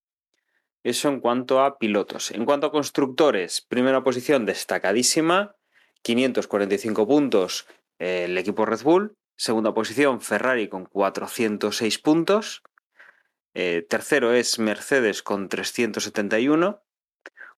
Eso 0.82 1.10
en 1.10 1.20
cuanto 1.20 1.60
a 1.62 1.76
pilotos. 1.76 2.30
En 2.30 2.46
cuanto 2.46 2.68
a 2.68 2.72
constructores, 2.72 3.60
primera 3.60 4.02
posición 4.02 4.46
destacadísima, 4.46 5.56
545 6.00 7.06
puntos 7.06 7.66
eh, 7.98 8.24
el 8.24 8.38
equipo 8.38 8.64
Red 8.64 8.82
Bull. 8.82 9.14
Segunda 9.36 9.74
posición 9.74 10.22
Ferrari 10.22 10.68
con 10.68 10.86
406 10.86 11.98
puntos. 11.98 12.62
Eh, 13.54 13.84
tercero 13.88 14.32
es 14.32 14.58
Mercedes 14.58 15.22
con 15.22 15.48
371. 15.48 16.82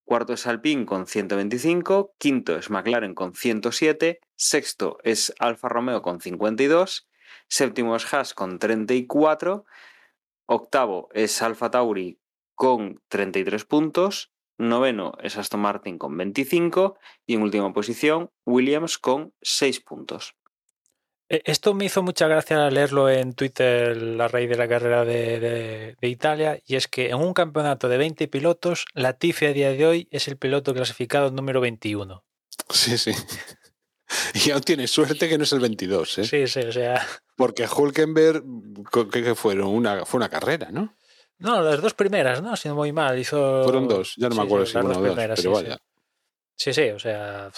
Cuarto 0.05 0.33
es 0.33 0.47
Alpine 0.47 0.87
con 0.87 1.07
125. 1.07 2.15
Quinto 2.19 2.57
es 2.57 2.69
McLaren 2.69 3.15
con 3.15 3.35
107. 3.35 4.21
Sexto 4.37 4.99
es 5.03 5.33
Alfa 5.39 5.69
Romeo 5.69 6.03
con 6.03 6.21
52. 6.21 7.09
Séptimo 7.49 7.97
es 7.97 8.13
Haas 8.13 8.35
con 8.35 8.59
34. 8.59 9.65
Octavo 10.47 11.09
es 11.13 11.41
Alfa 11.41 11.71
Tauri 11.71 12.19
con 12.55 13.01
33 13.09 13.65
puntos. 13.65 14.33
Noveno 14.59 15.15
es 15.23 15.39
Aston 15.39 15.61
Martin 15.61 15.99
con 15.99 16.17
25. 16.17 16.99
Y 17.27 17.35
en 17.35 17.43
última 17.43 17.73
posición, 17.73 18.31
Williams 18.45 18.99
con 18.99 19.33
6 19.43 19.81
puntos. 19.81 20.37
Eh, 21.29 21.43
Esto 21.47 21.75
me 21.75 21.87
hizo 21.87 22.03
mucha 22.03 22.29
gracia 22.29 22.71
leerlo 22.71 23.09
en 23.09 23.35
Twitter 23.35 23.97
la 23.97 24.29
raíz 24.29 24.49
de 24.51 24.57
la 24.57 24.69
carrera 24.69 25.05
de, 25.05 25.41
de- 25.41 25.97
de 26.01 26.09
Italia 26.09 26.59
y 26.67 26.77
es 26.77 26.87
que 26.89 27.09
en 27.11 27.17
un 27.17 27.33
campeonato 27.35 27.89
de 27.89 27.97
20 27.99 28.29
pilotos, 28.29 28.85
Latifi 28.95 29.47
a 29.47 29.53
día 29.53 29.71
de 29.71 29.87
hoy 29.87 30.09
es 30.11 30.29
el 30.29 30.37
piloto 30.37 30.75
clasificado 30.75 31.31
número 31.31 31.61
21. 31.61 32.23
Sí, 32.71 32.99
sí. 32.99 33.13
Y 34.47 34.51
aún 34.51 34.61
tiene 34.61 34.87
suerte 34.87 35.29
que 35.29 35.39
no 35.39 35.45
es 35.45 35.53
el 35.55 35.61
22, 35.61 36.19
¿eh? 36.19 36.25
Sí, 36.25 36.47
sí, 36.47 36.61
o 36.61 36.71
sea... 36.73 37.05
Porque 37.37 37.67
Hulkenberg, 37.67 38.45
¿qué 39.11 39.35
fueron? 39.35 39.69
Una, 39.69 40.05
fue 40.05 40.19
una 40.19 40.29
carrera, 40.29 40.69
¿no? 40.71 40.95
No, 41.39 41.63
las 41.63 41.81
dos 41.81 41.95
primeras, 41.95 42.41
¿no? 42.43 42.55
Si 42.55 42.69
no 42.69 42.77
muy 42.77 42.93
mal. 42.93 43.19
Hizo... 43.19 43.65
Fueron 43.65 43.89
dos, 43.89 44.15
ya 44.17 44.29
no 44.29 44.37
me 44.37 44.43
acuerdo 44.43 44.67
sí, 44.67 44.73
si 44.73 44.79
dos 44.79 44.97
o 44.97 45.01
dos, 45.01 45.17
pero 45.37 45.51
vaya. 45.53 45.79
Sí, 46.55 46.73
sí, 46.73 46.91
o 46.91 46.99
sea, 47.01 47.51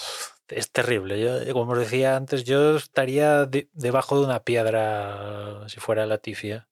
es 0.49 0.71
terrible. 0.71 1.19
Yo, 1.19 1.53
como 1.53 1.73
os 1.73 1.79
decía 1.79 2.15
antes, 2.15 2.43
yo 2.43 2.77
estaría 2.77 3.45
de- 3.45 3.69
debajo 3.73 4.19
de 4.19 4.25
una 4.25 4.43
piedra 4.43 5.67
si 5.67 5.79
fuera 5.79 6.05
Latifi. 6.05 6.51
¿eh? 6.51 6.63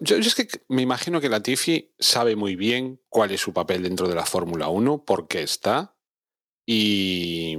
Yo, 0.00 0.16
es 0.16 0.34
que 0.34 0.48
me 0.68 0.82
imagino 0.82 1.20
que 1.20 1.28
Latifi 1.28 1.92
sabe 1.98 2.36
muy 2.36 2.56
bien 2.56 3.00
cuál 3.08 3.30
es 3.32 3.40
su 3.40 3.52
papel 3.52 3.82
dentro 3.82 4.08
de 4.08 4.14
la 4.14 4.24
Fórmula 4.26 4.68
1, 4.68 5.04
por 5.04 5.28
qué 5.28 5.42
está 5.42 5.94
y, 6.66 7.56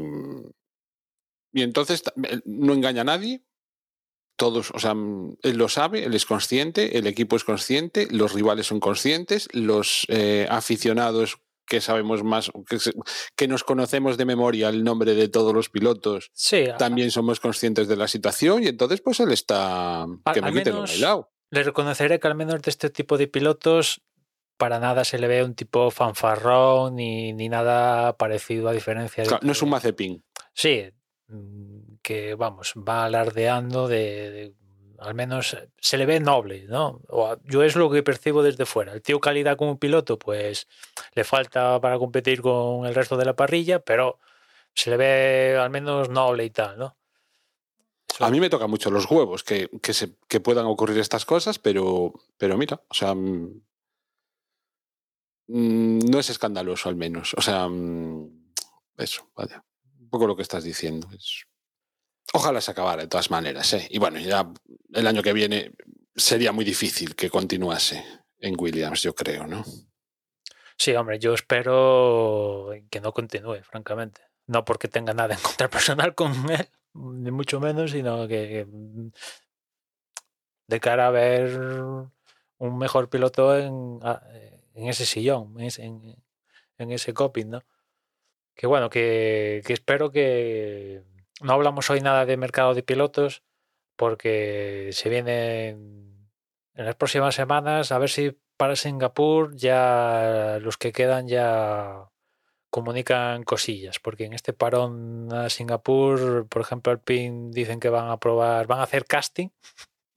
Y 1.53 1.61
entonces 1.61 2.03
no 2.45 2.73
engaña 2.73 3.01
a 3.01 3.05
nadie. 3.05 3.43
Todos, 4.37 4.71
o 4.71 4.79
sea, 4.79 4.93
mm, 4.93 5.37
él 5.43 5.55
lo 5.57 5.69
sabe, 5.69 6.03
él 6.03 6.13
es 6.13 6.25
consciente, 6.25 6.97
el 6.97 7.07
equipo 7.07 7.37
es 7.37 7.45
consciente, 7.45 8.07
los 8.11 8.33
rivales 8.33 8.67
son 8.67 8.81
conscientes, 8.81 9.47
los 9.53 10.05
eh, 10.09 10.45
aficionados 10.49 11.37
que 11.67 11.81
sabemos 11.81 12.23
más, 12.23 12.51
que, 12.69 12.77
que 13.35 13.47
nos 13.47 13.63
conocemos 13.63 14.17
de 14.17 14.25
memoria 14.25 14.69
el 14.69 14.83
nombre 14.83 15.13
de 15.15 15.27
todos 15.29 15.53
los 15.53 15.69
pilotos, 15.69 16.29
Sí, 16.33 16.65
también 16.77 17.11
somos 17.11 17.39
conscientes 17.39 17.87
de 17.87 17.95
la 17.95 18.07
situación 18.07 18.63
y 18.63 18.67
entonces 18.67 19.01
pues 19.01 19.19
él 19.19 19.31
está 19.31 20.05
que 20.33 20.41
me 20.41 20.47
al 20.47 20.53
quite 20.53 20.69
lo 20.69 20.75
menos- 20.77 20.91
bailado. 20.91 21.31
le 21.51 21.63
reconoceré 21.63 22.19
que 22.19 22.27
al 22.27 22.35
menos 22.35 22.61
de 22.61 22.69
este 22.69 22.89
tipo 22.89 23.17
de 23.17 23.27
pilotos 23.27 24.01
para 24.57 24.79
nada 24.79 25.03
se 25.03 25.19
le 25.19 25.27
ve 25.27 25.43
un 25.43 25.53
tipo 25.55 25.91
fanfarrón 25.91 26.95
ni, 26.95 27.33
ni 27.33 27.49
nada 27.49 28.15
parecido 28.15 28.69
a 28.69 28.71
diferencia 28.73 29.23
de... 29.23 29.27
Claro, 29.29 29.45
no 29.45 29.51
es 29.51 29.61
un 29.61 29.69
Mazepin. 29.69 30.23
Sí, 30.53 30.83
mm, 31.27 31.95
que 32.01 32.35
vamos, 32.35 32.73
va 32.77 33.03
alardeando 33.05 33.87
de, 33.89 34.31
de- 34.31 34.53
al 34.99 35.13
menos 35.13 35.57
se 35.79 35.97
le 35.97 36.05
ve 36.05 36.19
noble, 36.19 36.65
¿no? 36.67 37.01
O 37.07 37.37
yo 37.43 37.63
es 37.63 37.75
lo 37.75 37.89
que 37.89 38.03
percibo 38.03 38.43
desde 38.43 38.65
fuera. 38.65 38.93
El 38.93 39.01
tío 39.01 39.19
calidad 39.19 39.57
como 39.57 39.79
piloto, 39.79 40.17
pues 40.19 40.67
le 41.13 41.23
falta 41.23 41.79
para 41.81 41.97
competir 41.97 42.41
con 42.41 42.85
el 42.85 42.95
resto 42.95 43.17
de 43.17 43.25
la 43.25 43.35
parrilla, 43.35 43.79
pero 43.79 44.19
se 44.73 44.89
le 44.89 44.97
ve 44.97 45.57
al 45.57 45.69
menos 45.69 46.09
noble 46.09 46.45
y 46.45 46.49
tal, 46.49 46.77
¿no? 46.77 46.97
A 48.19 48.29
mí 48.29 48.39
me 48.39 48.49
toca 48.49 48.67
mucho 48.67 48.89
los 48.91 49.09
huevos 49.09 49.43
que, 49.43 49.69
que, 49.81 49.93
se, 49.93 50.15
que 50.27 50.39
puedan 50.39 50.65
ocurrir 50.65 50.99
estas 50.99 51.25
cosas, 51.25 51.59
pero, 51.59 52.13
pero 52.37 52.57
mira, 52.57 52.81
o 52.87 52.93
sea, 52.93 53.13
mm, 53.13 53.61
mm, 55.47 55.99
no 55.99 56.19
es 56.19 56.29
escandaloso 56.29 56.87
al 56.87 56.95
menos. 56.95 57.33
O 57.35 57.41
sea, 57.41 57.67
mm, 57.67 58.53
eso, 58.97 59.29
vaya. 59.35 59.65
Un 59.99 60.09
poco 60.09 60.27
lo 60.27 60.35
que 60.35 60.43
estás 60.43 60.63
diciendo. 60.63 61.09
Es... 61.13 61.45
Ojalá 62.33 62.59
se 62.61 62.71
acabara 62.71 63.03
de 63.03 63.07
todas 63.07 63.29
maneras, 63.31 63.71
¿eh? 63.73 63.87
Y 63.89 63.99
bueno, 63.99 64.19
ya 64.19 64.51
el 64.93 65.07
año 65.07 65.21
que 65.23 65.33
viene 65.33 65.71
sería 66.15 66.51
muy 66.51 66.65
difícil 66.65 67.15
que 67.15 67.29
continuase 67.29 68.03
en 68.39 68.55
Williams, 68.57 69.01
yo 69.03 69.13
creo, 69.15 69.47
¿no? 69.47 69.63
Sí, 70.77 70.93
hombre, 70.95 71.19
yo 71.19 71.33
espero 71.33 72.69
que 72.89 72.99
no 72.99 73.13
continúe, 73.13 73.61
francamente. 73.63 74.21
No 74.47 74.65
porque 74.65 74.87
tenga 74.87 75.13
nada 75.13 75.35
en 75.35 75.39
contra 75.41 75.69
personal 75.69 76.13
con 76.15 76.33
él, 76.51 76.67
ni 76.93 77.31
mucho 77.31 77.59
menos, 77.59 77.91
sino 77.91 78.27
que, 78.27 78.65
mm, 78.69 79.07
de 80.67 80.79
cara 80.79 81.07
a 81.07 81.11
ver 81.11 81.57
un 81.59 82.77
mejor 82.77 83.09
piloto 83.09 83.57
en, 83.57 83.99
a- 84.03 84.21
en 84.73 84.87
ese 84.87 85.05
sillón, 85.05 85.53
en 85.59 85.65
ese, 85.67 85.83
en, 85.85 86.91
ese 86.91 87.13
coping, 87.13 87.47
¿no? 87.49 87.63
Que 88.55 88.67
bueno, 88.67 88.89
que 88.89 89.61
espero 89.67 90.11
que 90.11 91.03
no 91.41 91.53
hablamos 91.53 91.89
hoy 91.89 92.01
nada 92.01 92.25
de 92.25 92.37
mercado 92.37 92.73
de 92.73 92.83
pilotos, 92.83 93.43
porque 93.95 94.89
se 94.93 95.09
vienen 95.09 96.29
en 96.73 96.85
las 96.85 96.95
próximas 96.95 97.35
semanas, 97.35 97.91
a 97.91 97.97
ver 97.99 98.09
si 98.09 98.37
para 98.57 98.75
Singapur 98.75 99.55
ya 99.55 100.59
los 100.61 100.77
que 100.77 100.91
quedan 100.91 101.27
ya 101.27 102.09
comunican 102.69 103.43
cosillas, 103.43 103.99
porque 103.99 104.25
en 104.25 104.33
este 104.33 104.53
parón 104.53 105.31
a 105.33 105.49
Singapur, 105.49 106.47
por 106.49 106.61
ejemplo, 106.61 106.91
Alpine 106.91 107.51
dicen 107.53 107.79
que 107.79 107.89
van 107.89 108.09
a 108.09 108.17
probar, 108.19 108.67
van 108.67 108.79
a 108.79 108.83
hacer 108.83 109.05
casting, 109.05 109.49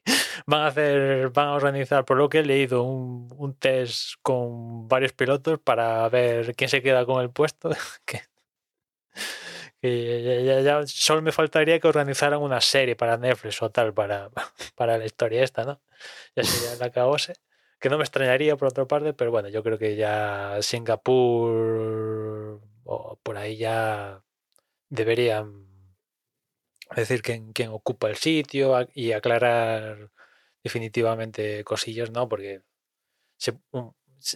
van 0.47 0.62
a 0.62 0.66
hacer, 0.69 1.31
van 1.31 1.49
a 1.49 1.55
organizar, 1.55 2.05
por 2.05 2.16
lo 2.16 2.28
que 2.28 2.40
he 2.40 2.45
leído, 2.45 2.82
un, 2.82 3.28
un 3.36 3.55
test 3.55 4.15
con 4.23 4.89
varios 4.89 5.12
pilotos 5.12 5.61
para 5.61 6.09
ver 6.09 6.55
quién 6.57 6.70
se 6.70 6.82
queda 6.82 7.07
con 7.07 7.23
el 7.23 7.31
puesto. 7.31 7.70
que 9.89 10.62
ya, 10.65 10.86
solo 10.86 11.23
me 11.23 11.32
faltaría 11.32 11.78
que 11.81 11.89
organizaran 11.89 12.40
una 12.43 12.60
serie 12.60 12.97
para 12.97 13.16
Netflix 13.16 13.62
o 13.62 13.70
tal 13.70 13.93
para, 13.94 14.31
para 14.77 14.98
la 14.98 15.05
historia 15.06 15.43
esta, 15.44 15.65
¿no? 15.65 15.81
Ya 16.36 16.44
sería 16.44 16.77
la 16.78 16.86
acabose. 16.86 17.35
Que 17.81 17.89
no 17.90 17.98
me 17.98 18.05
extrañaría 18.05 18.56
por 18.56 18.69
otra 18.69 18.86
parte, 18.86 19.12
pero 19.15 19.31
bueno, 19.31 19.48
yo 19.48 19.62
creo 19.62 19.78
que 19.78 19.97
ya 19.97 20.59
Singapur 20.62 22.60
o 22.85 23.16
por 23.23 23.36
ahí 23.36 23.56
ya 23.56 24.23
deberían 24.90 25.66
decir 26.97 27.23
quién, 27.23 27.52
ocupa 27.70 28.09
el 28.09 28.16
sitio 28.16 28.74
y 28.94 29.12
aclarar 29.12 30.10
definitivamente 30.62 31.62
cosillas, 31.65 32.10
¿no? 32.10 32.28
Porque 32.28 32.62
se- 33.39 33.59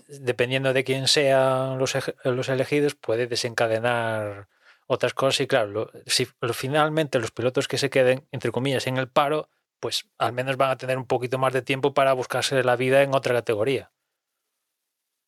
dependiendo 0.08 0.72
de 0.72 0.84
quién 0.84 1.08
sean 1.08 1.78
los, 1.78 1.94
los 2.24 2.48
elegidos, 2.48 2.94
puede 2.94 3.26
desencadenar 3.26 4.48
otras 4.92 5.14
cosas. 5.14 5.40
Y 5.40 5.46
claro, 5.46 5.90
si 6.06 6.26
finalmente 6.52 7.18
los 7.18 7.30
pilotos 7.30 7.68
que 7.68 7.78
se 7.78 7.90
queden, 7.90 8.26
entre 8.32 8.52
comillas, 8.52 8.86
en 8.86 8.96
el 8.96 9.08
paro, 9.08 9.48
pues 9.80 10.08
al 10.18 10.32
menos 10.32 10.56
van 10.56 10.70
a 10.70 10.76
tener 10.76 10.96
un 10.96 11.06
poquito 11.06 11.38
más 11.38 11.52
de 11.52 11.62
tiempo 11.62 11.92
para 11.92 12.12
buscarse 12.12 12.62
la 12.62 12.76
vida 12.76 13.02
en 13.02 13.14
otra 13.14 13.34
categoría. 13.34 13.90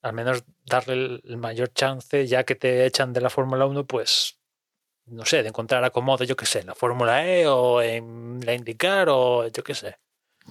Al 0.03 0.12
menos 0.12 0.45
darle 0.65 1.20
el, 1.24 1.36
mayor 1.39 1.73
chance, 1.73 2.27
ya 2.27 2.45
que 2.45 2.55
te 2.55 2.86
echan 2.86 3.12
de 3.12 3.20
la 3.20 3.31
Fórmula 3.31 3.66
1, 3.66 3.86
pues 3.86 4.39
no 5.07 5.24
sé, 5.24 5.43
de 5.43 5.49
encontrar 5.49 5.82
acomodo, 5.85 6.24
yo 6.24 6.36
qué 6.36 6.47
sé, 6.47 6.61
en 6.61 6.69
la 6.69 6.74
Fórmula 6.74 7.27
E 7.27 7.47
o 7.47 7.82
en 7.82 8.41
la 8.45 8.55
IndyCar 8.55 9.09
o 9.11 9.49
yo 9.49 9.65
qué 9.65 9.74
sé. 9.74 9.99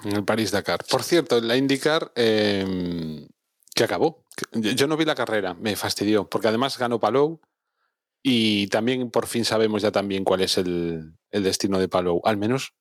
En 0.04 0.18
el 0.18 0.26
París 0.26 0.52
Dakar. 0.52 0.84
Por 0.90 1.04
cierto, 1.04 1.38
en 1.38 1.48
la 1.48 1.56
IndyCar 1.56 2.12
eh, 2.16 3.28
que 3.74 3.84
acabó. 3.84 4.26
Yo 4.52 4.88
no 4.88 4.98
vi 4.98 5.06
la 5.06 5.16
carrera, 5.16 5.54
me 5.54 5.76
fastidió, 5.76 6.28
porque 6.28 6.48
además 6.48 6.78
ganó 6.78 7.00
Palou 7.00 7.40
y 8.24 8.68
también 8.68 9.12
por 9.12 9.28
fin 9.28 9.46
sabemos 9.46 9.82
ya 9.82 9.92
también 9.92 10.24
cuál 10.24 10.42
es 10.42 10.58
el, 10.58 11.14
el 11.30 11.44
destino 11.44 11.78
de 11.80 11.90
Palou, 11.90 12.22
al 12.24 12.38
menos 12.38 12.74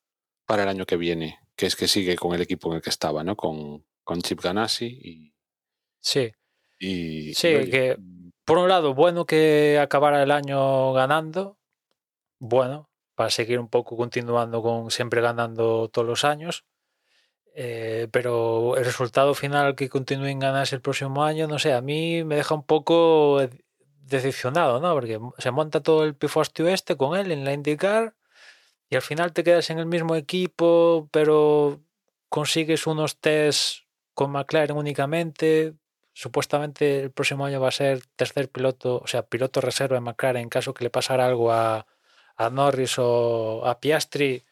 para 0.46 0.62
el 0.62 0.68
año 0.68 0.86
que 0.86 0.96
viene, 0.96 1.38
que 1.56 1.66
es 1.66 1.76
que 1.76 1.88
sigue 1.88 2.16
con 2.16 2.34
el 2.34 2.40
equipo 2.42 2.70
en 2.70 2.76
el 2.76 2.82
que 2.82 2.90
estaba, 2.90 3.24
¿no? 3.24 3.36
Con, 3.36 3.84
con 4.04 4.22
Chip 4.22 4.40
Ganassi 4.40 4.86
y... 4.86 5.34
Sí, 6.00 6.32
y- 6.78 7.34
Sí, 7.34 7.48
y, 7.48 7.70
que- 7.70 7.96
por 8.44 8.58
un 8.58 8.68
lado, 8.68 8.94
bueno 8.94 9.24
que 9.26 9.78
acabara 9.80 10.22
el 10.22 10.30
año 10.30 10.92
ganando, 10.92 11.58
bueno, 12.40 12.88
para 13.14 13.30
seguir 13.30 13.58
un 13.60 13.68
poco 13.68 13.96
continuando 13.96 14.62
con 14.62 14.90
siempre 14.90 15.20
ganando 15.20 15.88
todos 15.88 16.06
los 16.08 16.24
años, 16.24 16.64
eh, 17.54 18.08
pero 18.10 18.76
el 18.76 18.84
resultado 18.84 19.34
final 19.34 19.76
que 19.76 19.88
continúen 19.88 20.38
ganarse 20.38 20.74
el 20.76 20.80
próximo 20.82 21.22
año, 21.24 21.46
no 21.46 21.58
sé, 21.58 21.72
a 21.72 21.82
mí 21.82 22.24
me 22.24 22.36
deja 22.36 22.54
un 22.54 22.64
poco 22.64 23.40
decepcionado, 24.12 24.80
¿no? 24.80 24.94
Porque 24.94 25.18
se 25.38 25.50
monta 25.50 25.82
todo 25.82 26.04
el 26.04 26.14
pifostio 26.14 26.68
este 26.68 26.96
con 26.96 27.18
él 27.18 27.32
en 27.32 27.44
la 27.44 27.52
IndyCar 27.52 28.14
y 28.88 28.96
al 28.96 29.02
final 29.02 29.32
te 29.32 29.42
quedas 29.42 29.70
en 29.70 29.78
el 29.78 29.86
mismo 29.86 30.14
equipo, 30.16 31.08
pero 31.10 31.80
consigues 32.28 32.86
unos 32.86 33.18
test 33.18 33.84
con 34.14 34.30
McLaren 34.30 34.76
únicamente, 34.76 35.74
supuestamente 36.12 37.00
el 37.00 37.10
próximo 37.10 37.46
año 37.46 37.60
va 37.60 37.68
a 37.68 37.72
ser 37.72 38.02
tercer 38.16 38.50
piloto, 38.50 39.00
o 39.02 39.06
sea, 39.06 39.22
piloto 39.22 39.60
reserva 39.60 39.96
de 39.96 40.02
McLaren 40.02 40.42
en 40.42 40.48
caso 40.48 40.74
que 40.74 40.84
le 40.84 40.90
pasara 40.90 41.26
algo 41.26 41.50
a, 41.52 41.86
a 42.36 42.50
Norris 42.50 42.96
o 42.98 43.66
a 43.66 43.80
Piastri, 43.80 44.44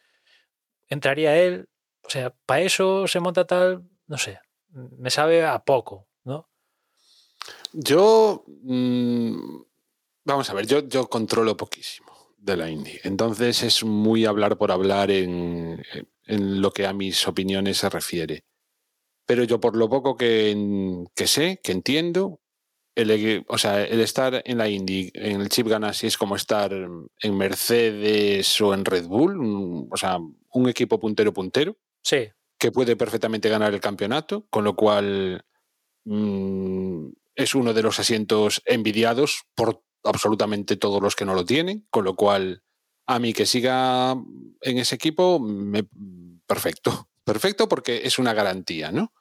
entraría 0.89 1.37
él. 1.37 1.69
O 2.03 2.11
sea, 2.11 2.35
para 2.47 2.63
eso 2.63 3.07
se 3.07 3.21
monta 3.21 3.47
tal, 3.47 3.85
no 4.07 4.19
sé, 4.19 4.41
me 4.73 5.11
sabe 5.11 5.45
a 5.45 5.59
poco. 5.61 6.10
Yo, 7.73 8.45
mm, 8.63 9.63
vamos 10.25 10.51
a 10.51 10.55
ver, 10.55 10.67
yo, 10.67 10.81
yo 10.89 11.09
controlo 11.09 11.57
poquísimo 11.57 12.11
de 12.37 12.57
la 12.57 12.71
Indy. 12.71 12.99
Entonces 13.05 13.63
es 13.63 13.85
muy 13.85 14.25
hablar 14.25 14.59
por 14.59 14.73
hablar 14.73 15.11
en, 15.11 15.83
en 16.27 16.61
lo 16.61 16.73
que 16.73 16.87
a 16.87 16.93
mis 16.93 17.27
opiniones 17.29 17.79
se 17.79 17.91
refiere. 17.91 18.45
Pero 19.27 19.45
yo 19.45 19.61
por 19.61 19.77
lo 19.77 19.89
poco 19.89 20.17
que, 20.17 21.05
que 21.15 21.27
sé, 21.27 21.61
que 21.63 21.73
entiendo, 21.73 22.41
el, 22.97 23.45
o 23.49 23.59
sea, 23.59 23.85
el 23.85 24.01
estar 24.01 24.43
en 24.45 24.59
la 24.59 24.69
Indy, 24.69 25.11
en 25.15 25.41
el 25.41 25.49
Chip 25.49 25.69
Ganassi, 25.69 26.09
es 26.09 26.19
como 26.19 26.37
estar 26.37 26.73
en 26.73 27.37
Mercedes 27.37 28.61
o 28.61 28.75
en 28.75 28.85
Red 28.85 29.07
Bull, 29.07 29.89
o 29.91 29.97
sea, 29.97 30.19
un 30.19 30.69
equipo 30.69 30.99
puntero 30.99 31.33
puntero 31.33 31.77
Sí, 32.03 32.29
que 32.59 32.73
puede 32.73 32.97
perfectamente 32.97 33.49
ganar 33.49 33.75
el 33.75 33.81
campeonato, 33.81 34.47
con 34.51 34.65
lo 34.65 34.75
cual 34.75 35.45
mm, 36.05 37.09
es 37.35 37.55
uno 37.55 37.73
de 37.75 37.83
los 37.83 37.99
asientos 38.01 38.63
envidiados 38.67 39.43
por 39.55 39.83
absolutamente 40.05 40.77
todos 40.77 41.03
los 41.03 41.15
que 41.17 41.25
no 41.25 41.35
lo 41.35 41.45
tienen, 41.45 41.87
con 41.91 42.05
lo 42.05 42.15
cual 42.17 42.63
a 43.07 43.19
mí 43.19 43.33
que 43.33 43.47
siga 43.47 44.13
en 44.13 44.79
ese 44.79 44.95
equipo, 44.95 45.39
me- 45.41 45.89
perfecto, 46.47 47.09
perfecto 47.25 47.69
porque 47.69 48.03
es 48.05 48.19
una 48.19 48.35
garantía, 48.35 48.93
¿no? 48.93 49.13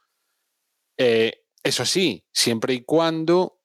Eh, 0.97 1.43
eso 1.63 1.85
sí, 1.85 2.25
siempre 2.33 2.73
y 2.73 2.81
cuando 2.83 3.59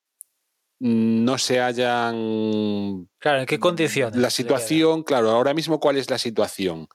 no 0.81 1.39
se 1.39 1.61
hayan 1.61 3.09
claro, 3.19 3.41
¿en 3.41 3.47
qué 3.47 3.59
condiciones? 3.59 4.21
la 4.21 4.31
situación, 4.31 5.03
claro, 5.03 5.31
ahora 5.31 5.55
mismo 5.55 5.81
cuál 5.81 5.97
es 5.97 6.11
la 6.11 6.19
situación. 6.19 6.89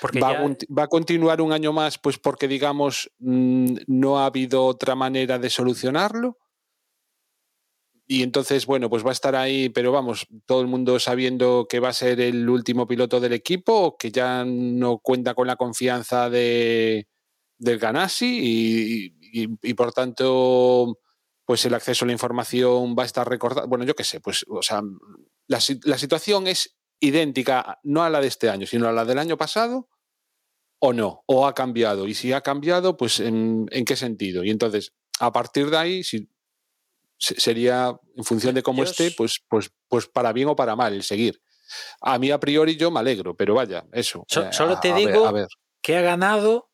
Porque 0.00 0.20
Va, 0.20 0.32
ya- 0.32 0.56
va 0.78 0.84
a 0.84 0.88
continuar 0.88 1.40
un 1.40 1.52
año 1.52 1.72
más, 1.72 1.98
pues 1.98 2.18
porque, 2.18 2.48
digamos, 2.48 3.10
mm, 3.18 3.76
no 3.88 4.18
ha 4.18 4.26
habido 4.26 4.64
otra 4.64 4.94
manera 4.94 5.38
de 5.38 5.50
solucionarlo. 5.50 6.38
Y 8.12 8.22
entonces, 8.22 8.66
bueno, 8.66 8.90
pues 8.90 9.02
va 9.06 9.08
a 9.08 9.14
estar 9.14 9.34
ahí, 9.34 9.70
pero 9.70 9.90
vamos, 9.90 10.26
todo 10.44 10.60
el 10.60 10.66
mundo 10.66 11.00
sabiendo 11.00 11.66
que 11.66 11.80
va 11.80 11.88
a 11.88 11.94
ser 11.94 12.20
el 12.20 12.46
último 12.46 12.86
piloto 12.86 13.20
del 13.20 13.32
equipo, 13.32 13.96
que 13.96 14.12
ya 14.12 14.44
no 14.44 14.98
cuenta 14.98 15.32
con 15.34 15.46
la 15.46 15.56
confianza 15.56 16.28
de, 16.28 17.08
del 17.56 17.78
Ganassi 17.78 19.08
y, 19.32 19.74
por 19.74 19.94
tanto, 19.94 20.98
pues 21.46 21.64
el 21.64 21.72
acceso 21.72 22.04
a 22.04 22.08
la 22.08 22.12
información 22.12 22.94
va 22.98 23.04
a 23.04 23.06
estar 23.06 23.26
recordado. 23.26 23.66
Bueno, 23.66 23.86
yo 23.86 23.94
qué 23.94 24.04
sé, 24.04 24.20
pues, 24.20 24.44
o 24.46 24.60
sea, 24.60 24.82
la, 25.46 25.58
la 25.84 25.96
situación 25.96 26.48
es 26.48 26.76
idéntica, 27.00 27.80
no 27.82 28.02
a 28.02 28.10
la 28.10 28.20
de 28.20 28.26
este 28.26 28.50
año, 28.50 28.66
sino 28.66 28.88
a 28.88 28.92
la 28.92 29.06
del 29.06 29.20
año 29.20 29.38
pasado, 29.38 29.88
o 30.80 30.92
no, 30.92 31.24
o 31.24 31.46
ha 31.46 31.54
cambiado. 31.54 32.06
Y 32.06 32.12
si 32.12 32.34
ha 32.34 32.42
cambiado, 32.42 32.98
pues 32.98 33.20
en, 33.20 33.68
en 33.70 33.86
qué 33.86 33.96
sentido. 33.96 34.44
Y 34.44 34.50
entonces, 34.50 34.92
a 35.18 35.32
partir 35.32 35.70
de 35.70 35.78
ahí, 35.78 36.04
si 36.04 36.28
sería 37.22 37.94
en 38.16 38.24
función 38.24 38.54
de 38.54 38.62
cómo 38.62 38.82
esté, 38.82 39.12
pues, 39.12 39.42
pues, 39.48 39.70
pues 39.88 40.06
para 40.06 40.32
bien 40.32 40.48
o 40.48 40.56
para 40.56 40.76
mal 40.76 40.92
el 40.92 41.02
seguir. 41.02 41.40
A 42.00 42.18
mí 42.18 42.30
a 42.30 42.40
priori 42.40 42.76
yo 42.76 42.90
me 42.90 43.00
alegro, 43.00 43.34
pero 43.34 43.54
vaya, 43.54 43.84
eso. 43.92 44.24
So, 44.28 44.52
solo 44.52 44.80
te 44.80 44.92
a, 44.92 44.96
digo 44.96 45.20
ver, 45.22 45.26
a 45.26 45.32
ver. 45.32 45.46
que 45.80 45.96
ha 45.96 46.02
ganado 46.02 46.70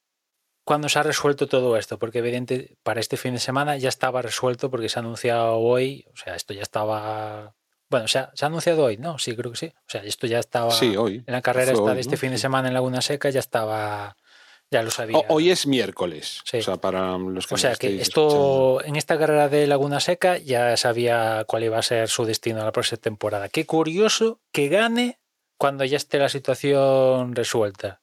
cuando 0.65 0.89
se 0.89 0.99
ha 0.99 1.03
resuelto 1.03 1.47
todo 1.47 1.77
esto, 1.77 1.99
porque 1.99 2.19
evidente 2.19 2.77
para 2.83 3.01
este 3.01 3.17
fin 3.17 3.35
de 3.35 3.41
semana 3.41 3.77
ya 3.77 3.89
estaba 3.89 4.23
resuelto 4.23 4.71
porque 4.71 4.89
se 4.89 4.99
ha 4.99 5.03
anunciado 5.03 5.57
hoy, 5.57 6.05
o 6.13 6.17
sea, 6.17 6.35
esto 6.35 6.53
ya 6.53 6.63
estaba... 6.63 7.55
Bueno, 7.91 8.05
o 8.05 8.09
sea, 8.09 8.31
se 8.35 8.45
ha 8.45 8.49
anunciado 8.49 8.85
hoy, 8.85 8.99
¿no? 8.99 9.19
Sí, 9.19 9.35
creo 9.35 9.51
que 9.51 9.57
sí. 9.57 9.73
O 9.75 9.91
sea, 9.91 10.03
esto 10.03 10.27
ya 10.27 10.39
estaba 10.39 10.71
sí, 10.71 10.95
hoy. 10.95 11.25
en 11.27 11.33
la 11.33 11.41
carrera 11.41 11.73
esta 11.73 11.83
hoy, 11.83 11.95
de 11.95 12.01
este 12.01 12.17
¿no? 12.17 12.19
fin 12.19 12.33
de 12.33 12.39
semana 12.39 12.69
en 12.69 12.75
Laguna 12.75 13.01
Seca, 13.01 13.31
ya 13.31 13.41
estaba, 13.41 14.15
ya 14.71 14.83
lo 14.83 14.91
sabía. 14.91 15.19
Hoy 15.29 15.51
es 15.51 15.67
miércoles. 15.67 16.41
Sí. 16.45 16.59
O 16.59 16.63
sea, 16.63 16.77
para 16.77 17.17
los 17.19 17.47
que 17.47 17.55
O 17.55 17.57
nos 17.57 17.61
sea 17.61 17.71
que 17.77 17.87
estéis 17.89 18.03
esto 18.03 18.85
en 18.85 18.97
esta 18.97 19.19
carrera 19.19 19.49
de 19.49 19.67
Laguna 19.67 20.01
Seca 20.01 20.39
ya 20.39 20.77
sabía 20.77 21.45
cuál 21.47 21.65
iba 21.65 21.79
a 21.79 21.83
ser 21.83 22.09
su 22.09 22.25
destino 22.25 22.63
la 22.65 22.73
próxima 22.73 23.01
temporada. 23.01 23.49
Qué 23.49 23.65
curioso 23.67 24.41
que 24.53 24.69
gane 24.69 25.19
cuando 25.57 25.85
ya 25.85 25.97
esté 25.97 26.19
la 26.19 26.29
situación 26.29 27.35
resuelta. 27.35 28.01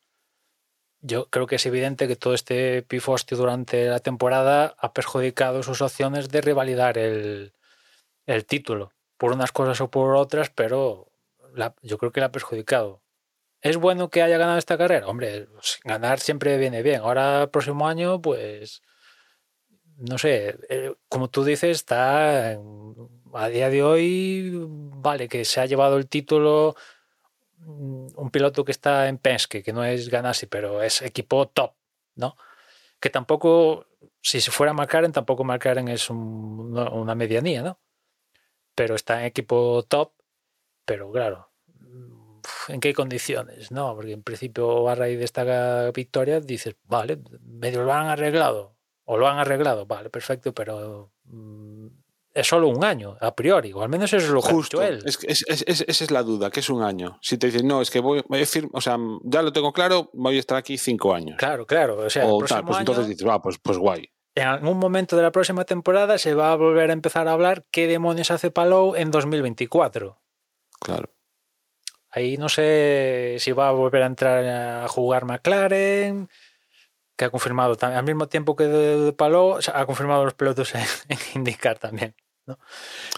Yo 1.01 1.27
creo 1.29 1.45
que 1.45 1.57
es 1.57 1.65
evidente 1.67 2.07
que 2.07 2.15
todo 2.15 2.33
este 2.33 2.81
pifostio 2.81 3.37
durante 3.37 3.85
la 3.87 3.99
temporada 3.99 4.75
ha 4.79 4.91
perjudicado 4.91 5.61
sus 5.61 5.81
opciones 5.81 6.29
de 6.29 6.41
revalidar 6.41 6.97
el, 6.97 7.53
el 8.25 8.45
título, 8.45 8.91
por 9.17 9.31
unas 9.31 9.51
cosas 9.51 9.79
o 9.81 9.91
por 9.91 10.15
otras, 10.15 10.49
pero 10.49 11.11
la- 11.53 11.75
yo 11.83 11.99
creo 11.99 12.11
que 12.11 12.21
la 12.21 12.25
ha 12.27 12.31
perjudicado. 12.31 13.03
¿Es 13.65 13.77
bueno 13.77 14.11
que 14.11 14.21
haya 14.21 14.37
ganado 14.37 14.59
esta 14.59 14.77
carrera? 14.77 15.07
Hombre, 15.07 15.47
pues, 15.47 15.79
ganar 15.83 16.19
siempre 16.19 16.55
viene 16.59 16.83
bien. 16.83 17.01
Ahora, 17.01 17.41
el 17.41 17.49
próximo 17.49 17.87
año, 17.87 18.21
pues 18.21 18.83
no 19.97 20.19
sé, 20.19 20.55
eh, 20.69 20.93
como 21.09 21.29
tú 21.31 21.43
dices, 21.43 21.71
está 21.77 22.59
a 23.33 23.49
día 23.49 23.71
de 23.71 23.81
hoy, 23.81 24.51
vale, 24.67 25.27
que 25.27 25.45
se 25.45 25.61
ha 25.61 25.65
llevado 25.65 25.97
el 25.97 26.07
título 26.07 26.75
mm, 27.57 28.07
un 28.15 28.29
piloto 28.31 28.63
que 28.65 28.71
está 28.71 29.07
en 29.07 29.17
Penske, 29.17 29.63
que 29.63 29.73
no 29.73 29.83
es 29.83 30.09
Ganassi, 30.09 30.45
pero 30.45 30.83
es 30.83 31.01
equipo 31.01 31.47
top, 31.47 31.73
¿no? 32.13 32.37
Que 32.99 33.09
tampoco, 33.09 33.87
si 34.21 34.41
se 34.41 34.51
fuera 34.51 34.73
McLaren, 34.73 35.11
tampoco 35.11 35.43
McLaren 35.43 35.87
es 35.87 36.11
una 36.11 37.15
medianía, 37.15 37.63
¿no? 37.63 37.79
Pero 38.75 38.93
está 38.95 39.21
en 39.21 39.25
equipo 39.25 39.83
top, 39.89 40.13
pero 40.85 41.11
claro, 41.11 41.49
¿en 42.67 42.79
qué 42.79 42.93
condiciones? 42.93 43.71
No, 43.71 43.95
porque 43.95 44.11
en 44.13 44.23
principio 44.23 44.87
a 44.89 44.95
raíz 44.95 45.17
de 45.19 45.25
esta 45.25 45.91
victoria 45.91 46.39
dices, 46.39 46.75
vale, 46.83 47.19
medio 47.41 47.83
lo 47.83 47.93
han 47.93 48.07
arreglado, 48.07 48.75
o 49.05 49.17
lo 49.17 49.27
han 49.27 49.37
arreglado, 49.39 49.85
vale, 49.85 50.09
perfecto, 50.09 50.53
pero 50.53 51.11
mm, 51.25 51.87
es 52.33 52.47
solo 52.47 52.67
un 52.67 52.83
año, 52.83 53.17
a 53.21 53.33
priori, 53.33 53.71
o 53.73 53.81
al 53.81 53.89
menos 53.89 54.11
eso 54.11 54.25
es 54.25 54.31
lo 54.31 54.41
Justo, 54.41 54.81
él. 54.81 55.01
es, 55.05 55.17
que 55.17 55.27
es- 55.31 55.45
es- 55.47 55.63
es- 55.67 55.85
esa 55.87 56.03
es 56.03 56.11
la 56.11 56.21
duda, 56.23 56.49
que 56.49 56.59
es 56.59 56.69
un 56.69 56.83
año. 56.83 57.17
Si 57.21 57.37
te 57.37 57.47
dicen, 57.47 57.65
no, 57.67 57.81
es 57.81 57.89
que 57.89 57.99
voy, 58.01 58.23
voy 58.27 58.39
a 58.39 58.43
fir- 58.45 58.69
o 58.73 58.81
sea, 58.81 58.97
ya 59.23 59.41
lo 59.41 59.53
tengo 59.53 59.71
claro, 59.71 60.09
voy 60.13 60.35
a 60.35 60.39
estar 60.39 60.57
aquí 60.57 60.77
cinco 60.77 61.13
años. 61.13 61.37
Claro, 61.37 61.65
claro, 61.65 61.97
o 61.99 62.09
sea, 62.09 62.23
el 62.23 62.29
o 62.31 62.37
próximo 62.39 62.57
tal, 62.59 62.65
pues 62.65 62.75
año, 62.77 62.81
entonces 62.81 63.07
dices, 63.07 63.25
va, 63.27 63.41
pues, 63.41 63.57
pues 63.59 63.77
guay. 63.77 64.09
en 64.37 64.47
algún 64.47 64.77
momento 64.79 65.15
de 65.15 65.23
la 65.23 65.31
próxima 65.31 65.63
temporada 65.63 66.17
se 66.17 66.33
va 66.33 66.51
a 66.51 66.55
volver 66.57 66.89
a 66.89 66.93
empezar 66.93 67.29
a 67.29 67.31
hablar 67.31 67.63
qué 67.71 67.87
demonios 67.87 68.31
hace 68.31 68.51
Palou 68.51 68.93
en 68.97 69.09
2024. 69.09 70.19
Claro. 70.81 71.14
Ahí 72.15 72.37
no 72.37 72.49
sé 72.49 73.35
si 73.39 73.51
va 73.51 73.67
a 73.69 73.71
volver 73.71 74.03
a 74.03 74.05
entrar 74.07 74.43
a 74.45 74.87
jugar 74.87 75.25
McLaren, 75.25 76.29
que 77.17 77.25
ha 77.25 77.29
confirmado 77.29 77.75
también, 77.75 77.99
al 77.99 78.05
mismo 78.05 78.27
tiempo 78.27 78.55
que 78.55 78.63
de, 78.65 78.99
de 79.01 79.13
Palou, 79.13 79.51
o 79.57 79.61
sea, 79.61 79.79
ha 79.79 79.85
confirmado 79.85 80.23
los 80.25 80.33
pilotos 80.33 80.73
en, 80.75 80.81
en 81.09 81.17
indicar 81.35 81.77
también. 81.77 82.15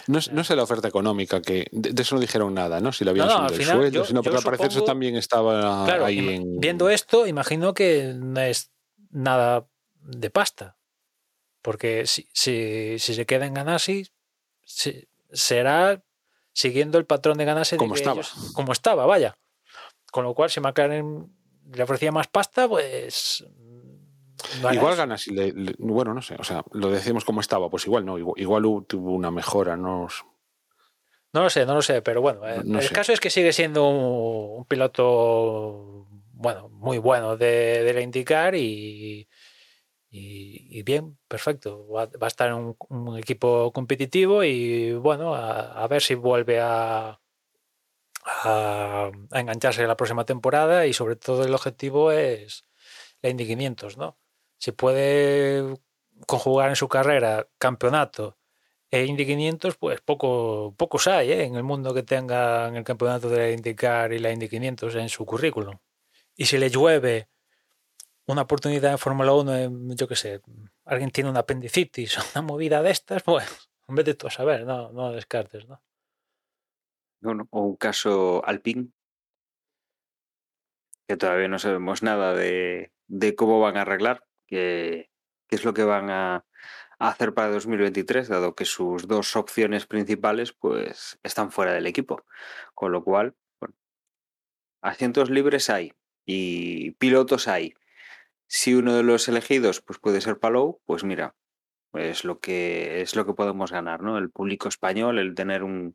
No, 0.06 0.18
no 0.32 0.42
sé 0.44 0.56
la 0.56 0.62
oferta 0.62 0.88
económica, 0.88 1.42
que 1.42 1.66
de, 1.70 1.92
de 1.92 2.02
eso 2.02 2.14
no 2.14 2.20
dijeron 2.20 2.54
nada, 2.54 2.80
¿no? 2.80 2.92
Si 2.92 3.04
le 3.04 3.10
habían 3.10 3.26
No, 3.28 3.42
no, 3.42 3.48
subido 3.50 3.60
el 3.60 3.66
sueldo, 3.66 3.98
yo- 4.00 4.04
sino 4.04 4.22
porque 4.22 4.38
al 4.38 4.42
parecer 4.42 4.70
eso 4.70 4.82
también 4.84 5.16
estaba 5.16 5.84
Claro, 5.84 6.06
ahí 6.06 6.18
en. 6.36 6.58
viendo 6.60 6.88
esto, 6.90 7.26
imagino 7.26 7.74
que 7.74 8.14
no 8.16 8.40
es 8.40 8.72
nada 9.10 9.68
de 10.00 10.30
pasta. 10.30 10.76
Porque 11.60 12.06
si, 12.06 12.28
si, 12.32 12.98
si 12.98 13.14
se 13.14 13.26
queda 13.26 13.44
en 13.46 13.54
Ganassi, 13.54 14.06
si- 14.64 15.06
será 15.30 16.02
siguiendo 16.52 16.98
el 16.98 17.04
patrón 17.06 17.38
de 17.38 17.44
Ganassi 17.44 17.76
de 17.76 17.78
Como 17.78 17.94
estaba. 17.94 18.14
ellos- 18.20 18.52
como 18.54 18.72
estaba, 18.72 19.06
vaya. 19.06 19.36
Con 20.10 20.24
lo 20.24 20.34
cual, 20.34 20.50
si 20.50 20.60
McLaren 20.60 21.30
le 21.72 21.82
ofrecía 21.82 22.10
más 22.12 22.28
pasta, 22.28 22.66
pues. 22.68 23.44
hará 24.62 24.74
Igual 24.74 24.96
ganas 24.96 25.26
y 25.28 25.32
le, 25.32 25.52
le- 25.52 25.74
bueno, 25.78 26.14
no 26.14 26.22
sé, 26.22 26.36
o 26.38 26.44
sea, 26.44 26.62
lo 26.72 26.90
decimos 26.90 27.24
como 27.24 27.40
estaba, 27.40 27.68
pues 27.68 27.86
igual 27.86 28.06
no, 28.06 28.16
igual, 28.18 28.40
igual 28.40 28.62
tuvo 28.86 29.12
una 29.12 29.30
mejora, 29.30 29.76
no 29.76 30.08
No 31.34 31.42
lo 31.42 31.50
sé, 31.50 31.66
no 31.66 31.74
lo 31.74 31.82
sé, 31.82 32.00
pero 32.02 32.22
bueno, 32.22 32.48
eh, 32.48 32.62
No 32.64 32.78
el 32.78 32.86
sé. 32.86 32.94
caso 32.94 33.12
es 33.12 33.20
que 33.20 33.30
sigue 33.30 33.52
siendo 33.52 33.86
un, 33.88 34.58
un 34.60 34.64
piloto, 34.64 36.06
bueno, 36.32 36.68
muy 36.70 36.98
bueno 36.98 37.36
de, 37.36 37.82
de 37.84 37.92
la 37.92 38.00
IndyCar 38.00 38.54
y, 38.54 39.28
y, 40.10 40.78
y 40.78 40.82
bien, 40.82 41.18
perfecto. 41.28 41.86
Va, 41.88 42.06
va 42.06 42.26
a 42.26 42.28
estar 42.28 42.48
en 42.48 42.54
un, 42.54 42.76
un 42.88 43.18
equipo 43.18 43.72
competitivo 43.72 44.44
y 44.44 44.92
bueno, 44.94 45.34
a, 45.34 45.82
a 45.82 45.86
ver 45.88 46.02
si 46.02 46.14
vuelve 46.14 46.60
a, 46.60 47.20
a, 48.24 49.10
a 49.30 49.40
engancharse 49.40 49.86
la 49.86 49.96
próxima 49.96 50.24
temporada 50.24 50.86
y 50.86 50.92
sobre 50.92 51.16
todo 51.16 51.44
el 51.44 51.54
objetivo 51.54 52.12
es 52.12 52.66
la 53.22 53.30
Indy 53.30 53.46
500, 53.46 53.96
¿no? 53.96 54.18
Si 54.58 54.72
puede 54.72 55.78
conjugar 56.26 56.70
en 56.70 56.76
su 56.76 56.88
carrera 56.88 57.48
campeonato 57.58 58.38
e 58.90 59.04
Indy 59.04 59.26
500, 59.26 59.76
pues 59.76 60.00
poco, 60.00 60.74
pocos 60.76 61.06
hay 61.08 61.30
¿eh? 61.32 61.44
en 61.44 61.56
el 61.56 61.62
mundo 61.62 61.92
que 61.94 62.02
tengan 62.02 62.74
el 62.76 62.84
campeonato 62.84 63.28
de 63.28 63.38
la 63.38 63.50
IndyCar 63.50 64.12
y 64.12 64.18
la 64.18 64.32
Indy 64.32 64.48
500 64.48 64.94
en 64.96 65.08
su 65.08 65.26
currículum. 65.26 65.78
Y 66.36 66.46
si 66.46 66.58
le 66.58 66.70
llueve 66.70 67.28
una 68.32 68.42
oportunidad 68.42 68.92
en 68.92 68.98
Fórmula 68.98 69.32
1, 69.32 69.56
en, 69.56 69.96
yo 69.96 70.06
qué 70.06 70.16
sé, 70.16 70.40
alguien 70.84 71.10
tiene 71.10 71.30
una 71.30 71.40
apendicitis 71.40 72.18
o 72.18 72.22
una 72.34 72.42
movida 72.42 72.82
de 72.82 72.90
estas, 72.90 73.22
pues, 73.22 73.70
en 73.88 73.94
vez 73.94 74.04
de 74.04 74.16
a 74.26 74.30
saber, 74.30 74.64
no, 74.64 74.92
no 74.92 75.12
descartes, 75.12 75.66
¿no? 75.66 75.82
Bueno, 77.20 77.48
o 77.50 77.62
un 77.62 77.76
caso 77.76 78.42
Alpine, 78.44 78.90
que 81.08 81.16
todavía 81.16 81.48
no 81.48 81.58
sabemos 81.58 82.02
nada 82.02 82.34
de, 82.34 82.92
de 83.08 83.34
cómo 83.34 83.60
van 83.60 83.76
a 83.76 83.82
arreglar, 83.82 84.24
qué, 84.46 85.10
qué 85.48 85.56
es 85.56 85.64
lo 85.64 85.74
que 85.74 85.84
van 85.84 86.10
a, 86.10 86.46
a 86.98 87.08
hacer 87.08 87.34
para 87.34 87.50
2023, 87.50 88.28
dado 88.28 88.54
que 88.54 88.64
sus 88.64 89.08
dos 89.08 89.34
opciones 89.36 89.86
principales 89.86 90.52
pues 90.52 91.18
están 91.22 91.50
fuera 91.50 91.72
del 91.72 91.86
equipo. 91.86 92.24
Con 92.74 92.92
lo 92.92 93.02
cual, 93.02 93.34
bueno, 93.58 93.74
asientos 94.82 95.30
libres 95.30 95.70
hay 95.70 95.94
y 96.24 96.92
pilotos 96.92 97.48
hay. 97.48 97.74
Si 98.48 98.74
uno 98.74 98.94
de 98.94 99.02
los 99.04 99.28
elegidos 99.28 99.80
pues 99.80 99.98
puede 99.98 100.20
ser 100.20 100.38
Palou, 100.38 100.80
pues 100.86 101.04
mira, 101.04 101.36
es 101.92 102.24
lo 102.24 102.40
que 102.40 103.00
es 103.02 103.14
lo 103.14 103.24
que 103.24 103.34
podemos 103.34 103.70
ganar, 103.70 104.02
¿no? 104.02 104.18
El 104.18 104.30
público 104.30 104.68
español, 104.68 105.18
el 105.18 105.34
tener 105.34 105.62
un 105.62 105.94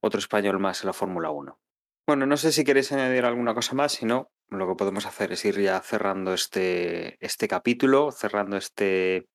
otro 0.00 0.18
español 0.18 0.60
más 0.60 0.82
en 0.82 0.86
la 0.86 0.92
Fórmula 0.92 1.30
1. 1.30 1.58
Bueno, 2.06 2.26
no 2.26 2.36
sé 2.36 2.52
si 2.52 2.64
queréis 2.64 2.92
añadir 2.92 3.24
alguna 3.24 3.54
cosa 3.54 3.74
más, 3.74 3.92
si 3.92 4.06
no, 4.06 4.30
lo 4.48 4.68
que 4.68 4.74
podemos 4.74 5.06
hacer 5.06 5.32
es 5.32 5.44
ir 5.44 5.60
ya 5.60 5.80
cerrando 5.80 6.34
este, 6.34 7.24
este 7.24 7.48
capítulo, 7.48 8.10
cerrando 8.10 8.56
este, 8.56 9.28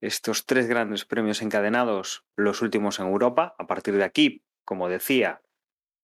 estos 0.00 0.46
tres 0.46 0.66
grandes 0.66 1.04
premios 1.04 1.42
encadenados, 1.42 2.24
los 2.36 2.62
últimos 2.62 3.00
en 3.00 3.06
Europa. 3.06 3.54
A 3.58 3.66
partir 3.66 3.94
de 3.96 4.04
aquí, 4.04 4.44
como 4.64 4.88
decía, 4.88 5.42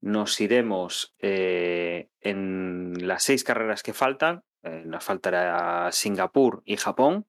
nos 0.01 0.41
iremos 0.41 1.15
eh, 1.21 2.09
en 2.21 3.07
las 3.07 3.23
seis 3.23 3.45
carreras 3.45 3.83
que 3.83 3.93
faltan. 3.93 4.43
Eh, 4.65 4.83
nos 4.87 5.05
faltará 5.05 5.93
Singapur 5.93 6.63
y 6.65 6.77
Japón, 6.77 7.27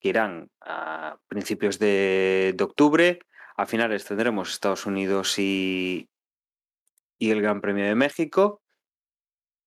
que 0.00 0.08
irán 0.08 0.50
a 0.60 1.18
principios 1.28 1.78
de, 1.78 2.56
octubre. 2.60 3.20
A 3.56 3.66
finales 3.66 4.06
tendremos 4.06 4.50
Estados 4.50 4.86
Unidos 4.86 5.38
y, 5.38 6.08
y 7.18 7.30
el 7.30 7.42
Gran 7.42 7.60
Premio 7.60 7.84
de 7.84 7.94
México. 7.94 8.62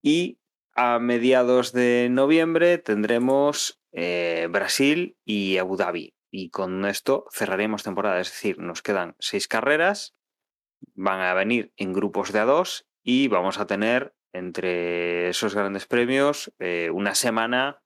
Y 0.01 0.39
a 0.73 0.99
mediados 0.99 1.71
de 1.71 2.09
noviembre 2.09 2.79
tendremos 2.79 3.79
eh, 3.91 4.47
Brasil 4.49 5.15
y 5.23 5.57
Abu 5.57 5.77
Dhabi. 5.77 6.13
y 6.31 6.49
con 6.49 6.85
esto 6.85 7.27
cerraremos 7.31 7.83
temporada. 7.83 8.19
Es 8.19 8.31
decir, 8.31 8.59
nos 8.59 8.81
quedan 8.81 9.15
seis 9.19 9.47
carreras, 9.47 10.15
van 10.95 11.21
a 11.21 11.35
venir 11.35 11.71
en 11.77 11.93
grupos 11.93 12.33
de 12.33 12.39
a 12.39 12.45
dos 12.45 12.87
y 13.03 13.27
vamos 13.27 13.59
a 13.59 13.67
tener 13.67 14.14
entre 14.35 15.29
esos 15.29 15.55
grandes 15.55 15.85
premios 15.85 16.53
eh, 16.59 16.89
una 16.91 17.15
semana 17.15 17.81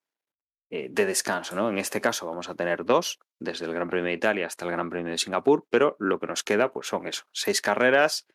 eh, 0.72 0.88
de 0.90 1.06
descanso. 1.06 1.56
¿no? 1.56 1.70
En 1.70 1.78
este 1.78 2.02
caso 2.02 2.26
vamos 2.26 2.50
a 2.50 2.56
tener 2.56 2.86
dos, 2.86 3.20
desde 3.40 3.66
el 3.66 3.74
Gran 3.74 3.90
Premio 3.90 4.08
de 4.08 4.14
Italia 4.14 4.48
hasta 4.48 4.66
el 4.66 4.72
Gran 4.72 4.90
Premio 4.90 5.12
de 5.12 5.18
Singapur, 5.20 5.68
pero 5.70 5.96
lo 6.00 6.20
que 6.20 6.28
nos 6.28 6.44
queda 6.44 6.72
pues 6.74 6.88
son 6.88 7.08
eso, 7.08 7.26
seis 7.32 7.62
carreras, 7.62 8.28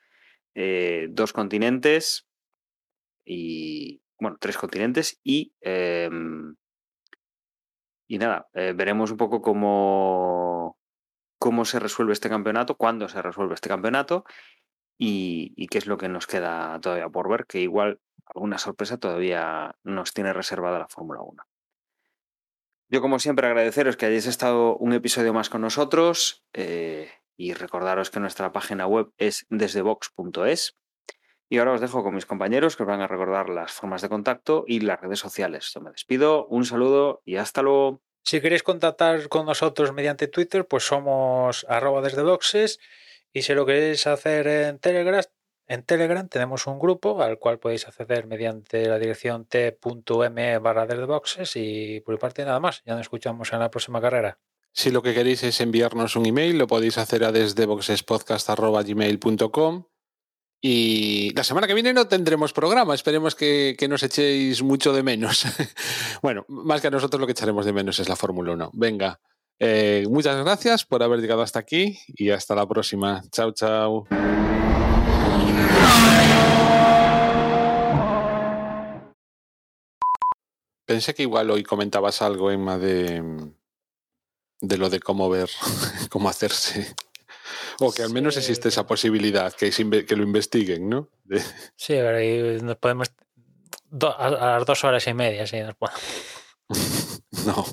eh, 0.55 1.09
dos 1.11 1.33
continentes 1.33 2.29
y, 3.25 4.01
bueno, 4.21 4.37
tres 4.39 4.59
continentes 4.59 5.21
y, 5.25 5.53
em, 5.61 6.55
y 8.07 8.19
nada, 8.19 8.49
veremos 8.53 9.11
un 9.11 9.17
poco 9.17 9.41
cómo, 9.43 10.79
cómo 11.41 11.65
se 11.65 11.81
resuelve 11.81 12.13
este 12.13 12.29
campeonato, 12.29 12.77
cuándo 12.77 13.09
se 13.09 13.23
resuelve 13.23 13.55
este 13.55 13.71
campeonato 13.71 14.25
y, 14.99 15.67
qué 15.69 15.79
es 15.79 15.87
lo 15.87 15.99
que 15.99 16.09
nos 16.09 16.27
queda 16.27 16.79
todavía 16.81 17.09
por 17.09 17.29
ver, 17.29 17.47
que 17.47 17.61
igual 17.61 18.01
alguna 18.27 18.59
sorpresa 18.59 18.99
todavía 18.99 19.75
nos 19.83 20.13
tiene 20.13 20.33
reservada 20.33 20.79
la 20.79 20.89
Fórmula 20.89 21.21
1. 21.23 21.43
Yo, 22.89 23.01
como 23.01 23.19
siempre, 23.19 23.47
agradeceros 23.47 23.97
que 23.97 24.07
hayáis 24.07 24.27
estado 24.27 24.77
un 24.77 24.93
episodio 24.93 25.33
más 25.33 25.51
con 25.51 25.63
nosotros 25.63 26.45
eh, 26.53 27.11
y 27.37 27.55
recordaros 27.55 28.11
que 28.11 28.21
nuestra 28.21 28.53
página 28.53 28.87
web 28.87 29.11
es 29.19 29.47
desdebox.es. 29.51 30.77
Y 31.49 31.59
ahora 31.59 31.73
os 31.73 31.81
dejo 31.81 32.03
con 32.03 32.15
mis 32.15 32.27
compañeros 32.27 32.77
que 32.77 32.85
os 32.85 32.89
van 32.89 33.01
a 33.01 33.07
recordar 33.07 33.49
las 33.49 33.73
formas 33.73 34.03
de 34.03 34.09
contacto 34.09 34.65
y 34.67 34.81
las 34.81 35.01
redes 35.01 35.19
sociales. 35.19 35.71
Yo 35.75 35.81
me 35.81 35.91
despido, 35.91 36.47
un 36.47 36.65
saludo 36.65 37.23
y 37.25 37.37
hasta 37.37 37.63
luego. 37.63 38.01
Si 38.23 38.41
queréis 38.41 38.63
contactar 38.63 39.29
con 39.29 39.45
nosotros 39.45 39.93
mediante 39.93 40.29
Twitter, 40.29 40.67
pues 40.67 40.85
somos 40.85 41.67
arroba 41.69 42.01
y 43.35 43.43
si 43.43 43.53
lo 43.53 43.67
queréis 43.67 44.07
hacer 44.07 44.47
en 44.47 44.79
Telegram, 44.79 45.21
en 45.67 45.83
Telegram 45.83 46.29
tenemos 46.29 46.69
un 46.69 46.79
grupo 46.79 47.21
al 47.21 47.41
cual 47.41 47.59
podéis 47.59 47.89
acceder 47.89 48.29
mediante 48.29 48.87
la 48.87 48.97
dirección 48.99 49.47
t.me 49.47 50.59
barra 50.59 50.87
boxes 51.07 51.57
y 51.57 52.01
por 52.01 52.15
mi 52.15 52.19
parte 52.19 52.45
nada 52.45 52.61
más. 52.61 52.85
Ya 52.87 52.93
nos 52.93 53.01
escuchamos 53.03 53.53
en 53.53 53.59
la 53.59 53.71
próxima 53.71 54.01
carrera. 54.01 54.39
Si 54.73 54.93
lo 54.93 55.03
que 55.03 55.15
queréis 55.15 55.43
es 55.43 55.61
enviarnos 55.61 56.15
un 56.15 56.27
email, 56.27 56.59
lo 56.59 56.69
podéis 56.69 56.97
hacer 56.97 57.25
a 57.25 57.33
desdeboxespodcast.gmail.com 57.33 59.85
y 60.61 61.33
la 61.35 61.43
semana 61.43 61.67
que 61.67 61.75
viene 61.75 61.93
no 61.93 62.07
tendremos 62.07 62.53
programa. 62.53 62.95
Esperemos 62.95 63.35
que, 63.35 63.75
que 63.77 63.89
nos 63.89 64.05
echéis 64.05 64.63
mucho 64.63 64.93
de 64.93 65.03
menos. 65.03 65.45
bueno, 66.23 66.45
más 66.49 66.81
que 66.81 66.87
a 66.87 66.91
nosotros 66.91 67.21
lo 67.21 67.27
que 67.27 67.33
echaremos 67.33 67.67
de 67.67 67.73
menos 67.73 67.99
es 67.99 68.09
la 68.09 68.15
Fórmula 68.17 68.53
1. 68.53 68.71
Venga, 68.75 69.21
eh, 69.59 70.07
muchas 70.09 70.43
gracias 70.45 70.85
por 70.85 71.03
haber 71.03 71.21
llegado 71.21 71.43
hasta 71.43 71.59
aquí 71.59 71.99
y 72.09 72.31
hasta 72.31 72.55
la 72.55 72.67
próxima. 72.67 73.23
Chao, 73.31 73.53
chao. 73.53 74.07
Pensé 80.87 81.15
que 81.15 81.23
igual 81.23 81.51
hoy 81.51 81.63
comentabas 81.63 82.21
algo, 82.21 82.51
Emma, 82.51 82.77
de, 82.77 83.23
de 84.61 84.79
lo 84.79 84.91
de 84.91 85.01
cómo 85.01 85.31
ver, 85.31 85.49
cómo 86.11 86.29
hacerse. 86.29 86.95
O 87.81 87.93
que 87.93 88.03
al 88.03 88.11
menos 88.11 88.37
existe 88.37 88.69
esa 88.69 88.87
posibilidad, 88.87 89.53
que, 89.53 89.71
que 89.71 90.17
lo 90.17 90.23
investiguen, 90.23 90.89
¿no? 90.89 91.09
Sí, 91.77 91.95
nos 92.63 92.77
podemos. 92.77 93.11
a, 94.19 94.31
las 94.31 94.67
dos 94.67 94.85
horas 94.85 95.07
y 95.07 95.15
media, 95.15 95.47
sí, 95.47 95.59
nos 95.61 95.75
podemos. 95.75 96.01
no. 97.47 97.65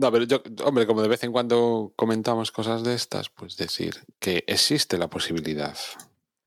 No, 0.00 0.10
pero 0.10 0.24
yo, 0.24 0.42
hombre, 0.64 0.86
como 0.86 1.02
de 1.02 1.08
vez 1.08 1.22
en 1.24 1.32
cuando 1.32 1.92
comentamos 1.94 2.52
cosas 2.52 2.82
de 2.82 2.94
estas, 2.94 3.28
pues 3.28 3.58
decir 3.58 3.96
que 4.18 4.44
existe 4.46 4.96
la 4.96 5.10
posibilidad 5.10 5.76